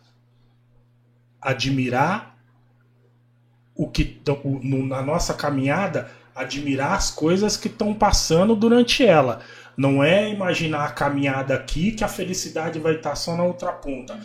admirar 1.40 2.36
o 3.74 3.88
que 3.88 4.20
o, 4.42 4.58
na 4.84 5.02
nossa 5.02 5.34
caminhada, 5.34 6.10
admirar 6.34 6.94
as 6.94 7.10
coisas 7.10 7.56
que 7.56 7.68
estão 7.68 7.94
passando 7.94 8.56
durante 8.56 9.04
ela. 9.04 9.40
Não 9.76 10.02
é 10.02 10.30
imaginar 10.30 10.86
a 10.86 10.92
caminhada 10.92 11.54
aqui 11.54 11.92
que 11.92 12.02
a 12.02 12.08
felicidade 12.08 12.78
vai 12.78 12.96
estar 12.96 13.14
só 13.14 13.36
na 13.36 13.44
outra 13.44 13.72
ponta. 13.72 14.18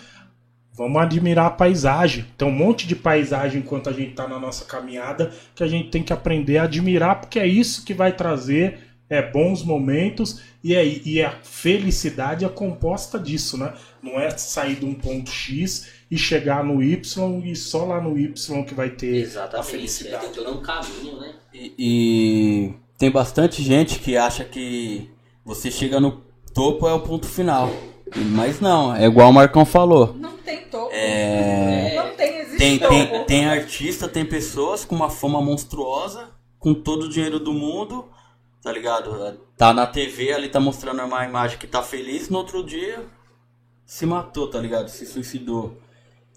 Vamos 0.74 1.02
admirar 1.02 1.48
a 1.48 1.52
paisagem. 1.52 2.26
Tem 2.38 2.48
um 2.48 2.52
monte 2.52 2.88
de 2.88 2.96
paisagem 2.96 3.62
enquanto 3.62 3.90
a 3.90 3.94
gente 3.94 4.12
está 4.12 4.26
na 4.26 4.40
nossa 4.40 4.64
caminhada 4.64 5.32
que 5.54 5.64
a 5.64 5.68
gente 5.68 5.90
tem 5.90 6.02
que 6.02 6.14
aprender 6.14 6.58
a 6.58 6.64
admirar, 6.64 7.20
porque 7.20 7.38
é 7.38 7.46
isso 7.46 7.84
que 7.84 7.94
vai 7.94 8.14
trazer 8.14 8.91
é 9.12 9.22
bons 9.22 9.62
momentos 9.62 10.42
e, 10.64 10.74
é, 10.74 10.86
e 10.86 11.22
a 11.22 11.32
felicidade 11.44 12.46
é 12.46 12.50
composta 12.50 13.20
disso, 13.20 13.58
né? 13.58 13.74
Não 14.02 14.18
é 14.18 14.30
sair 14.30 14.78
de 14.78 14.86
um 14.86 14.94
ponto 14.94 15.30
X 15.30 15.90
e 16.10 16.18
chegar 16.18 16.64
no 16.64 16.82
Y 16.82 17.42
e 17.44 17.54
só 17.54 17.84
lá 17.84 18.00
no 18.00 18.18
Y 18.18 18.64
que 18.64 18.74
vai 18.74 18.90
ter 18.90 19.18
Exatamente, 19.18 19.68
a 19.68 19.70
felicidade. 19.70 20.16
É, 20.26 20.30
tem 20.30 20.44
todo 20.44 20.58
um 20.58 20.62
caminho, 20.62 21.20
né? 21.20 21.34
E, 21.54 21.74
e 21.78 22.74
tem 22.98 23.12
bastante 23.12 23.62
gente 23.62 24.00
que 24.00 24.16
acha 24.16 24.46
que 24.46 25.10
você 25.44 25.70
chega 25.70 26.00
no 26.00 26.22
topo 26.54 26.88
é 26.88 26.94
o 26.94 27.02
ponto 27.02 27.28
final. 27.28 27.70
Mas 28.16 28.62
não, 28.62 28.96
é 28.96 29.06
igual 29.06 29.30
o 29.30 29.34
Marcão 29.34 29.66
falou. 29.66 30.16
Não 30.18 30.38
tem 30.38 30.62
topo. 30.70 30.90
É... 30.94 31.96
Não 31.98 32.16
tem, 32.16 32.38
existe 32.40 32.58
tem, 32.58 32.80
topo. 32.80 32.94
Tem, 32.94 33.26
tem 33.26 33.46
artista, 33.46 34.08
tem 34.08 34.24
pessoas 34.24 34.86
com 34.86 34.96
uma 34.96 35.10
fama 35.10 35.42
monstruosa, 35.42 36.30
com 36.58 36.74
todo 36.74 37.04
o 37.04 37.10
dinheiro 37.10 37.40
do 37.40 37.52
mundo, 37.52 38.06
tá 38.62 38.72
ligado? 38.72 39.38
Tá 39.58 39.74
na 39.74 39.88
TV, 39.88 40.34
ali 40.34 40.50
tá 40.50 40.60
mostrando 40.60 41.02
uma 41.04 41.26
imagem 41.26 41.58
que 41.58 41.68
tá 41.68 41.82
feliz, 41.82 42.30
no 42.30 42.38
outro 42.38 42.64
dia 42.64 43.00
se 43.92 44.06
matou, 44.06 44.48
tá 44.48 44.58
ligado? 44.58 44.88
Se 44.88 45.06
suicidou. 45.06 45.78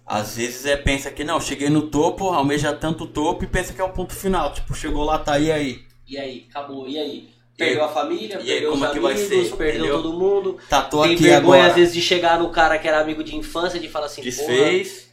Às 0.04 0.36
vezes 0.36 0.66
é 0.66 0.76
pensa 0.76 1.08
que 1.08 1.22
não, 1.22 1.40
cheguei 1.40 1.70
no 1.70 1.82
topo, 1.82 2.30
almeja 2.30 2.72
tanto 2.72 3.06
topo 3.06 3.44
e 3.44 3.46
pensa 3.46 3.72
que 3.72 3.80
é 3.80 3.84
o 3.84 3.90
ponto 3.90 4.12
final. 4.12 4.52
Tipo, 4.52 4.74
chegou 4.74 5.04
lá, 5.04 5.20
tá 5.20 5.34
aí 5.34 5.52
aí. 5.52 5.84
E 6.04 6.18
aí, 6.18 6.46
acabou, 6.50 6.88
e 6.88 6.98
aí? 6.98 7.28
Perdeu 7.56 7.84
a 7.84 7.88
família, 7.88 8.40
e 8.42 8.44
perdeu 8.44 8.72
aí, 8.72 8.76
os 8.76 8.82
é 8.82 8.90
que 8.90 8.98
vai 8.98 9.16
ser, 9.16 9.56
perdeu 9.56 9.84
entendeu? 9.84 10.02
todo 10.02 10.18
mundo. 10.18 10.58
Tá, 10.68 10.82
tô 10.82 11.02
Tem 11.02 11.14
aqui 11.14 11.22
vergonha 11.22 11.60
agora. 11.60 11.68
às 11.68 11.76
vezes 11.76 11.94
de 11.94 12.02
chegar 12.02 12.40
no 12.40 12.50
cara 12.50 12.76
que 12.76 12.88
era 12.88 13.00
amigo 13.00 13.22
de 13.22 13.36
infância 13.36 13.78
de 13.78 13.88
falar 13.88 14.06
assim, 14.06 14.20
Desfez. 14.20 15.03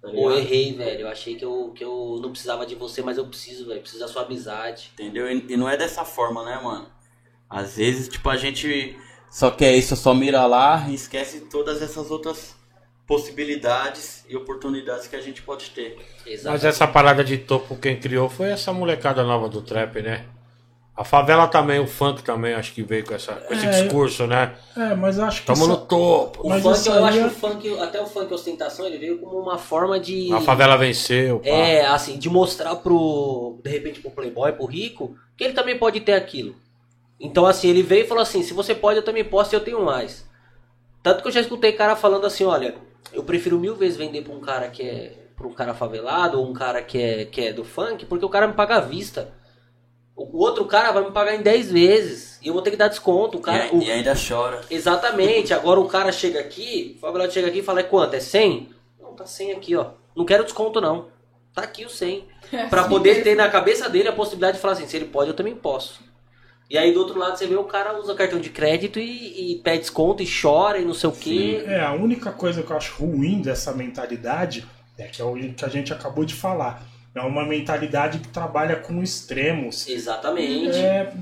Tá 0.00 0.08
Pô, 0.08 0.32
errei, 0.32 0.72
velho. 0.72 1.02
Eu 1.02 1.08
achei 1.08 1.34
que 1.34 1.44
eu, 1.44 1.72
que 1.74 1.84
eu 1.84 2.18
não 2.22 2.30
precisava 2.30 2.64
de 2.64 2.74
você, 2.74 3.02
mas 3.02 3.18
eu 3.18 3.26
preciso, 3.26 3.66
velho. 3.66 3.80
Preciso 3.80 4.00
da 4.00 4.08
sua 4.08 4.22
amizade. 4.22 4.90
Entendeu? 4.94 5.30
E, 5.30 5.46
e 5.48 5.56
não 5.56 5.68
é 5.68 5.76
dessa 5.76 6.04
forma, 6.04 6.44
né, 6.44 6.60
mano? 6.62 6.86
Às 7.50 7.76
vezes, 7.76 8.08
tipo, 8.08 8.28
a 8.28 8.36
gente 8.36 8.96
só 9.30 9.50
quer 9.50 9.74
isso, 9.74 9.96
só 9.96 10.14
mira 10.14 10.46
lá 10.46 10.86
e 10.88 10.94
esquece 10.94 11.40
todas 11.42 11.82
essas 11.82 12.10
outras 12.10 12.56
possibilidades 13.06 14.24
e 14.28 14.36
oportunidades 14.36 15.06
que 15.06 15.16
a 15.16 15.20
gente 15.20 15.42
pode 15.42 15.70
ter. 15.70 15.96
Exatamente. 16.26 16.44
Mas 16.44 16.64
essa 16.64 16.86
parada 16.86 17.24
de 17.24 17.38
topo, 17.38 17.76
quem 17.76 17.98
criou 17.98 18.28
foi 18.28 18.50
essa 18.50 18.72
molecada 18.72 19.24
nova 19.24 19.48
do 19.48 19.62
trap, 19.62 20.02
né? 20.02 20.26
A 20.98 21.04
favela 21.04 21.46
também, 21.46 21.78
o 21.78 21.86
funk 21.86 22.24
também, 22.24 22.54
acho 22.54 22.72
que 22.72 22.82
veio 22.82 23.06
com, 23.06 23.14
essa, 23.14 23.32
com 23.34 23.54
esse 23.54 23.64
é, 23.64 23.70
discurso, 23.70 24.26
né? 24.26 24.56
É, 24.76 24.96
mas 24.96 25.16
acho 25.20 25.42
que. 25.42 25.46
Tamo 25.46 25.60
isso... 25.60 25.68
no 25.68 25.76
topo. 25.76 26.40
O 26.42 26.50
funk, 26.60 26.88
eu 26.88 27.04
acho 27.04 27.18
que 27.18 27.24
o 27.24 27.30
funk, 27.30 27.78
até 27.78 28.02
o 28.02 28.06
funk 28.06 28.34
ostentação, 28.34 28.84
ele 28.84 28.98
veio 28.98 29.18
como 29.20 29.38
uma 29.38 29.56
forma 29.56 30.00
de. 30.00 30.32
A 30.32 30.40
favela 30.40 30.76
venceu. 30.76 31.38
Pá. 31.38 31.48
É, 31.48 31.86
assim, 31.86 32.18
de 32.18 32.28
mostrar 32.28 32.74
pro. 32.74 33.60
De 33.62 33.70
repente, 33.70 34.00
pro 34.00 34.10
Playboy, 34.10 34.50
pro 34.50 34.66
rico, 34.66 35.14
que 35.36 35.44
ele 35.44 35.52
também 35.52 35.78
pode 35.78 36.00
ter 36.00 36.14
aquilo. 36.14 36.56
Então, 37.20 37.46
assim, 37.46 37.68
ele 37.68 37.84
veio 37.84 38.04
e 38.04 38.08
falou 38.08 38.24
assim: 38.24 38.42
se 38.42 38.52
você 38.52 38.74
pode, 38.74 38.96
eu 38.96 39.04
também 39.04 39.22
posso 39.22 39.54
e 39.54 39.56
eu 39.56 39.60
tenho 39.60 39.80
mais. 39.84 40.28
Tanto 41.00 41.22
que 41.22 41.28
eu 41.28 41.32
já 41.32 41.40
escutei 41.40 41.70
cara 41.70 41.94
falando 41.94 42.26
assim: 42.26 42.42
olha, 42.42 42.74
eu 43.12 43.22
prefiro 43.22 43.56
mil 43.56 43.76
vezes 43.76 43.96
vender 43.96 44.22
pra 44.22 44.34
um 44.34 44.40
cara 44.40 44.68
que 44.68 44.82
é. 44.82 45.12
pra 45.36 45.46
um 45.46 45.52
cara 45.52 45.74
favelado 45.74 46.40
ou 46.40 46.50
um 46.50 46.52
cara 46.52 46.82
que 46.82 47.00
é, 47.00 47.24
que 47.24 47.40
é 47.40 47.52
do 47.52 47.62
funk, 47.62 48.04
porque 48.06 48.24
o 48.24 48.28
cara 48.28 48.48
me 48.48 48.54
paga 48.54 48.78
à 48.78 48.80
vista. 48.80 49.37
O 50.18 50.38
outro 50.38 50.64
cara 50.64 50.90
vai 50.90 51.04
me 51.04 51.12
pagar 51.12 51.36
em 51.36 51.42
10 51.42 51.70
vezes. 51.70 52.40
E 52.42 52.48
eu 52.48 52.52
vou 52.52 52.60
ter 52.60 52.72
que 52.72 52.76
dar 52.76 52.88
desconto. 52.88 53.38
O 53.38 53.40
cara, 53.40 53.68
e, 53.68 53.76
o... 53.76 53.82
e 53.82 53.90
ainda 53.90 54.14
chora. 54.16 54.62
Exatamente. 54.68 55.54
Agora 55.54 55.78
o 55.78 55.86
cara 55.86 56.10
chega 56.10 56.40
aqui, 56.40 56.96
o 56.96 57.00
favelado 57.00 57.32
chega 57.32 57.46
aqui 57.46 57.60
e 57.60 57.62
fala: 57.62 57.80
é 57.80 57.84
quanto? 57.84 58.14
É 58.14 58.20
100? 58.20 58.68
Não, 59.00 59.14
tá 59.14 59.24
100 59.24 59.52
aqui, 59.52 59.76
ó. 59.76 59.90
Não 60.16 60.24
quero 60.24 60.42
desconto, 60.42 60.80
não. 60.80 61.06
Tá 61.54 61.62
aqui 61.62 61.84
o 61.84 61.90
100. 61.90 62.26
É 62.52 62.66
pra 62.66 62.80
assim 62.80 62.90
poder 62.90 63.22
ter 63.22 63.36
na 63.36 63.48
cabeça 63.48 63.88
dele 63.88 64.08
a 64.08 64.12
possibilidade 64.12 64.56
de 64.56 64.60
falar 64.60 64.74
assim: 64.74 64.88
se 64.88 64.96
ele 64.96 65.04
pode, 65.06 65.30
eu 65.30 65.36
também 65.36 65.54
posso. 65.54 66.00
E 66.68 66.76
aí 66.76 66.92
do 66.92 67.00
outro 67.00 67.18
lado 67.18 67.38
você 67.38 67.46
vê 67.46 67.54
o 67.54 67.64
cara 67.64 67.98
usa 67.98 68.14
cartão 68.14 68.40
de 68.40 68.50
crédito 68.50 68.98
e, 68.98 69.52
e 69.52 69.56
pede 69.60 69.78
desconto 69.78 70.22
e 70.22 70.28
chora 70.28 70.78
e 70.78 70.84
não 70.84 70.92
sei 70.92 71.08
o 71.08 71.12
quê. 71.12 71.62
É, 71.64 71.80
a 71.80 71.92
única 71.92 72.30
coisa 72.30 72.62
que 72.62 72.70
eu 72.70 72.76
acho 72.76 73.02
ruim 73.02 73.40
dessa 73.40 73.72
mentalidade 73.72 74.66
é 74.98 75.04
que 75.04 75.22
é 75.22 75.24
o 75.24 75.34
que 75.34 75.64
a 75.64 75.68
gente 75.68 75.92
acabou 75.92 76.24
de 76.24 76.34
falar 76.34 76.82
é 77.14 77.20
uma 77.20 77.44
mentalidade 77.44 78.18
que 78.18 78.28
trabalha 78.28 78.76
com 78.76 79.02
extremos. 79.02 79.88
Exatamente. 79.88 80.76
É, 80.76 81.12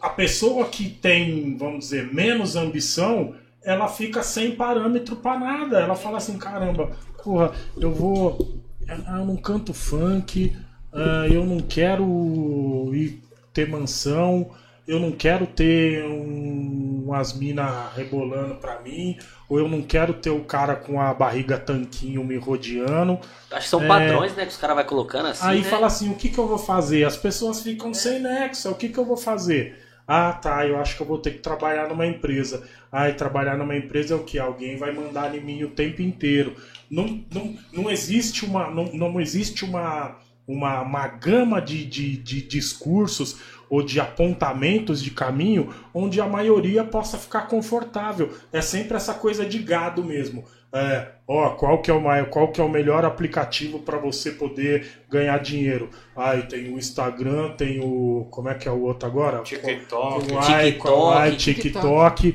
a 0.00 0.08
pessoa 0.08 0.66
que 0.66 0.88
tem, 0.88 1.56
vamos 1.56 1.86
dizer, 1.86 2.12
menos 2.12 2.56
ambição, 2.56 3.34
ela 3.62 3.88
fica 3.88 4.22
sem 4.22 4.52
parâmetro 4.52 5.16
para 5.16 5.38
nada. 5.38 5.80
Ela 5.80 5.94
fala 5.94 6.18
assim, 6.18 6.38
caramba, 6.38 6.90
porra, 7.22 7.52
eu 7.76 7.92
vou. 7.92 8.60
Eu 8.88 9.24
não 9.24 9.36
canto 9.36 9.72
funk, 9.72 10.56
ah, 10.92 11.26
eu 11.30 11.44
não 11.44 11.60
quero 11.60 12.90
ir 12.92 13.22
ter 13.52 13.68
mansão, 13.68 14.50
eu 14.90 14.98
não 14.98 15.12
quero 15.12 15.46
ter 15.46 16.04
um, 16.04 17.04
umas 17.06 17.32
minas 17.32 17.94
rebolando 17.94 18.56
pra 18.56 18.80
mim, 18.80 19.16
ou 19.48 19.56
eu 19.56 19.68
não 19.68 19.82
quero 19.82 20.14
ter 20.14 20.30
o 20.30 20.40
cara 20.40 20.74
com 20.74 21.00
a 21.00 21.14
barriga 21.14 21.56
tanquinho 21.56 22.24
me 22.24 22.36
rodeando. 22.36 23.20
Acho 23.52 23.62
que 23.62 23.68
são 23.68 23.84
é... 23.84 23.86
padrões, 23.86 24.34
né, 24.34 24.44
que 24.44 24.50
os 24.50 24.56
caras 24.56 24.74
vai 24.74 24.84
colocando 24.84 25.26
assim. 25.26 25.46
Aí 25.46 25.62
né? 25.62 25.64
fala 25.64 25.86
assim: 25.86 26.10
o 26.10 26.16
que, 26.16 26.28
que 26.28 26.38
eu 26.38 26.48
vou 26.48 26.58
fazer? 26.58 27.04
As 27.04 27.16
pessoas 27.16 27.62
ficam 27.62 27.90
é. 27.90 27.94
sem 27.94 28.18
nexo, 28.18 28.68
o 28.68 28.74
que, 28.74 28.88
que 28.88 28.98
eu 28.98 29.04
vou 29.04 29.16
fazer? 29.16 29.78
Ah, 30.08 30.32
tá, 30.32 30.66
eu 30.66 30.76
acho 30.76 30.96
que 30.96 31.02
eu 31.02 31.06
vou 31.06 31.18
ter 31.18 31.34
que 31.34 31.38
trabalhar 31.38 31.88
numa 31.88 32.04
empresa. 32.04 32.66
Ah, 32.90 33.08
e 33.08 33.12
trabalhar 33.12 33.56
numa 33.56 33.76
empresa 33.76 34.14
é 34.14 34.16
o 34.16 34.24
que? 34.24 34.40
Alguém 34.40 34.76
vai 34.76 34.90
mandar 34.90 35.32
em 35.36 35.40
mim 35.40 35.62
o 35.62 35.70
tempo 35.70 36.02
inteiro. 36.02 36.56
Não, 36.90 37.22
não, 37.32 37.56
não 37.72 37.88
existe 37.88 38.44
uma. 38.44 38.68
Não, 38.68 38.86
não 38.86 39.20
existe 39.20 39.64
uma 39.64 40.16
uma, 40.50 40.82
uma 40.82 41.06
gama 41.06 41.60
de, 41.60 41.84
de, 41.84 42.16
de 42.16 42.42
discursos 42.42 43.38
ou 43.70 43.82
de 43.82 44.00
apontamentos 44.00 45.00
de 45.00 45.12
caminho 45.12 45.72
onde 45.94 46.20
a 46.20 46.26
maioria 46.26 46.82
possa 46.82 47.16
ficar 47.16 47.42
confortável. 47.42 48.30
É 48.52 48.60
sempre 48.60 48.96
essa 48.96 49.14
coisa 49.14 49.46
de 49.46 49.60
gado 49.60 50.04
mesmo. 50.04 50.44
É, 50.72 51.08
ó, 51.26 51.50
qual 51.50 51.82
que 51.82 51.90
é 51.90 51.94
o 51.94 52.00
maior, 52.00 52.28
qual 52.28 52.52
que 52.52 52.60
é 52.60 52.64
o 52.64 52.68
melhor 52.68 53.04
aplicativo 53.04 53.80
para 53.80 53.98
você 53.98 54.30
poder 54.30 55.04
ganhar 55.08 55.38
dinheiro? 55.38 55.90
Aí 56.14 56.42
tem 56.42 56.72
o 56.72 56.78
Instagram, 56.78 57.50
tem 57.56 57.80
o 57.80 58.28
como 58.30 58.48
é 58.48 58.54
que 58.54 58.68
é 58.68 58.70
o 58.70 58.82
outro 58.82 59.08
agora? 59.08 59.42
TikTok, 59.42 60.26
TikTok, 60.26 61.36
TikTok, 61.36 62.32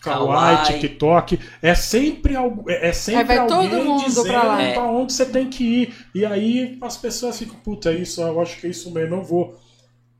Kawaii, 0.00 0.80
TikTok, 0.80 1.38
é 1.60 1.74
sempre 1.74 2.34
algo, 2.34 2.70
é, 2.70 2.88
é 2.88 2.92
sempre 2.92 3.36
alguém 3.36 3.96
dizendo 3.98 4.28
para 4.28 4.84
onde 4.84 5.12
você 5.12 5.26
tem 5.26 5.48
que 5.48 5.62
ir. 5.64 5.94
E 6.14 6.24
aí 6.24 6.78
as 6.80 6.96
pessoas 6.96 7.38
ficam, 7.38 7.56
puta, 7.56 7.90
é 7.90 7.96
isso, 7.96 8.22
eu 8.22 8.40
acho 8.40 8.58
que 8.58 8.66
é 8.66 8.70
isso 8.70 8.90
mesmo, 8.92 9.16
eu 9.16 9.22
vou. 9.22 9.60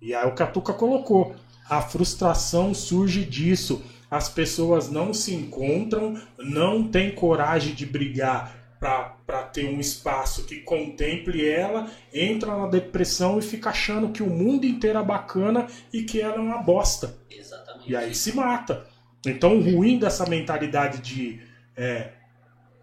E 0.01 0.15
aí 0.15 0.27
o 0.27 0.35
Catuca 0.35 0.73
colocou, 0.73 1.35
a 1.69 1.83
frustração 1.83 2.75
surge 2.75 3.25
disso. 3.25 3.83
As 4.11 4.29
pessoas 4.29 4.91
não 4.91 5.15
se 5.15 5.35
encontram, 5.35 6.21
não 6.39 6.89
têm 6.89 7.15
coragem 7.15 7.75
de 7.75 7.87
brigar 7.87 8.57
para 8.81 9.43
ter 9.53 9.69
um 9.69 9.79
espaço 9.79 10.47
que 10.47 10.57
contemple 10.57 11.47
ela, 11.47 11.89
entra 12.13 12.57
na 12.57 12.67
depressão 12.67 13.39
e 13.39 13.43
fica 13.43 13.69
achando 13.69 14.09
que 14.09 14.23
o 14.23 14.31
mundo 14.31 14.65
inteiro 14.65 14.99
é 14.99 15.05
bacana 15.05 15.67
e 15.93 16.03
que 16.03 16.21
ela 16.21 16.37
é 16.37 16.41
uma 16.41 16.63
bosta. 16.63 17.15
Exatamente. 17.31 17.93
E 17.93 17.95
aí 17.95 18.15
se 18.15 18.35
mata. 18.35 18.87
Então, 19.27 19.59
o 19.59 19.61
ruim 19.61 19.99
dessa 19.99 20.27
mentalidade 20.27 20.99
de. 20.99 21.41
É, 21.77 22.13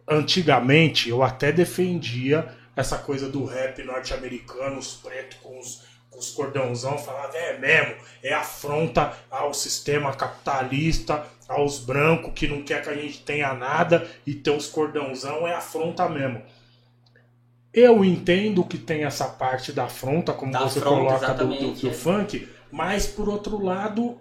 antigamente, 0.08 1.10
eu 1.10 1.24
até 1.24 1.52
defendia 1.52 2.56
essa 2.76 3.00
coisa 3.00 3.28
do 3.28 3.44
rap 3.44 3.84
norte-americano, 3.84 4.78
os 4.78 4.94
pretos 4.94 5.40
com 5.40 5.60
os, 5.60 5.84
os 6.18 6.32
cordãozão, 6.32 6.98
falava, 6.98 7.38
é 7.38 7.58
mesmo, 7.58 7.96
é 8.24 8.34
afronta 8.34 9.14
ao 9.30 9.54
sistema 9.54 10.14
capitalista, 10.14 11.26
aos 11.48 11.80
brancos 11.80 12.34
que 12.36 12.48
não 12.48 12.62
quer 12.64 12.84
que 12.84 12.90
a 12.90 12.96
gente 12.96 13.20
tenha 13.20 13.54
nada 13.54 14.06
e 14.26 14.34
ter 14.34 14.52
os 14.52 14.68
cordãozão 14.68 15.48
é 15.48 15.54
afronta 15.54 16.10
mesmo. 16.10 16.42
Eu 17.74 18.04
entendo 18.04 18.64
que 18.64 18.78
tem 18.78 19.04
essa 19.04 19.28
parte 19.28 19.72
da 19.72 19.86
afronta, 19.86 20.34
como 20.34 20.52
da 20.52 20.60
você 20.60 20.80
afronta, 20.80 21.20
coloca 21.20 21.34
do, 21.34 21.48
do, 21.48 21.72
do 21.74 21.90
é. 21.90 21.94
funk, 21.94 22.48
mas 22.72 23.06
por 23.06 23.30
outro 23.30 23.64
lado, 23.64 24.20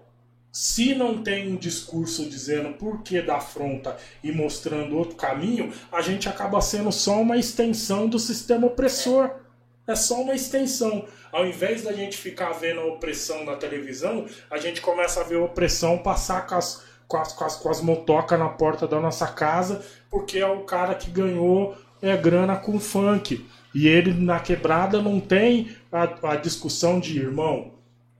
se 0.53 0.95
não 0.95 1.23
tem 1.23 1.53
um 1.53 1.57
discurso 1.57 2.29
dizendo 2.29 2.75
por 2.75 3.03
que 3.03 3.23
da 3.23 3.37
afronta 3.37 3.97
e 4.23 4.31
mostrando 4.31 4.97
outro 4.97 5.17
caminho, 5.17 5.73
a 5.91 6.03
gente 6.03 6.29
acaba 6.29 6.61
sendo 6.61 6.93
só 6.93 7.21
uma 7.21 7.39
extensão 7.39 8.09
do 8.09 8.19
sistema 8.19 8.67
opressor. 8.67 9.25
É 9.27 9.46
só 9.95 10.21
uma 10.21 10.35
extensão. 10.35 11.07
Ao 11.33 11.47
invés 11.47 11.83
da 11.83 11.93
gente 11.93 12.17
ficar 12.17 12.53
vendo 12.53 12.81
a 12.81 12.87
opressão 12.87 13.45
na 13.45 13.57
televisão, 13.57 14.27
a 14.51 14.59
gente 14.59 14.81
começa 14.81 15.21
a 15.21 15.25
ver 15.25 15.37
a 15.37 15.45
opressão 15.45 15.99
passar 15.99 16.47
com 16.47 16.57
as, 16.57 16.85
com 17.07 17.17
as, 17.17 17.33
com 17.33 17.45
as, 17.45 17.57
com 17.57 17.69
as 17.71 17.81
motocas 17.81 18.39
na 18.39 18.49
porta 18.49 18.89
da 18.89 19.01
nossa 19.01 19.29
casa, 19.29 19.85
porque 20.11 20.39
é 20.39 20.47
o 20.47 20.65
cara 20.65 20.95
que 20.95 21.11
ganhou 21.11 21.77
é, 22.03 22.17
grana 22.17 22.57
com 22.57 22.81
funk. 22.81 23.47
E 23.75 23.87
ele 23.87 24.13
na 24.13 24.41
quebrada 24.41 25.01
não 25.03 25.21
tem 25.21 25.77
a, 25.93 26.33
a 26.33 26.37
discussão 26.37 26.99
de 26.99 27.19
irmão 27.19 27.76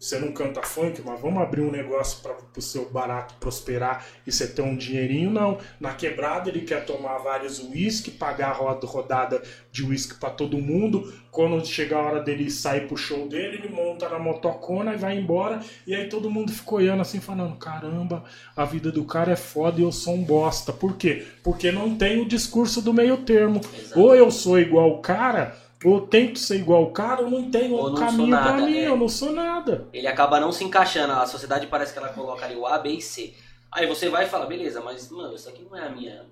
você 0.07 0.21
não 0.21 0.31
canta 0.31 0.63
funk, 0.63 1.03
mas 1.05 1.21
vamos 1.21 1.43
abrir 1.43 1.63
um 1.63 1.71
negócio 1.71 2.23
para 2.23 2.37
o 2.57 2.63
seu 2.63 2.89
barato 2.89 3.35
prosperar 3.41 4.07
e 4.25 4.31
você 4.31 4.47
ter 4.47 4.63
um 4.63 4.77
dinheirinho, 4.77 5.31
não. 5.31 5.59
Na 5.81 5.95
quebrada 5.95 6.49
ele 6.49 6.61
quer 6.61 6.85
tomar 6.85 7.19
vários 7.19 7.59
uísque, 7.59 8.13
pagar 8.13 8.51
a 8.51 8.87
rodada 8.87 9.43
de 9.73 9.85
uísque 9.85 10.15
para 10.15 10.31
todo 10.31 10.59
mundo. 10.59 11.13
Quando 11.33 11.67
chegar 11.67 11.99
a 11.99 12.03
hora 12.03 12.23
dele 12.23 12.49
sair 12.49 12.87
pro 12.87 12.97
show 12.97 13.29
dele, 13.29 13.57
ele 13.57 13.69
monta 13.69 14.09
na 14.09 14.19
motocona 14.19 14.95
e 14.95 14.97
vai 14.97 15.19
embora. 15.19 15.61
E 15.85 15.95
aí 15.95 16.09
todo 16.09 16.31
mundo 16.31 16.53
fica 16.53 16.77
olhando 16.77 17.03
assim, 17.03 17.21
falando: 17.21 17.57
caramba, 17.57 18.23
a 18.57 18.65
vida 18.65 18.93
do 18.93 19.05
cara 19.05 19.33
é 19.33 19.37
foda 19.37 19.81
e 19.81 19.83
eu 19.83 19.91
sou 19.91 20.15
um 20.15 20.23
bosta. 20.23 20.73
Por 20.73 20.97
quê? 20.97 21.27
Porque 21.43 21.73
não 21.73 21.97
tem 21.97 22.21
o 22.21 22.29
discurso 22.29 22.81
do 22.81 22.95
meio 22.95 23.19
termo. 23.19 23.61
Ou 23.97 24.15
eu 24.15 24.31
sou 24.31 24.59
igual 24.59 24.89
o 24.89 25.03
cara 25.03 25.66
ou 25.85 26.07
tento 26.07 26.39
ser 26.39 26.57
igual 26.57 26.85
o 26.85 26.91
cara, 26.91 27.23
ou 27.23 27.31
não 27.31 27.51
tenho 27.51 27.87
um 27.87 27.95
caminho 27.95 28.29
nada, 28.29 28.53
pra 28.53 28.67
mim, 28.67 28.79
é. 28.79 28.89
eu 28.89 28.97
não 28.97 29.09
sou 29.09 29.33
nada. 29.33 29.87
Ele 29.93 30.07
acaba 30.07 30.41
não 30.41 30.53
se 30.53 30.65
encaixando, 30.65 31.13
a 31.13 31.27
sociedade 31.27 31.67
parece 31.67 31.93
que 31.93 31.99
ela 31.99 32.09
coloca 32.09 32.45
ali 32.45 32.57
o 32.57 32.67
A, 32.67 32.79
B 32.79 32.91
e 32.91 33.03
C. 33.03 33.35
Aí 33.71 33.87
você 33.87 34.09
vai 34.09 34.25
e 34.25 34.29
fala, 34.29 34.47
beleza, 34.47 34.81
mas 34.81 35.11
mano, 35.11 35.35
isso 35.35 35.49
aqui 35.49 35.67
não 35.69 35.77
é 35.77 35.87
a 35.87 35.91
minha. 35.91 36.25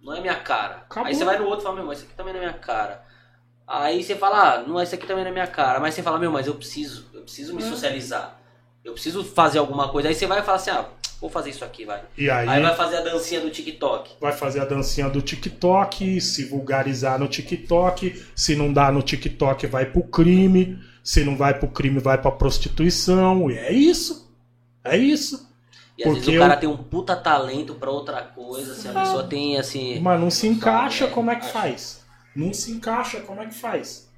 Não 0.00 0.14
é 0.14 0.20
minha 0.20 0.36
cara. 0.36 0.84
Acabou. 0.88 1.08
Aí 1.08 1.14
você 1.14 1.24
vai 1.24 1.38
no 1.38 1.46
outro 1.46 1.60
e 1.60 1.62
fala, 1.62 1.76
meu, 1.76 1.86
mas 1.86 1.98
isso 1.98 2.06
aqui 2.06 2.16
também 2.16 2.32
não 2.32 2.40
é 2.40 2.44
minha 2.44 2.58
cara. 2.58 3.04
Aí 3.66 4.02
você 4.02 4.16
fala, 4.16 4.54
ah, 4.54 4.62
não, 4.62 4.82
isso 4.82 4.94
aqui 4.94 5.06
também 5.06 5.24
não 5.24 5.30
é 5.30 5.32
minha 5.32 5.46
cara. 5.46 5.80
Mas 5.80 5.94
você 5.94 6.02
fala, 6.02 6.18
meu, 6.18 6.30
mas 6.30 6.46
eu 6.46 6.54
preciso, 6.54 7.08
eu 7.14 7.22
preciso 7.22 7.54
me 7.54 7.62
hum. 7.62 7.70
socializar. 7.70 8.41
Eu 8.84 8.94
preciso 8.94 9.24
fazer 9.24 9.58
alguma 9.58 9.88
coisa. 9.88 10.08
Aí 10.08 10.14
você 10.14 10.26
vai 10.26 10.40
e 10.40 10.42
fala 10.42 10.56
assim, 10.56 10.70
ah, 10.70 10.86
vou 11.20 11.30
fazer 11.30 11.50
isso 11.50 11.64
aqui, 11.64 11.84
vai. 11.84 12.02
E 12.18 12.28
aí, 12.28 12.48
aí 12.48 12.62
vai 12.62 12.74
fazer 12.74 12.96
a 12.96 13.00
dancinha 13.00 13.40
do 13.40 13.50
TikTok. 13.50 14.16
Vai 14.20 14.32
fazer 14.32 14.60
a 14.60 14.64
dancinha 14.64 15.08
do 15.08 15.22
TikTok, 15.22 16.20
se 16.20 16.44
vulgarizar 16.46 17.18
no 17.18 17.28
TikTok. 17.28 18.24
Se 18.34 18.56
não 18.56 18.72
dá 18.72 18.90
no 18.90 19.02
TikTok, 19.02 19.66
vai 19.66 19.86
pro 19.86 20.02
crime. 20.02 20.78
Se 21.02 21.24
não 21.24 21.36
vai 21.36 21.58
pro 21.58 21.68
crime, 21.68 22.00
vai 22.00 22.18
pra 22.18 22.30
prostituição. 22.30 23.50
E 23.50 23.58
é 23.58 23.72
isso. 23.72 24.30
É 24.84 24.96
isso. 24.96 25.48
E 25.96 26.02
às 26.02 26.08
Porque 26.08 26.26
vezes 26.26 26.34
o 26.34 26.38
cara 26.38 26.54
eu... 26.54 26.60
tem 26.60 26.68
um 26.68 26.76
puta 26.76 27.14
talento 27.14 27.74
pra 27.74 27.90
outra 27.90 28.22
coisa, 28.22 28.74
se 28.74 28.88
assim, 28.88 28.98
a 28.98 29.00
pessoa 29.00 29.24
tem 29.24 29.58
assim. 29.58 30.00
Mas 30.00 30.20
não 30.20 30.30
se 30.30 30.48
encaixa, 30.48 31.06
como 31.06 31.30
é 31.30 31.36
que 31.36 31.46
faz? 31.46 32.02
Não 32.34 32.52
se 32.52 32.72
encaixa, 32.72 33.20
como 33.20 33.42
é 33.42 33.46
que 33.46 33.54
faz? 33.54 34.10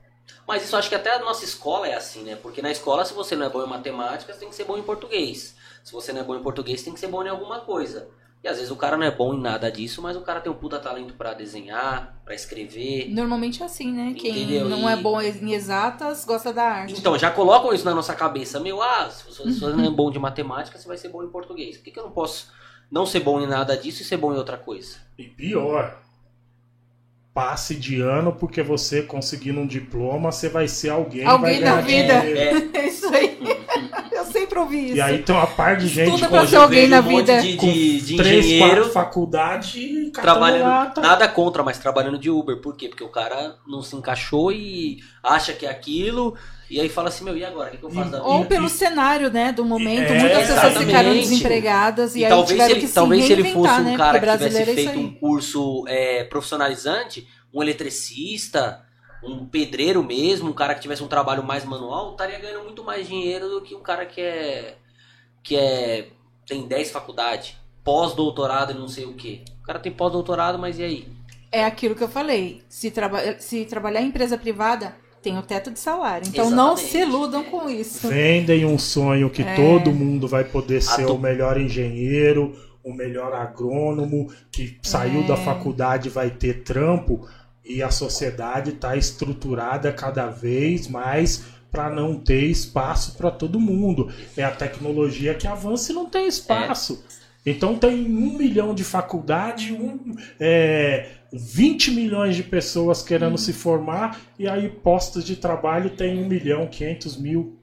Mas 0.46 0.64
isso 0.64 0.76
acho 0.76 0.88
que 0.88 0.94
até 0.94 1.14
a 1.14 1.18
nossa 1.20 1.44
escola 1.44 1.88
é 1.88 1.94
assim, 1.94 2.22
né? 2.22 2.36
Porque 2.36 2.60
na 2.60 2.70
escola, 2.70 3.04
se 3.04 3.14
você 3.14 3.34
não 3.34 3.46
é 3.46 3.48
bom 3.48 3.64
em 3.64 3.68
matemática, 3.68 4.32
você 4.32 4.40
tem 4.40 4.48
que 4.48 4.54
ser 4.54 4.64
bom 4.64 4.76
em 4.76 4.82
português. 4.82 5.56
Se 5.82 5.92
você 5.92 6.12
não 6.12 6.20
é 6.20 6.24
bom 6.24 6.36
em 6.36 6.42
português, 6.42 6.82
tem 6.82 6.92
que 6.92 7.00
ser 7.00 7.08
bom 7.08 7.22
em 7.22 7.28
alguma 7.28 7.60
coisa. 7.60 8.08
E 8.44 8.48
às 8.48 8.56
vezes 8.56 8.70
o 8.70 8.76
cara 8.76 8.94
não 8.94 9.06
é 9.06 9.10
bom 9.10 9.32
em 9.32 9.40
nada 9.40 9.72
disso, 9.72 10.02
mas 10.02 10.18
o 10.18 10.20
cara 10.20 10.38
tem 10.38 10.52
um 10.52 10.54
puta 10.54 10.78
talento 10.78 11.14
para 11.14 11.32
desenhar, 11.32 12.20
para 12.26 12.34
escrever. 12.34 13.08
Normalmente 13.08 13.62
é 13.62 13.64
assim, 13.64 13.90
né? 13.90 14.08
Entendeu? 14.10 14.34
Quem 14.34 14.68
não 14.68 14.86
é 14.86 14.94
bom 14.94 15.18
em 15.18 15.54
exatas 15.54 16.26
gosta 16.26 16.52
da 16.52 16.62
arte. 16.62 16.92
Então, 16.92 17.18
já 17.18 17.30
colocam 17.30 17.72
isso 17.72 17.86
na 17.86 17.94
nossa 17.94 18.14
cabeça. 18.14 18.60
Meu, 18.60 18.82
ah, 18.82 19.08
se 19.10 19.24
você 19.26 19.66
não 19.68 19.86
é 19.86 19.90
bom 19.90 20.10
de 20.10 20.18
matemática, 20.18 20.78
você 20.78 20.86
vai 20.86 20.98
ser 20.98 21.08
bom 21.08 21.24
em 21.24 21.30
português. 21.30 21.78
Por 21.78 21.84
que, 21.84 21.90
que 21.92 21.98
eu 21.98 22.04
não 22.04 22.10
posso 22.10 22.52
não 22.90 23.06
ser 23.06 23.20
bom 23.20 23.40
em 23.40 23.46
nada 23.46 23.78
disso 23.78 24.02
e 24.02 24.04
ser 24.04 24.18
bom 24.18 24.34
em 24.34 24.36
outra 24.36 24.58
coisa? 24.58 24.98
E 25.16 25.24
pior, 25.24 26.03
passe 27.34 27.74
de 27.74 28.00
ano 28.00 28.32
porque 28.32 28.62
você 28.62 29.02
conseguindo 29.02 29.60
um 29.60 29.66
diploma, 29.66 30.30
você 30.30 30.48
vai 30.48 30.68
ser 30.68 30.90
alguém. 30.90 31.24
Alguém 31.24 31.60
na 31.60 31.80
vida. 31.80 32.12
É. 32.12 32.70
é. 32.78 32.86
isso 32.86 33.12
aí. 33.12 33.36
Isso. 34.72 34.96
E 34.96 35.00
aí 35.00 35.18
tem 35.22 35.34
uma 35.34 35.46
par 35.46 35.76
de 35.76 35.88
gente 35.88 36.10
Tudo 36.10 36.28
pra 36.28 36.46
ser 36.46 36.56
alguém 36.56 36.88
na 36.88 37.00
um 37.00 37.02
vida. 37.02 37.40
De, 37.40 37.56
de, 37.56 38.00
de 38.00 38.16
três, 38.16 38.44
engenheiro, 38.44 38.90
faculdade 38.90 40.10
trabalhando 40.12 41.00
nada 41.00 41.28
contra, 41.28 41.62
mas 41.62 41.78
trabalhando 41.78 42.18
de 42.18 42.30
Uber. 42.30 42.60
Por 42.60 42.76
quê? 42.76 42.88
Porque 42.88 43.04
o 43.04 43.08
cara 43.08 43.56
não 43.66 43.82
se 43.82 43.94
encaixou 43.96 44.52
e 44.52 44.98
acha 45.22 45.52
que 45.52 45.66
é 45.66 45.70
aquilo. 45.70 46.36
E 46.70 46.80
aí 46.80 46.88
fala 46.88 47.08
assim, 47.08 47.24
meu, 47.24 47.36
e 47.36 47.44
agora? 47.44 47.68
O 47.68 47.70
que, 47.72 47.76
que 47.76 47.84
eu 47.84 47.90
faço 47.90 48.10
da 48.10 48.18
vida? 48.18 48.28
Ou 48.28 48.44
pelo 48.46 48.66
e, 48.66 48.70
cenário, 48.70 49.30
né, 49.30 49.52
do 49.52 49.64
momento. 49.64 50.12
É, 50.12 50.18
Muitas 50.18 50.38
pessoas 50.38 50.58
exatamente. 50.58 50.86
ficaram 50.86 51.12
desempregadas 51.12 52.16
e, 52.16 52.20
e 52.20 52.24
aí 52.24 52.30
talvez 52.30 52.50
tiveram 52.50 52.70
ele, 52.70 52.80
que 52.80 52.86
se 52.86 52.94
Talvez 52.94 53.24
se 53.24 53.32
ele 53.32 53.52
fosse 53.52 53.72
um 53.72 53.84
né, 53.84 53.96
cara 53.96 54.18
que 54.18 54.26
tivesse 54.26 54.58
é 54.58 54.74
feito 54.74 54.98
um 54.98 55.12
curso 55.12 55.84
é, 55.86 56.24
profissionalizante, 56.24 57.28
um 57.52 57.62
eletricista, 57.62 58.83
um 59.26 59.46
pedreiro 59.46 60.02
mesmo, 60.02 60.50
um 60.50 60.52
cara 60.52 60.74
que 60.74 60.80
tivesse 60.80 61.02
um 61.02 61.08
trabalho 61.08 61.42
mais 61.42 61.64
manual, 61.64 62.12
estaria 62.12 62.38
ganhando 62.38 62.64
muito 62.64 62.84
mais 62.84 63.06
dinheiro 63.06 63.48
do 63.48 63.62
que 63.62 63.74
um 63.74 63.80
cara 63.80 64.06
que 64.06 64.20
é 64.20 64.76
que 65.42 65.56
é 65.56 66.08
tem 66.46 66.66
10 66.66 66.90
faculdades, 66.90 67.56
pós-doutorado 67.82 68.72
e 68.72 68.78
não 68.78 68.88
sei 68.88 69.04
o 69.04 69.14
que. 69.14 69.42
O 69.62 69.66
cara 69.66 69.78
tem 69.78 69.92
pós-doutorado, 69.92 70.58
mas 70.58 70.78
e 70.78 70.82
aí? 70.82 71.08
É 71.50 71.64
aquilo 71.64 71.94
que 71.94 72.02
eu 72.02 72.08
falei. 72.08 72.62
Se, 72.68 72.90
traba 72.90 73.38
se 73.38 73.64
trabalhar 73.64 74.02
em 74.02 74.08
empresa 74.08 74.36
privada, 74.36 74.94
tem 75.22 75.38
o 75.38 75.42
teto 75.42 75.70
de 75.70 75.78
salário. 75.78 76.26
Então 76.28 76.46
Exatamente. 76.46 76.56
não 76.56 76.76
se 76.76 76.98
iludam 76.98 77.44
com 77.44 77.68
isso. 77.68 78.08
Vendem 78.08 78.66
um 78.66 78.78
sonho 78.78 79.30
que 79.30 79.42
é. 79.42 79.54
todo 79.54 79.92
mundo 79.92 80.28
vai 80.28 80.44
poder 80.44 80.82
ser 80.82 81.06
o 81.06 81.16
melhor 81.16 81.58
engenheiro, 81.58 82.54
o 82.82 82.92
melhor 82.92 83.32
agrônomo, 83.32 84.30
que 84.52 84.78
saiu 84.82 85.22
é. 85.22 85.26
da 85.26 85.36
faculdade 85.36 86.10
vai 86.10 86.30
ter 86.30 86.62
trampo 86.62 87.26
e 87.64 87.82
a 87.82 87.90
sociedade 87.90 88.70
está 88.70 88.96
estruturada 88.96 89.92
cada 89.92 90.26
vez 90.26 90.86
mais 90.86 91.44
para 91.70 91.90
não 91.90 92.16
ter 92.18 92.44
espaço 92.44 93.16
para 93.16 93.30
todo 93.30 93.58
mundo. 93.58 94.12
É 94.36 94.44
a 94.44 94.50
tecnologia 94.50 95.34
que 95.34 95.46
avança 95.46 95.90
e 95.90 95.94
não 95.94 96.06
tem 96.06 96.28
espaço. 96.28 97.04
É. 97.20 97.50
Então 97.50 97.76
tem 97.76 98.04
um 98.04 98.38
milhão 98.38 98.74
de 98.74 98.84
faculdade, 98.84 99.72
um, 99.72 100.16
é, 100.40 101.08
20 101.32 101.90
milhões 101.90 102.36
de 102.36 102.42
pessoas 102.42 103.02
querendo 103.02 103.34
hum. 103.34 103.38
se 103.38 103.52
formar, 103.52 104.20
e 104.38 104.48
aí 104.48 104.68
postos 104.68 105.24
de 105.24 105.36
trabalho 105.36 105.90
tem 105.90 106.22
um 106.22 106.26
milhão, 106.26 106.66
500 106.66 107.16
mil. 107.16 107.58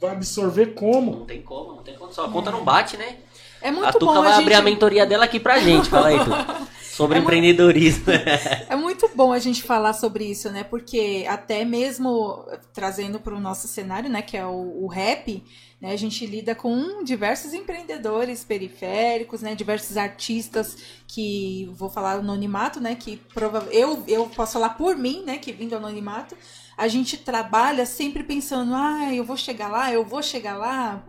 Vai 0.00 0.12
absorver 0.12 0.68
como? 0.68 1.10
Não 1.12 1.26
tem 1.26 1.42
como, 1.42 1.74
não 1.74 1.82
tem 1.82 1.94
como. 1.94 2.12
Só 2.12 2.24
a 2.24 2.30
conta 2.30 2.50
não 2.50 2.64
bate, 2.64 2.96
né? 2.96 3.16
É 3.60 3.70
muito 3.70 3.86
a 3.86 3.92
Tuca 3.92 4.06
bom. 4.06 4.22
vai 4.22 4.32
a 4.32 4.36
gente... 4.36 4.42
abrir 4.42 4.54
a 4.54 4.62
mentoria 4.62 5.04
dela 5.04 5.26
aqui 5.26 5.38
pra 5.38 5.58
gente. 5.58 5.90
Fala 5.90 6.08
aí, 6.08 6.18
Tuca. 6.18 6.60
Sobre 6.82 7.18
é 7.18 7.20
empreendedorismo. 7.20 8.04
Muito, 8.06 8.20
é 8.68 8.76
muito 9.00 9.16
bom 9.16 9.32
a 9.32 9.38
gente 9.38 9.62
falar 9.62 9.94
sobre 9.94 10.24
isso, 10.24 10.50
né? 10.50 10.62
Porque 10.62 11.24
até 11.26 11.64
mesmo 11.64 12.44
trazendo 12.72 13.18
para 13.18 13.34
o 13.34 13.40
nosso 13.40 13.66
cenário, 13.66 14.10
né, 14.10 14.20
que 14.20 14.36
é 14.36 14.44
o, 14.44 14.84
o 14.84 14.86
rap, 14.86 15.42
né, 15.80 15.92
a 15.92 15.96
gente 15.96 16.26
lida 16.26 16.54
com 16.54 17.02
diversos 17.02 17.54
empreendedores 17.54 18.44
periféricos, 18.44 19.40
né, 19.40 19.54
diversos 19.54 19.96
artistas 19.96 20.76
que 21.06 21.70
vou 21.74 21.88
falar 21.88 22.12
anonimato, 22.18 22.78
né, 22.78 22.94
que 22.94 23.16
prova 23.32 23.66
eu 23.72 24.04
eu 24.06 24.26
posso 24.28 24.52
falar 24.54 24.70
por 24.70 24.96
mim, 24.96 25.24
né, 25.24 25.38
que 25.38 25.50
vindo 25.50 25.74
anonimato, 25.74 26.36
a 26.76 26.86
gente 26.86 27.16
trabalha 27.16 27.86
sempre 27.86 28.22
pensando, 28.22 28.74
ah, 28.74 29.14
eu 29.14 29.24
vou 29.24 29.36
chegar 29.36 29.68
lá, 29.68 29.90
eu 29.90 30.04
vou 30.04 30.22
chegar 30.22 30.58
lá 30.58 31.02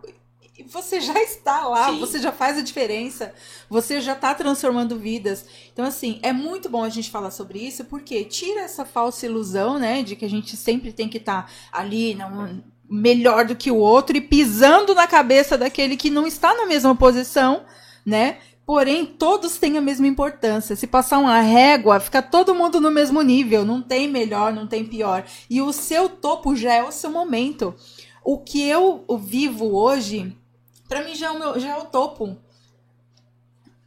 você 0.68 1.00
já 1.00 1.22
está 1.22 1.68
lá, 1.68 1.90
Sim. 1.90 2.00
você 2.00 2.20
já 2.20 2.32
faz 2.32 2.58
a 2.58 2.62
diferença, 2.62 3.34
você 3.70 4.02
já 4.02 4.14
está 4.14 4.34
transformando 4.34 4.98
vidas. 4.98 5.46
Então, 5.72 5.86
assim, 5.86 6.20
é 6.22 6.34
muito 6.34 6.70
bom 6.70 6.84
a 6.84 6.90
gente 6.90 7.10
falar 7.10 7.32
sobre 7.32 7.60
isso, 7.60 7.86
porque 7.86 8.24
tira 8.24 8.62
essa 8.62 8.86
falsa 8.86 9.26
ilusão, 9.26 9.80
né, 9.80 10.04
de 10.04 10.16
que 10.16 10.26
a 10.26 10.30
gente 10.30 10.56
sempre 10.58 10.92
tem 10.92 11.08
que 11.08 11.18
estar 11.18 11.44
tá 11.44 11.50
ali, 11.72 12.16
não, 12.16 12.62
melhor 12.90 13.46
do 13.46 13.56
que 13.56 13.72
o 13.72 13.78
outro 13.78 14.18
e 14.18 14.22
pisando 14.22 14.94
na 14.94 15.08
cabeça 15.08 15.58
daquele 15.58 15.96
que 15.96 16.10
não 16.10 16.28
está 16.28 16.54
na 16.54 16.66
mesma 16.66 16.94
posição, 16.94 17.64
né? 18.06 18.38
Porém, 18.66 19.06
todos 19.06 19.58
têm 19.58 19.78
a 19.78 19.82
mesma 19.82 20.08
importância. 20.08 20.76
Se 20.76 20.88
passar 20.88 21.18
uma 21.20 21.40
régua, 21.42 22.00
fica 22.00 22.22
todo 22.22 22.56
mundo 22.56 22.80
no 22.80 22.92
mesmo 22.92 23.22
nível. 23.22 23.66
Não 23.66 23.82
tem 23.82 24.08
melhor, 24.08 24.54
não 24.54 24.68
tem 24.68 24.86
pior. 24.86 25.26
E 25.50 25.62
o 25.62 25.74
seu 25.74 26.08
topo 26.08 26.56
já 26.56 26.74
é 26.74 26.84
o 26.84 26.92
seu 26.92 27.10
momento. 27.10 27.74
O 28.24 28.38
que 28.38 28.62
eu 28.62 29.04
vivo 29.20 29.76
hoje 29.76 30.38
para 30.92 31.06
mim 31.06 31.16
já 31.16 31.28
é, 31.28 31.32
o 31.32 31.40
meu, 31.40 31.58
já 31.58 31.70
é 31.70 31.78
o 31.78 31.86
topo. 31.86 32.38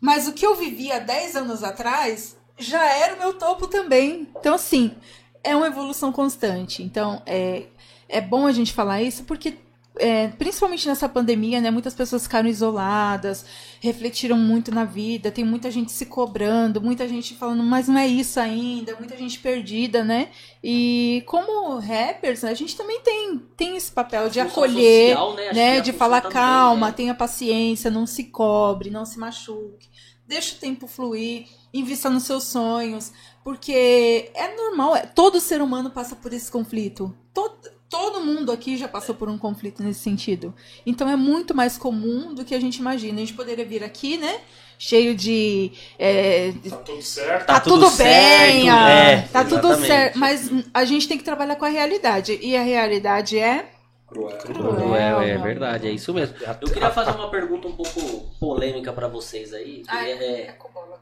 Mas 0.01 0.27
o 0.27 0.33
que 0.33 0.47
eu 0.47 0.55
vivia 0.55 0.99
10 0.99 1.37
anos 1.37 1.63
atrás 1.63 2.35
já 2.59 2.83
era 2.83 3.15
o 3.15 3.19
meu 3.19 3.35
topo 3.35 3.67
também. 3.67 4.27
Então, 4.41 4.55
assim, 4.55 4.97
é 5.43 5.55
uma 5.55 5.67
evolução 5.67 6.11
constante. 6.11 6.83
Então, 6.83 7.21
é, 7.27 7.67
é 8.09 8.23
bom 8.23 8.47
a 8.47 8.53
gente 8.53 8.73
falar 8.73 9.03
isso 9.03 9.25
porque 9.25 9.55
é, 9.97 10.29
principalmente 10.29 10.89
nessa 10.89 11.09
pandemia, 11.09 11.61
né, 11.61 11.71
muitas 11.71 11.95
pessoas 11.95 12.25
ficaram 12.25 12.49
isoladas, 12.49 13.45
refletiram 13.81 14.37
muito 14.37 14.75
na 14.75 14.85
vida, 14.85 15.31
tem 15.31 15.45
muita 15.45 15.71
gente 15.71 15.93
se 15.93 16.07
cobrando, 16.07 16.81
muita 16.81 17.07
gente 17.07 17.35
falando, 17.35 17.63
mas 17.63 17.87
não 17.87 17.99
é 17.99 18.07
isso 18.07 18.41
ainda, 18.41 18.97
muita 18.97 19.17
gente 19.17 19.39
perdida, 19.39 20.03
né? 20.03 20.31
E 20.63 21.23
como 21.27 21.79
rappers, 21.79 22.43
a 22.43 22.55
gente 22.55 22.77
também 22.77 23.01
tem, 23.01 23.39
tem 23.57 23.77
esse 23.77 23.93
papel 23.93 24.29
de 24.29 24.41
acolher, 24.41 25.17
social, 25.17 25.35
né? 25.35 25.53
né 25.53 25.81
de 25.81 25.93
falar 25.93 26.23
também, 26.23 26.35
calma, 26.35 26.89
né? 26.89 26.93
tenha 26.93 27.15
paciência, 27.15 27.91
não 27.91 28.07
se 28.07 28.25
cobre, 28.25 28.91
não 28.91 29.05
se 29.05 29.19
machuque, 29.19 29.89
deixa 30.27 30.57
o 30.57 30.59
tempo 30.59 30.89
fluir, 30.89 31.47
invista 31.73 32.11
nos 32.11 32.25
seus 32.25 32.45
sonhos, 32.45 33.13
porque 33.45 34.31
é 34.35 34.57
normal, 34.57 34.97
é, 34.97 35.07
todo 35.07 35.41
ser 35.41 35.63
humano 35.63 35.91
passa 35.91 36.17
por 36.17 36.33
esse 36.33 36.51
conflito. 36.51 37.15
Todo, 37.33 37.74
todo 37.89 38.21
mundo 38.21 38.51
aqui 38.51 38.77
já 38.77 38.89
passou 38.89 39.15
por 39.15 39.29
um 39.29 39.39
conflito 39.39 39.83
nesse 39.83 40.01
sentido. 40.01 40.55
Então 40.85 41.09
é 41.09 41.17
muito 41.17 41.55
mais 41.55 41.79
comum 41.79 42.35
do 42.35 42.45
que 42.45 42.55
a 42.55 42.61
gente 42.61 42.77
imagina. 42.77 43.17
A 43.17 43.21
gente 43.21 43.35
poderia 43.35 43.65
vir 43.65 43.85
aqui, 43.85 44.17
né? 44.17 44.41
Cheio 44.79 45.15
de. 45.15 45.73
É, 45.99 46.53
tá 46.69 46.77
tudo 46.79 47.03
certo. 47.03 47.47
Tá, 47.47 47.55
tá 47.55 47.61
tudo, 47.61 47.85
tudo, 47.85 47.97
bem. 47.97 48.65
Certo, 48.65 48.89
é, 48.89 49.17
tá 49.33 49.41
exatamente. 49.41 49.61
tudo 49.61 49.87
certo. 49.87 50.19
Mas 50.19 50.51
a 50.73 50.85
gente 50.85 51.07
tem 51.09 51.17
que 51.17 51.25
trabalhar 51.25 51.57
com 51.57 51.65
a 51.65 51.69
realidade. 51.69 52.39
E 52.43 52.57
a 52.57 52.63
realidade 52.63 53.39
é. 53.39 53.74
Cruel. 54.15 54.39
Cruel, 54.39 55.21
é, 55.21 55.31
é 55.31 55.39
verdade, 55.39 55.89
é 55.89 55.91
isso 55.91 56.15
mesmo. 56.15 56.37
Eu 56.61 56.71
queria 56.71 56.91
fazer 56.91 57.11
uma 57.11 57.29
pergunta 57.29 57.67
um 57.67 57.75
pouco 57.75 58.01
polêmica 58.39 58.93
para 58.93 59.09
vocês 59.09 59.53
aí. 59.53 59.83
Ah, 59.89 60.09
é, 60.09 60.13
é, 60.13 60.57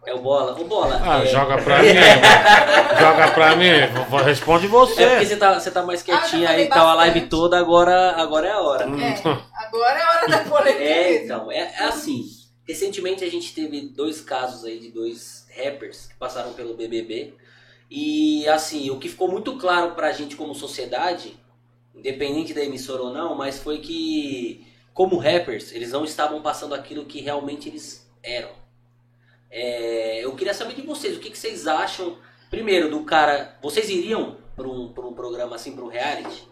é, 0.06 0.14
o 0.14 0.20
Bola. 0.20 0.58
O 0.58 0.64
Bola. 0.64 0.98
Ah, 1.04 1.22
é... 1.22 1.26
joga 1.26 1.58
pra 1.58 1.78
mim. 1.82 1.88
joga 2.98 3.30
pra 3.32 3.56
mim. 3.56 4.24
Responde 4.24 4.66
você. 4.66 5.02
É 5.02 5.10
porque 5.10 5.26
você 5.26 5.36
tá, 5.36 5.60
você 5.60 5.70
tá 5.70 5.82
mais 5.82 6.02
quietinha 6.02 6.48
ah, 6.48 6.52
aí, 6.52 6.68
tá 6.68 6.80
a 6.80 6.94
live 6.94 7.28
toda, 7.28 7.58
agora, 7.58 8.12
agora 8.12 8.48
é 8.48 8.52
a 8.52 8.60
hora. 8.60 8.84
É, 8.84 9.66
agora 9.66 9.98
é 9.98 10.02
a 10.02 10.10
hora 10.10 10.28
da 10.28 10.38
polêmica. 10.38 10.82
É, 10.82 11.24
então, 11.24 11.52
é, 11.52 11.58
é 11.58 11.84
assim. 11.84 12.24
Recentemente 12.66 13.24
a 13.24 13.30
gente 13.30 13.52
teve 13.54 13.88
dois 13.94 14.22
casos 14.22 14.64
aí 14.64 14.78
de 14.78 14.90
dois 14.90 15.46
rappers 15.54 16.06
que 16.06 16.14
passaram 16.14 16.54
pelo 16.54 16.74
BBB. 16.74 17.34
E 17.90 18.48
assim, 18.48 18.88
o 18.90 18.98
que 18.98 19.08
ficou 19.08 19.28
muito 19.28 19.58
claro 19.58 19.90
pra 19.90 20.12
gente 20.12 20.34
como 20.34 20.54
sociedade 20.54 21.41
independente 21.94 22.54
da 22.54 22.64
emissora 22.64 23.02
ou 23.02 23.12
não, 23.12 23.34
mas 23.34 23.58
foi 23.58 23.78
que, 23.78 24.66
como 24.94 25.16
rappers, 25.16 25.72
eles 25.72 25.92
não 25.92 26.04
estavam 26.04 26.40
passando 26.42 26.74
aquilo 26.74 27.04
que 27.04 27.20
realmente 27.20 27.68
eles 27.68 28.10
eram. 28.22 28.50
É, 29.50 30.24
eu 30.24 30.34
queria 30.34 30.54
saber 30.54 30.74
de 30.74 30.82
vocês, 30.82 31.16
o 31.16 31.20
que, 31.20 31.30
que, 31.30 31.38
vocês 31.38 31.66
acham, 31.66 32.16
primeiro, 32.48 32.90
do 32.90 33.04
cara. 33.04 33.58
Vocês 33.60 33.90
iriam 33.90 34.38
para 34.56 34.66
um, 34.66 34.86
um 34.86 35.12
programa 35.12 35.56
assim, 35.56 35.72
para 35.72 35.84
um 35.84 35.88
reality? 35.88 36.48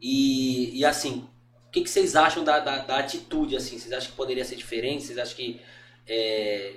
E, 0.00 0.78
e 0.78 0.84
assim, 0.84 1.28
o 1.66 1.70
que, 1.70 1.82
que 1.82 1.90
vocês 1.90 2.16
acham 2.16 2.42
da, 2.42 2.58
da, 2.60 2.78
da, 2.78 2.98
atitude? 2.98 3.56
assim? 3.56 3.78
Vocês 3.78 3.92
acham 3.92 4.10
que 4.10 4.16
poderia 4.16 4.44
ser 4.44 4.56
diferente? 4.56 5.04
Vocês 5.04 5.18
acham 5.18 5.36
que, 5.36 5.60
é, 6.06 6.76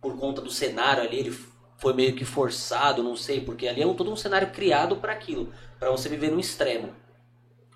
por 0.00 0.16
conta 0.18 0.40
do 0.40 0.50
cenário 0.50 1.02
ali, 1.02 1.18
ele 1.18 1.38
foi 1.76 1.92
meio 1.92 2.16
que 2.16 2.24
forçado? 2.24 3.02
Não 3.02 3.14
sei, 3.14 3.42
porque 3.42 3.68
ali 3.68 3.82
é 3.82 3.86
um, 3.86 3.94
todo 3.94 4.10
um 4.10 4.16
cenário 4.16 4.50
criado 4.50 4.96
para 4.96 5.12
aquilo, 5.12 5.52
para 5.78 5.90
você 5.90 6.08
viver 6.08 6.30
no 6.30 6.40
extremo. 6.40 6.94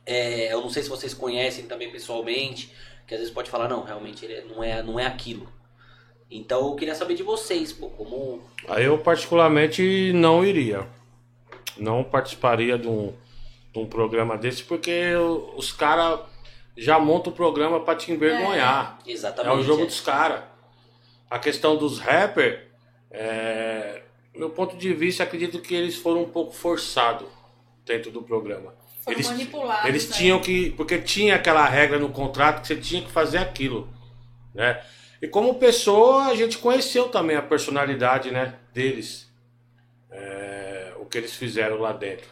É, 0.05 0.53
eu 0.53 0.61
não 0.61 0.71
sei 0.71 0.83
se 0.83 0.89
vocês 0.89 1.15
conhecem 1.15 1.67
também 1.67 1.91
pessoalmente, 1.91 2.73
que 3.07 3.15
às 3.15 3.21
vezes 3.21 3.33
pode 3.33 3.51
falar, 3.51 3.69
não, 3.69 3.85
realmente 3.85 4.25
ele 4.25 4.43
não 4.53 4.63
é, 4.63 4.83
não 4.83 4.99
é 4.99 5.07
aquilo. 5.07 5.49
Então 6.31 6.69
eu 6.69 6.75
queria 6.75 6.95
saber 6.95 7.15
de 7.15 7.23
vocês, 7.23 7.73
pô, 7.73 7.91
como. 7.91 8.43
Eu 8.79 8.99
particularmente 8.99 10.13
não 10.15 10.45
iria. 10.45 10.87
Não 11.77 12.03
participaria 12.03 12.79
de 12.79 12.89
um, 12.89 13.13
de 13.73 13.79
um 13.79 13.87
programa 13.87 14.37
desse, 14.37 14.63
porque 14.63 15.13
os 15.57 15.73
caras 15.73 16.21
já 16.77 16.99
montam 16.99 17.33
o 17.33 17.37
programa 17.37 17.81
para 17.81 17.97
te 17.97 18.11
envergonhar. 18.11 18.99
É, 19.07 19.11
exatamente. 19.11 19.55
É 19.55 19.59
o 19.59 19.63
jogo 19.63 19.83
é. 19.83 19.87
dos 19.87 20.01
caras. 20.01 20.43
a 21.31 21.39
questão 21.39 21.77
dos 21.77 21.99
rappers, 21.99 22.61
é, 23.11 24.03
meu 24.35 24.51
ponto 24.51 24.77
de 24.77 24.93
vista, 24.95 25.23
acredito 25.23 25.61
que 25.61 25.75
eles 25.75 25.97
foram 25.97 26.23
um 26.23 26.31
pouco 26.31 26.53
forçados 26.53 27.29
dentro 27.85 28.11
do 28.11 28.23
programa. 28.23 28.75
Foram 29.03 29.17
eles, 29.17 29.27
manipulados. 29.29 29.85
Eles 29.89 30.09
né? 30.09 30.17
tinham 30.17 30.41
que. 30.41 30.71
Porque 30.71 30.99
tinha 30.99 31.35
aquela 31.35 31.67
regra 31.67 31.99
no 31.99 32.09
contrato 32.09 32.63
que 32.63 32.69
você 32.69 32.77
tinha 32.77 33.03
que 33.03 33.11
fazer 33.11 33.39
aquilo. 33.39 33.89
Né? 34.55 34.81
E 35.21 35.27
como 35.27 35.55
pessoa, 35.55 36.27
a 36.27 36.35
gente 36.35 36.59
conheceu 36.59 37.09
também 37.09 37.37
a 37.37 37.43
personalidade 37.43 38.31
né, 38.31 38.55
deles. 38.73 39.31
É, 40.11 40.93
o 41.01 41.07
que 41.07 41.19
eles 41.19 41.35
fizeram 41.35 41.79
lá 41.81 41.93
dentro. 41.93 42.27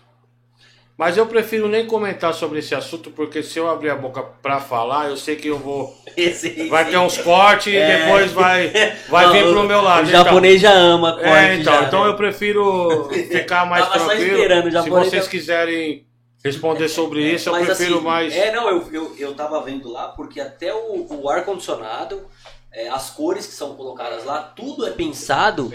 Mas 0.96 1.16
eu 1.16 1.26
prefiro 1.26 1.66
nem 1.66 1.86
comentar 1.86 2.34
sobre 2.34 2.58
esse 2.58 2.74
assunto, 2.74 3.10
porque 3.10 3.42
se 3.42 3.58
eu 3.58 3.70
abrir 3.70 3.88
a 3.88 3.96
boca 3.96 4.22
para 4.22 4.60
falar, 4.60 5.08
eu 5.08 5.16
sei 5.16 5.34
que 5.34 5.48
eu 5.48 5.58
vou. 5.58 5.96
Esse, 6.14 6.68
vai 6.68 6.84
ter 6.90 6.98
uns 6.98 7.16
cortes 7.16 7.72
é. 7.72 7.78
e 7.78 8.04
depois 8.04 8.32
vai, 8.32 8.70
vai 9.08 9.24
Não, 9.24 9.32
vir 9.32 9.42
pro 9.44 9.62
meu 9.62 9.80
lado. 9.80 10.06
O 10.06 10.10
japonês 10.10 10.62
então. 10.62 10.70
já 10.70 10.78
ama 10.78 11.12
corte. 11.14 11.26
É, 11.26 11.54
então, 11.54 11.72
já, 11.72 11.84
então 11.84 12.04
né? 12.04 12.10
eu 12.10 12.16
prefiro 12.16 13.08
ficar 13.32 13.64
mais 13.64 13.88
tranquilo. 13.88 14.82
se 14.82 14.90
vocês 14.90 15.24
já... 15.24 15.30
quiserem 15.30 16.04
responder 16.42 16.88
sobre 16.88 17.22
isso, 17.32 17.48
eu 17.48 17.54
prefiro 17.54 17.96
assim, 17.96 18.04
mais. 18.04 18.34
É, 18.34 18.52
não, 18.52 18.68
eu, 18.68 18.92
eu, 18.92 19.16
eu 19.18 19.34
tava 19.34 19.62
vendo 19.62 19.90
lá, 19.90 20.08
porque 20.08 20.40
até 20.40 20.74
o, 20.74 21.06
o 21.10 21.28
ar-condicionado. 21.28 22.26
É, 22.72 22.88
as 22.88 23.10
cores 23.10 23.48
que 23.48 23.52
são 23.52 23.74
colocadas 23.74 24.24
lá, 24.24 24.44
tudo 24.44 24.86
é 24.86 24.92
pensado, 24.92 25.72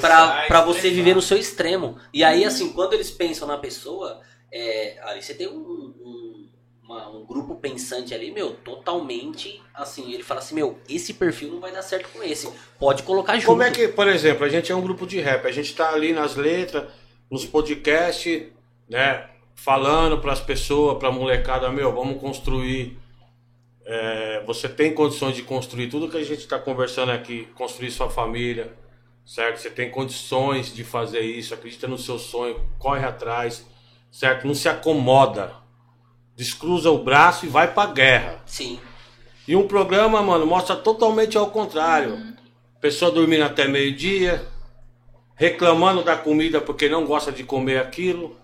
para 0.00 0.64
você 0.64 0.88
viver 0.88 1.12
no 1.12 1.20
seu 1.20 1.36
extremo. 1.36 1.98
E 2.14 2.22
aí, 2.22 2.44
assim, 2.44 2.72
quando 2.72 2.92
eles 2.92 3.10
pensam 3.10 3.48
na 3.48 3.58
pessoa, 3.58 4.20
é, 4.52 4.96
ali 5.02 5.20
você 5.20 5.34
tem 5.34 5.48
um, 5.48 5.58
um, 5.58 6.48
uma, 6.84 7.08
um, 7.10 7.24
grupo 7.24 7.56
pensante 7.56 8.14
ali, 8.14 8.30
meu, 8.30 8.54
totalmente 8.54 9.60
assim. 9.74 10.12
Ele 10.12 10.22
fala 10.22 10.38
assim, 10.38 10.54
meu, 10.54 10.78
esse 10.88 11.14
perfil 11.14 11.50
não 11.50 11.58
vai 11.58 11.72
dar 11.72 11.82
certo 11.82 12.08
com 12.12 12.22
esse. 12.22 12.48
Pode 12.78 13.02
colocar 13.02 13.34
junto. 13.34 13.46
Como 13.46 13.64
é 13.64 13.70
que, 13.72 13.88
por 13.88 14.06
exemplo, 14.06 14.44
a 14.44 14.48
gente 14.48 14.70
é 14.70 14.74
um 14.76 14.82
grupo 14.82 15.08
de 15.08 15.18
rap, 15.18 15.46
a 15.46 15.52
gente 15.52 15.74
tá 15.74 15.92
ali 15.92 16.12
nas 16.12 16.36
letras, 16.36 16.92
nos 17.28 17.44
podcasts, 17.44 18.44
né? 18.88 19.28
Falando 19.64 20.18
para 20.18 20.32
as 20.32 20.40
pessoas, 20.40 20.98
para 20.98 21.08
a 21.08 21.12
molecada, 21.12 21.70
meu, 21.70 21.92
vamos 21.94 22.20
construir. 22.20 22.98
É, 23.84 24.42
você 24.46 24.68
tem 24.68 24.94
condições 24.94 25.34
de 25.34 25.42
construir 25.42 25.88
tudo 25.88 26.08
que 26.08 26.16
a 26.16 26.24
gente 26.24 26.40
está 26.40 26.58
conversando 26.58 27.12
aqui, 27.12 27.48
construir 27.54 27.90
sua 27.90 28.08
família, 28.08 28.72
certo? 29.26 29.58
Você 29.58 29.70
tem 29.70 29.90
condições 29.90 30.74
de 30.74 30.84
fazer 30.84 31.20
isso, 31.20 31.52
acredita 31.52 31.88
no 31.88 31.98
seu 31.98 32.18
sonho, 32.18 32.60
corre 32.78 33.04
atrás 33.04 33.66
certo? 34.10 34.46
Não 34.46 34.54
se 34.54 34.68
acomoda. 34.68 35.52
Descruza 36.34 36.90
o 36.90 37.02
braço 37.02 37.46
e 37.46 37.48
vai 37.48 37.72
pra 37.72 37.86
guerra. 37.86 38.42
Sim. 38.46 38.80
E 39.46 39.54
um 39.54 39.66
programa, 39.66 40.22
mano, 40.22 40.46
mostra 40.46 40.76
totalmente 40.76 41.36
ao 41.36 41.50
contrário. 41.50 42.14
Uhum. 42.14 42.34
Pessoa 42.80 43.10
dormindo 43.10 43.44
até 43.44 43.68
meio-dia, 43.68 44.46
reclamando 45.34 46.02
da 46.02 46.16
comida 46.16 46.60
porque 46.60 46.88
não 46.88 47.04
gosta 47.04 47.30
de 47.30 47.44
comer 47.44 47.78
aquilo. 47.78 48.36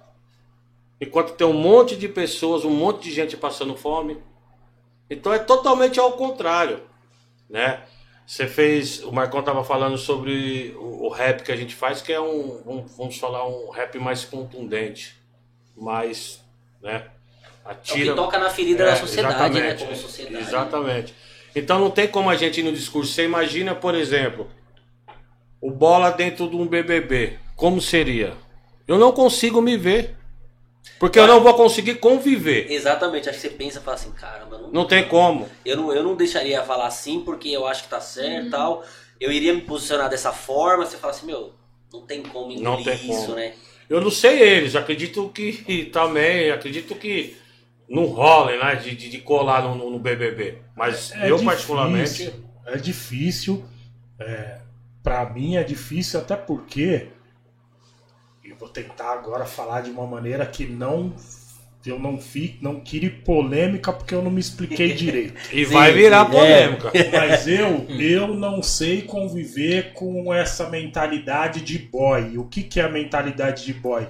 Enquanto 1.01 1.35
tem 1.35 1.47
um 1.47 1.52
monte 1.52 1.97
de 1.97 2.09
pessoas, 2.09 2.64
um 2.64 2.70
monte 2.70 3.05
de 3.05 3.12
gente 3.12 3.36
passando 3.36 3.77
fome. 3.77 4.18
Então 5.10 5.32
é 5.32 5.39
totalmente 5.39 6.01
ao 6.01 6.12
contrário, 6.12 6.82
né? 7.48 7.82
Você 8.27 8.48
fez, 8.48 9.05
o 9.05 9.12
Marcão 9.12 9.43
tava 9.43 9.62
falando 9.62 9.97
sobre 9.97 10.74
o, 10.78 11.05
o 11.05 11.09
rap 11.09 11.44
que 11.44 11.52
a 11.52 11.56
gente 11.56 11.74
faz, 11.74 12.02
que 12.02 12.12
é 12.12 12.20
um, 12.20 12.62
um, 12.66 12.86
vamos 12.86 13.18
falar, 13.18 13.47
um 13.47 13.70
rap 13.70 13.98
mais 13.98 14.24
contundente 14.24 15.14
mais, 15.77 16.40
né? 16.82 17.05
Atira, 17.64 17.98
é 17.98 18.12
o 18.12 18.14
que 18.14 18.23
toca 18.23 18.39
na 18.39 18.48
ferida 18.48 18.85
é, 18.85 18.86
da 18.86 18.97
sociedade, 18.97 19.60
né? 19.60 19.74
Como 19.74 19.94
sociedade. 19.94 20.44
Exatamente. 20.44 21.14
Então 21.55 21.78
não 21.78 21.90
tem 21.90 22.09
como 22.09 22.31
a 22.31 22.36
gente 22.36 22.60
ir 22.60 22.62
no 22.62 22.73
discurso. 22.73 23.12
Você 23.12 23.24
imagina, 23.24 23.74
por 23.74 23.94
exemplo, 23.94 24.48
o 25.60 25.70
bola 25.70 26.10
dentro 26.10 26.48
de 26.48 26.56
um 26.56 26.66
BBB. 26.66 27.39
Como 27.55 27.81
seria? 27.81 28.35
Eu 28.86 28.98
não 28.98 29.12
consigo 29.12 29.60
me 29.60 29.77
ver. 29.77 30.16
Porque 30.99 31.19
eu 31.19 31.27
não 31.27 31.43
vou 31.43 31.55
conseguir 31.55 31.97
conviver. 31.97 32.71
Exatamente, 32.71 33.29
acho 33.29 33.41
que 33.41 33.49
você 33.49 33.55
pensa 33.55 33.79
e 33.79 33.83
fala 33.83 33.97
assim, 33.97 34.13
caramba, 34.13 34.59
não, 34.59 34.71
não 34.71 34.85
tem 34.87 35.07
como. 35.07 35.49
Eu 35.65 35.77
não, 35.77 35.93
eu 35.93 36.03
não 36.03 36.17
deixaria 36.17 36.63
falar 36.63 36.87
assim 36.87 37.21
porque 37.21 37.49
eu 37.49 37.67
acho 37.67 37.85
que 37.85 37.91
tá 37.91 38.01
certo 38.01 38.43
e 38.43 38.45
uhum. 38.45 38.51
tal. 38.51 38.85
Eu 39.21 39.31
iria 39.31 39.53
me 39.53 39.61
posicionar 39.61 40.09
dessa 40.09 40.33
forma, 40.33 40.87
você 40.87 40.97
fala 40.97 41.13
assim, 41.13 41.27
meu, 41.27 41.53
não 41.93 42.03
tem 42.03 42.23
como 42.23 42.51
engolir 42.51 42.63
não 42.63 42.83
tem 42.83 42.95
isso, 42.95 43.27
como. 43.27 43.35
né? 43.35 43.55
Eu 43.89 44.01
não 44.01 44.11
sei 44.11 44.41
eles, 44.41 44.75
acredito 44.75 45.29
que 45.29 45.85
também, 45.93 46.51
acredito 46.51 46.95
que 46.95 47.37
não 47.89 48.07
rolem, 48.07 48.59
né, 48.59 48.75
de, 48.77 48.95
de, 48.97 49.19
colar 49.19 49.63
no, 49.63 49.91
no, 49.91 49.99
BBB. 49.99 50.59
Mas 50.75 51.13
é, 51.13 51.15
é 51.15 51.31
eu, 51.31 51.37
difícil, 51.37 51.45
particularmente. 51.45 52.35
É 52.67 52.77
difícil. 52.77 53.65
É, 54.19 54.59
para 55.03 55.31
mim 55.31 55.57
é 55.57 55.63
difícil, 55.63 56.21
até 56.21 56.35
porque. 56.35 57.09
Vou 58.59 58.69
tentar 58.69 59.12
agora 59.12 59.45
falar 59.45 59.83
de 59.83 59.91
uma 59.91 60.07
maneira 60.07 60.47
que 60.47 60.66
não 60.66 61.15
eu 61.89 61.99
não 61.99 62.19
fico, 62.19 62.59
não 62.62 62.81
queria 62.81 63.11
polêmica 63.24 63.93
porque 63.93 64.15
eu 64.15 64.23
não 64.23 64.31
me 64.31 64.41
expliquei 64.41 64.93
direito. 64.95 65.35
e 65.53 65.65
sim, 65.65 65.73
vai 65.73 65.93
virar 65.93 66.27
sim, 66.27 66.33
polêmica. 66.33 66.91
É. 66.93 67.11
Mas 67.11 67.47
eu, 67.47 67.87
eu 68.01 68.35
não 68.35 68.62
sei 68.62 69.03
conviver 69.03 69.93
com 69.93 70.33
essa 70.33 70.69
mentalidade 70.69 71.61
de 71.61 71.78
boy. 71.78 72.39
O 72.39 72.45
que, 72.45 72.62
que 72.62 72.81
é 72.81 72.85
a 72.85 72.89
mentalidade 72.89 73.65
de 73.65 73.73
boy? 73.73 74.07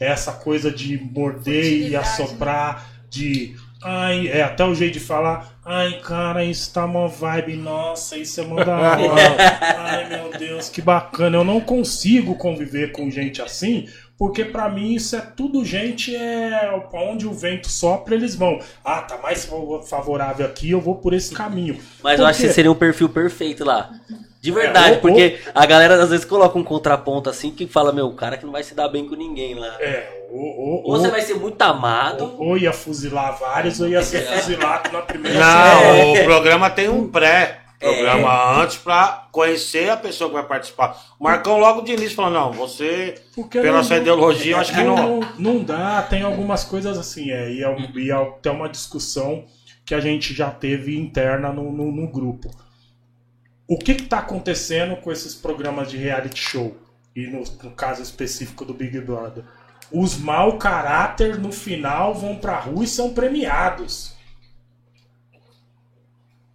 É 0.00 0.06
essa 0.06 0.32
coisa 0.32 0.70
de 0.70 0.96
morder 0.96 1.88
e 1.88 1.96
assoprar, 1.96 2.88
de. 3.10 3.56
Ai, 3.82 4.28
é 4.28 4.42
até 4.42 4.64
o 4.64 4.74
jeito 4.74 4.94
de 4.94 5.00
falar. 5.00 5.58
Ai, 5.64 6.00
cara, 6.00 6.44
isso 6.44 6.72
tá 6.72 6.84
uma 6.84 7.06
vibe. 7.06 7.56
Nossa, 7.56 8.16
isso 8.16 8.40
é 8.40 8.44
uma 8.44 8.64
da 8.64 8.76
hora. 8.76 8.98
Ai, 9.78 10.08
meu 10.08 10.30
Deus, 10.36 10.68
que 10.68 10.82
bacana. 10.82 11.36
Eu 11.36 11.44
não 11.44 11.60
consigo 11.60 12.34
conviver 12.34 12.92
com 12.92 13.10
gente 13.10 13.40
assim 13.40 13.88
porque 14.18 14.44
para 14.44 14.68
mim 14.68 14.94
isso 14.94 15.14
é 15.14 15.20
tudo 15.20 15.64
gente 15.64 16.14
é 16.14 16.68
onde 16.92 17.24
o 17.24 17.32
vento 17.32 17.68
sopra 17.68 18.16
eles 18.16 18.34
vão. 18.34 18.58
Ah, 18.84 19.00
tá 19.00 19.16
mais 19.16 19.48
favorável 19.88 20.44
aqui, 20.44 20.72
eu 20.72 20.80
vou 20.80 20.96
por 20.96 21.14
esse 21.14 21.32
caminho. 21.32 21.78
Mas 22.02 22.18
eu 22.18 22.26
acho 22.26 22.40
que 22.40 22.48
seria 22.48 22.72
um 22.72 22.74
perfil 22.74 23.08
perfeito 23.08 23.64
lá. 23.64 23.88
De 24.48 24.52
verdade, 24.52 24.92
é, 24.92 24.94
ou, 24.94 25.00
porque 25.00 25.38
ou, 25.44 25.52
a 25.54 25.66
galera 25.66 26.02
às 26.02 26.08
vezes 26.08 26.24
coloca 26.24 26.58
um 26.58 26.64
contraponto 26.64 27.28
assim 27.28 27.50
que 27.50 27.66
fala, 27.66 27.92
meu, 27.92 28.06
o 28.06 28.14
cara 28.14 28.38
que 28.38 28.46
não 28.46 28.52
vai 28.52 28.62
se 28.62 28.74
dar 28.74 28.88
bem 28.88 29.06
com 29.06 29.14
ninguém 29.14 29.54
lá. 29.54 29.76
É, 29.78 30.26
ou, 30.30 30.40
ou, 30.40 30.82
ou 30.84 30.98
você 30.98 31.10
vai 31.10 31.20
ser 31.20 31.34
muito 31.34 31.60
amado. 31.60 32.34
Ou, 32.38 32.56
ia 32.56 32.72
fuzilar 32.72 33.38
vários, 33.38 33.78
ou 33.78 33.88
ia 33.88 34.02
ser 34.02 34.22
fuzilado 34.22 34.90
na 34.90 35.02
primeira 35.02 35.38
Não, 35.38 36.12
o 36.12 36.24
programa 36.24 36.70
tem 36.70 36.88
um 36.88 37.10
pré 37.10 37.60
programa 37.78 38.28
é. 38.28 38.62
antes 38.62 38.78
para 38.78 39.28
conhecer 39.30 39.88
a 39.90 39.96
pessoa 39.96 40.30
que 40.30 40.34
vai 40.34 40.44
participar. 40.44 40.98
O 41.20 41.24
Marcão 41.24 41.60
logo 41.60 41.82
de 41.82 41.92
início 41.92 42.16
falou, 42.16 42.30
não, 42.32 42.52
você, 42.52 43.16
Porque 43.34 43.60
pela 43.60 43.76
não, 43.76 43.84
sua 43.84 43.98
ideologia, 43.98 44.54
eu 44.54 44.58
acho 44.58 44.74
que 44.74 44.82
não... 44.82 44.96
não... 44.96 45.28
Não 45.38 45.62
dá, 45.62 46.02
tem 46.02 46.22
algumas 46.22 46.64
coisas 46.64 46.96
assim, 46.98 47.30
é, 47.30 47.52
e, 47.52 47.62
é, 47.62 47.76
e 47.94 48.10
é 48.10 48.14
até 48.14 48.50
uma 48.50 48.68
discussão 48.68 49.44
que 49.84 49.94
a 49.94 50.00
gente 50.00 50.34
já 50.34 50.50
teve 50.50 50.98
interna 50.98 51.52
no, 51.52 51.70
no, 51.70 51.92
no 51.92 52.08
grupo. 52.08 52.50
O 53.68 53.78
que 53.78 53.92
está 53.92 54.18
acontecendo 54.18 54.96
com 54.96 55.12
esses 55.12 55.34
programas 55.34 55.90
de 55.90 55.96
reality 55.96 56.40
show? 56.40 56.76
E 57.14 57.26
no, 57.26 57.44
no 57.62 57.70
caso 57.72 58.02
específico 58.02 58.64
do 58.64 58.74
Big 58.74 58.98
Brother. 59.00 59.44
Os 59.92 60.16
mau 60.16 60.58
caráter 60.58 61.38
no 61.38 61.52
final 61.52 62.14
vão 62.14 62.36
pra 62.36 62.58
rua 62.58 62.84
e 62.84 62.88
são 62.88 63.14
premiados 63.14 64.18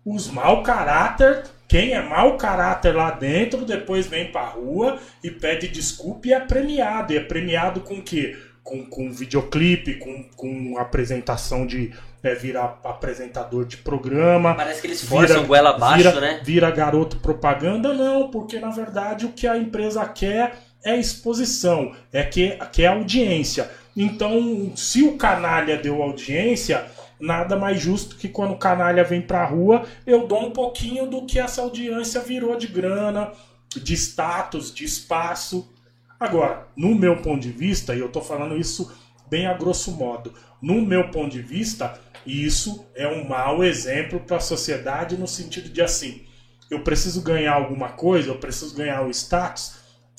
os 0.05 0.29
mau 0.29 0.63
caráter, 0.63 1.43
quem 1.67 1.93
é 1.93 2.01
mau 2.01 2.37
caráter 2.37 2.93
lá 2.93 3.11
dentro, 3.11 3.65
depois 3.65 4.05
vem 4.05 4.31
pra 4.31 4.45
rua 4.45 4.99
e 5.23 5.31
pede 5.31 5.67
desculpa 5.67 6.27
e 6.27 6.33
é 6.33 6.39
premiado. 6.39 7.13
E 7.13 7.17
é 7.17 7.21
premiado 7.21 7.81
com 7.81 7.95
o 7.95 8.03
quê? 8.03 8.37
Com, 8.61 8.85
com 8.85 9.11
videoclipe, 9.11 9.95
com, 9.95 10.23
com 10.35 10.77
apresentação 10.77 11.65
de. 11.65 11.93
É, 12.23 12.33
vira 12.33 12.63
apresentador 12.83 13.65
de 13.65 13.77
programa. 13.77 14.55
Parece 14.55 14.79
que 14.79 14.87
eles 14.87 15.03
forçam 15.03 15.35
vira, 15.35 15.47
goela 15.47 15.69
abaixo, 15.71 15.97
vira, 15.97 16.21
né? 16.21 16.41
Vira 16.41 16.71
garoto 16.71 17.17
propaganda, 17.17 17.93
não, 17.93 18.31
porque 18.31 18.59
na 18.59 18.69
verdade 18.69 19.25
o 19.25 19.33
que 19.33 19.45
a 19.45 19.57
empresa 19.57 20.05
quer 20.05 20.57
é 20.83 20.97
exposição, 20.97 21.93
é 22.11 22.23
que, 22.23 22.57
que 22.71 22.83
é 22.83 22.87
audiência. 22.87 23.69
Então, 23.95 24.71
se 24.75 25.03
o 25.03 25.17
canalha 25.17 25.77
deu 25.77 26.01
audiência, 26.01 26.85
nada 27.19 27.55
mais 27.55 27.79
justo 27.79 28.17
que 28.17 28.27
quando 28.27 28.53
o 28.53 28.57
canalha 28.57 29.03
vem 29.03 29.21
pra 29.21 29.45
rua, 29.45 29.85
eu 30.05 30.27
dou 30.27 30.47
um 30.47 30.51
pouquinho 30.51 31.07
do 31.07 31.25
que 31.25 31.39
essa 31.39 31.61
audiência 31.61 32.19
virou 32.21 32.57
de 32.57 32.67
grana, 32.67 33.31
de 33.69 33.93
status, 33.93 34.73
de 34.73 34.83
espaço. 34.83 35.71
Agora, 36.19 36.67
no 36.75 36.93
meu 36.93 37.17
ponto 37.17 37.41
de 37.41 37.51
vista, 37.51 37.95
e 37.95 37.99
eu 37.99 38.09
tô 38.09 38.21
falando 38.21 38.57
isso 38.57 38.91
bem 39.29 39.47
a 39.47 39.53
grosso 39.53 39.91
modo, 39.91 40.33
no 40.61 40.81
meu 40.81 41.09
ponto 41.09 41.29
de 41.29 41.41
vista, 41.41 41.99
isso 42.25 42.85
é 42.95 43.07
um 43.07 43.27
mau 43.27 43.63
exemplo 43.63 44.19
para 44.19 44.37
a 44.37 44.41
sociedade 44.41 45.17
no 45.17 45.27
sentido 45.27 45.69
de 45.69 45.81
assim, 45.81 46.25
eu 46.69 46.81
preciso 46.81 47.21
ganhar 47.21 47.53
alguma 47.53 47.89
coisa, 47.89 48.29
eu 48.29 48.37
preciso 48.37 48.75
ganhar 48.75 49.01
o 49.05 49.09
status, 49.09 49.75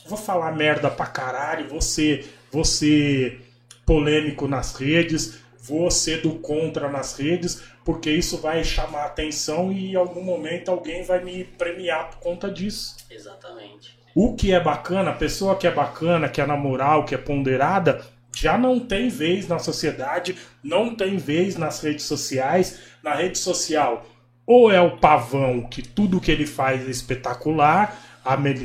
vou 0.07 0.19
falar 0.19 0.53
merda 0.53 0.91
pra 0.91 1.07
caralho, 1.07 1.69
vou 1.69 1.81
ser, 1.81 2.27
vou 2.53 2.65
ser 2.65 3.41
polêmico 3.87 4.47
nas 4.47 4.75
redes, 4.75 5.41
vou 5.59 5.91
ser 5.91 6.21
do 6.21 6.35
contra 6.37 6.89
nas 6.91 7.19
redes, 7.19 7.63
porque 7.85 8.11
isso 8.11 8.39
vai 8.39 8.63
chamar 8.63 9.07
atenção 9.07 9.73
e 9.73 9.93
em 9.93 9.97
algum 9.97 10.23
momento 10.23 10.71
alguém 10.71 11.03
vai 11.05 11.23
me 11.23 11.45
premiar 11.45 12.11
por 12.11 12.19
conta 12.19 12.51
disso. 12.51 12.97
Exatamente. 13.11 13.99
O 14.15 14.37
que 14.37 14.53
é 14.53 14.61
bacana, 14.61 15.11
a 15.11 15.15
pessoa 15.15 15.57
que 15.57 15.67
é 15.67 15.71
bacana, 15.71 16.29
que 16.29 16.41
é 16.41 16.47
na 16.47 16.57
moral, 16.57 17.05
que 17.05 17.15
é 17.15 17.19
ponderada, 17.19 18.05
já 18.35 18.59
não 18.59 18.81
tem 18.81 19.09
vez 19.09 19.49
na 19.49 19.59
sociedade, 19.59 20.37
não 20.63 20.95
tem 20.95 21.17
vez 21.17 21.57
nas 21.57 21.81
redes 21.81 22.05
sociais. 22.05 22.81
Na 23.03 23.15
rede 23.15 23.37
social, 23.37 24.07
ou 24.47 24.71
é 24.71 24.81
o 24.81 24.97
pavão 24.97 25.63
que 25.63 25.83
tudo 25.83 26.21
que 26.21 26.31
ele 26.31 26.47
faz 26.47 26.87
é 26.87 26.91
espetacular, 26.91 28.01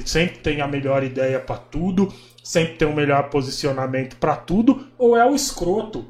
sempre 0.06 0.40
tem 0.40 0.62
a 0.62 0.68
melhor 0.68 1.04
ideia 1.04 1.40
para 1.40 1.58
tudo, 1.58 2.14
sempre 2.44 2.76
tem 2.76 2.88
o 2.88 2.96
melhor 2.96 3.30
posicionamento 3.30 4.16
para 4.16 4.36
tudo, 4.36 4.88
ou 4.98 5.18
é 5.18 5.26
o 5.30 5.36
escroto. 5.36 6.06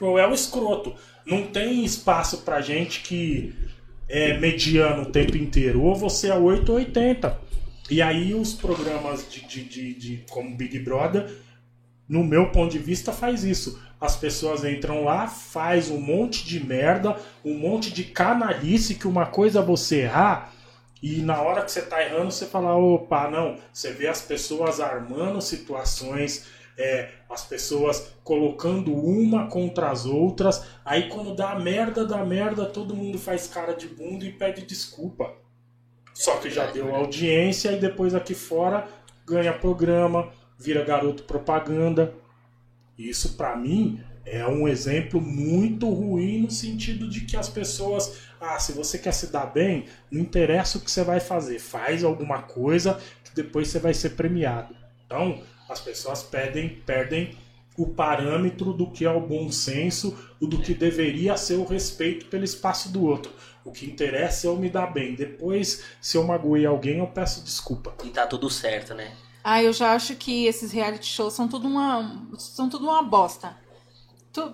Ou 0.00 0.18
é 0.18 0.28
o 0.28 0.34
escroto. 0.34 0.94
Não 1.24 1.46
tem 1.46 1.84
espaço 1.84 2.42
pra 2.42 2.60
gente 2.60 3.00
que 3.00 3.54
é 4.08 4.38
mediano 4.38 5.02
o 5.02 5.12
tempo 5.12 5.36
inteiro. 5.36 5.82
Ou 5.82 5.94
você 5.94 6.28
é 6.28 6.34
8 6.34 6.70
ou 6.70 6.76
80. 6.76 7.40
E 7.90 8.02
aí 8.02 8.34
os 8.34 8.52
programas 8.52 9.30
de, 9.30 9.46
de, 9.46 9.64
de, 9.64 9.94
de 9.94 10.24
como 10.30 10.56
Big 10.56 10.78
Brother, 10.80 11.30
no 12.08 12.22
meu 12.24 12.50
ponto 12.50 12.72
de 12.72 12.78
vista, 12.78 13.12
faz 13.12 13.44
isso. 13.44 13.80
As 14.00 14.16
pessoas 14.16 14.64
entram 14.64 15.04
lá, 15.04 15.26
faz 15.26 15.90
um 15.90 16.00
monte 16.00 16.46
de 16.46 16.64
merda, 16.64 17.16
um 17.44 17.54
monte 17.54 17.92
de 17.92 18.04
canalice 18.04 18.94
que 18.94 19.08
uma 19.08 19.26
coisa 19.26 19.60
é 19.60 19.62
você 19.62 20.02
errar 20.02 20.52
e 21.02 21.20
na 21.20 21.40
hora 21.42 21.62
que 21.62 21.70
você 21.70 21.82
tá 21.82 22.02
errando, 22.02 22.32
você 22.32 22.46
fala, 22.46 22.74
opa, 22.76 23.30
não. 23.30 23.58
Você 23.72 23.92
vê 23.92 24.06
as 24.06 24.22
pessoas 24.22 24.80
armando 24.80 25.40
situações, 25.42 26.46
é, 26.76 27.10
as 27.28 27.44
pessoas 27.44 28.12
colocando 28.24 28.94
uma 28.94 29.46
contra 29.46 29.90
as 29.90 30.06
outras. 30.06 30.64
Aí 30.84 31.08
quando 31.08 31.34
dá 31.34 31.54
merda, 31.54 32.04
dá 32.04 32.24
merda, 32.24 32.66
todo 32.66 32.96
mundo 32.96 33.18
faz 33.18 33.46
cara 33.46 33.74
de 33.74 33.86
bunda 33.86 34.24
e 34.24 34.32
pede 34.32 34.62
desculpa. 34.62 35.32
Só 36.14 36.38
que 36.38 36.48
já 36.48 36.66
deu 36.66 36.94
audiência 36.94 37.72
e 37.72 37.78
depois 37.78 38.14
aqui 38.14 38.34
fora 38.34 38.88
ganha 39.26 39.52
programa, 39.52 40.30
vira 40.58 40.84
garoto 40.84 41.24
propaganda. 41.24 42.14
Isso 42.98 43.34
para 43.36 43.56
mim 43.56 44.00
é 44.24 44.46
um 44.46 44.66
exemplo 44.66 45.20
muito 45.20 45.88
ruim 45.88 46.42
no 46.42 46.50
sentido 46.50 47.08
de 47.08 47.20
que 47.20 47.36
as 47.36 47.48
pessoas 47.48 48.26
ah, 48.40 48.58
se 48.58 48.72
você 48.72 48.98
quer 48.98 49.12
se 49.12 49.28
dar 49.28 49.46
bem, 49.46 49.86
não 50.10 50.20
interessa 50.20 50.78
o 50.78 50.80
que 50.80 50.90
você 50.90 51.02
vai 51.02 51.20
fazer, 51.20 51.58
faz 51.58 52.04
alguma 52.04 52.42
coisa 52.42 53.00
que 53.24 53.34
depois 53.34 53.68
você 53.68 53.78
vai 53.78 53.94
ser 53.94 54.10
premiado. 54.10 54.76
Então, 55.06 55.42
as 55.68 55.80
pessoas 55.80 56.22
pedem, 56.22 56.68
perdem 56.68 57.36
o 57.76 57.86
parâmetro 57.86 58.72
do 58.72 58.90
que 58.90 59.04
é 59.04 59.10
o 59.10 59.20
bom 59.20 59.50
senso, 59.50 60.16
o 60.40 60.46
do 60.46 60.60
que 60.60 60.74
deveria 60.74 61.36
ser 61.36 61.54
o 61.54 61.64
respeito 61.64 62.26
pelo 62.26 62.44
espaço 62.44 62.90
do 62.90 63.04
outro. 63.04 63.32
O 63.64 63.72
que 63.72 63.86
interessa 63.86 64.46
é 64.46 64.50
eu 64.50 64.56
me 64.56 64.70
dar 64.70 64.86
bem. 64.86 65.14
Depois, 65.14 65.84
se 66.00 66.16
eu 66.16 66.24
magoei 66.24 66.64
alguém, 66.64 66.98
eu 66.98 67.06
peço 67.06 67.42
desculpa. 67.44 67.94
E 68.04 68.08
tá 68.10 68.26
tudo 68.26 68.48
certo, 68.48 68.94
né? 68.94 69.12
Ah, 69.48 69.62
eu 69.62 69.72
já 69.72 69.92
acho 69.92 70.16
que 70.16 70.44
esses 70.44 70.72
reality 70.72 71.06
shows 71.06 71.32
são 71.32 71.46
tudo 71.46 71.68
uma, 71.68 72.26
são 72.36 72.68
tudo 72.68 72.88
uma 72.88 73.00
bosta. 73.00 73.56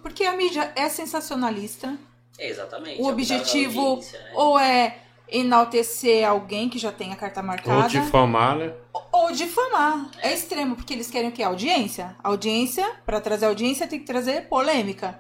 Porque 0.02 0.22
a 0.22 0.36
mídia 0.36 0.70
é 0.76 0.86
sensacionalista, 0.90 1.96
exatamente. 2.38 3.00
O 3.00 3.08
é 3.08 3.10
objetivo 3.10 3.96
né? 3.96 4.32
ou 4.34 4.58
é 4.58 4.98
enaltecer 5.26 6.28
alguém 6.28 6.68
que 6.68 6.78
já 6.78 6.92
tem 6.92 7.10
a 7.10 7.16
carta 7.16 7.42
marcada. 7.42 7.84
Ou 7.84 7.88
difamar, 7.88 8.54
né? 8.58 8.74
Ou 9.10 9.32
difamar. 9.32 10.10
É. 10.18 10.28
é 10.28 10.34
extremo, 10.34 10.76
porque 10.76 10.92
eles 10.92 11.10
querem 11.10 11.30
o 11.30 11.32
quê? 11.32 11.42
Audiência. 11.42 12.14
Audiência, 12.22 12.86
para 13.06 13.18
trazer 13.18 13.46
audiência, 13.46 13.88
tem 13.88 13.98
que 13.98 14.04
trazer 14.04 14.46
polêmica. 14.46 15.18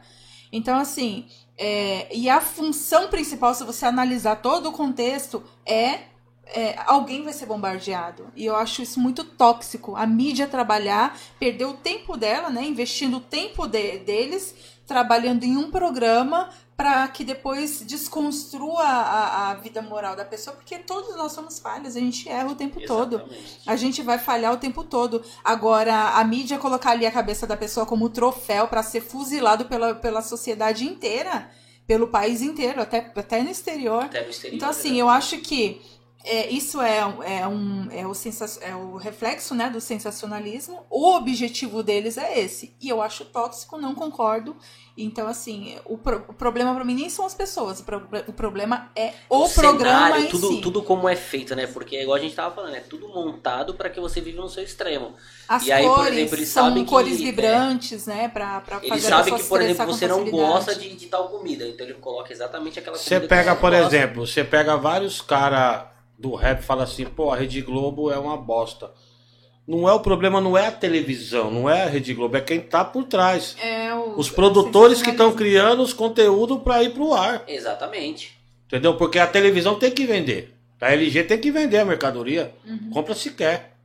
Então, 0.52 0.78
assim, 0.78 1.26
é, 1.56 2.14
e 2.14 2.28
a 2.28 2.42
função 2.42 3.08
principal, 3.08 3.54
se 3.54 3.64
você 3.64 3.86
analisar 3.86 4.36
todo 4.36 4.68
o 4.68 4.72
contexto, 4.72 5.42
é, 5.64 6.11
é, 6.52 6.78
alguém 6.86 7.22
vai 7.24 7.32
ser 7.32 7.46
bombardeado. 7.46 8.26
E 8.36 8.44
eu 8.44 8.54
acho 8.54 8.82
isso 8.82 9.00
muito 9.00 9.24
tóxico. 9.24 9.96
A 9.96 10.06
mídia 10.06 10.46
trabalhar, 10.46 11.18
perder 11.38 11.64
o 11.64 11.74
tempo 11.74 12.16
dela, 12.16 12.50
né? 12.50 12.64
Investindo 12.64 13.16
o 13.16 13.20
tempo 13.20 13.66
de, 13.66 13.98
deles, 13.98 14.54
trabalhando 14.86 15.44
em 15.44 15.56
um 15.56 15.70
programa 15.70 16.50
para 16.76 17.06
que 17.08 17.22
depois 17.22 17.80
desconstrua 17.82 18.82
a, 18.82 19.50
a, 19.50 19.54
vida 19.54 19.80
moral 19.80 20.16
da 20.16 20.24
pessoa, 20.24 20.56
porque 20.56 20.78
todos 20.78 21.14
nós 21.14 21.30
somos 21.30 21.60
falhas, 21.60 21.96
a 21.96 22.00
gente 22.00 22.28
erra 22.28 22.48
o 22.48 22.56
tempo 22.56 22.80
Exatamente. 22.80 23.20
todo. 23.20 23.34
A 23.66 23.76
gente 23.76 24.02
vai 24.02 24.18
falhar 24.18 24.52
o 24.52 24.56
tempo 24.56 24.82
todo. 24.82 25.22
Agora, 25.44 26.10
a 26.18 26.24
mídia 26.24 26.58
colocar 26.58 26.90
ali 26.90 27.06
a 27.06 27.10
cabeça 27.12 27.46
da 27.46 27.56
pessoa 27.56 27.86
como 27.86 28.08
troféu 28.08 28.66
para 28.66 28.82
ser 28.82 29.00
fuzilado 29.00 29.66
pela, 29.66 29.94
pela 29.94 30.22
sociedade 30.22 30.84
inteira, 30.84 31.50
pelo 31.86 32.08
país 32.08 32.42
inteiro, 32.42 32.80
até, 32.80 33.12
até 33.14 33.42
no 33.42 33.50
exterior. 33.50 34.04
Até 34.04 34.22
no 34.24 34.30
exterior 34.30 34.56
então, 34.56 34.68
assim, 34.68 34.98
eu 34.98 35.08
acho 35.08 35.38
que 35.38 35.80
é, 36.24 36.48
isso 36.50 36.80
é, 36.80 36.98
é, 36.98 37.46
um, 37.46 37.90
é, 37.90 38.06
o 38.06 38.12
é 38.60 38.74
o 38.76 38.96
reflexo 38.96 39.54
né, 39.54 39.68
do 39.68 39.80
sensacionalismo. 39.80 40.84
O 40.88 41.14
objetivo 41.14 41.82
deles 41.82 42.16
é 42.16 42.38
esse. 42.38 42.74
E 42.80 42.88
eu 42.88 43.02
acho 43.02 43.24
tóxico, 43.24 43.76
não 43.76 43.94
concordo. 43.94 44.56
Então, 44.96 45.26
assim, 45.26 45.76
o, 45.84 45.96
pro, 45.96 46.24
o 46.28 46.34
problema 46.34 46.74
para 46.74 46.84
mim 46.84 46.94
nem 46.94 47.10
são 47.10 47.24
as 47.24 47.34
pessoas. 47.34 47.80
O, 47.80 47.84
pro, 47.84 48.08
o 48.28 48.32
problema 48.32 48.90
é 48.94 49.12
o, 49.28 49.44
o 49.44 49.48
programa 49.48 50.06
cenário, 50.06 50.26
em 50.26 50.28
tudo, 50.28 50.48
si. 50.48 50.60
tudo 50.60 50.82
como 50.82 51.08
é 51.08 51.16
feito, 51.16 51.56
né? 51.56 51.66
Porque, 51.66 52.00
igual 52.00 52.16
a 52.16 52.20
gente 52.20 52.34
tava 52.34 52.54
falando, 52.54 52.76
é 52.76 52.80
tudo 52.80 53.08
montado 53.08 53.74
para 53.74 53.88
que 53.88 53.98
você 53.98 54.20
viva 54.20 54.40
no 54.40 54.48
seu 54.48 54.62
extremo. 54.62 55.14
As 55.48 55.66
e 55.66 55.72
aí, 55.72 55.84
cores 55.84 56.04
por 56.04 56.12
exemplo, 56.12 56.36
eles 56.36 56.48
são 56.48 56.64
sabem 56.68 56.84
cores 56.84 57.16
que, 57.16 57.24
vibrantes, 57.24 58.06
é, 58.06 58.14
né? 58.14 58.28
Pra, 58.28 58.60
pra 58.60 58.80
fazer 58.80 58.92
Eles 58.92 59.04
sabem 59.04 59.34
que, 59.34 59.44
por 59.44 59.60
exemplo, 59.62 59.86
você 59.86 60.06
não 60.06 60.30
gosta 60.30 60.74
de, 60.74 60.94
de 60.94 61.06
tal 61.06 61.28
comida. 61.30 61.66
Então 61.66 61.86
ele 61.86 61.94
coloca 61.94 62.32
exatamente 62.32 62.78
aquela 62.78 62.96
comida. 62.96 63.20
Você 63.20 63.26
pega, 63.26 63.56
por 63.56 63.70
gosta. 63.70 63.86
exemplo, 63.86 64.26
você 64.26 64.44
pega 64.44 64.76
vários 64.76 65.20
caras 65.20 65.91
do 66.22 66.36
rap 66.36 66.62
fala 66.62 66.84
assim, 66.84 67.04
pô, 67.04 67.30
a 67.30 67.36
Rede 67.36 67.60
Globo 67.60 68.10
é 68.10 68.16
uma 68.16 68.36
bosta. 68.36 68.92
Não 69.66 69.88
é 69.88 69.92
o 69.92 70.00
problema, 70.00 70.40
não 70.40 70.56
é 70.56 70.68
a 70.68 70.72
televisão, 70.72 71.50
não 71.50 71.68
é 71.68 71.82
a 71.82 71.86
Rede 71.86 72.14
Globo, 72.14 72.36
é 72.36 72.40
quem 72.40 72.60
tá 72.60 72.84
por 72.84 73.04
trás. 73.04 73.56
É 73.60 73.92
o, 73.94 74.18
os 74.18 74.30
produtores 74.30 75.02
que 75.02 75.10
estão 75.10 75.32
criando 75.32 75.82
os 75.82 75.92
conteúdos 75.92 76.62
para 76.62 76.82
ir 76.82 76.90
pro 76.90 77.12
ar. 77.12 77.44
Exatamente. 77.46 78.38
Entendeu? 78.66 78.96
Porque 78.96 79.18
a 79.18 79.26
televisão 79.26 79.78
tem 79.78 79.90
que 79.90 80.06
vender. 80.06 80.54
A 80.80 80.92
LG 80.92 81.24
tem 81.24 81.38
que 81.38 81.50
vender 81.50 81.78
a 81.78 81.84
mercadoria. 81.84 82.54
Uhum. 82.64 82.90
Compra 82.90 83.14
se 83.14 83.30
quer. 83.30 83.76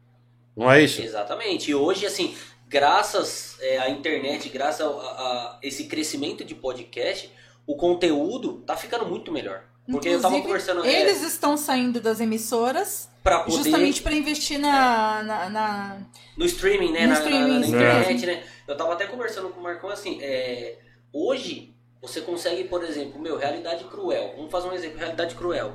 Não 0.55 0.71
é 0.71 0.81
isso? 0.81 1.01
Exatamente. 1.01 1.69
E 1.69 1.75
hoje, 1.75 2.05
assim, 2.05 2.35
graças 2.67 3.57
é, 3.61 3.77
à 3.77 3.89
internet, 3.89 4.49
graças 4.49 4.81
a, 4.81 4.89
a, 4.89 5.59
esse 5.61 5.85
crescimento 5.85 6.43
de 6.43 6.55
podcast, 6.55 7.31
o 7.67 7.75
conteúdo 7.75 8.63
tá 8.65 8.75
ficando 8.75 9.05
muito 9.05 9.31
melhor. 9.31 9.63
Porque 9.89 10.09
Inclusive, 10.09 10.15
eu 10.15 10.21
tava 10.21 10.41
conversando. 10.41 10.85
É, 10.85 11.01
eles 11.01 11.23
é, 11.23 11.27
estão 11.27 11.55
saindo 11.55 12.01
das 12.01 12.19
emissoras 12.19 13.09
pra 13.23 13.39
poder, 13.39 13.57
justamente 13.57 14.01
para 14.01 14.13
investir 14.13 14.59
na, 14.59 15.23
na, 15.23 15.49
na, 15.49 15.97
No 16.35 16.45
streaming, 16.45 16.91
né? 16.91 17.01
No 17.01 17.13
na, 17.13 17.13
streaming, 17.13 17.59
na 17.59 17.67
internet, 17.67 18.25
né? 18.25 18.43
Eu 18.67 18.75
tava 18.75 18.93
até 18.93 19.07
conversando 19.07 19.49
com 19.49 19.61
o 19.61 19.63
Marcão 19.63 19.89
assim. 19.89 20.19
É, 20.21 20.77
hoje, 21.13 21.73
você 22.01 22.19
consegue, 22.19 22.65
por 22.65 22.83
exemplo, 22.83 23.21
meu, 23.21 23.37
realidade 23.37 23.85
cruel. 23.85 24.33
Vamos 24.35 24.51
fazer 24.51 24.67
um 24.67 24.73
exemplo, 24.73 24.97
realidade 24.97 25.35
cruel. 25.35 25.73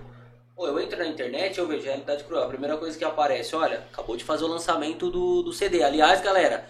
Pô, 0.55 0.67
eu 0.67 0.79
entro 0.79 0.99
na 0.99 1.07
internet 1.07 1.59
eu 1.59 1.67
vejo 1.67 1.85
realidade 1.85 2.25
cruel. 2.25 2.45
A 2.45 2.49
primeira 2.49 2.77
coisa 2.77 2.97
que 2.99 3.05
aparece, 3.05 3.57
olha, 3.57 3.87
acabou 3.91 4.15
de 4.15 4.25
fazer 4.25 4.45
o 4.45 4.49
lançamento 4.49 5.11
do, 5.11 5.43
do 5.43 5.53
CD. 5.55 5.83
Aliás, 5.83 6.21
galera, 6.21 6.67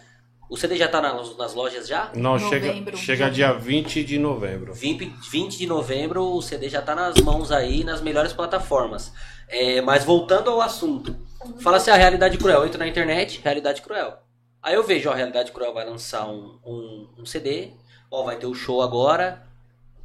o 0.53 0.57
CD 0.59 0.77
já 0.77 0.87
tá 0.87 1.01
nas, 1.01 1.35
nas 1.39 1.55
lojas 1.55 1.89
já? 1.89 2.11
Não, 2.15 2.39
novembro, 2.39 2.95
chega, 2.95 3.27
chega 3.27 3.31
dia 3.31 3.55
20 3.55 4.05
de 4.05 4.19
novembro. 4.19 4.75
20, 4.75 5.11
20 5.31 5.57
de 5.57 5.67
novembro 5.67 6.23
o 6.23 6.43
CD 6.43 6.69
já 6.69 6.83
tá 6.83 6.95
nas 6.95 7.17
mãos 7.23 7.51
aí, 7.51 7.83
nas 7.83 8.03
melhores 8.03 8.35
plataformas. 8.35 9.15
É, 9.49 9.81
mas 9.81 10.05
voltando 10.05 10.51
ao 10.51 10.61
assunto. 10.61 11.17
Fala 11.59 11.81
se 11.81 11.89
assim, 11.89 11.99
a 11.99 12.03
realidade 12.03 12.37
cruel. 12.37 12.61
Eu 12.61 12.67
entro 12.67 12.79
na 12.79 12.87
internet, 12.87 13.41
realidade 13.43 13.81
cruel. 13.81 14.19
Aí 14.63 14.75
eu 14.75 14.83
vejo, 14.83 15.09
ó, 15.09 15.15
a 15.15 15.17
realidade 15.17 15.53
cruel 15.53 15.73
vai 15.73 15.87
lançar 15.87 16.29
um, 16.29 16.59
um, 16.63 17.09
um 17.21 17.25
CD. 17.25 17.71
Ó, 18.11 18.23
vai 18.23 18.37
ter 18.37 18.47
o 18.47 18.55
show 18.55 18.83
agora, 18.83 19.43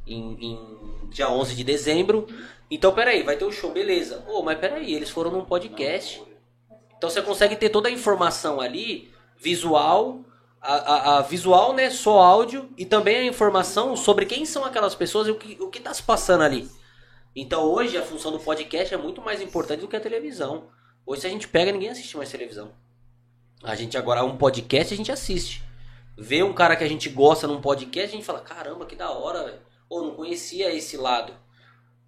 em, 0.06 0.32
em, 0.40 1.08
dia 1.10 1.28
11 1.28 1.54
de 1.54 1.62
dezembro. 1.62 2.26
Então, 2.70 2.94
peraí, 2.94 3.22
vai 3.22 3.36
ter 3.36 3.44
o 3.44 3.52
show, 3.52 3.70
beleza. 3.70 4.24
Ô, 4.26 4.38
oh, 4.38 4.42
mas 4.42 4.58
peraí, 4.58 4.94
eles 4.94 5.10
foram 5.10 5.30
num 5.30 5.44
podcast. 5.44 6.22
Então 6.96 7.10
você 7.10 7.20
consegue 7.20 7.54
ter 7.54 7.68
toda 7.68 7.90
a 7.90 7.92
informação 7.92 8.62
ali, 8.62 9.12
visual, 9.36 10.24
a, 10.60 10.74
a, 10.74 11.18
a, 11.18 11.22
visual, 11.22 11.72
né, 11.72 11.90
só 11.90 12.18
áudio 12.18 12.68
e 12.76 12.84
também 12.84 13.16
a 13.16 13.24
informação 13.24 13.96
sobre 13.96 14.26
quem 14.26 14.44
são 14.44 14.64
aquelas 14.64 14.94
pessoas 14.94 15.28
e 15.28 15.30
o 15.30 15.36
que 15.36 15.56
o 15.60 15.68
que 15.68 15.78
está 15.78 15.94
se 15.94 16.02
passando 16.02 16.42
ali. 16.42 16.68
Então 17.34 17.62
hoje 17.64 17.96
a 17.96 18.02
função 18.02 18.32
do 18.32 18.40
podcast 18.40 18.92
é 18.92 18.96
muito 18.96 19.20
mais 19.22 19.40
importante 19.40 19.80
do 19.80 19.88
que 19.88 19.96
a 19.96 20.00
televisão. 20.00 20.68
Hoje 21.06 21.22
se 21.22 21.26
a 21.26 21.30
gente 21.30 21.48
pega 21.48 21.72
ninguém 21.72 21.90
assiste 21.90 22.16
mais 22.16 22.30
televisão. 22.30 22.72
A 23.62 23.74
gente 23.74 23.96
agora 23.96 24.24
um 24.24 24.36
podcast 24.36 24.92
a 24.92 24.96
gente 24.96 25.12
assiste. 25.12 25.62
Vê 26.16 26.42
um 26.42 26.52
cara 26.52 26.74
que 26.74 26.84
a 26.84 26.88
gente 26.88 27.08
gosta 27.08 27.46
num 27.46 27.60
podcast 27.60 28.08
a 28.08 28.16
gente 28.16 28.26
fala 28.26 28.40
caramba 28.40 28.86
que 28.86 28.96
da 28.96 29.10
hora, 29.10 29.44
velho. 29.44 29.60
Ou 29.88 30.02
não 30.02 30.14
conhecia 30.14 30.74
esse 30.74 30.96
lado. 30.96 31.32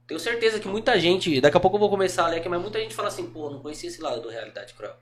Tenho 0.06 0.18
certeza 0.18 0.58
que 0.58 0.66
muita 0.66 0.98
gente, 0.98 1.40
daqui 1.40 1.56
a 1.56 1.60
pouco 1.60 1.76
eu 1.76 1.80
vou 1.80 1.88
começar 1.88 2.24
a 2.24 2.28
ler 2.28 2.38
aqui, 2.38 2.48
mas 2.48 2.60
muita 2.60 2.80
gente 2.80 2.94
fala 2.94 3.08
assim, 3.08 3.30
pô, 3.30 3.48
não 3.48 3.60
conhecia 3.60 3.88
esse 3.88 4.02
lado 4.02 4.20
do 4.20 4.28
realidade 4.28 4.74
cruel 4.74 4.96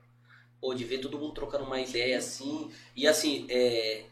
ou 0.61 0.73
de 0.73 0.83
ver 0.83 0.99
todo 0.99 1.17
mundo 1.17 1.33
trocando 1.33 1.63
uma 1.63 1.79
ideia 1.79 2.17
assim. 2.17 2.69
E 2.95 3.07
assim, 3.07 3.45
é, 3.49 4.03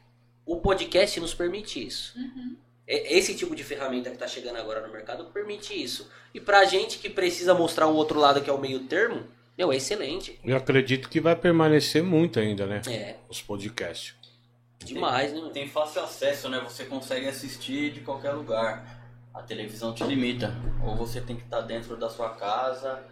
O 0.45 0.61
podcast 0.61 1.19
nos 1.19 1.34
permite 1.34 1.86
isso. 1.86 2.18
Uhum. 2.18 2.56
Esse 2.88 3.36
tipo 3.36 3.53
de 3.53 3.65
ferramenta 3.65 4.10
que 4.10 4.15
está 4.15 4.26
chegando 4.26 4.56
agora 4.56 4.80
no 4.80 4.94
mercado 4.94 5.26
permite 5.26 5.74
isso. 5.74 6.10
E 6.34 6.40
pra 6.40 6.64
gente 6.64 6.99
que 6.99 7.10
precisa 7.10 7.53
mostrar 7.53 7.86
um 7.90 7.94
outro 7.94 8.18
lado 8.18 8.41
que 8.41 8.49
é 8.49 8.53
o 8.53 8.57
meio 8.57 8.80
termo, 8.88 9.26
meu, 9.57 9.74
é 9.74 9.76
excelente. 9.76 10.40
Eu 10.45 10.56
acredito 10.56 11.10
que 11.10 11.19
vai 11.19 11.36
permanecer 11.36 12.02
muito 12.02 12.40
ainda, 12.40 12.65
né? 12.65 12.82
É. 12.88 13.18
Os 13.28 13.41
podcasts. 13.41 14.15
Demais, 14.86 15.34
tem, 15.34 15.44
né? 15.44 15.49
Tem 15.49 15.68
fácil 15.68 16.02
acesso, 16.02 16.48
né? 16.48 16.61
Você 16.64 16.86
consegue 16.86 17.28
assistir 17.28 17.91
de 17.91 17.99
qualquer 17.99 18.32
lugar. 18.32 18.95
A 19.34 19.41
televisão 19.41 19.94
te 19.94 20.06
limita. 20.06 20.56
Ou 20.82 20.95
você 20.95 21.19
tem 21.19 21.36
que 21.36 21.44
estar 21.44 21.60
dentro 21.60 21.98
da 21.98 22.10
sua 22.10 22.30
casa. 22.36 23.03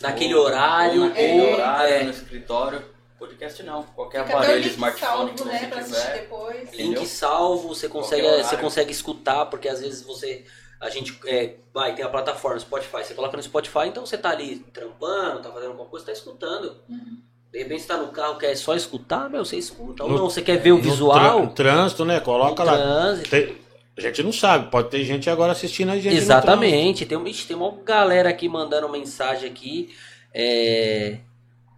Naquele 0.00 0.34
ou, 0.34 0.44
horário. 0.44 1.02
Ou 1.02 1.08
naquele 1.08 1.40
ou, 1.40 1.52
horário, 1.52 1.94
é. 1.94 2.04
no 2.04 2.10
escritório. 2.10 2.94
Podcast 3.18 3.62
não. 3.62 3.82
Qualquer 3.82 4.24
Fica 4.24 4.38
aparelho, 4.38 4.68
smartphone 4.68 5.08
salvo, 5.08 5.34
que 5.34 5.44
né, 5.44 5.58
você 5.58 5.66
né, 5.66 5.82
tiver. 5.82 6.20
Depois. 6.20 6.72
Link 6.72 7.06
salvo, 7.06 7.68
você 7.68 7.88
consegue, 7.88 8.42
você 8.42 8.56
consegue 8.56 8.92
escutar, 8.92 9.46
porque 9.46 9.68
às 9.68 9.80
vezes 9.80 10.02
você. 10.02 10.44
A 10.80 10.90
gente 10.90 11.18
é, 11.26 11.54
vai, 11.72 11.94
tem 11.94 12.04
a 12.04 12.08
plataforma 12.08 12.58
Spotify. 12.60 13.04
Você 13.04 13.14
coloca 13.14 13.36
no 13.36 13.42
Spotify, 13.42 13.86
então 13.86 14.04
você 14.04 14.18
tá 14.18 14.30
ali 14.30 14.58
trampando, 14.72 15.40
tá 15.40 15.50
fazendo 15.50 15.70
alguma 15.70 15.88
coisa, 15.88 16.04
tá 16.04 16.12
escutando. 16.12 16.76
Uhum. 16.88 17.22
De 17.50 17.58
repente 17.60 17.82
você 17.82 17.88
tá 17.88 17.96
no 17.96 18.08
carro, 18.08 18.36
quer 18.36 18.54
só 18.56 18.74
escutar, 18.74 19.30
meu, 19.30 19.44
você 19.44 19.56
escuta. 19.56 20.02
Ou 20.02 20.10
no, 20.10 20.18
não, 20.18 20.28
você 20.28 20.42
quer 20.42 20.58
ver 20.58 20.72
o 20.72 20.78
visual. 20.78 21.44
No 21.44 21.52
trânsito, 21.52 22.04
né? 22.04 22.18
Coloca 22.18 22.64
lá. 22.64 22.76
Trânsito. 22.76 23.30
Tem, 23.30 23.56
a 23.96 24.00
gente 24.00 24.22
não 24.22 24.32
sabe, 24.32 24.70
pode 24.70 24.90
ter 24.90 25.04
gente 25.04 25.30
agora 25.30 25.52
assistindo 25.52 25.90
a 25.90 25.96
gente. 25.96 26.16
Exatamente. 26.16 27.06
Tem, 27.06 27.18
tem 27.22 27.56
uma 27.56 27.72
galera 27.84 28.28
aqui 28.28 28.48
mandando 28.48 28.88
mensagem 28.88 29.48
aqui. 29.48 29.94
É, 30.32 31.18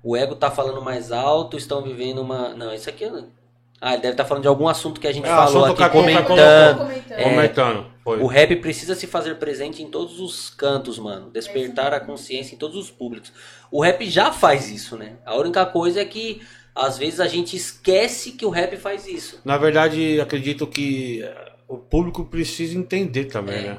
o 0.02 0.16
ego 0.16 0.34
tá 0.34 0.50
falando 0.50 0.80
mais 0.80 1.12
alto, 1.12 1.58
estão 1.58 1.82
vivendo 1.82 2.22
uma. 2.22 2.54
Não, 2.54 2.72
isso 2.72 2.88
aqui. 2.88 3.04
Ah, 3.78 3.92
ele 3.92 4.02
deve 4.02 4.14
estar 4.14 4.24
tá 4.24 4.28
falando 4.28 4.42
de 4.42 4.48
algum 4.48 4.66
assunto 4.66 4.98
que 4.98 5.06
a 5.06 5.12
gente 5.12 5.26
é, 5.26 5.28
falou 5.28 5.66
aqui, 5.66 5.78
tá 5.78 5.90
comentando. 5.90 6.78
comentando. 6.78 7.10
É, 7.10 7.22
comentando. 7.24 7.86
O 8.04 8.26
rap 8.26 8.56
precisa 8.56 8.94
se 8.94 9.06
fazer 9.06 9.34
presente 9.34 9.82
em 9.82 9.90
todos 9.90 10.18
os 10.18 10.48
cantos, 10.48 10.98
mano. 10.98 11.28
Despertar 11.30 11.92
a 11.92 12.00
consciência 12.00 12.54
em 12.54 12.58
todos 12.58 12.76
os 12.76 12.90
públicos. 12.90 13.30
O 13.70 13.82
rap 13.82 14.08
já 14.08 14.32
faz 14.32 14.70
isso, 14.70 14.96
né? 14.96 15.16
A 15.26 15.36
única 15.36 15.66
coisa 15.66 16.00
é 16.00 16.04
que 16.04 16.40
às 16.74 16.96
vezes 16.96 17.20
a 17.20 17.26
gente 17.26 17.56
esquece 17.56 18.32
que 18.32 18.46
o 18.46 18.50
rap 18.50 18.76
faz 18.76 19.06
isso. 19.06 19.40
Na 19.44 19.58
verdade, 19.58 20.18
acredito 20.20 20.66
que 20.66 21.22
o 21.68 21.76
público 21.76 22.24
precisa 22.24 22.76
entender 22.76 23.26
também, 23.26 23.58
é. 23.58 23.62
né? 23.62 23.78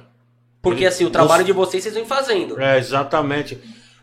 Porque 0.62 0.80
Ele, 0.80 0.88
assim, 0.88 1.06
o 1.06 1.10
trabalho 1.10 1.44
você... 1.44 1.46
de 1.46 1.54
vocês 1.54 1.84
vocês 1.84 1.96
vêm 1.96 2.06
fazendo. 2.06 2.60
É, 2.60 2.78
exatamente. 2.78 3.58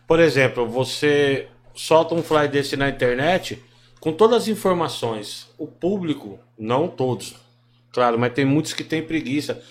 Por 0.06 0.20
exemplo, 0.20 0.66
você 0.66 1.48
solta 1.74 2.14
um 2.14 2.22
fly 2.22 2.48
desse 2.48 2.76
na 2.76 2.88
internet 2.88 3.62
com 4.00 4.12
todas 4.12 4.42
as 4.42 4.48
informações. 4.48 5.48
O 5.58 5.66
público, 5.66 6.38
não 6.58 6.88
todos, 6.88 7.34
claro, 7.92 8.18
mas 8.18 8.32
tem 8.32 8.44
muitos 8.44 8.72
que 8.72 8.84
têm 8.84 9.02
preguiça. 9.02 9.62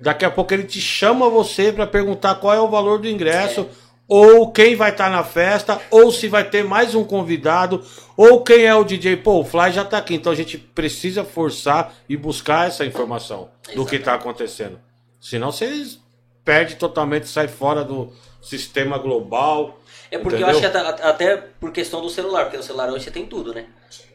Daqui 0.00 0.24
a 0.24 0.30
pouco 0.30 0.52
ele 0.52 0.64
te 0.64 0.80
chama 0.80 1.28
você 1.30 1.72
para 1.72 1.86
perguntar 1.86 2.34
qual 2.36 2.54
é 2.54 2.60
o 2.60 2.68
valor 2.68 2.98
do 2.98 3.08
ingresso, 3.08 3.60
é. 3.60 3.66
Ou 4.12 4.52
quem 4.52 4.76
vai 4.76 4.90
estar 4.90 5.06
tá 5.06 5.10
na 5.10 5.24
festa, 5.24 5.80
ou 5.90 6.12
se 6.12 6.28
vai 6.28 6.44
ter 6.44 6.62
mais 6.62 6.94
um 6.94 7.02
convidado, 7.02 7.82
ou 8.14 8.44
quem 8.44 8.66
é 8.66 8.74
o 8.74 8.84
DJ. 8.84 9.16
Pô, 9.16 9.40
o 9.40 9.44
Fly 9.44 9.72
já 9.72 9.80
está 9.80 9.96
aqui, 9.96 10.14
então 10.14 10.30
a 10.30 10.34
gente 10.34 10.58
precisa 10.58 11.24
forçar 11.24 11.94
e 12.06 12.14
buscar 12.14 12.68
essa 12.68 12.84
informação 12.84 13.48
Exatamente. 13.62 13.76
do 13.76 13.86
que 13.86 13.96
está 13.96 14.12
acontecendo. 14.12 14.78
Senão 15.18 15.50
vocês 15.50 15.98
perde 16.44 16.76
totalmente, 16.76 17.26
sai 17.26 17.48
fora 17.48 17.82
do 17.82 18.12
sistema 18.42 18.98
global. 18.98 19.80
É 20.10 20.18
porque 20.18 20.36
Entendeu? 20.36 20.60
eu 20.60 20.68
acho 20.68 20.70
que 20.70 21.02
até, 21.06 21.36
por 21.38 21.72
questão 21.72 22.02
do 22.02 22.10
celular, 22.10 22.42
porque 22.42 22.58
no 22.58 22.62
celular 22.62 22.90
hoje 22.90 23.04
você 23.04 23.10
tem 23.10 23.24
tudo, 23.24 23.54
né? 23.54 23.64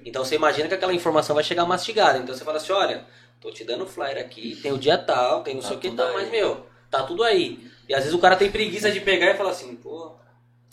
Então 0.06 0.24
você 0.24 0.36
imagina 0.36 0.68
que 0.68 0.76
aquela 0.76 0.94
informação 0.94 1.34
vai 1.34 1.44
chegar 1.44 1.66
mastigada. 1.66 2.20
Então 2.20 2.36
você 2.36 2.46
fala 2.46 2.58
assim, 2.58 2.72
olha, 2.72 3.04
tô 3.42 3.50
te 3.50 3.64
dando 3.64 3.88
flyer 3.88 4.20
aqui, 4.20 4.56
tem 4.62 4.72
o 4.72 4.78
dia 4.78 4.96
tal, 4.96 5.42
tem 5.42 5.56
não 5.56 5.62
tá 5.64 5.70
sei 5.70 5.78
o 5.78 5.80
que 5.80 5.90
tal, 5.90 6.14
mas 6.14 6.30
meu, 6.30 6.68
tá 6.92 7.02
tudo 7.02 7.24
aí. 7.24 7.76
E 7.88 7.94
às 7.94 8.02
vezes 8.02 8.14
o 8.14 8.20
cara 8.20 8.36
tem 8.36 8.52
preguiça 8.52 8.92
de 8.92 9.00
pegar 9.00 9.32
e 9.32 9.38
falar 9.38 9.52
assim, 9.52 9.76
pô, 9.76 10.16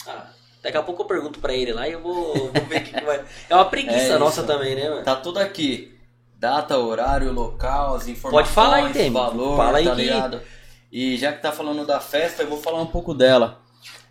ah, 0.07 0.27
daqui 0.61 0.77
a 0.77 0.83
pouco 0.83 1.03
eu 1.03 1.07
pergunto 1.07 1.39
pra 1.39 1.53
ele 1.53 1.71
lá 1.71 1.87
e 1.87 1.93
eu 1.93 2.01
vou, 2.01 2.33
vou 2.33 2.65
ver 2.67 2.81
o 2.81 2.83
que, 2.83 2.93
que 2.93 3.05
vai. 3.05 3.23
É 3.49 3.55
uma 3.55 3.65
preguiça 3.65 4.13
é 4.13 4.17
nossa 4.17 4.43
também, 4.43 4.75
né, 4.75 4.89
mano? 4.89 5.03
Tá 5.03 5.15
tudo 5.15 5.39
aqui. 5.39 5.95
Data, 6.37 6.77
horário, 6.77 7.31
local, 7.31 7.95
as 7.95 8.07
informações, 8.07 8.43
Pode 8.43 8.53
falar 8.53 8.77
aí, 8.77 8.93
Tem. 8.93 9.11
valor, 9.11 9.55
Fala 9.55 9.77
aí 9.77 9.85
tá 9.85 9.93
ligado? 9.93 10.41
E 10.91 11.17
já 11.17 11.31
que 11.31 11.41
tá 11.41 11.51
falando 11.51 11.85
da 11.85 11.99
festa, 11.99 12.43
eu 12.43 12.49
vou 12.49 12.61
falar 12.61 12.81
um 12.81 12.87
pouco 12.87 13.13
dela. 13.13 13.61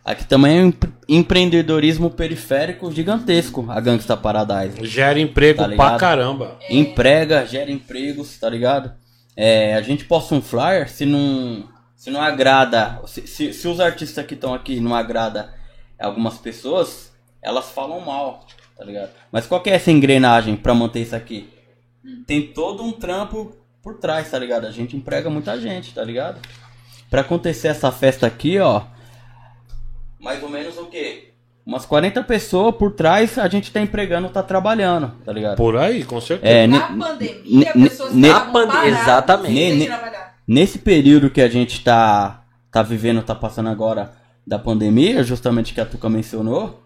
Aqui 0.05 0.27
também 0.27 0.59
é 0.59 0.65
um 0.65 0.73
empreendedorismo 1.09 2.11
periférico 2.11 2.93
gigantesco, 2.93 3.65
a 3.71 3.81
Gangsta 3.81 4.15
Paradise. 4.15 4.85
Gera 4.85 5.19
emprego 5.19 5.63
tá 5.63 5.69
pra 5.75 5.97
caramba. 5.97 6.59
Emprega, 6.69 7.47
gera 7.47 7.71
empregos, 7.71 8.39
tá 8.39 8.51
ligado? 8.51 8.93
É, 9.35 9.75
a 9.75 9.81
gente 9.81 10.05
posta 10.05 10.35
um 10.35 10.43
flyer, 10.43 10.91
se 10.91 11.07
não, 11.07 11.65
se 12.05 12.11
não 12.11 12.21
agrada, 12.21 13.01
se, 13.07 13.27
se, 13.27 13.55
se 13.55 13.67
os 13.67 13.81
artistas 13.81 14.27
que 14.27 14.35
estão 14.35 14.53
aqui 14.53 14.79
não 14.79 14.95
agrada 14.95 15.55
algumas 15.99 16.37
pessoas, 16.37 17.11
elas 17.41 17.71
falam 17.71 17.99
mal, 17.99 18.47
tá 18.77 18.85
ligado? 18.85 19.09
Mas 19.33 19.47
qual 19.47 19.63
que 19.63 19.71
é 19.71 19.77
essa 19.77 19.91
engrenagem 19.91 20.55
para 20.55 20.75
manter 20.75 21.01
isso 21.01 21.17
aqui? 21.17 21.49
Tem 22.27 22.49
todo 22.49 22.83
um 22.83 22.93
trampo 22.93 23.57
por 23.83 23.95
trás, 23.95 24.31
tá 24.31 24.39
ligado? 24.39 24.67
A 24.67 24.71
gente 24.71 24.95
emprega 24.95 25.31
muita 25.31 25.59
gente, 25.59 25.95
tá 25.95 26.05
ligado? 26.05 26.47
Pra 27.09 27.23
acontecer 27.23 27.69
essa 27.69 27.91
festa 27.91 28.27
aqui, 28.27 28.59
ó, 28.59 28.83
mais 30.21 30.43
ou 30.43 30.51
menos 30.51 30.77
o 30.77 30.85
quê? 30.85 31.31
Umas 31.65 31.87
40 31.87 32.23
pessoas 32.25 32.77
por 32.77 32.93
trás 32.93 33.39
a 33.39 33.49
gente 33.49 33.73
tá 33.73 33.81
empregando, 33.81 34.29
tá 34.29 34.43
trabalhando, 34.43 35.11
tá 35.25 35.33
ligado? 35.33 35.57
Por 35.57 35.79
aí, 35.79 36.05
com 36.05 36.21
certeza. 36.21 36.53
É, 36.53 36.67
na 36.67 36.81
pandemia, 36.81 37.73
pessoas 37.73 38.15
estavam 38.15 38.53
pande 38.53 38.89
Exatamente. 38.89 39.89
Nesse 40.47 40.79
período 40.79 41.31
que 41.31 41.41
a 41.41 41.49
gente 41.49 41.83
tá, 41.83 42.45
tá 42.71 42.83
vivendo, 42.83 43.23
tá 43.23 43.35
passando 43.35 43.69
agora 43.69 44.13
da 44.47 44.59
pandemia, 44.59 45.23
justamente 45.23 45.73
que 45.73 45.81
a 45.81 45.87
Tuca 45.87 46.09
mencionou, 46.09 46.83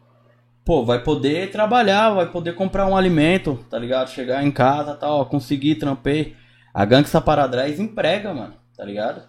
pô, 0.65 0.85
vai 0.85 1.03
poder 1.03 1.51
trabalhar, 1.51 2.11
vai 2.11 2.27
poder 2.27 2.55
comprar 2.55 2.87
um 2.87 2.97
alimento, 2.97 3.59
tá 3.69 3.79
ligado? 3.79 4.11
Chegar 4.11 4.45
em 4.45 4.51
casa, 4.51 4.95
tal, 4.95 5.27
conseguir 5.27 5.77
trampei. 5.77 6.37
A 6.73 6.85
Gangsta 6.85 7.21
Paradrás 7.21 7.81
emprega, 7.81 8.33
mano, 8.33 8.55
tá 8.77 8.85
ligado? 8.85 9.23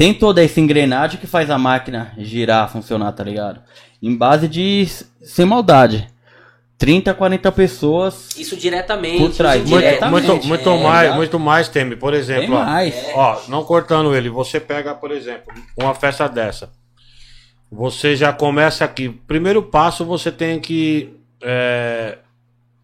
tem 0.00 0.14
toda 0.14 0.42
essa 0.42 0.58
engrenagem 0.58 1.20
que 1.20 1.26
faz 1.26 1.50
a 1.50 1.58
máquina 1.58 2.14
girar, 2.16 2.72
funcionar, 2.72 3.12
tá 3.12 3.22
ligado? 3.22 3.60
Em 4.02 4.16
base 4.16 4.48
de. 4.48 4.86
sem 4.86 5.44
maldade. 5.44 6.08
30, 6.80 7.12
40 7.12 7.52
pessoas. 7.52 8.30
Isso 8.36 8.56
diretamente. 8.56 9.18
Por 9.18 9.30
trás. 9.30 9.60
Muito, 9.60 9.84
diretamente. 9.84 10.26
muito, 10.26 10.46
muito 10.48 10.70
é, 10.70 10.82
mais, 10.82 11.14
muito 11.14 11.38
mais, 11.38 11.68
Teme. 11.68 11.94
Por 11.94 12.14
exemplo, 12.14 12.56
ó, 12.56 12.64
mais. 12.64 12.94
ó, 13.14 13.40
não 13.48 13.62
cortando 13.62 14.14
ele, 14.14 14.30
você 14.30 14.58
pega, 14.58 14.94
por 14.94 15.12
exemplo, 15.12 15.52
uma 15.76 15.94
festa 15.94 16.26
dessa. 16.26 16.72
Você 17.70 18.16
já 18.16 18.32
começa 18.32 18.84
aqui. 18.84 19.10
Primeiro 19.10 19.62
passo, 19.62 20.04
você 20.04 20.32
tem 20.32 20.58
que 20.58 21.14
é, 21.42 22.16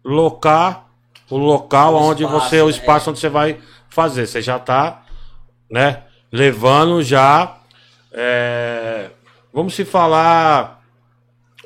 locar 0.05 0.85
o 1.29 1.35
local 1.35 1.95
o 1.95 1.97
onde 1.97 2.23
espaço, 2.23 2.49
você, 2.49 2.61
o 2.61 2.69
espaço 2.69 3.09
é. 3.09 3.11
onde 3.11 3.19
você 3.19 3.29
vai 3.29 3.57
fazer. 3.89 4.27
Você 4.27 4.41
já 4.41 4.59
tá, 4.59 5.03
né? 5.69 6.03
levando 6.31 7.01
já. 7.01 7.57
É, 8.11 9.09
vamos 9.53 9.73
se 9.73 9.83
falar. 9.83 10.76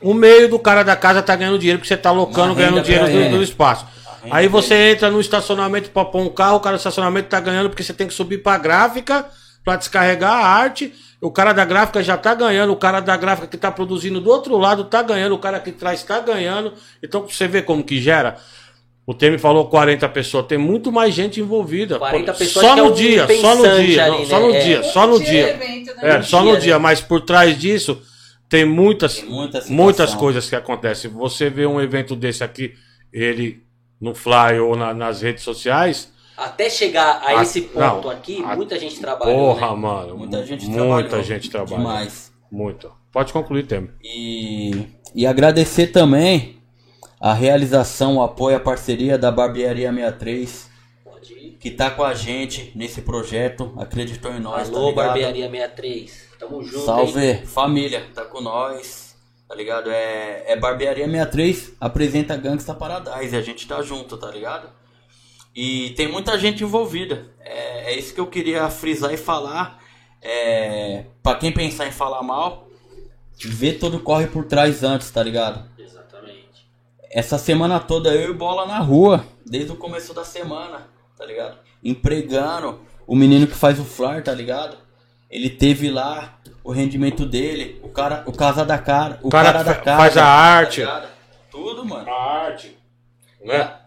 O 0.02 0.14
meio 0.14 0.50
do 0.50 0.58
cara 0.58 0.84
da 0.84 0.96
casa 0.96 1.22
tá 1.22 1.36
ganhando 1.36 1.60
dinheiro, 1.60 1.80
porque 1.80 1.88
você 1.88 1.98
tá 1.98 2.12
locando, 2.12 2.56
ganhando 2.56 2.82
dinheiro 2.82 3.08
do, 3.08 3.38
do, 3.38 3.44
espaço. 3.44 3.86
Aí 4.30 4.48
você 4.48 4.92
entra 4.92 5.12
no 5.12 5.20
estacionamento 5.20 5.90
para 5.92 6.06
pôr 6.06 6.22
um 6.22 6.30
carro, 6.30 6.58
o 6.58 6.60
cara 6.60 6.76
do 6.76 6.80
estacionamento 6.80 7.30
tá 7.30 7.40
ganhando 7.40 7.70
porque 7.70 7.84
você 7.84 7.94
tem 7.94 8.08
que 8.08 8.14
subir 8.14 8.40
pra 8.40 8.58
gráfica 8.58 9.26
para 9.64 9.76
descarregar 9.76 10.32
a 10.32 10.48
arte. 10.48 10.94
O 11.22 11.30
cara 11.30 11.54
da 11.54 11.64
gráfica 11.64 12.02
já 12.02 12.18
tá 12.18 12.34
ganhando, 12.34 12.74
o 12.74 12.76
cara 12.76 13.00
da 13.00 13.16
gráfica 13.16 13.48
que 13.48 13.58
tá 13.58 13.72
produzindo 13.72 14.20
do 14.20 14.30
outro 14.30 14.58
lado 14.58 14.86
tá 14.86 15.04
ganhando, 15.04 15.36
o 15.36 15.40
cara 15.40 15.60
que 15.60 15.72
traz 15.72 16.02
tá 16.02 16.20
ganhando. 16.20 16.74
Então 17.02 17.28
você 17.28 17.48
vê 17.48 17.62
como 17.62 17.84
que 17.84 18.02
gera. 18.02 18.38
O 19.06 19.14
Temer 19.14 19.40
falou 19.40 19.66
40 19.66 20.08
pessoas, 20.10 20.46
tem 20.48 20.58
muito 20.58 20.92
mais 20.92 21.14
gente 21.14 21.40
envolvida. 21.40 22.00
40 22.00 22.34
pessoas 22.34 22.66
só 22.66 22.76
no, 22.76 22.88
é 22.88 22.92
dia, 22.92 23.28
só 23.40 23.56
no 23.56 23.64
dia, 23.64 24.06
ali, 24.06 24.26
só 24.26 24.40
no 24.40 24.52
né? 24.52 24.60
dia, 24.60 24.84
só 24.84 25.08
no 25.08 25.20
dia, 25.20 25.58
né? 25.58 25.84
É, 26.02 26.22
só 26.22 26.44
no 26.44 26.58
dia, 26.58 26.80
mas 26.80 27.02
por 27.02 27.22
trás 27.22 27.58
disso 27.58 28.02
tem 28.52 28.66
muitas 28.66 29.16
tem 29.16 29.30
muita 29.30 29.64
muitas 29.70 30.14
coisas 30.14 30.50
que 30.50 30.56
acontecem. 30.58 31.10
Você 31.10 31.50
vê 31.50 31.66
um 31.66 31.80
evento 31.80 32.18
desse 32.18 32.44
aqui, 32.44 32.74
ele 33.12 33.64
no 34.00 34.14
fly 34.14 34.60
ou 34.60 34.76
na, 34.76 34.94
nas 34.94 35.22
redes 35.22 35.42
sociais, 35.42 36.12
até 36.36 36.70
chegar 36.70 37.22
a, 37.24 37.40
a 37.40 37.44
esse 37.44 37.62
ponto 37.62 38.08
não, 38.08 38.10
aqui, 38.10 38.44
a, 38.44 38.56
muita 38.56 38.78
gente 38.78 39.00
trabalha. 39.00 39.32
Porra, 39.32 39.70
né? 39.70 39.76
mano. 39.76 40.18
Muita 40.18 40.46
gente 40.46 40.66
trabalha. 40.66 40.94
Muita 40.94 41.24
gente 41.24 41.50
trabalha. 41.50 41.78
Demais. 41.78 42.34
Muito. 42.52 42.92
Pode 43.10 43.32
concluir, 43.32 43.68
Temer. 43.68 43.94
E, 44.04 44.86
e 45.16 45.26
agradecer 45.26 45.88
também 45.88 46.58
a 47.22 47.34
realização, 47.34 48.18
o 48.18 48.22
apoio, 48.22 48.58
a 48.58 48.60
parceria 48.60 49.18
da 49.18 49.32
Barbearia 49.32 49.94
63, 49.94 50.70
que 51.58 51.72
tá 51.72 51.90
com 51.90 52.04
a 52.04 52.14
gente 52.14 52.74
nesse 52.76 53.02
projeto, 53.02 53.74
acreditou 53.78 54.34
em 54.34 54.40
nós. 54.42 54.68
Alô, 54.68 54.90
tá 54.90 55.04
Barbearia 55.04 55.50
63, 55.50 56.31
tamo 56.42 56.64
junto. 56.64 56.86
Salve, 56.86 57.46
família, 57.46 58.10
tá 58.16 58.26
com 58.26 58.42
nós, 58.42 59.16
tá 59.48 59.54
ligado? 59.54 59.92
É, 59.92 60.52
é 60.52 60.58
Barbearia 60.58 61.06
63, 61.06 61.74
apresenta 61.80 62.36
Gangsta 62.36 62.74
Paradise, 62.74 63.36
a 63.36 63.42
gente 63.42 63.68
tá 63.68 63.82
junto, 63.84 64.18
tá 64.18 64.32
ligado? 64.32 64.68
E 65.56 65.92
tem 65.92 66.08
muita 66.08 66.40
gente 66.40 66.64
envolvida. 66.64 67.32
É, 67.40 67.94
é 67.94 68.00
isso 68.00 68.14
que 68.14 68.20
eu 68.20 68.28
queria 68.28 68.70
frisar 68.70 69.14
e 69.14 69.18
falar. 69.18 69.80
É, 70.22 71.06
para 71.22 71.38
quem 71.38 71.52
pensar 71.52 71.88
em 71.88 71.92
falar 71.92 72.24
mal, 72.24 72.68
vê 73.44 73.74
todo 73.74 74.00
corre 74.00 74.28
por 74.28 74.46
trás 74.46 74.84
antes, 74.84 75.12
tá 75.12 75.22
ligado? 75.22 75.70
Exatamente. 75.78 76.68
Essa 77.12 77.38
semana 77.38 77.80
toda 77.80 78.14
eu 78.16 78.32
e 78.32 78.34
bola 78.34 78.66
na 78.66 78.80
rua, 78.80 79.26
desde 79.46 79.72
o 79.72 79.76
começo 79.76 80.14
da 80.14 80.24
semana, 80.24 80.88
tá 81.18 81.26
ligado? 81.26 81.58
Empregando 81.84 82.80
o 83.06 83.16
menino 83.16 83.46
que 83.46 83.56
faz 83.56 83.80
o 83.80 83.84
flar, 83.84 84.24
tá 84.24 84.34
ligado? 84.34 84.78
Ele 85.32 85.50
teve 85.50 85.90
lá 85.90 86.38
o 86.62 86.72
rendimento 86.72 87.26
dele, 87.26 87.80
o 87.82 87.90
cara, 87.90 88.24
o 88.28 88.34
casa 88.34 88.66
da 88.66 88.78
cara, 88.78 89.18
o, 89.24 89.28
o 89.28 89.32
cara, 89.32 89.54
cara 89.54 89.64
da 89.64 89.76
casa, 89.76 89.98
faz 89.98 90.18
a 90.18 90.26
arte, 90.26 90.84
tá 90.84 91.10
tudo, 91.50 91.86
mano. 91.86 92.10
A 92.10 92.44
arte, 92.44 92.78
né? 93.42 93.78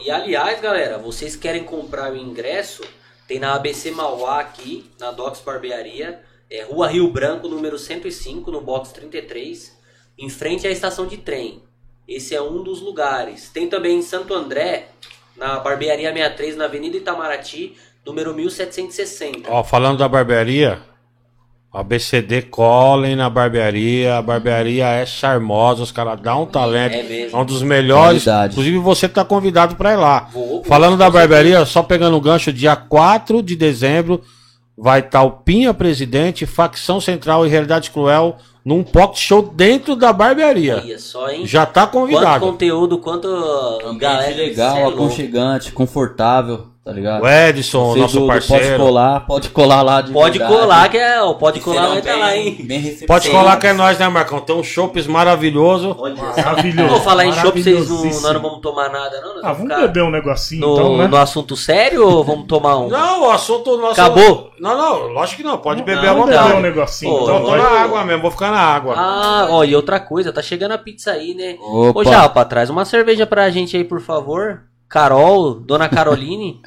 E 0.00 0.10
aliás, 0.10 0.60
galera, 0.60 0.98
vocês 0.98 1.34
querem 1.34 1.64
comprar 1.64 2.12
o 2.12 2.16
ingresso? 2.16 2.82
Tem 3.26 3.38
na 3.38 3.54
ABC 3.54 3.90
Mauá 3.90 4.40
aqui, 4.40 4.90
na 4.98 5.10
Docs 5.10 5.40
Barbearia, 5.40 6.20
é 6.50 6.62
Rua 6.62 6.88
Rio 6.88 7.08
Branco, 7.08 7.48
número 7.48 7.78
105, 7.78 8.50
no 8.50 8.60
box 8.60 8.92
33, 8.92 9.76
em 10.18 10.28
frente 10.28 10.66
à 10.66 10.70
estação 10.70 11.06
de 11.06 11.16
trem. 11.16 11.62
Esse 12.06 12.34
é 12.34 12.42
um 12.42 12.62
dos 12.62 12.80
lugares. 12.80 13.50
Tem 13.50 13.68
também 13.68 13.98
em 13.98 14.02
Santo 14.02 14.34
André, 14.34 14.88
na 15.36 15.58
Barbearia 15.60 16.12
63, 16.12 16.56
na 16.56 16.64
Avenida 16.64 16.96
Itamaraty, 16.96 17.76
número 18.04 18.34
1760. 18.34 19.50
Ó, 19.50 19.64
falando 19.64 19.98
da 19.98 20.08
barbearia, 20.08 20.82
a 21.72 21.82
BCD 21.82 22.42
colhem 22.42 23.16
na 23.16 23.30
barbearia. 23.30 24.18
A 24.18 24.22
barbearia 24.22 24.86
é 24.86 25.06
charmosa, 25.06 25.82
os 25.82 25.90
caras 25.90 26.20
dão 26.20 26.42
um 26.42 26.46
talento. 26.46 26.94
É, 26.94 27.02
mesmo. 27.02 27.38
é 27.38 27.40
um 27.40 27.44
dos 27.44 27.62
melhores. 27.62 28.24
Qualidade. 28.24 28.52
Inclusive 28.52 28.78
você 28.78 29.08
tá 29.08 29.24
convidado 29.24 29.74
para 29.76 29.92
ir 29.92 29.96
lá. 29.96 30.28
Vou, 30.32 30.62
Falando 30.64 30.98
da 30.98 31.08
barbearia, 31.08 31.64
só 31.64 31.82
pegando 31.82 32.16
o 32.16 32.20
gancho, 32.20 32.52
dia 32.52 32.76
4 32.76 33.42
de 33.42 33.56
dezembro 33.56 34.20
vai 34.76 35.00
estar 35.00 35.20
tá 35.20 35.22
o 35.22 35.30
Pinha 35.30 35.72
presidente, 35.72 36.44
facção 36.44 37.00
central 37.00 37.46
e 37.46 37.48
realidade 37.48 37.90
cruel 37.90 38.36
num 38.64 38.82
pocket 38.82 39.18
show 39.18 39.42
dentro 39.42 39.96
da 39.96 40.12
barbearia. 40.12 40.82
Ia 40.84 40.98
só, 40.98 41.30
hein? 41.30 41.46
Já 41.46 41.64
tá 41.64 41.86
convidado. 41.86 42.40
Quanto 42.40 42.52
conteúdo, 42.52 42.98
quanto 42.98 43.28
galera 43.98 44.36
legal, 44.36 44.76
é 44.76 44.84
aconchegante, 44.84 45.72
confortável. 45.72 46.71
Tá 46.84 46.90
ligado? 46.90 47.22
O 47.22 47.28
Edson, 47.28 47.92
Você 47.92 48.00
nosso 48.00 48.20
do, 48.20 48.26
parceiro. 48.26 48.64
pode 48.64 48.76
colar, 48.76 49.20
pode 49.20 49.48
colar 49.50 49.82
lá 49.82 50.00
de 50.00 50.10
Pode 50.10 50.36
verdade. 50.36 50.60
colar 50.60 50.88
que 50.88 50.98
é, 50.98 51.22
ó, 51.22 51.32
pode 51.34 51.60
colar 51.60 51.86
vai 51.86 51.98
estar 51.98 52.12
tá 52.14 52.18
lá, 52.18 52.36
hein? 52.36 52.58
Bem 52.64 52.96
pode 53.06 53.30
colar 53.30 53.56
que 53.56 53.68
é 53.68 53.72
nós, 53.72 54.00
né, 54.00 54.08
Marcão? 54.08 54.40
Tem 54.40 54.56
um 54.56 54.64
chopes 54.64 55.06
maravilhoso. 55.06 55.96
Maravilhoso. 56.36 56.88
Vou 56.88 57.00
falar 57.00 57.24
em 57.26 57.32
chopp, 57.32 57.62
vocês 57.62 57.88
não, 57.88 58.02
nós 58.02 58.22
não 58.34 58.42
vamos 58.42 58.60
tomar 58.60 58.88
nada, 58.90 59.20
não? 59.20 59.48
ah, 59.48 59.52
vamos 59.52 59.76
beber 59.76 60.02
um 60.02 60.10
negocinho 60.10 60.60
no, 60.60 60.72
então, 60.72 60.96
né? 60.96 61.06
No 61.06 61.16
assunto 61.18 61.56
sério 61.56 62.04
ou 62.04 62.24
vamos 62.24 62.46
tomar 62.48 62.76
um? 62.76 62.88
Não, 62.88 63.28
o 63.28 63.30
assunto 63.30 63.76
nosso. 63.76 64.00
Acabou? 64.00 64.50
Não, 64.58 64.76
não, 64.76 65.06
lógico 65.12 65.40
que 65.40 65.46
não, 65.46 65.58
pode 65.58 65.84
beber 65.84 66.08
à 66.08 66.14
vontade. 66.14 66.48
beber 66.48 66.58
um 66.58 66.62
negocinho. 66.62 67.16
Pô, 67.16 67.22
então, 67.22 67.44
tô 67.44 67.56
na 67.56 67.68
água 67.80 68.04
mesmo, 68.04 68.22
vou 68.22 68.30
ficar 68.32 68.50
na 68.50 68.60
água. 68.60 68.96
Ah, 68.98 69.46
ó, 69.50 69.62
e 69.62 69.76
outra 69.76 70.00
coisa, 70.00 70.32
tá 70.32 70.42
chegando 70.42 70.72
a 70.72 70.78
pizza 70.78 71.12
aí, 71.12 71.32
né? 71.32 71.56
Opa. 71.60 72.00
Ô, 72.00 72.04
Japa, 72.04 72.44
traz 72.44 72.68
uma 72.70 72.84
cerveja 72.84 73.24
pra 73.24 73.48
gente 73.50 73.76
aí, 73.76 73.84
por 73.84 74.00
favor. 74.00 74.71
Carol, 74.92 75.54
Dona 75.54 75.88
Caroline. 75.88 76.60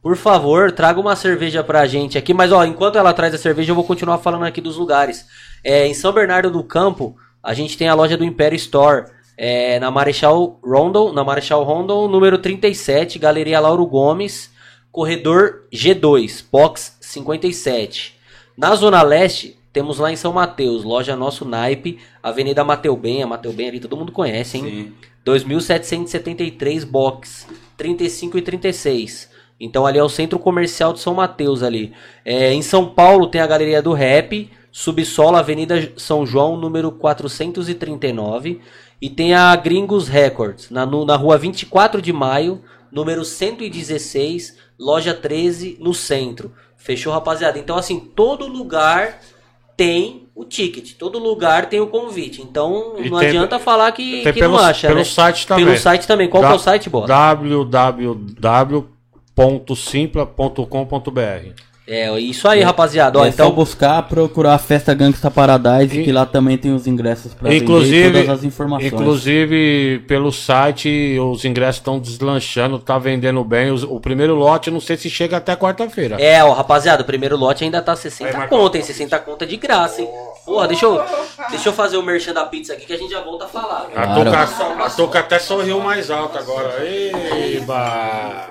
Por 0.00 0.16
favor, 0.16 0.70
traga 0.70 1.00
uma 1.00 1.16
cerveja 1.16 1.64
pra 1.64 1.84
gente 1.84 2.16
aqui. 2.16 2.32
Mas, 2.32 2.52
ó, 2.52 2.64
enquanto 2.64 2.96
ela 2.96 3.12
traz 3.12 3.34
a 3.34 3.38
cerveja, 3.38 3.72
eu 3.72 3.74
vou 3.74 3.82
continuar 3.82 4.18
falando 4.18 4.44
aqui 4.44 4.60
dos 4.60 4.76
lugares. 4.76 5.26
É, 5.64 5.84
em 5.84 5.92
São 5.92 6.12
Bernardo 6.12 6.48
do 6.48 6.62
Campo, 6.62 7.16
a 7.42 7.52
gente 7.52 7.76
tem 7.76 7.88
a 7.88 7.94
loja 7.94 8.16
do 8.16 8.24
Império 8.24 8.54
Store. 8.54 9.06
É, 9.36 9.80
na 9.80 9.90
Marechal 9.90 10.60
Rondon, 10.62 11.12
na 11.12 11.24
Marechal 11.24 11.64
Rondon, 11.64 12.06
número 12.06 12.38
37, 12.38 13.18
Galeria 13.18 13.58
Lauro 13.58 13.84
Gomes, 13.84 14.52
corredor 14.92 15.64
G2, 15.72 16.44
box 16.52 16.98
57. 17.00 18.16
Na 18.56 18.76
Zona 18.76 19.02
Leste, 19.02 19.58
temos 19.72 19.98
lá 19.98 20.10
em 20.10 20.16
São 20.16 20.32
Mateus, 20.32 20.82
loja 20.82 21.14
Nosso 21.14 21.44
Naipe, 21.44 21.98
Avenida 22.22 22.64
Mateu 22.64 23.00
a 23.22 23.26
Mateu 23.26 23.52
Bem 23.52 23.68
ali 23.68 23.80
todo 23.80 23.96
mundo 23.96 24.12
conhece, 24.12 24.58
hein? 24.58 24.64
Sim. 24.64 24.92
2773 25.24 26.84
box, 26.84 27.46
35 27.76 28.38
e 28.38 28.42
36. 28.42 29.30
Então 29.60 29.86
ali 29.86 29.98
é 29.98 30.02
o 30.02 30.08
centro 30.08 30.38
comercial 30.38 30.92
de 30.92 31.00
São 31.00 31.14
Mateus 31.14 31.62
ali. 31.62 31.92
É, 32.24 32.52
em 32.52 32.62
São 32.62 32.86
Paulo 32.86 33.28
tem 33.28 33.40
a 33.40 33.46
Galeria 33.46 33.82
do 33.82 33.92
Rap, 33.92 34.50
Subsolo, 34.72 35.36
Avenida 35.36 35.92
São 35.96 36.24
João, 36.26 36.56
número 36.56 36.90
439. 36.92 38.60
E 39.00 39.08
tem 39.08 39.34
a 39.34 39.54
Gringos 39.56 40.08
Records, 40.08 40.70
na, 40.70 40.84
na 40.84 41.16
rua 41.16 41.38
24 41.38 42.02
de 42.02 42.12
maio, 42.12 42.62
número 42.90 43.24
116, 43.24 44.58
loja 44.78 45.14
13, 45.14 45.78
no 45.80 45.94
centro. 45.94 46.52
Fechou, 46.76 47.12
rapaziada? 47.12 47.58
Então, 47.58 47.76
assim, 47.76 48.00
todo 48.00 48.46
lugar 48.46 49.20
tem 49.80 50.28
o 50.34 50.44
ticket, 50.44 50.92
todo 50.98 51.18
lugar 51.18 51.70
tem 51.70 51.80
o 51.80 51.86
convite. 51.86 52.42
Então, 52.42 52.96
e 52.98 53.08
não 53.08 53.18
tem, 53.18 53.28
adianta 53.28 53.58
falar 53.58 53.90
que, 53.92 54.22
que 54.22 54.32
pelo, 54.34 54.58
não 54.58 54.62
acha, 54.62 54.88
pelo 54.88 54.98
né? 54.98 55.04
site 55.04 55.46
também. 55.46 55.64
Pelo 55.64 55.78
site 55.78 56.06
também. 56.06 56.28
Qual 56.28 56.42
da, 56.42 56.50
é 56.50 56.52
o 56.52 56.58
site, 56.58 56.90
Bola? 56.90 57.06
www 57.06 58.30
www.simpla.com.br. 59.40 61.69
É, 61.92 62.16
isso 62.20 62.46
aí, 62.46 62.60
é, 62.60 62.62
rapaziada. 62.62 63.18
Ó, 63.18 63.26
é 63.26 63.30
então 63.30 63.50
buscar, 63.50 64.00
procurar 64.04 64.54
a 64.54 64.58
Festa 64.58 64.94
Gangsta 64.94 65.28
Paradise, 65.28 66.00
e, 66.00 66.04
que 66.04 66.12
lá 66.12 66.24
também 66.24 66.56
tem 66.56 66.72
os 66.72 66.86
ingressos 66.86 67.34
para 67.34 67.52
inclusive, 67.52 68.12
todas 68.12 68.28
as 68.28 68.44
informações. 68.44 68.92
Inclusive, 68.92 70.04
pelo 70.06 70.30
site, 70.30 71.18
os 71.18 71.44
ingressos 71.44 71.80
estão 71.80 71.98
deslanchando, 71.98 72.78
tá 72.78 72.96
vendendo 72.96 73.42
bem. 73.42 73.72
o 73.72 73.98
primeiro 73.98 74.36
lote, 74.36 74.70
não 74.70 74.78
sei 74.78 74.96
se 74.96 75.10
chega 75.10 75.38
até 75.38 75.56
quarta-feira. 75.56 76.14
É, 76.22 76.44
ó, 76.44 76.52
rapaziada, 76.52 77.02
o 77.02 77.04
primeiro 77.04 77.36
lote 77.36 77.64
ainda 77.64 77.82
tá 77.82 77.96
60 77.96 78.38
aí, 78.38 78.48
conta, 78.48 78.78
hein? 78.78 78.84
60 78.84 79.18
conta 79.18 79.44
de 79.44 79.56
graça, 79.56 80.00
hein? 80.00 80.08
Porra, 80.46 80.68
deixa 80.68 80.86
eu, 80.86 81.02
deixa 81.50 81.70
eu 81.70 81.72
fazer 81.72 81.96
o 81.96 82.04
merchan 82.04 82.32
da 82.32 82.44
pizza 82.44 82.74
aqui 82.74 82.86
que 82.86 82.92
a 82.92 82.98
gente 82.98 83.10
já 83.10 83.20
volta 83.20 83.46
a 83.46 83.48
falar. 83.48 83.88
Claro. 83.92 84.30
A, 84.30 84.46
Toca, 84.46 84.84
a 84.84 84.90
Toca 84.90 85.18
até 85.18 85.40
sorriu 85.40 85.80
mais 85.80 86.08
alto 86.08 86.38
agora. 86.38 86.86
Eba! 86.86 88.48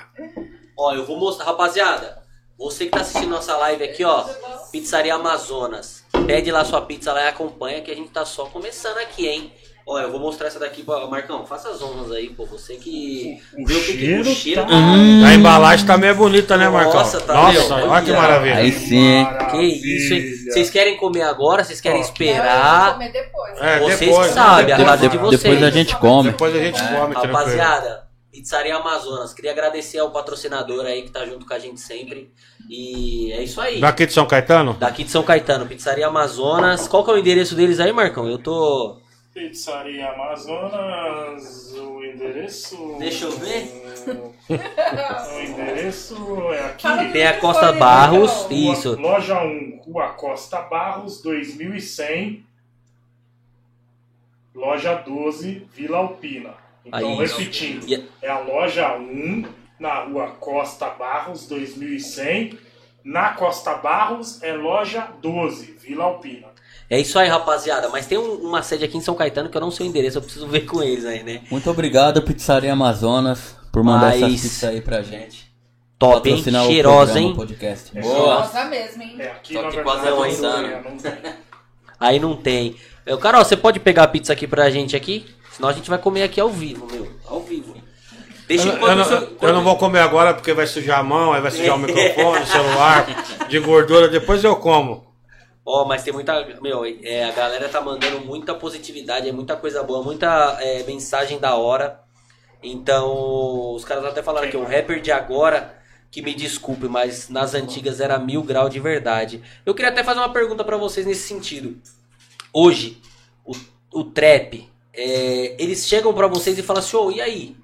Ó, 0.77 0.93
eu 0.93 1.05
vou 1.05 1.17
mostrar, 1.17 1.45
rapaziada. 1.45 2.19
Você 2.59 2.85
que 2.85 2.91
tá 2.91 2.99
assistindo 2.99 3.29
nossa 3.29 3.55
live 3.55 3.83
aqui, 3.85 4.03
ó, 4.03 4.25
Pizzaria 4.69 5.15
Amazonas. 5.15 6.03
Pede 6.27 6.51
lá 6.51 6.65
sua 6.65 6.81
pizza 6.81 7.13
lá 7.13 7.23
e 7.23 7.27
acompanha 7.29 7.81
que 7.81 7.89
a 7.89 7.95
gente 7.95 8.09
tá 8.09 8.25
só 8.25 8.45
começando 8.45 8.97
aqui, 8.97 9.27
hein? 9.27 9.53
Ó, 9.87 9.97
eu 9.97 10.11
vou 10.11 10.19
mostrar 10.19 10.47
essa 10.47 10.59
daqui 10.59 10.83
pra 10.83 11.07
Marcão. 11.07 11.45
Faça 11.45 11.69
as 11.69 11.81
honras 11.81 12.11
aí, 12.11 12.29
pô. 12.29 12.45
Você 12.45 12.75
que 12.75 13.39
o 13.57 13.65
viu 13.65 13.79
cheiro 13.79 14.23
que 14.23 14.29
o 14.29 14.35
cheiro. 14.35 14.61
Tá... 14.61 14.67
Hum. 14.71 15.25
A 15.25 15.33
embalagem 15.33 15.85
tá 15.85 15.97
meio 15.97 16.13
bonita, 16.13 16.57
né, 16.57 16.69
Marcão? 16.69 16.93
Nossa, 16.93 17.19
tá 17.21 17.33
Nossa, 17.33 17.77
meu, 17.77 17.89
olha 17.89 18.05
que 18.05 18.11
maravilha. 18.11 18.57
Aí 18.57 18.71
sim. 18.71 19.25
Que 19.49 19.61
isso, 19.61 20.13
hein? 20.13 20.31
Vocês 20.51 20.69
querem 20.69 20.97
comer 20.97 21.23
agora? 21.23 21.63
Vocês 21.63 21.81
querem 21.81 22.01
esperar? 22.01 22.93
comer 22.93 23.11
depois. 23.11 23.57
É, 23.59 23.79
vocês 23.79 23.99
depois, 23.99 24.27
que 24.27 24.33
sabem, 24.33 24.73
a 24.73 24.85
casa 24.85 25.09
de 25.09 25.17
vocês. 25.17 25.41
Depois 25.41 25.63
a 25.63 25.71
gente 25.71 25.95
come. 25.95 26.31
Depois 26.31 26.55
a 26.55 26.59
gente 26.59 26.79
come, 26.83 27.15
Rapaziada, 27.15 28.08
Pizzaria 28.31 28.75
Amazonas. 28.75 29.33
Queria 29.33 29.51
agradecer 29.51 29.97
ao 29.99 30.11
patrocinador 30.11 30.85
aí 30.85 31.03
que 31.03 31.11
tá 31.11 31.25
junto 31.25 31.45
com 31.45 31.53
a 31.53 31.59
gente 31.59 31.79
sempre. 31.79 32.31
E 32.69 33.31
é 33.31 33.43
isso 33.43 33.59
aí. 33.59 33.79
Daqui 33.79 34.05
de 34.05 34.13
São 34.13 34.27
Caetano? 34.27 34.73
Daqui 34.75 35.03
de 35.03 35.09
São 35.09 35.23
Caetano, 35.23 35.67
Pizzaria 35.67 36.07
Amazonas. 36.07 36.87
Qual 36.87 37.03
que 37.03 37.11
é 37.11 37.13
o 37.13 37.17
endereço 37.17 37.55
deles 37.55 37.79
aí, 37.79 37.91
Marcão? 37.91 38.27
Eu 38.29 38.37
tô. 38.37 39.01
Pizzaria 39.33 40.09
Amazonas, 40.11 41.73
o 41.73 42.03
endereço. 42.03 42.97
Deixa 42.99 43.25
eu 43.25 43.31
ver. 43.31 43.83
o 44.49 45.39
endereço 45.39 46.15
é 46.51 46.65
aqui. 46.65 47.11
Tem 47.11 47.25
a 47.25 47.39
Costa 47.39 47.71
Barros, 47.71 48.47
isso. 48.49 48.99
Loja 48.99 49.41
1, 49.41 49.81
Rua 49.85 50.09
Costa 50.09 50.61
Barros, 50.61 51.21
2100. 51.21 52.45
Loja 54.53 54.95
12, 54.95 55.67
Vila 55.73 55.99
Alpina. 55.99 56.68
Então, 56.85 57.19
Aí, 57.19 57.27
repetindo, 57.27 58.07
é 58.21 58.29
a 58.29 58.39
loja 58.39 58.95
1, 58.97 59.45
na 59.79 60.03
rua 60.03 60.31
Costa 60.39 60.89
Barros, 60.89 61.47
2100. 61.47 62.57
Na 63.03 63.33
Costa 63.33 63.75
Barros 63.75 64.43
é 64.43 64.53
loja 64.53 65.07
12, 65.21 65.77
Vila 65.81 66.05
Alpina. 66.05 66.47
É 66.89 66.99
isso 66.99 67.17
aí, 67.19 67.29
rapaziada. 67.29 67.87
Mas 67.89 68.07
tem 68.07 68.17
um, 68.17 68.33
uma 68.35 68.63
sede 68.63 68.83
aqui 68.83 68.97
em 68.97 69.01
São 69.01 69.15
Caetano 69.15 69.49
que 69.49 69.55
eu 69.55 69.61
não 69.61 69.71
sei 69.71 69.87
o 69.87 69.89
endereço, 69.89 70.17
eu 70.17 70.21
preciso 70.21 70.47
ver 70.47 70.61
com 70.67 70.81
eles 70.81 71.05
aí, 71.05 71.23
né? 71.23 71.41
Muito 71.49 71.69
obrigado, 71.69 72.21
Pizzaria 72.21 72.73
Amazonas, 72.73 73.55
por 73.71 73.83
mandar 73.83 74.07
Mas... 74.07 74.21
essa 74.21 74.27
pizza 74.27 74.69
aí 74.69 74.81
pra 74.81 75.01
gente. 75.01 75.49
Top, 75.99 76.29
hein? 76.29 76.41
Cheirosa, 76.41 77.19
hein? 77.19 77.35
Podcast. 77.35 77.97
É 77.97 78.01
Cheirosa 78.01 78.65
mesmo, 78.65 79.03
hein? 79.03 79.15
É, 79.19 79.27
aqui, 79.31 79.53
Só 79.53 79.69
que 79.69 79.83
quase 79.83 80.07
é 80.07 81.35
Aí 81.99 82.19
não 82.19 82.37
tem. 82.37 82.77
Eu, 83.05 83.17
Carol, 83.17 83.43
você 83.43 83.57
pode 83.57 83.81
pegar 83.81 84.03
a 84.03 84.07
pizza 84.07 84.31
aqui 84.31 84.47
pra 84.47 84.69
gente 84.69 84.95
aqui? 84.95 85.25
Senão 85.59 85.67
a 85.67 85.73
gente 85.73 85.89
vai 85.89 85.99
comer 85.99 86.23
aqui 86.23 86.39
ao 86.39 86.49
vivo, 86.49 86.87
meu. 86.89 87.05
Ao 87.25 87.41
vivo. 87.41 87.75
Deixa 88.47 88.69
eu, 88.69 88.77
eu, 88.77 88.95
não, 88.95 89.03
seu, 89.03 89.37
eu 89.41 89.53
não 89.53 89.61
vou 89.61 89.75
comer 89.75 89.99
agora 89.99 90.33
porque 90.33 90.53
vai 90.53 90.65
sujar 90.65 90.99
a 90.99 91.03
mão, 91.03 91.33
aí 91.33 91.41
vai 91.41 91.51
sujar 91.51 91.75
o 91.75 91.77
microfone, 91.77 92.43
o 92.43 92.47
celular, 92.47 93.05
de 93.49 93.59
gordura, 93.59 94.07
depois 94.07 94.41
eu 94.41 94.55
como. 94.55 95.05
Ó, 95.65 95.81
oh, 95.81 95.85
mas 95.85 96.01
tem 96.01 96.13
muita. 96.13 96.47
Meu, 96.61 96.85
é, 97.03 97.25
a 97.25 97.31
galera 97.33 97.67
tá 97.67 97.81
mandando 97.81 98.21
muita 98.21 98.55
positividade, 98.55 99.27
é 99.27 99.33
muita 99.33 99.57
coisa 99.57 99.83
boa, 99.83 100.01
muita 100.01 100.57
é, 100.61 100.81
mensagem 100.83 101.39
da 101.39 101.55
hora. 101.57 101.99
Então, 102.63 103.73
os 103.73 103.83
caras 103.83 104.05
até 104.05 104.23
falaram 104.23 104.49
que 104.49 104.55
o 104.55 104.63
rapper 104.63 105.01
de 105.01 105.11
agora, 105.11 105.77
que 106.09 106.21
me 106.21 106.33
desculpe, 106.33 106.87
mas 106.87 107.27
nas 107.27 107.53
antigas 107.53 107.99
era 107.99 108.17
mil 108.17 108.43
grau 108.43 108.69
de 108.69 108.79
verdade. 108.79 109.43
Eu 109.65 109.75
queria 109.75 109.91
até 109.91 110.05
fazer 110.05 110.19
uma 110.21 110.31
pergunta 110.31 110.63
para 110.63 110.77
vocês 110.77 111.05
nesse 111.05 111.27
sentido. 111.27 111.77
Hoje, 112.53 113.01
o, 113.45 113.53
o 113.93 114.05
trap, 114.05 114.68
é, 115.01 115.55
eles 115.57 115.87
chegam 115.87 116.13
para 116.13 116.27
vocês 116.27 116.57
e 116.57 116.61
falam 116.61 116.83
assim, 116.83 116.97
ô, 116.97 117.05
oh, 117.05 117.11
e 117.11 117.21
aí? 117.21 117.55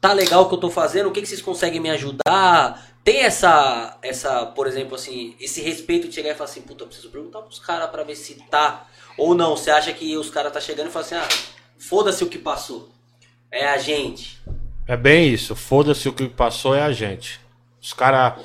Tá 0.00 0.12
legal 0.12 0.42
o 0.42 0.48
que 0.48 0.54
eu 0.54 0.58
tô 0.58 0.68
fazendo? 0.68 1.08
O 1.08 1.12
que, 1.12 1.20
que 1.20 1.28
vocês 1.28 1.40
conseguem 1.40 1.80
me 1.80 1.88
ajudar? 1.90 2.88
Tem 3.04 3.20
essa, 3.20 3.96
essa, 4.02 4.46
por 4.46 4.66
exemplo, 4.66 4.96
assim, 4.96 5.36
esse 5.38 5.60
respeito 5.60 6.08
de 6.08 6.14
chegar 6.14 6.30
e 6.30 6.34
falar 6.34 6.50
assim, 6.50 6.60
puta, 6.60 6.84
preciso 6.84 7.08
perguntar 7.10 7.42
pros 7.42 7.60
caras 7.60 7.88
pra 7.88 8.02
ver 8.02 8.16
se 8.16 8.34
tá. 8.50 8.88
Ou 9.16 9.32
não, 9.32 9.56
você 9.56 9.70
acha 9.70 9.92
que 9.92 10.16
os 10.16 10.28
caras 10.28 10.52
tá 10.52 10.60
chegando 10.60 10.88
e 10.88 10.90
falam 10.90 11.06
assim, 11.06 11.14
ah, 11.14 11.28
foda-se 11.78 12.24
o 12.24 12.28
que 12.28 12.38
passou. 12.38 12.90
É 13.48 13.68
a 13.68 13.78
gente. 13.78 14.42
É 14.88 14.96
bem 14.96 15.32
isso, 15.32 15.54
foda-se 15.54 16.08
o 16.08 16.12
que 16.12 16.28
passou, 16.28 16.74
é 16.74 16.82
a 16.82 16.90
gente. 16.90 17.40
Os 17.80 17.92
caras, 17.92 18.42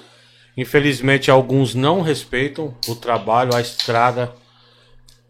infelizmente, 0.56 1.32
alguns 1.32 1.74
não 1.74 2.02
respeitam 2.02 2.76
o 2.88 2.94
trabalho, 2.94 3.56
a 3.56 3.62
estrada, 3.62 4.32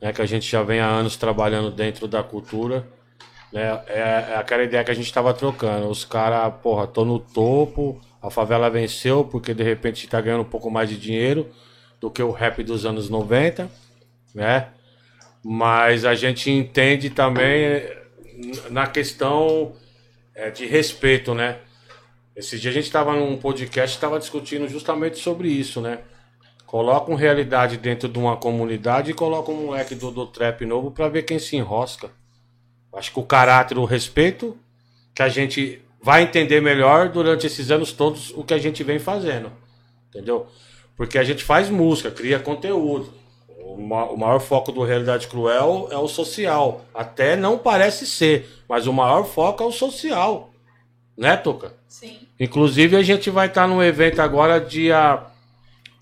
né, 0.02 0.12
que 0.12 0.22
a 0.22 0.26
gente 0.26 0.50
já 0.52 0.62
vem 0.62 0.82
há 0.82 0.88
anos 0.88 1.16
trabalhando 1.16 1.72
dentro 1.72 2.06
da 2.06 2.22
cultura. 2.22 2.97
Né, 3.52 3.82
é, 3.88 4.00
é 4.32 4.36
aquela 4.36 4.64
ideia 4.64 4.84
que 4.84 4.92
a 4.92 4.94
gente 4.94 5.06
estava 5.06 5.34
trocando. 5.34 5.88
Os 5.88 6.04
caras, 6.04 6.54
porra, 6.62 6.86
tô 6.88 7.06
no 7.06 7.20
topo, 7.20 8.02
a 8.22 8.30
favela 8.30 8.70
venceu 8.70 9.24
porque 9.24 9.54
de 9.54 9.64
repente 9.64 10.06
está 10.06 10.20
ganhando 10.20 10.42
um 10.42 10.50
pouco 10.50 10.70
mais 10.70 10.90
de 10.90 10.98
dinheiro 10.98 11.50
do 12.00 12.12
que 12.12 12.22
o 12.22 12.32
rap 12.32 12.64
dos 12.64 12.86
anos 12.86 13.10
90, 13.10 13.70
né? 14.36 14.70
Mas 15.44 16.06
a 16.06 16.14
gente 16.14 16.52
entende 16.52 17.10
também 17.10 17.84
na 18.70 18.86
questão 18.88 19.74
é, 20.36 20.52
de 20.52 20.66
respeito, 20.66 21.34
né? 21.34 21.60
Esse 22.36 22.60
dia 22.60 22.70
a 22.70 22.74
gente 22.74 22.86
estava 22.86 23.16
num 23.16 23.38
podcast 23.38 23.96
estava 23.96 24.20
discutindo 24.20 24.68
justamente 24.68 25.18
sobre 25.18 25.48
isso, 25.48 25.82
né? 25.82 26.00
Coloca 26.68 27.10
uma 27.10 27.18
realidade 27.18 27.78
dentro 27.78 28.10
de 28.10 28.20
uma 28.20 28.36
comunidade 28.38 29.10
e 29.10 29.14
coloca 29.14 29.52
um 29.52 29.68
moleque 29.68 29.96
do, 29.96 30.12
do 30.12 30.28
trap 30.28 30.66
novo 30.66 30.92
para 30.92 31.08
ver 31.08 31.24
quem 31.24 31.40
se 31.40 31.56
enrosca. 31.56 32.12
Acho 32.98 33.12
que 33.12 33.20
o 33.20 33.24
caráter, 33.24 33.78
o 33.78 33.86
respeito 33.86 34.58
que 35.14 35.22
a 35.22 35.30
gente 35.30 35.80
vai 36.02 36.24
entender 36.24 36.60
melhor 36.62 37.10
durante 37.10 37.46
esses 37.46 37.70
anos 37.70 37.92
todos 37.92 38.32
o 38.32 38.44
que 38.44 38.54
a 38.54 38.58
gente 38.58 38.84
vem 38.84 38.98
fazendo. 38.98 39.52
Entendeu? 40.10 40.48
Porque 40.96 41.20
a 41.20 41.24
gente 41.24 41.44
faz 41.44 41.70
música, 41.70 42.10
cria 42.10 42.40
conteúdo. 42.40 43.14
O 43.60 44.18
maior 44.18 44.40
foco 44.40 44.72
do 44.72 44.84
Realidade 44.84 45.28
Cruel 45.28 45.90
é 45.92 45.98
o 45.98 46.08
social. 46.08 46.86
Até 46.92 47.36
não 47.36 47.60
parece 47.60 48.08
ser, 48.08 48.50
mas 48.68 48.88
o 48.88 48.94
maior 48.94 49.26
foco 49.26 49.64
é 49.64 49.68
o 49.68 49.72
social. 49.72 50.50
Né, 51.16 51.38
Tuca? 51.38 51.74
Sim. 51.88 52.18
Inclusive, 52.40 52.96
a 52.96 53.04
gente 53.04 53.30
vai 53.30 53.46
estar 53.46 53.68
num 53.68 53.84
evento 53.84 54.22
agora, 54.22 54.60
dia 54.60 55.24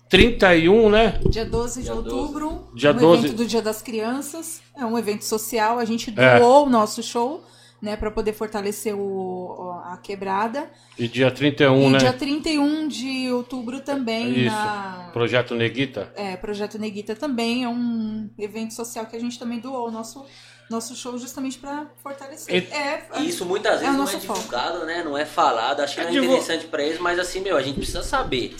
31, 0.08 0.90
né? 0.90 1.20
Dia 1.28 1.44
12 1.44 1.80
de 1.80 1.84
dia 1.84 1.94
outubro. 1.94 2.48
12. 2.48 2.74
Dia 2.74 2.92
um 2.92 2.96
12. 2.96 3.24
evento 3.24 3.36
do 3.36 3.46
Dia 3.46 3.62
das 3.62 3.82
Crianças. 3.82 4.60
É 4.76 4.84
um 4.84 4.98
evento 4.98 5.24
social. 5.24 5.78
A 5.78 5.84
gente 5.84 6.12
é. 6.16 6.38
doou 6.38 6.64
é. 6.64 6.66
o 6.66 6.70
nosso 6.70 7.02
show 7.02 7.42
né, 7.80 7.96
para 7.96 8.10
poder 8.10 8.32
fortalecer 8.32 8.94
o, 8.94 9.80
a 9.84 9.96
quebrada. 9.98 10.70
E 10.98 11.06
dia 11.06 11.30
31, 11.30 11.88
e 11.88 11.90
né? 11.90 11.98
dia 11.98 12.12
31 12.12 12.88
de 12.88 13.30
outubro 13.30 13.80
também. 13.80 14.46
Isso. 14.46 14.54
Na... 14.54 15.10
Projeto 15.12 15.54
Neguita? 15.54 16.12
É, 16.14 16.36
Projeto 16.36 16.78
Neguita 16.78 17.14
também 17.14 17.64
é 17.64 17.68
um 17.68 18.30
evento 18.38 18.74
social 18.74 19.06
que 19.06 19.16
a 19.16 19.20
gente 19.20 19.38
também 19.38 19.58
doou 19.58 19.88
o 19.88 19.90
nosso 19.90 20.24
nosso 20.68 20.96
show 20.96 21.16
justamente 21.16 21.58
para 21.58 21.86
fortalecer. 22.02 22.52
E, 22.52 22.74
é, 22.74 23.06
isso 23.20 23.44
muitas 23.46 23.78
vezes 23.78 23.94
é 23.94 23.96
não 23.96 24.08
é 24.08 24.16
divulgado, 24.16 24.74
foco. 24.74 24.84
né? 24.84 25.04
Não 25.04 25.16
é 25.16 25.24
falado. 25.24 25.78
Acho 25.78 25.94
que 25.94 26.00
é, 26.00 26.06
é 26.06 26.10
interessante 26.10 26.66
para 26.66 26.82
eles, 26.82 26.98
mas 26.98 27.20
assim, 27.20 27.38
meu, 27.38 27.56
a 27.56 27.62
gente 27.62 27.76
precisa 27.76 28.02
saber. 28.02 28.56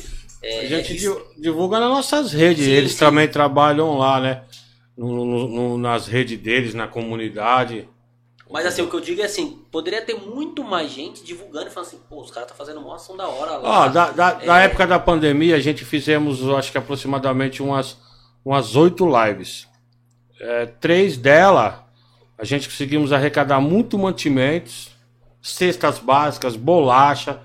É, 0.46 0.60
a 0.60 0.66
gente 0.66 0.96
divulga 1.36 1.80
nas 1.80 1.90
nossas 1.90 2.32
redes. 2.32 2.64
Sim, 2.64 2.70
eles 2.70 2.92
sim. 2.92 2.98
também 2.98 3.26
trabalham 3.26 3.98
lá, 3.98 4.20
né? 4.20 4.42
No, 4.96 5.24
no, 5.24 5.48
no, 5.48 5.78
nas 5.78 6.06
redes 6.06 6.38
deles, 6.38 6.72
na 6.72 6.86
comunidade. 6.86 7.88
Mas 8.48 8.64
assim, 8.64 8.80
o 8.80 8.88
que 8.88 8.94
eu 8.94 9.00
digo 9.00 9.20
é 9.20 9.24
assim, 9.24 9.58
poderia 9.72 10.00
ter 10.00 10.14
muito 10.14 10.62
mais 10.62 10.92
gente 10.92 11.24
divulgando 11.24 11.66
e 11.66 11.70
falando 11.70 11.88
assim, 11.88 12.00
pô, 12.08 12.20
os 12.20 12.30
caras 12.30 12.48
tá 12.48 12.54
fazendo 12.54 12.80
uma 12.80 12.94
ação 12.94 13.16
da 13.16 13.26
hora 13.26 13.56
lá. 13.56 13.86
Ó, 13.86 13.88
da, 13.88 14.10
da, 14.12 14.38
é... 14.40 14.46
da, 14.46 14.58
época 14.60 14.86
da 14.86 14.98
pandemia, 15.00 15.56
a 15.56 15.60
gente 15.60 15.84
fizemos, 15.84 16.48
acho 16.50 16.70
que 16.70 16.78
aproximadamente 16.78 17.60
umas 17.60 17.96
umas 18.44 18.76
oito 18.76 19.04
lives. 19.04 19.66
É, 20.40 20.66
três 20.66 21.16
delas, 21.16 21.74
a 22.38 22.44
gente 22.44 22.68
conseguimos 22.68 23.12
arrecadar 23.12 23.60
muito 23.60 23.98
mantimentos, 23.98 24.92
cestas 25.42 25.98
básicas, 25.98 26.54
bolacha, 26.54 27.40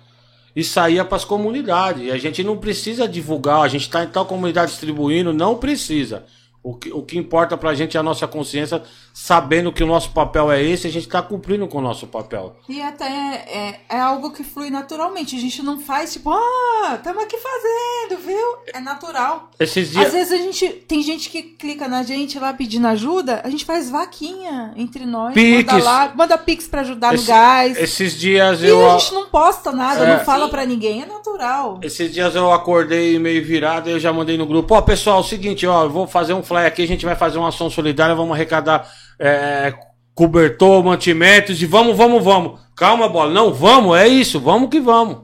e 0.56 0.64
saía 0.64 1.06
para 1.06 1.18
as 1.18 1.26
comunidades. 1.26 2.12
A 2.12 2.18
gente 2.18 2.44
não 2.44 2.58
precisa 2.58 3.08
divulgar, 3.08 3.62
a 3.62 3.68
gente 3.68 3.84
está 3.84 4.04
em 4.04 4.08
tal 4.08 4.26
comunidade 4.26 4.72
distribuindo, 4.72 5.34
não 5.34 5.58
precisa. 5.58 6.26
O 6.64 6.76
que, 6.76 6.92
o 6.92 7.02
que 7.02 7.18
importa 7.18 7.58
pra 7.58 7.74
gente 7.74 7.98
é 7.98 8.00
a 8.00 8.04
nossa 8.04 8.28
consciência, 8.28 8.84
sabendo 9.12 9.74
que 9.74 9.84
o 9.84 9.88
nosso 9.88 10.12
papel 10.12 10.52
é 10.52 10.62
esse, 10.62 10.86
a 10.86 10.92
gente 10.92 11.08
tá 11.08 11.20
cumprindo 11.20 11.68
com 11.68 11.80
o 11.80 11.82
nosso 11.82 12.06
papel. 12.06 12.56
E 12.70 12.80
até 12.80 13.06
é, 13.06 13.80
é, 13.90 13.96
é 13.98 14.00
algo 14.00 14.32
que 14.32 14.44
flui 14.44 14.70
naturalmente. 14.70 15.36
A 15.36 15.40
gente 15.40 15.64
não 15.64 15.80
faz 15.80 16.14
tipo, 16.14 16.30
ah, 16.30 16.96
estamos 16.96 17.24
aqui 17.24 17.36
fazendo, 17.38 18.22
viu? 18.24 18.58
É 18.74 18.80
natural. 18.80 19.50
Esses 19.60 19.90
dias... 19.90 20.06
Às 20.06 20.14
vezes 20.14 20.32
a 20.32 20.38
gente. 20.38 20.70
Tem 20.88 21.02
gente 21.02 21.32
que 21.32 21.42
clica 21.42 21.88
na 21.88 22.04
gente 22.04 22.38
lá 22.38 22.54
pedindo 22.54 22.86
ajuda, 22.88 23.42
a 23.44 23.50
gente 23.50 23.66
faz 23.66 23.90
vaquinha 23.90 24.74
entre 24.76 25.04
nós. 25.04 25.34
Pix. 25.34 25.72
Manda 25.72 25.84
lá, 25.84 26.14
manda 26.16 26.38
pix 26.38 26.68
pra 26.68 26.82
ajudar 26.82 27.16
Esse, 27.16 27.24
no 27.24 27.28
gás. 27.28 27.78
Esses 27.78 28.20
dias 28.20 28.62
e 28.62 28.68
eu. 28.68 28.86
a 28.86 29.00
gente 29.00 29.14
não 29.16 29.28
posta 29.30 29.72
nada, 29.72 30.04
é, 30.04 30.18
não 30.18 30.24
fala 30.24 30.46
sim. 30.46 30.52
pra 30.52 30.66
ninguém, 30.66 31.02
é 31.02 31.06
natural. 31.08 31.80
Esses 31.82 32.14
dias 32.14 32.36
eu 32.36 32.52
acordei 32.52 33.18
meio 33.18 33.44
virado 33.44 33.90
e 33.90 33.94
eu 33.94 34.00
já 34.00 34.14
mandei 34.14 34.38
no 34.38 34.46
grupo, 34.46 34.76
ó, 34.76 34.78
oh, 34.78 34.82
pessoal, 34.84 35.18
é 35.18 35.22
o 35.22 35.24
seguinte, 35.24 35.66
ó, 35.66 35.86
eu 35.86 35.90
vou 35.90 36.06
fazer 36.06 36.34
um 36.34 36.44
fly 36.52 36.66
aqui, 36.66 36.84
a 36.84 36.88
gente 36.88 37.06
vai 37.06 37.16
fazer 37.16 37.38
uma 37.38 37.48
ação 37.48 37.70
solidária, 37.70 38.14
vamos 38.14 38.34
arrecadar 38.34 38.92
é, 39.18 39.74
cobertor, 40.14 40.84
mantimentos 40.84 41.62
e 41.62 41.66
vamos, 41.66 41.96
vamos, 41.96 42.22
vamos. 42.22 42.60
Calma, 42.76 43.08
bola. 43.08 43.34
Não, 43.34 43.54
vamos, 43.54 43.98
é 43.98 44.08
isso, 44.08 44.40
vamos 44.40 44.70
que 44.70 44.82
vamos. 44.82 45.20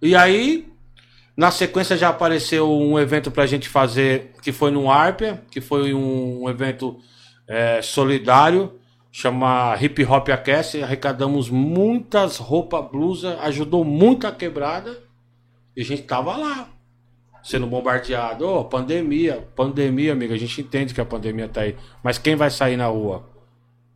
E 0.00 0.16
aí, 0.16 0.66
na 1.36 1.50
sequência 1.50 1.96
já 1.96 2.08
apareceu 2.08 2.70
um 2.70 2.98
evento 2.98 3.30
pra 3.30 3.46
gente 3.46 3.68
fazer, 3.68 4.32
que 4.42 4.52
foi 4.52 4.70
no 4.70 4.90
Arpia, 4.90 5.42
que 5.50 5.60
foi 5.60 5.92
um, 5.92 6.44
um 6.44 6.48
evento 6.48 6.98
é, 7.46 7.82
solidário, 7.82 8.72
chama 9.12 9.76
Hip 9.78 10.02
Hop 10.04 10.30
Aquece. 10.30 10.82
Arrecadamos 10.82 11.50
muitas 11.50 12.38
roupas, 12.38 12.90
blusa, 12.90 13.38
ajudou 13.42 13.84
muito 13.84 14.26
a 14.26 14.32
quebrada. 14.32 14.98
E 15.76 15.82
a 15.82 15.84
gente 15.84 16.02
tava 16.02 16.36
lá 16.36 16.68
sendo 17.42 17.66
bombardeado. 17.66 18.46
Oh, 18.46 18.64
pandemia, 18.64 19.46
pandemia, 19.54 20.12
amiga. 20.12 20.34
A 20.34 20.38
gente 20.38 20.60
entende 20.60 20.94
que 20.94 21.00
a 21.00 21.04
pandemia 21.04 21.48
tá 21.48 21.62
aí. 21.62 21.76
Mas 22.02 22.18
quem 22.18 22.36
vai 22.36 22.50
sair 22.50 22.76
na 22.76 22.86
rua 22.86 23.24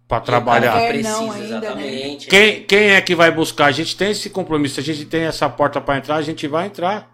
para 0.09 0.21
trabalhar? 0.21 0.81
É, 0.81 1.03
não, 1.03 1.31
ainda, 1.31 1.75
né? 1.75 2.17
quem, 2.29 2.63
quem 2.65 2.91
é 2.91 3.01
que 3.01 3.15
vai 3.15 3.31
buscar? 3.31 3.67
A 3.67 3.73
gente 3.73 3.97
tem 3.97 4.11
esse 4.11 4.31
compromisso. 4.31 4.77
Se 4.77 4.81
a 4.81 4.95
gente 4.95 5.07
tem 5.07 5.23
essa 5.23 5.49
porta 5.49 5.81
para 5.81 5.99
entrar, 5.99 6.17
a 6.17 6.23
gente 6.23 6.47
vai 6.47 6.67
entrar, 6.67 7.11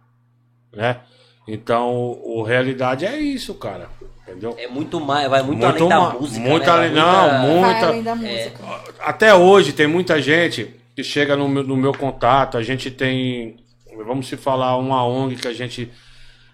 né? 0.73 0.99
Então, 1.47 2.19
o 2.23 2.43
realidade 2.43 3.05
é 3.05 3.19
isso, 3.19 3.55
cara. 3.55 3.89
Entendeu? 4.31 4.55
É 4.57 4.69
muito 4.69 5.01
mais, 5.01 5.29
vai 5.29 5.43
muito, 5.43 5.59
muito 5.59 5.85
além 5.85 5.89
da 5.89 6.11
música. 6.11 6.49
Muito 6.49 6.67
né? 6.67 6.73
além, 6.73 6.93
não, 6.93 7.39
muita. 7.41 7.87
Além 7.87 8.03
da 8.03 8.15
música. 8.15 8.65
É, 8.65 8.93
até 9.01 9.35
hoje 9.35 9.73
tem 9.73 9.89
muita 9.89 10.23
gente 10.23 10.71
que 10.95 11.03
chega 11.03 11.37
no 11.37 11.49
meu, 11.49 11.65
no 11.65 11.77
meu 11.77 11.93
contato. 11.93 12.57
A 12.57 12.63
gente 12.63 12.91
tem, 12.91 13.57
vamos 14.07 14.29
se 14.29 14.37
falar, 14.37 14.77
uma 14.77 15.05
ONG 15.05 15.37
que 15.37 15.49
a 15.49 15.53
gente 15.53 15.91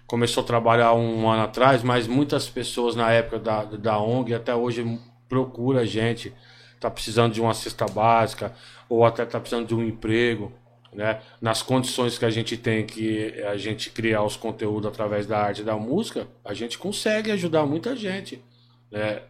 começou 0.07 0.41
a 0.41 0.47
trabalhar 0.47 0.93
um 0.93 1.29
ano 1.29 1.43
atrás, 1.43 1.83
mas 1.83 2.07
muitas 2.07 2.49
pessoas 2.49 2.95
na 2.95 3.11
época 3.11 3.37
da, 3.37 3.63
da 3.65 3.99
ONG 3.99 4.33
até 4.33 4.55
hoje 4.55 4.99
procura 5.27 5.81
a 5.81 5.85
gente, 5.85 6.33
tá 6.79 6.89
precisando 6.89 7.33
de 7.33 7.41
uma 7.41 7.53
cesta 7.53 7.85
básica 7.85 8.55
ou 8.87 9.05
até 9.05 9.25
tá 9.25 9.39
precisando 9.39 9.67
de 9.67 9.75
um 9.75 9.83
emprego, 9.83 10.51
né? 10.93 11.19
Nas 11.41 11.61
condições 11.61 12.17
que 12.17 12.23
a 12.23 12.29
gente 12.29 12.55
tem 12.55 12.85
que 12.85 13.33
a 13.43 13.57
gente 13.57 13.89
criar 13.89 14.23
os 14.23 14.37
conteúdos 14.37 14.89
através 14.89 15.27
da 15.27 15.37
arte 15.37 15.61
e 15.61 15.65
da 15.65 15.75
música, 15.75 16.25
a 16.43 16.53
gente 16.53 16.77
consegue 16.77 17.29
ajudar 17.31 17.65
muita 17.65 17.95
gente, 17.95 18.41
né? 18.89 19.21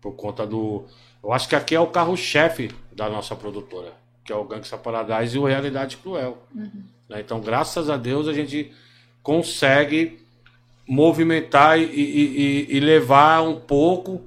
Por 0.00 0.12
conta 0.12 0.46
do, 0.46 0.84
eu 1.22 1.32
acho 1.32 1.48
que 1.48 1.56
aqui 1.56 1.74
é 1.74 1.80
o 1.80 1.86
carro-chefe 1.86 2.70
da 2.92 3.08
nossa 3.08 3.34
produtora, 3.34 3.92
que 4.24 4.32
é 4.32 4.36
o 4.36 4.44
Gangsta 4.44 4.76
Paradise 4.76 5.36
e 5.36 5.40
o 5.40 5.46
Realidade 5.46 5.96
Cruel. 5.96 6.38
Uhum. 6.54 6.84
Né? 7.08 7.20
Então, 7.20 7.40
graças 7.40 7.90
a 7.90 7.96
Deus 7.96 8.28
a 8.28 8.32
gente 8.32 8.72
consegue 9.28 10.20
movimentar 10.88 11.78
e, 11.78 11.84
e, 11.84 12.66
e, 12.70 12.80
levar 12.80 13.42
um 13.42 13.60
pouco 13.60 14.22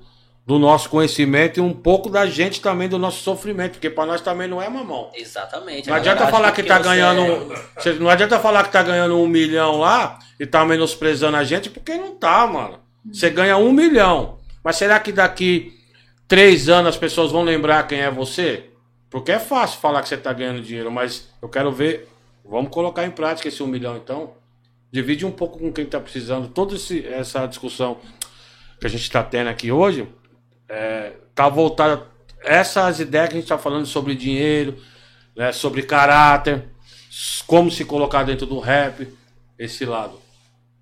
do 0.45 0.59
nosso 0.59 0.91
conhecimento 0.91 1.57
e 1.57 1.61
um 1.61 1.73
pouco 1.73 2.07
da 2.07 2.27
gente 2.27 2.61
também 2.61 2.87
do 2.87 2.99
nosso 2.99 3.23
sofrimento, 3.23 3.71
porque 3.71 3.89
para 3.89 4.05
nós 4.05 4.21
também 4.21 4.47
não 4.47 4.61
é 4.61 4.69
mamão. 4.69 5.09
Exatamente. 5.15 5.89
Não 5.89 5.95
adianta 5.95 6.27
falar 6.27 6.51
que 6.51 6.61
tá 6.61 6.77
ganhando, 6.77 7.51
é... 7.83 7.93
não 7.97 8.11
adianta 8.11 8.37
falar 8.37 8.63
que 8.63 8.71
tá 8.71 8.83
ganhando 8.83 9.17
um 9.17 9.25
milhão 9.25 9.79
lá 9.79 10.19
e 10.39 10.45
tá 10.45 10.63
menosprezando 10.63 11.35
a 11.35 11.43
gente, 11.43 11.71
porque 11.71 11.95
não 11.95 12.13
tá, 12.13 12.45
mano. 12.45 12.77
Você 13.11 13.31
ganha 13.31 13.57
um 13.57 13.71
milhão, 13.71 14.37
mas 14.63 14.75
será 14.75 14.99
que 14.99 15.11
daqui 15.11 15.73
três 16.27 16.69
anos 16.69 16.89
as 16.89 16.97
pessoas 16.97 17.31
vão 17.31 17.41
lembrar 17.41 17.87
quem 17.87 18.01
é 18.01 18.11
você? 18.11 18.65
Porque 19.09 19.31
é 19.31 19.39
fácil 19.39 19.79
falar 19.79 20.03
que 20.03 20.09
você 20.09 20.17
tá 20.17 20.31
ganhando 20.31 20.61
dinheiro, 20.61 20.91
mas 20.91 21.27
eu 21.41 21.49
quero 21.49 21.71
ver. 21.71 22.07
Vamos 22.45 22.69
colocar 22.69 23.03
em 23.03 23.11
prática 23.11 23.47
esse 23.47 23.63
um 23.63 23.67
milhão 23.67 23.97
então. 23.97 24.39
Divide 24.91 25.25
um 25.25 25.31
pouco 25.31 25.57
com 25.57 25.71
quem 25.71 25.85
tá 25.85 25.99
precisando. 25.99 26.49
Toda 26.49 26.75
esse, 26.75 27.05
essa 27.07 27.45
discussão 27.45 27.99
que 28.79 28.85
a 28.85 28.89
gente 28.89 29.03
está 29.03 29.23
tendo 29.23 29.47
aqui 29.47 29.71
hoje 29.71 30.07
é, 30.67 31.13
tá 31.33 31.47
voltada. 31.47 32.07
Essas 32.43 32.99
ideias 32.99 33.29
que 33.29 33.35
a 33.35 33.37
gente 33.37 33.45
está 33.45 33.57
falando 33.57 33.85
sobre 33.85 34.15
dinheiro, 34.15 34.77
né, 35.35 35.51
sobre 35.51 35.83
caráter, 35.83 36.65
como 37.45 37.69
se 37.71 37.85
colocar 37.85 38.23
dentro 38.23 38.45
do 38.45 38.59
rap, 38.59 39.07
esse 39.57 39.85
lado. 39.85 40.19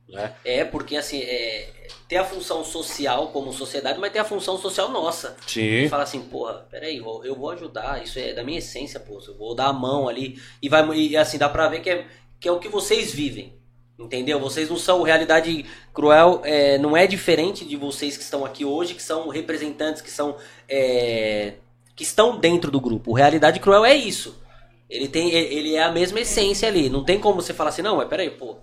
Né? 0.07 0.33
É, 0.43 0.65
porque 0.65 0.95
assim, 0.95 1.19
é, 1.21 1.69
tem 2.07 2.17
a 2.17 2.23
função 2.23 2.63
social 2.63 3.27
como 3.27 3.53
sociedade, 3.53 3.99
mas 3.99 4.11
tem 4.11 4.21
a 4.21 4.25
função 4.25 4.57
social 4.57 4.89
nossa. 4.89 5.37
Sim. 5.45 5.87
Fala 5.87 6.03
assim, 6.03 6.21
porra, 6.21 6.65
peraí, 6.71 6.97
eu 6.97 7.35
vou 7.35 7.51
ajudar, 7.51 8.03
isso 8.03 8.17
é 8.17 8.33
da 8.33 8.43
minha 8.43 8.57
essência, 8.57 8.99
pô, 8.99 9.21
eu 9.27 9.37
vou 9.37 9.53
dar 9.53 9.67
a 9.67 9.73
mão 9.73 10.09
ali. 10.09 10.41
E 10.61 10.67
vai 10.67 10.83
e 10.95 11.15
assim, 11.15 11.37
dá 11.37 11.47
pra 11.47 11.67
ver 11.67 11.81
que 11.81 11.89
é, 11.89 12.07
que 12.39 12.47
é 12.47 12.51
o 12.51 12.59
que 12.59 12.69
vocês 12.69 13.13
vivem. 13.13 13.58
Entendeu? 13.99 14.39
Vocês 14.39 14.69
não 14.69 14.77
são 14.77 15.03
realidade 15.03 15.65
cruel, 15.93 16.41
é, 16.45 16.77
não 16.77 16.95
é 16.95 17.05
diferente 17.05 17.65
de 17.65 17.75
vocês 17.75 18.15
que 18.15 18.23
estão 18.23 18.45
aqui 18.45 18.63
hoje, 18.63 18.93
que 18.93 19.03
são 19.03 19.27
representantes, 19.27 20.01
que 20.01 20.09
são 20.09 20.37
é, 20.69 21.55
que 21.95 22.03
estão 22.03 22.39
dentro 22.39 22.71
do 22.71 22.79
grupo. 22.79 23.11
Realidade 23.11 23.59
cruel 23.59 23.83
é 23.83 23.93
isso. 23.93 24.41
Ele 24.89 25.09
tem, 25.09 25.29
ele 25.31 25.75
é 25.75 25.83
a 25.83 25.91
mesma 25.91 26.21
essência 26.21 26.67
ali. 26.67 26.89
Não 26.89 27.03
tem 27.03 27.19
como 27.19 27.41
você 27.41 27.53
falar 27.53 27.71
assim, 27.71 27.81
não, 27.81 27.97
mas 27.97 28.07
peraí, 28.07 28.29
pô, 28.29 28.55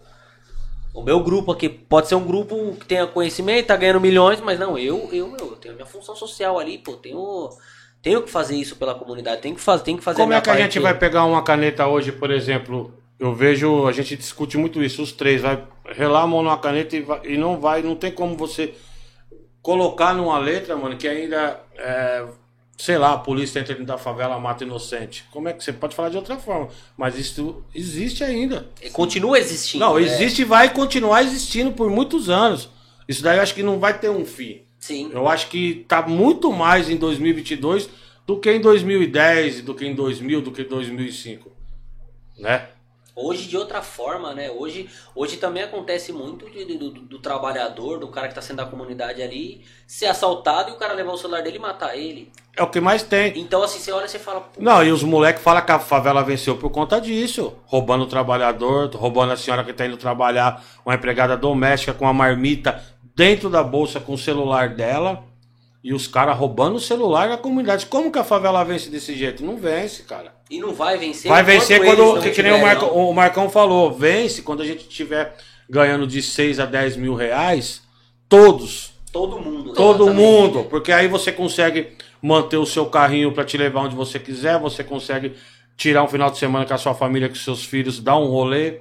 o 0.95 1.03
meu 1.03 1.21
grupo 1.21 1.53
aqui 1.53 1.69
pode 1.69 2.09
ser 2.09 2.15
um 2.15 2.25
grupo 2.25 2.75
que 2.81 2.87
tenha 2.87 3.07
conhecimento, 3.07 3.67
tá 3.67 3.77
ganhando 3.77 4.01
milhões, 4.01 4.41
mas 4.41 4.59
não, 4.59 4.79
eu, 4.79 5.11
eu, 5.13 5.37
eu 5.39 5.57
tenho 5.57 5.75
minha 5.75 5.85
função 5.85 6.17
social 6.17 6.59
ali, 6.59 6.79
pô, 6.79 6.95
tenho, 6.95 7.51
tenho 8.01 8.23
que 8.23 8.31
fazer 8.31 8.57
isso 8.57 8.77
pela 8.77 8.95
comunidade, 8.95 9.43
tenho 9.43 9.55
que 9.55 9.61
fazer, 9.61 9.85
tenho 9.85 9.99
que 9.99 10.05
fazer 10.05 10.23
Como 10.23 10.33
é 10.33 10.41
que 10.41 10.49
a 10.49 10.57
gente 10.57 10.79
vai 10.79 10.99
pegar 10.99 11.27
uma 11.27 11.43
caneta 11.45 11.87
hoje, 11.87 12.11
por 12.11 12.31
exemplo? 12.31 12.91
Eu 13.19 13.35
vejo, 13.35 13.87
a 13.87 13.93
gente 13.93 14.17
discute 14.17 14.59
muito 14.59 14.83
isso, 14.83 15.03
os 15.03 15.13
três, 15.13 15.41
vai 15.41 15.63
relar 15.87 16.23
a 16.23 16.27
mão 16.27 16.43
numa 16.43 16.59
caneta 16.59 16.97
e, 16.97 17.01
vai, 17.01 17.21
e 17.25 17.37
não 17.37 17.59
vai, 17.59 17.83
não 17.83 17.97
tem 17.97 18.13
como 18.13 18.37
você 18.37 18.75
colocar 19.63 20.15
numa 20.15 20.39
letra, 20.39 20.77
mano, 20.77 20.97
que 20.97 21.09
ainda 21.09 21.61
é, 21.77 22.27
sei 22.77 22.99
lá, 22.99 23.15
a 23.15 23.19
polícia 23.19 23.59
entra 23.59 23.75
dentro 23.75 23.87
da 23.87 23.99
favela, 23.99 24.39
mata 24.39 24.65
inocente. 24.65 25.25
Como 25.31 25.49
é 25.49 25.53
que 25.53 25.65
você 25.65 25.73
pode 25.73 25.97
falar 25.97 26.11
de 26.11 26.17
outra 26.17 26.37
forma? 26.37 26.69
Mas 26.97 27.19
isso 27.19 27.65
existe 27.75 28.23
ainda. 28.23 28.69
E 28.83 28.91
continua 28.91 29.39
existindo. 29.39 29.85
Não, 29.85 29.99
é. 29.99 30.03
existe 30.03 30.43
e 30.43 30.45
vai 30.45 30.73
continuar 30.73 31.23
existindo 31.23 31.73
por 31.73 31.91
muitos 31.91 32.29
anos. 32.29 32.69
Isso 33.09 33.23
daí 33.23 33.39
eu 33.39 33.43
acho 33.43 33.55
que 33.55 33.63
não 33.63 33.79
vai 33.79 33.99
ter 33.99 34.11
um 34.11 34.27
fim. 34.27 34.63
Sim. 34.79 35.11
Eu 35.13 35.27
acho 35.27 35.49
que 35.49 35.85
tá 35.89 36.03
muito 36.03 36.53
mais 36.53 36.91
em 36.91 36.97
2022 36.97 37.89
do 38.27 38.39
que 38.39 38.53
em 38.53 38.61
2010, 38.61 39.63
do 39.63 39.75
que 39.75 39.87
em 39.87 39.95
2000, 39.95 40.43
do 40.43 40.53
que 40.53 40.63
em 40.63 40.69
2005, 40.69 41.51
né? 42.39 42.69
Hoje 43.19 43.49
de 43.49 43.57
outra 43.57 43.81
forma, 43.81 44.35
né? 44.35 44.51
Hoje, 44.51 44.91
hoje 45.15 45.39
também 45.39 45.63
acontece 45.63 46.13
muito 46.13 46.51
de, 46.51 46.67
do, 46.67 46.91
do, 46.91 47.01
do, 47.01 47.19
trabalhador, 47.19 47.99
do 47.99 48.09
cara 48.09 48.29
que 48.29 48.35
tá 48.35 48.43
sendo 48.43 48.59
da 48.59 48.67
comunidade 48.67 49.23
ali, 49.23 49.65
ser 49.87 50.05
assaltado 50.05 50.69
e 50.69 50.73
o 50.75 50.77
cara 50.77 50.93
levar 50.93 51.13
o 51.13 51.17
celular 51.17 51.43
dele 51.43 51.57
e 51.57 51.59
matar 51.59 51.97
ele. 51.97 52.31
É 52.55 52.63
o 52.63 52.67
que 52.69 52.79
mais 52.79 53.03
tem. 53.03 53.33
Então, 53.41 53.63
assim, 53.63 53.79
você 53.79 53.91
olha 53.91 54.05
e 54.05 54.09
você 54.11 54.19
fala. 54.19 54.47
Não, 54.59 54.85
e 54.85 54.93
os 54.93 55.03
moleques 55.03 55.43
falam 55.43 55.65
que 55.65 55.73
a 55.73 55.79
favela 55.79 56.23
venceu 56.23 56.59
por 56.59 56.69
conta 56.69 57.01
disso. 57.01 57.55
Roubando 57.65 58.05
o 58.05 58.07
trabalhador, 58.07 58.95
roubando 58.95 59.33
a 59.33 59.37
senhora 59.37 59.65
que 59.65 59.73
tá 59.73 59.87
indo 59.87 59.97
trabalhar, 59.97 60.63
uma 60.85 60.95
empregada 60.95 61.39
doméstica 61.39 61.95
com 61.95 62.07
a 62.07 62.13
marmita 62.13 62.85
dentro 63.15 63.49
da 63.49 63.65
bolsa 63.65 63.99
com 63.99 64.13
o 64.13 64.19
celular 64.19 64.75
dela. 64.75 65.25
E 65.83 65.95
os 65.95 66.07
caras 66.07 66.37
roubando 66.37 66.77
o 66.77 66.81
celular 66.81 67.31
da 67.31 67.39
comunidade. 67.39 67.87
Como 67.87 68.13
que 68.13 68.19
a 68.19 68.25
favela 68.25 68.63
vence 68.63 68.91
desse 68.91 69.17
jeito? 69.17 69.43
Não 69.43 69.57
vence, 69.57 70.03
cara. 70.03 70.36
E 70.51 70.61
não 70.61 70.73
vai 70.75 70.97
vencer. 70.97 71.29
Vai 71.29 71.43
vencer 71.43 71.85
quando, 71.85 72.21
que, 72.21 72.31
que 72.31 72.43
nem 72.43 72.53
o, 72.53 72.61
Marco, 72.61 72.87
o 72.87 73.13
Marcão 73.13 73.51
falou, 73.51 73.93
vence 73.93 74.43
quando 74.43 74.63
a 74.63 74.67
gente 74.67 74.89
tiver 74.89 75.37
ganhando 75.69 76.07
de 76.07 76.23
6 76.23 76.61
a 76.61 76.67
10 76.67 76.97
mil 76.97 77.15
reais, 77.15 77.83
todos. 78.29 78.93
Todo 79.11 79.41
mundo. 79.41 79.73
Todo 79.73 80.15
mundo. 80.15 80.65
Porque 80.65 80.93
aí 80.93 81.09
você 81.09 81.33
consegue 81.33 81.97
manter 82.23 82.57
o 82.57 82.67
seu 82.67 82.87
carrinho 82.87 83.33
para 83.33 83.45
te 83.45 83.57
levar 83.57 83.83
onde 83.83 83.97
você 83.97 84.19
quiser, 84.19 84.59
você 84.59 84.85
consegue 84.85 85.35
tirar 85.77 86.03
um 86.03 86.09
final 86.09 86.31
de 86.31 86.39
semana 86.39 86.65
com 86.65 86.75
a 86.75 86.79
sua 86.79 86.95
família, 86.95 87.29
com 87.29 87.35
seus 87.35 87.65
filhos, 87.65 88.01
dar 88.01 88.17
um 88.17 88.27
rolê, 88.27 88.81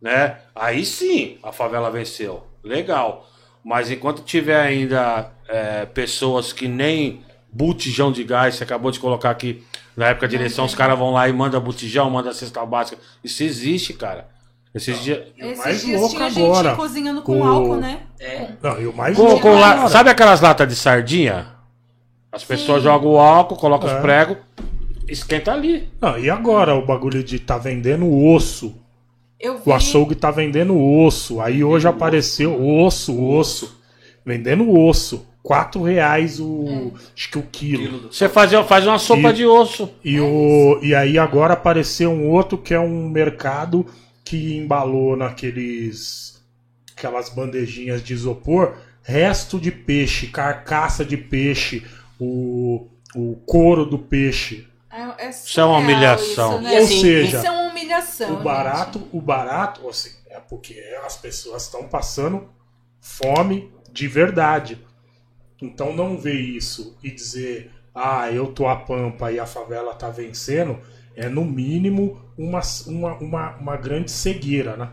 né? 0.00 0.38
Aí 0.54 0.84
sim 0.84 1.38
a 1.42 1.52
favela 1.52 1.90
venceu. 1.90 2.44
Legal. 2.62 3.28
Mas 3.64 3.90
enquanto 3.90 4.22
tiver 4.22 4.60
ainda 4.60 5.30
é, 5.48 5.86
pessoas 5.86 6.52
que 6.52 6.68
nem 6.68 7.22
botijão 7.54 8.10
de 8.10 8.24
gás, 8.24 8.56
você 8.56 8.64
acabou 8.64 8.90
de 8.90 8.98
colocar 8.98 9.30
aqui 9.30 9.62
na 9.96 10.08
época 10.08 10.26
da 10.26 10.30
direção, 10.30 10.64
os 10.64 10.74
caras 10.74 10.98
vão 10.98 11.12
lá 11.12 11.28
e 11.28 11.32
mandam 11.32 11.60
botijão, 11.60 12.10
mandam 12.10 12.32
cesta 12.32 12.66
básica. 12.66 13.00
Isso 13.22 13.44
existe, 13.44 13.92
cara. 13.92 14.28
Esses 14.74 15.00
dias. 15.04 15.22
Esses 15.38 15.58
mais 15.58 15.80
dias 15.84 16.00
louco 16.00 16.16
tinha 16.16 16.26
agora. 16.26 16.70
gente 16.70 16.76
cozinhando 16.76 17.22
com 17.22 17.40
o... 17.40 17.44
álcool, 17.44 17.76
né? 17.76 18.00
É. 18.18 18.48
Não, 18.60 18.80
e 18.80 18.86
o 18.88 18.92
mais 18.92 19.16
com, 19.16 19.22
louco 19.22 19.40
com 19.40 19.54
la... 19.54 19.88
Sabe 19.88 20.10
aquelas 20.10 20.40
latas 20.40 20.66
de 20.66 20.74
sardinha? 20.74 21.54
As 22.32 22.42
Sim. 22.42 22.48
pessoas 22.48 22.82
jogam 22.82 23.12
o 23.12 23.18
álcool, 23.18 23.56
colocam 23.56 23.88
é. 23.88 23.94
os 23.94 24.00
pregos, 24.00 24.36
esquenta 25.06 25.52
ali. 25.52 25.88
Não, 26.00 26.18
e 26.18 26.28
agora 26.28 26.74
o 26.74 26.84
bagulho 26.84 27.22
de 27.22 27.38
tá 27.38 27.56
vendendo 27.56 28.12
osso? 28.12 28.74
O 29.64 29.72
açougue 29.72 30.16
tá 30.16 30.32
vendendo 30.32 30.76
osso. 30.76 31.40
Aí 31.40 31.62
hoje 31.62 31.86
apareceu 31.86 32.60
osso, 32.66 33.22
osso. 33.22 33.80
Vendendo 34.26 34.68
osso. 34.76 35.24
Quatro 35.44 35.82
reais 35.82 36.40
o. 36.40 36.66
É. 36.66 36.98
Acho 37.14 37.30
que 37.30 37.38
o 37.38 37.42
quilo. 37.42 38.10
Você 38.10 38.30
faz, 38.30 38.50
faz 38.66 38.86
uma 38.86 38.98
sopa 38.98 39.28
e, 39.28 39.32
de 39.34 39.44
osso. 39.44 39.92
E, 40.02 40.18
o, 40.18 40.80
e 40.82 40.94
aí 40.94 41.18
agora 41.18 41.52
apareceu 41.52 42.10
um 42.10 42.30
outro 42.30 42.56
que 42.56 42.72
é 42.72 42.80
um 42.80 43.10
mercado 43.10 43.84
que 44.24 44.56
embalou 44.56 45.14
naqueles. 45.14 46.42
aquelas 46.96 47.28
bandejinhas 47.28 48.02
de 48.02 48.14
isopor. 48.14 48.72
Resto 49.02 49.60
de 49.60 49.70
peixe, 49.70 50.28
carcaça 50.28 51.04
de 51.04 51.18
peixe, 51.18 51.84
o, 52.18 52.88
o 53.14 53.36
couro 53.44 53.84
do 53.84 53.98
peixe. 53.98 54.66
É, 54.90 55.26
é 55.26 55.28
isso 55.28 55.60
é 55.60 55.64
uma 55.66 55.76
humilhação. 55.76 56.54
Isso, 56.54 56.62
né? 56.62 56.70
Ou 56.70 56.84
assim, 56.84 57.00
seja, 57.02 57.36
isso 57.36 57.46
é 57.46 57.50
uma 57.50 57.70
humilhação. 57.70 58.32
O 58.32 58.42
barato, 58.42 58.98
gente. 58.98 59.08
o 59.12 59.20
barato, 59.20 59.88
assim, 59.90 60.12
é 60.30 60.40
porque 60.40 60.82
as 61.04 61.18
pessoas 61.18 61.64
estão 61.64 61.86
passando 61.86 62.48
fome 62.98 63.70
de 63.92 64.08
verdade. 64.08 64.78
Então 65.60 65.94
não 65.94 66.18
ver 66.18 66.40
isso 66.40 66.96
e 67.02 67.10
dizer, 67.10 67.70
ah, 67.94 68.30
eu 68.30 68.48
tô 68.52 68.66
a 68.66 68.76
pampa 68.76 69.30
e 69.32 69.38
a 69.38 69.46
favela 69.46 69.94
tá 69.94 70.10
vencendo, 70.10 70.80
é 71.16 71.28
no 71.28 71.44
mínimo 71.44 72.20
uma, 72.36 72.60
uma, 72.86 73.14
uma, 73.18 73.56
uma 73.56 73.76
grande 73.76 74.10
cegueira, 74.10 74.76
né? 74.76 74.92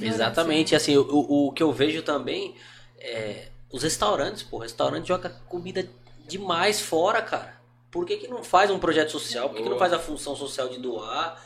Exatamente, 0.00 0.74
assim, 0.74 0.96
o, 0.96 1.46
o 1.48 1.52
que 1.52 1.62
eu 1.62 1.72
vejo 1.72 2.02
também 2.02 2.54
é 2.98 3.48
os 3.70 3.82
restaurantes, 3.82 4.42
pô, 4.42 4.58
o 4.58 4.60
restaurante 4.60 5.08
joga 5.08 5.28
comida 5.48 5.84
demais 6.28 6.80
fora, 6.80 7.20
cara. 7.20 7.54
Por 7.90 8.06
que, 8.06 8.16
que 8.16 8.28
não 8.28 8.42
faz 8.42 8.70
um 8.70 8.78
projeto 8.78 9.10
social? 9.10 9.48
Por 9.48 9.56
que, 9.56 9.62
que 9.62 9.68
não 9.68 9.78
faz 9.78 9.92
a 9.92 9.98
função 9.98 10.34
social 10.34 10.68
de 10.68 10.78
doar? 10.78 11.40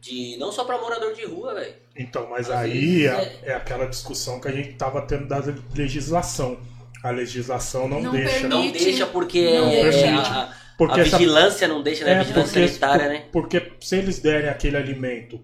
De, 0.00 0.36
não 0.38 0.50
só 0.50 0.64
para 0.64 0.78
morador 0.78 1.14
de 1.14 1.24
rua, 1.24 1.54
velho. 1.54 1.74
Então, 1.96 2.28
mas 2.28 2.50
Às 2.50 2.56
aí 2.56 3.06
é, 3.06 3.10
é... 3.10 3.40
é, 3.44 3.54
aquela 3.54 3.86
discussão 3.86 4.40
que 4.40 4.48
a 4.48 4.52
gente 4.52 4.74
tava 4.74 5.02
tendo 5.02 5.26
da 5.26 5.42
legislação. 5.74 6.58
A 7.04 7.10
legislação 7.10 7.86
não, 7.86 8.00
não 8.00 8.12
deixa. 8.12 8.30
Permite, 8.30 8.48
não 8.48 8.72
deixa 8.72 9.06
porque 9.06 9.58
não 9.58 9.68
é. 9.68 10.08
A, 10.14 10.54
porque 10.78 11.00
a 11.00 11.04
vigilância 11.04 11.66
essa... 11.66 11.74
não 11.74 11.82
deixa, 11.82 12.02
né? 12.02 12.12
É, 12.12 12.14
a 12.14 12.22
vigilância 12.22 12.52
porque, 12.52 12.68
sanitária, 12.68 13.08
né? 13.10 13.24
Porque 13.30 13.72
se 13.78 13.96
eles 13.96 14.18
derem 14.20 14.48
aquele 14.48 14.78
alimento 14.78 15.38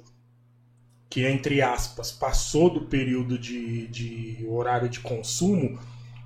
que, 1.10 1.26
entre 1.26 1.60
aspas, 1.60 2.10
passou 2.10 2.70
do 2.70 2.86
período 2.86 3.38
de, 3.38 3.86
de 3.88 4.46
horário 4.48 4.88
de 4.88 5.00
consumo, 5.00 5.78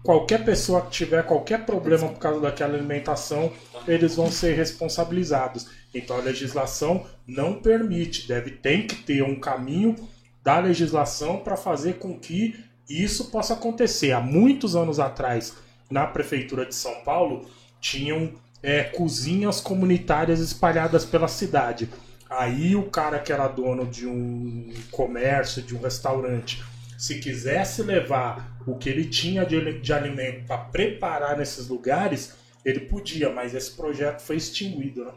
qualquer 0.05 0.45
pessoa 0.45 0.83
que 0.83 0.91
tiver 0.91 1.25
qualquer 1.25 1.67
problema 1.67 2.07
por 2.11 2.21
causa 2.21 2.41
daquela 2.41 2.75
alimentação, 2.75 3.53
eles 3.89 4.15
vão 4.15 4.31
ser 4.31 4.55
responsabilizados. 4.55 5.67
Então 5.93 6.17
a 6.17 6.21
legislação 6.21 7.05
não 7.27 7.55
permite, 7.55 8.29
deve 8.29 8.53
tem 8.53 8.87
que 8.87 8.95
ter 8.95 9.25
um 9.25 9.41
caminho 9.41 9.97
da 10.45 10.61
legislação 10.61 11.39
para 11.39 11.57
fazer 11.57 11.95
com 11.95 12.17
que 12.21 12.55
isso 12.89 13.31
possa 13.31 13.55
acontecer. 13.55 14.13
Há 14.13 14.21
muitos 14.21 14.77
anos 14.77 14.99
atrás, 15.01 15.55
na 15.91 16.07
prefeitura 16.07 16.67
de 16.67 16.75
São 16.75 17.03
Paulo, 17.03 17.49
tinham 17.81 18.33
é, 18.63 18.85
cozinhas 18.85 19.61
comunitárias 19.61 20.41
espalhadas 20.41 21.05
pela 21.05 21.29
cidade. 21.29 21.89
Aí 22.29 22.75
o 22.75 22.85
cara 22.91 23.19
que 23.19 23.33
era 23.33 23.47
dono 23.47 23.87
de 23.87 24.07
um 24.07 24.73
comércio, 24.91 25.63
de 25.63 25.77
um 25.77 25.81
restaurante, 25.81 26.65
se 26.99 27.21
quisesse 27.21 27.83
levar 27.83 28.57
o 28.67 28.77
que 28.77 28.89
ele 28.89 29.05
tinha 29.05 29.45
de, 29.45 29.79
de 29.81 29.93
alimento 29.93 30.47
para 30.47 30.59
preparar 30.59 31.37
nesses 31.37 31.69
lugares, 31.69 32.35
ele 32.65 32.81
podia, 32.81 33.31
mas 33.31 33.55
esse 33.55 33.71
projeto 33.73 34.21
foi 34.21 34.37
extinguido, 34.37 35.05
né? 35.05 35.13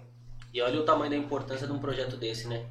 E 0.53 0.61
olha 0.61 0.79
o 0.79 0.83
tamanho 0.83 1.11
da 1.11 1.17
importância 1.17 1.65
de 1.65 1.71
um 1.71 1.79
projeto 1.79 2.17
desse, 2.17 2.47
né? 2.47 2.65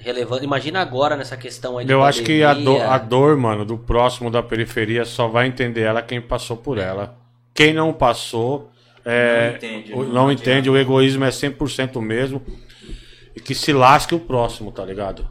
Relevante. 0.00 0.44
Imagina 0.44 0.80
agora 0.80 1.16
nessa 1.16 1.36
questão 1.36 1.78
aí 1.78 1.88
Eu 1.88 2.02
acho 2.02 2.22
que 2.22 2.42
a 2.42 2.54
dor, 2.54 2.82
a 2.82 2.98
dor, 2.98 3.36
mano, 3.36 3.64
do 3.64 3.76
próximo 3.76 4.30
da 4.30 4.42
periferia 4.42 5.04
só 5.04 5.28
vai 5.28 5.46
entender 5.46 5.82
ela 5.82 6.02
quem 6.02 6.20
passou 6.20 6.56
por 6.56 6.78
ela. 6.78 7.16
Quem 7.54 7.72
não 7.74 7.92
passou 7.92 8.70
É, 9.04 9.50
não 9.50 9.56
entende. 9.56 9.92
O, 9.92 10.04
não, 10.04 10.32
entende, 10.32 10.70
o 10.70 10.76
egoísmo 10.76 11.24
é 11.24 11.30
100% 11.30 12.00
mesmo. 12.00 12.42
E 13.34 13.40
que 13.40 13.54
se 13.54 13.72
lasque 13.72 14.14
o 14.14 14.20
próximo, 14.20 14.70
tá 14.70 14.84
ligado? 14.84 15.28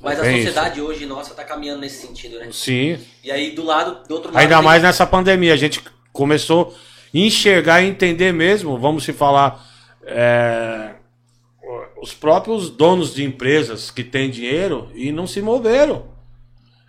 Mas 0.00 0.18
é 0.18 0.22
a 0.22 0.36
sociedade 0.36 0.78
isso. 0.78 0.88
hoje, 0.88 1.06
nossa, 1.06 1.34
tá 1.34 1.44
caminhando 1.44 1.80
nesse 1.80 2.06
sentido, 2.06 2.38
né? 2.38 2.48
Sim. 2.52 2.98
E 3.24 3.30
aí, 3.30 3.50
do 3.52 3.64
lado, 3.64 4.06
do 4.06 4.14
outro 4.14 4.32
lado. 4.32 4.40
Ainda 4.40 4.62
mais 4.62 4.82
nessa 4.82 5.06
pandemia, 5.06 5.54
a 5.54 5.56
gente 5.56 5.82
começou 6.12 6.74
a 7.14 7.18
enxergar 7.18 7.82
e 7.82 7.88
entender 7.88 8.32
mesmo, 8.32 8.78
vamos 8.78 9.04
se 9.04 9.12
falar. 9.12 9.66
É, 10.04 10.94
os 12.00 12.14
próprios 12.14 12.70
donos 12.70 13.14
de 13.14 13.24
empresas 13.24 13.90
que 13.90 14.04
têm 14.04 14.30
dinheiro 14.30 14.90
e 14.94 15.12
não 15.12 15.26
se 15.26 15.40
moveram. 15.40 16.06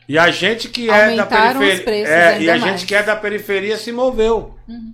E 0.07 0.17
a 0.17 0.31
gente 0.31 0.69
que 0.69 0.89
é 0.89 1.15
da 1.15 1.25
periferia. 1.25 2.07
É, 2.07 2.41
e 2.41 2.49
a 2.49 2.57
mais. 2.57 2.63
gente 2.63 2.87
que 2.87 2.95
é 2.95 3.03
da 3.03 3.15
periferia 3.15 3.77
se 3.77 3.91
moveu. 3.91 4.55
Uhum. 4.67 4.93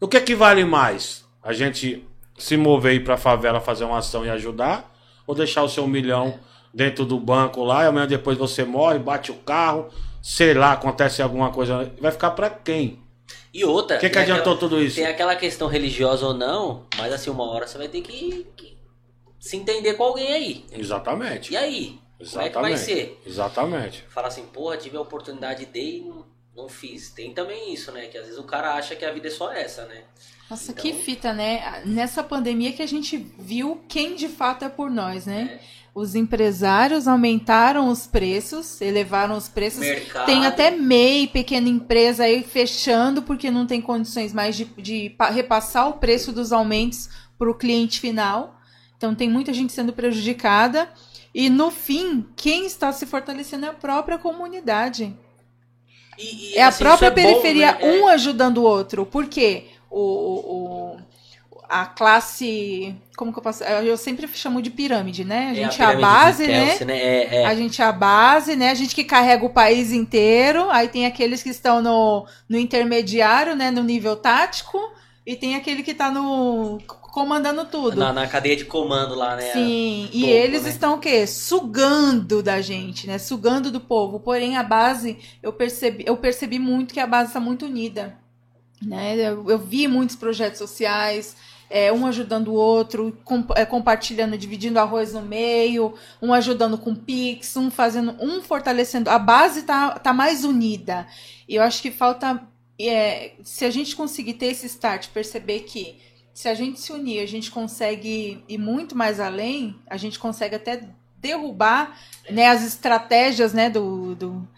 O 0.00 0.08
que 0.08 0.16
é 0.16 0.20
que 0.20 0.34
vale 0.34 0.64
mais? 0.64 1.24
A 1.42 1.52
gente 1.52 2.02
se 2.38 2.56
mover 2.56 2.94
e 2.94 2.96
ir 2.96 3.04
pra 3.04 3.16
favela 3.16 3.60
fazer 3.60 3.84
uma 3.84 3.98
ação 3.98 4.24
e 4.24 4.30
ajudar? 4.30 4.94
Ou 5.26 5.34
deixar 5.34 5.62
o 5.62 5.68
seu 5.68 5.86
milhão 5.86 6.28
é. 6.28 6.38
dentro 6.72 7.04
do 7.04 7.18
banco 7.18 7.62
lá 7.62 7.84
e 7.84 7.88
amanhã 7.88 8.06
depois 8.06 8.38
você 8.38 8.64
morre, 8.64 8.98
bate 8.98 9.30
o 9.30 9.34
carro, 9.34 9.88
sei 10.22 10.54
lá, 10.54 10.72
acontece 10.72 11.20
alguma 11.20 11.50
coisa. 11.50 11.92
Vai 12.00 12.10
ficar 12.10 12.30
para 12.30 12.48
quem? 12.48 12.98
E 13.52 13.64
outra. 13.64 13.96
O 13.96 14.00
que, 14.00 14.10
que 14.10 14.18
adiantou 14.18 14.54
aquela, 14.54 14.56
tudo 14.56 14.82
isso? 14.82 14.96
Tem 14.96 15.06
aquela 15.06 15.36
questão 15.36 15.68
religiosa 15.68 16.26
ou 16.26 16.34
não, 16.34 16.86
mas 16.96 17.12
assim, 17.12 17.30
uma 17.30 17.44
hora 17.44 17.66
você 17.66 17.76
vai 17.76 17.88
ter 17.88 18.00
que, 18.00 18.46
que 18.56 18.75
se 19.46 19.56
entender 19.56 19.94
com 19.94 20.02
alguém 20.02 20.32
aí. 20.32 20.64
Exatamente. 20.72 21.52
E 21.52 21.56
aí? 21.56 22.00
Exatamente. 22.18 22.52
Como 22.54 22.66
é 22.66 22.70
que 22.70 22.74
vai 22.74 22.76
ser? 22.76 23.22
Exatamente. 23.24 24.04
Falar 24.08 24.28
assim, 24.28 24.44
porra, 24.46 24.76
tive 24.76 24.96
a 24.96 25.00
oportunidade 25.00 25.66
de 25.66 25.78
e 25.78 26.00
não, 26.00 26.26
não 26.56 26.68
fiz. 26.68 27.10
Tem 27.10 27.32
também 27.32 27.72
isso, 27.72 27.92
né? 27.92 28.06
Que 28.06 28.18
às 28.18 28.24
vezes 28.24 28.40
o 28.40 28.44
cara 28.44 28.74
acha 28.74 28.96
que 28.96 29.04
a 29.04 29.12
vida 29.12 29.28
é 29.28 29.30
só 29.30 29.52
essa, 29.52 29.84
né? 29.84 30.02
Nossa, 30.50 30.72
então... 30.72 30.82
que 30.82 30.92
fita, 30.94 31.32
né? 31.32 31.82
Nessa 31.84 32.24
pandemia 32.24 32.72
que 32.72 32.82
a 32.82 32.86
gente 32.86 33.16
viu 33.38 33.84
quem 33.88 34.16
de 34.16 34.28
fato 34.28 34.64
é 34.64 34.68
por 34.68 34.90
nós, 34.90 35.26
né? 35.26 35.60
É. 35.62 35.76
Os 35.94 36.14
empresários 36.14 37.06
aumentaram 37.06 37.88
os 37.88 38.06
preços, 38.06 38.80
elevaram 38.80 39.36
os 39.36 39.48
preços. 39.48 39.80
Mercado. 39.80 40.26
Tem 40.26 40.44
até 40.44 40.70
MEI, 40.70 41.28
pequena 41.28 41.68
empresa 41.68 42.24
aí 42.24 42.42
fechando 42.42 43.22
porque 43.22 43.50
não 43.50 43.66
tem 43.66 43.80
condições 43.80 44.32
mais 44.34 44.56
de, 44.56 44.64
de 44.64 45.16
repassar 45.32 45.88
o 45.88 45.94
preço 45.94 46.32
dos 46.32 46.52
aumentos 46.52 47.08
para 47.38 47.50
o 47.50 47.54
cliente 47.54 48.00
final. 48.00 48.55
Então 48.96 49.14
tem 49.14 49.28
muita 49.28 49.52
gente 49.52 49.72
sendo 49.72 49.92
prejudicada. 49.92 50.88
E 51.34 51.50
no 51.50 51.70
fim, 51.70 52.26
quem 52.34 52.66
está 52.66 52.92
se 52.92 53.04
fortalecendo 53.04 53.66
é 53.66 53.68
a 53.68 53.74
própria 53.74 54.18
comunidade. 54.18 55.14
E, 56.18 56.54
e, 56.54 56.56
é 56.56 56.62
assim, 56.62 56.82
a 56.82 56.86
própria 56.86 57.08
é 57.08 57.10
periferia, 57.10 57.72
bom, 57.74 57.86
né? 57.86 57.92
um 57.92 58.08
é... 58.08 58.14
ajudando 58.14 58.58
o 58.58 58.62
outro. 58.62 59.04
Por 59.04 59.26
quê? 59.26 59.66
O, 59.90 60.00
o, 60.00 60.96
a 61.68 61.86
classe. 61.86 62.94
Como 63.16 63.32
que 63.32 63.38
eu 63.38 63.42
posso. 63.42 63.62
Eu 63.64 63.96
sempre 63.96 64.26
chamo 64.28 64.62
de 64.62 64.70
pirâmide, 64.70 65.24
né? 65.24 65.50
A 65.50 65.54
gente 65.54 65.82
é 65.82 65.84
a, 65.84 65.92
é 65.92 65.94
a 65.94 66.00
base, 66.00 66.46
né? 66.46 66.78
né? 66.84 66.98
É, 66.98 67.36
é, 67.42 67.46
a 67.46 67.54
gente 67.54 67.82
é 67.82 67.84
a 67.84 67.92
base, 67.92 68.56
né? 68.56 68.70
A 68.70 68.74
gente 68.74 68.94
que 68.94 69.04
carrega 69.04 69.44
o 69.44 69.50
país 69.50 69.92
inteiro. 69.92 70.70
Aí 70.70 70.88
tem 70.88 71.06
aqueles 71.06 71.42
que 71.42 71.50
estão 71.50 71.82
no, 71.82 72.26
no 72.48 72.58
intermediário, 72.58 73.54
né? 73.54 73.70
No 73.70 73.82
nível 73.82 74.16
tático. 74.16 74.78
E 75.26 75.34
tem 75.34 75.56
aquele 75.56 75.82
que 75.82 75.90
está 75.90 76.10
no 76.10 76.78
comandando 77.16 77.64
tudo. 77.64 77.96
Na, 77.96 78.12
na, 78.12 78.26
cadeia 78.26 78.54
de 78.54 78.66
comando 78.66 79.14
lá, 79.14 79.36
né? 79.36 79.50
Sim, 79.54 80.10
e 80.12 80.26
eles 80.26 80.64
né? 80.64 80.68
estão 80.68 80.96
o 80.96 80.98
quê? 80.98 81.26
Sugando 81.26 82.42
da 82.42 82.60
gente, 82.60 83.06
né? 83.06 83.16
Sugando 83.16 83.70
do 83.70 83.80
povo. 83.80 84.20
Porém, 84.20 84.58
a 84.58 84.62
base, 84.62 85.16
eu 85.42 85.50
percebi, 85.50 86.04
eu 86.06 86.18
percebi 86.18 86.58
muito 86.58 86.92
que 86.92 87.00
a 87.00 87.06
base 87.06 87.30
está 87.30 87.40
muito 87.40 87.64
unida. 87.64 88.18
Né? 88.82 89.16
Eu, 89.16 89.48
eu 89.48 89.58
vi 89.58 89.88
muitos 89.88 90.14
projetos 90.14 90.58
sociais, 90.58 91.34
é, 91.70 91.90
um 91.90 92.06
ajudando 92.06 92.48
o 92.48 92.54
outro, 92.54 93.16
com, 93.24 93.42
é, 93.56 93.64
compartilhando, 93.64 94.36
dividindo 94.36 94.78
arroz 94.78 95.14
no 95.14 95.22
meio, 95.22 95.94
um 96.20 96.34
ajudando 96.34 96.76
com 96.76 96.94
Pix, 96.94 97.56
um 97.56 97.70
fazendo, 97.70 98.14
um 98.20 98.42
fortalecendo. 98.42 99.08
A 99.08 99.18
base 99.18 99.62
tá, 99.62 99.92
tá 99.98 100.12
mais 100.12 100.44
unida. 100.44 101.06
E 101.48 101.54
eu 101.54 101.62
acho 101.62 101.80
que 101.80 101.90
falta. 101.90 102.46
É, 102.78 103.32
se 103.42 103.64
a 103.64 103.70
gente 103.70 103.96
conseguir 103.96 104.34
ter 104.34 104.48
esse 104.48 104.66
start, 104.66 105.08
perceber 105.08 105.60
que 105.60 106.04
se 106.36 106.50
a 106.50 106.54
gente 106.54 106.78
se 106.78 106.92
unir, 106.92 107.22
a 107.22 107.26
gente 107.26 107.50
consegue 107.50 108.44
ir 108.46 108.58
muito 108.58 108.94
mais 108.94 109.18
além, 109.18 109.74
a 109.88 109.96
gente 109.96 110.18
consegue 110.18 110.54
até 110.54 110.86
derrubar 111.16 111.98
né, 112.28 112.48
as 112.48 112.62
estratégias 112.62 113.54
né, 113.54 113.70
do, 113.70 114.14
do, 114.14 114.48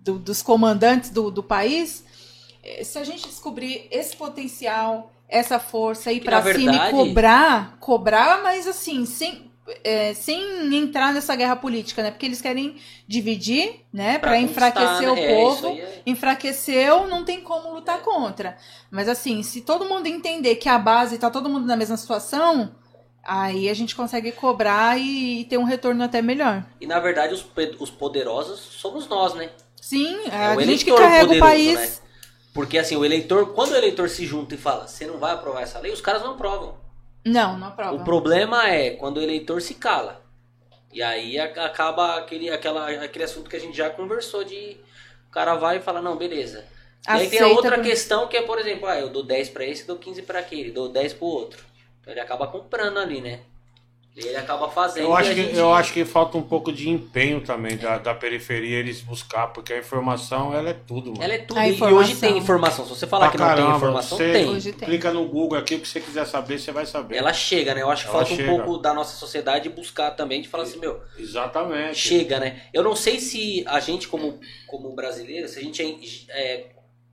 do 0.00 0.18
dos 0.18 0.40
comandantes 0.40 1.10
do, 1.10 1.30
do 1.30 1.42
país. 1.42 2.02
É, 2.62 2.82
se 2.82 2.98
a 2.98 3.04
gente 3.04 3.28
descobrir 3.28 3.86
esse 3.90 4.16
potencial, 4.16 5.12
essa 5.28 5.58
força, 5.58 6.10
ir 6.10 6.24
para 6.24 6.42
cima 6.54 6.88
e 6.88 6.90
cobrar, 6.90 7.76
cobrar, 7.80 8.42
mas 8.42 8.66
assim, 8.66 9.04
sem, 9.04 9.50
é, 9.82 10.14
sem 10.14 10.74
entrar 10.74 11.12
nessa 11.12 11.34
guerra 11.34 11.56
política, 11.56 12.02
né? 12.02 12.10
Porque 12.10 12.26
eles 12.26 12.40
querem 12.40 12.76
dividir, 13.06 13.80
né? 13.92 14.18
Para 14.18 14.38
enfraquecer 14.38 15.02
né? 15.02 15.10
o 15.10 15.16
é, 15.16 15.34
povo. 15.34 15.68
É... 15.68 16.02
Enfraqueceu, 16.06 17.06
não 17.08 17.24
tem 17.24 17.40
como 17.40 17.74
lutar 17.74 18.00
contra. 18.02 18.56
Mas 18.90 19.08
assim, 19.08 19.42
se 19.42 19.62
todo 19.62 19.84
mundo 19.84 20.06
entender 20.06 20.56
que 20.56 20.68
a 20.68 20.78
base 20.78 21.18
tá 21.18 21.30
todo 21.30 21.48
mundo 21.48 21.66
na 21.66 21.76
mesma 21.76 21.96
situação, 21.96 22.74
aí 23.24 23.68
a 23.68 23.74
gente 23.74 23.96
consegue 23.96 24.32
cobrar 24.32 24.98
e, 24.98 25.44
ter 25.46 25.58
um 25.58 25.64
retorno 25.64 26.02
até 26.04 26.22
melhor. 26.22 26.64
E 26.80 26.86
na 26.86 27.00
verdade 27.00 27.34
os, 27.34 27.44
os 27.80 27.90
poderosos 27.90 28.60
somos 28.60 29.08
nós, 29.08 29.34
né? 29.34 29.50
Sim, 29.80 30.26
é 30.30 30.46
a 30.46 30.60
gente 30.60 30.84
que 30.84 30.92
carrega 30.92 31.26
poderoso, 31.26 31.38
o 31.38 31.40
país. 31.40 31.78
Né? 31.78 32.06
Porque 32.54 32.78
assim, 32.78 32.96
o 32.96 33.04
eleitor, 33.04 33.52
quando 33.52 33.72
o 33.72 33.76
eleitor 33.76 34.08
se 34.08 34.24
junta 34.24 34.54
e 34.54 34.58
fala, 34.58 34.86
você 34.86 35.06
não 35.06 35.18
vai 35.18 35.32
aprovar 35.32 35.62
essa 35.62 35.78
lei, 35.78 35.92
os 35.92 36.00
caras 36.00 36.22
não 36.22 36.32
aprovam. 36.32 36.85
Não, 37.26 37.58
não 37.58 37.66
aprova. 37.66 37.96
O 37.96 38.04
problema 38.04 38.68
é 38.68 38.90
quando 38.90 39.16
o 39.16 39.22
eleitor 39.22 39.60
se 39.60 39.74
cala. 39.74 40.22
E 40.92 41.02
aí 41.02 41.38
acaba 41.38 42.16
aquele, 42.16 42.48
aquela, 42.48 42.88
aquele 42.88 43.24
assunto 43.24 43.50
que 43.50 43.56
a 43.56 43.60
gente 43.60 43.76
já 43.76 43.90
conversou 43.90 44.44
de 44.44 44.76
o 45.28 45.32
cara 45.32 45.56
vai 45.56 45.78
e 45.78 45.82
fala, 45.82 46.00
não, 46.00 46.16
beleza. 46.16 46.64
E 47.06 47.10
aí 47.10 47.28
tem 47.28 47.40
a 47.40 47.48
outra 47.48 47.76
por... 47.76 47.84
questão 47.84 48.28
que 48.28 48.36
é, 48.36 48.42
por 48.42 48.58
exemplo, 48.58 48.86
ah, 48.86 48.98
eu 48.98 49.08
dou 49.10 49.24
10 49.24 49.50
para 49.50 49.64
esse, 49.64 49.86
dou 49.86 49.98
15 49.98 50.22
para 50.22 50.38
aquele, 50.38 50.70
dou 50.70 50.88
10 50.88 51.14
pro 51.14 51.26
outro. 51.26 51.64
Então 52.00 52.12
ele 52.12 52.20
acaba 52.20 52.46
comprando 52.46 52.98
ali, 52.98 53.20
né? 53.20 53.40
Ele 54.16 54.34
acaba 54.34 54.70
fazendo. 54.70 55.04
Eu 55.04 55.14
acho, 55.14 55.28
que, 55.28 55.42
gente... 55.42 55.56
eu 55.56 55.74
acho 55.74 55.92
que 55.92 56.02
falta 56.06 56.38
um 56.38 56.42
pouco 56.42 56.72
de 56.72 56.88
empenho 56.88 57.42
também 57.42 57.76
da, 57.76 57.98
da 57.98 58.14
periferia 58.14 58.78
eles 58.78 59.02
buscar, 59.02 59.48
porque 59.48 59.74
a 59.74 59.78
informação 59.78 60.54
ela 60.54 60.70
é 60.70 60.72
tudo, 60.72 61.10
mano. 61.10 61.22
Ela 61.22 61.34
é 61.34 61.38
tudo. 61.38 61.60
E 61.60 61.82
hoje 61.82 62.16
tem 62.16 62.38
informação. 62.38 62.86
Se 62.86 62.90
você 62.94 63.06
falar 63.06 63.28
pra 63.28 63.32
que 63.32 63.38
caramba, 63.38 63.60
não 63.60 63.68
tem 63.68 63.76
informação, 63.76 64.16
você 64.16 64.32
tem. 64.32 64.48
Hoje 64.48 64.72
tem. 64.72 64.88
Clica 64.88 65.12
no 65.12 65.28
Google 65.28 65.58
aqui, 65.58 65.74
o 65.74 65.80
que 65.80 65.86
você 65.86 66.00
quiser 66.00 66.24
saber, 66.24 66.58
você 66.58 66.72
vai 66.72 66.86
saber. 66.86 67.16
Ela 67.16 67.34
chega, 67.34 67.74
né? 67.74 67.82
Eu 67.82 67.90
acho 67.90 68.04
que 68.04 68.08
ela 68.08 68.24
falta 68.24 68.34
chega. 68.34 68.50
um 68.50 68.56
pouco 68.56 68.78
da 68.78 68.94
nossa 68.94 69.16
sociedade 69.18 69.68
buscar 69.68 70.12
também, 70.12 70.40
de 70.40 70.48
falar 70.48 70.62
assim, 70.62 70.78
meu. 70.78 71.02
Exatamente. 71.18 71.98
Chega, 71.98 72.40
né? 72.40 72.62
Eu 72.72 72.82
não 72.82 72.96
sei 72.96 73.20
se 73.20 73.64
a 73.66 73.80
gente, 73.80 74.08
como, 74.08 74.40
como 74.66 74.94
brasileiro, 74.94 75.46
se 75.46 75.58
a 75.58 75.62
gente 75.62 76.26
é, 76.30 76.68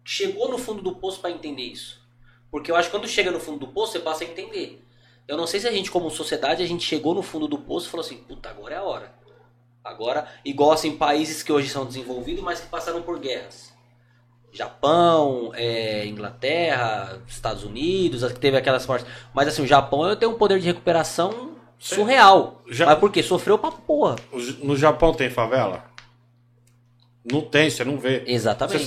chegou 0.05 0.49
no 0.49 0.57
fundo 0.57 0.81
do 0.81 0.95
poço 0.95 1.19
para 1.19 1.31
entender 1.31 1.63
isso. 1.63 2.01
Porque 2.49 2.71
eu 2.71 2.77
acho 2.77 2.89
que 2.89 2.95
quando 2.95 3.09
chega 3.09 3.29
no 3.29 3.41
fundo 3.41 3.59
do 3.59 3.67
poço, 3.67 3.91
você 3.93 3.99
passa 3.99 4.23
a 4.23 4.27
entender. 4.27 4.82
Eu 5.27 5.37
não 5.37 5.47
sei 5.47 5.59
se 5.59 5.67
a 5.67 5.71
gente, 5.71 5.89
como 5.89 6.09
sociedade, 6.09 6.63
a 6.63 6.67
gente 6.67 6.85
chegou 6.85 7.13
no 7.13 7.21
fundo 7.21 7.47
do 7.47 7.57
poço 7.57 7.87
e 7.87 7.89
falou 7.89 8.05
assim, 8.05 8.17
puta, 8.17 8.49
agora 8.49 8.75
é 8.75 8.77
a 8.77 8.83
hora. 8.83 9.13
Agora, 9.83 10.27
igual 10.43 10.71
assim, 10.71 10.97
países 10.97 11.43
que 11.43 11.51
hoje 11.51 11.69
são 11.69 11.85
desenvolvidos, 11.85 12.43
mas 12.43 12.59
que 12.59 12.67
passaram 12.67 13.01
por 13.01 13.19
guerras. 13.19 13.73
Japão, 14.51 15.51
é, 15.55 16.05
Inglaterra, 16.05 17.21
Estados 17.27 17.63
Unidos, 17.63 18.23
que 18.31 18.39
teve 18.39 18.55
aquelas 18.55 18.85
partes. 18.85 19.09
Mas 19.33 19.47
assim, 19.47 19.63
o 19.63 19.67
Japão 19.67 20.15
tem 20.15 20.29
um 20.29 20.35
poder 20.35 20.59
de 20.59 20.67
recuperação 20.67 21.55
surreal. 21.79 22.61
Já... 22.69 22.85
Mas 22.85 22.99
por 22.99 23.11
quê? 23.11 23.23
Sofreu 23.23 23.57
pra 23.57 23.71
porra. 23.71 24.15
No 24.61 24.75
Japão 24.75 25.13
tem 25.13 25.29
favela? 25.29 25.85
Não 27.25 27.41
tem, 27.41 27.69
você 27.69 27.83
não 27.83 27.97
vê. 27.97 28.23
Exatamente. 28.27 28.73
Você 28.73 28.79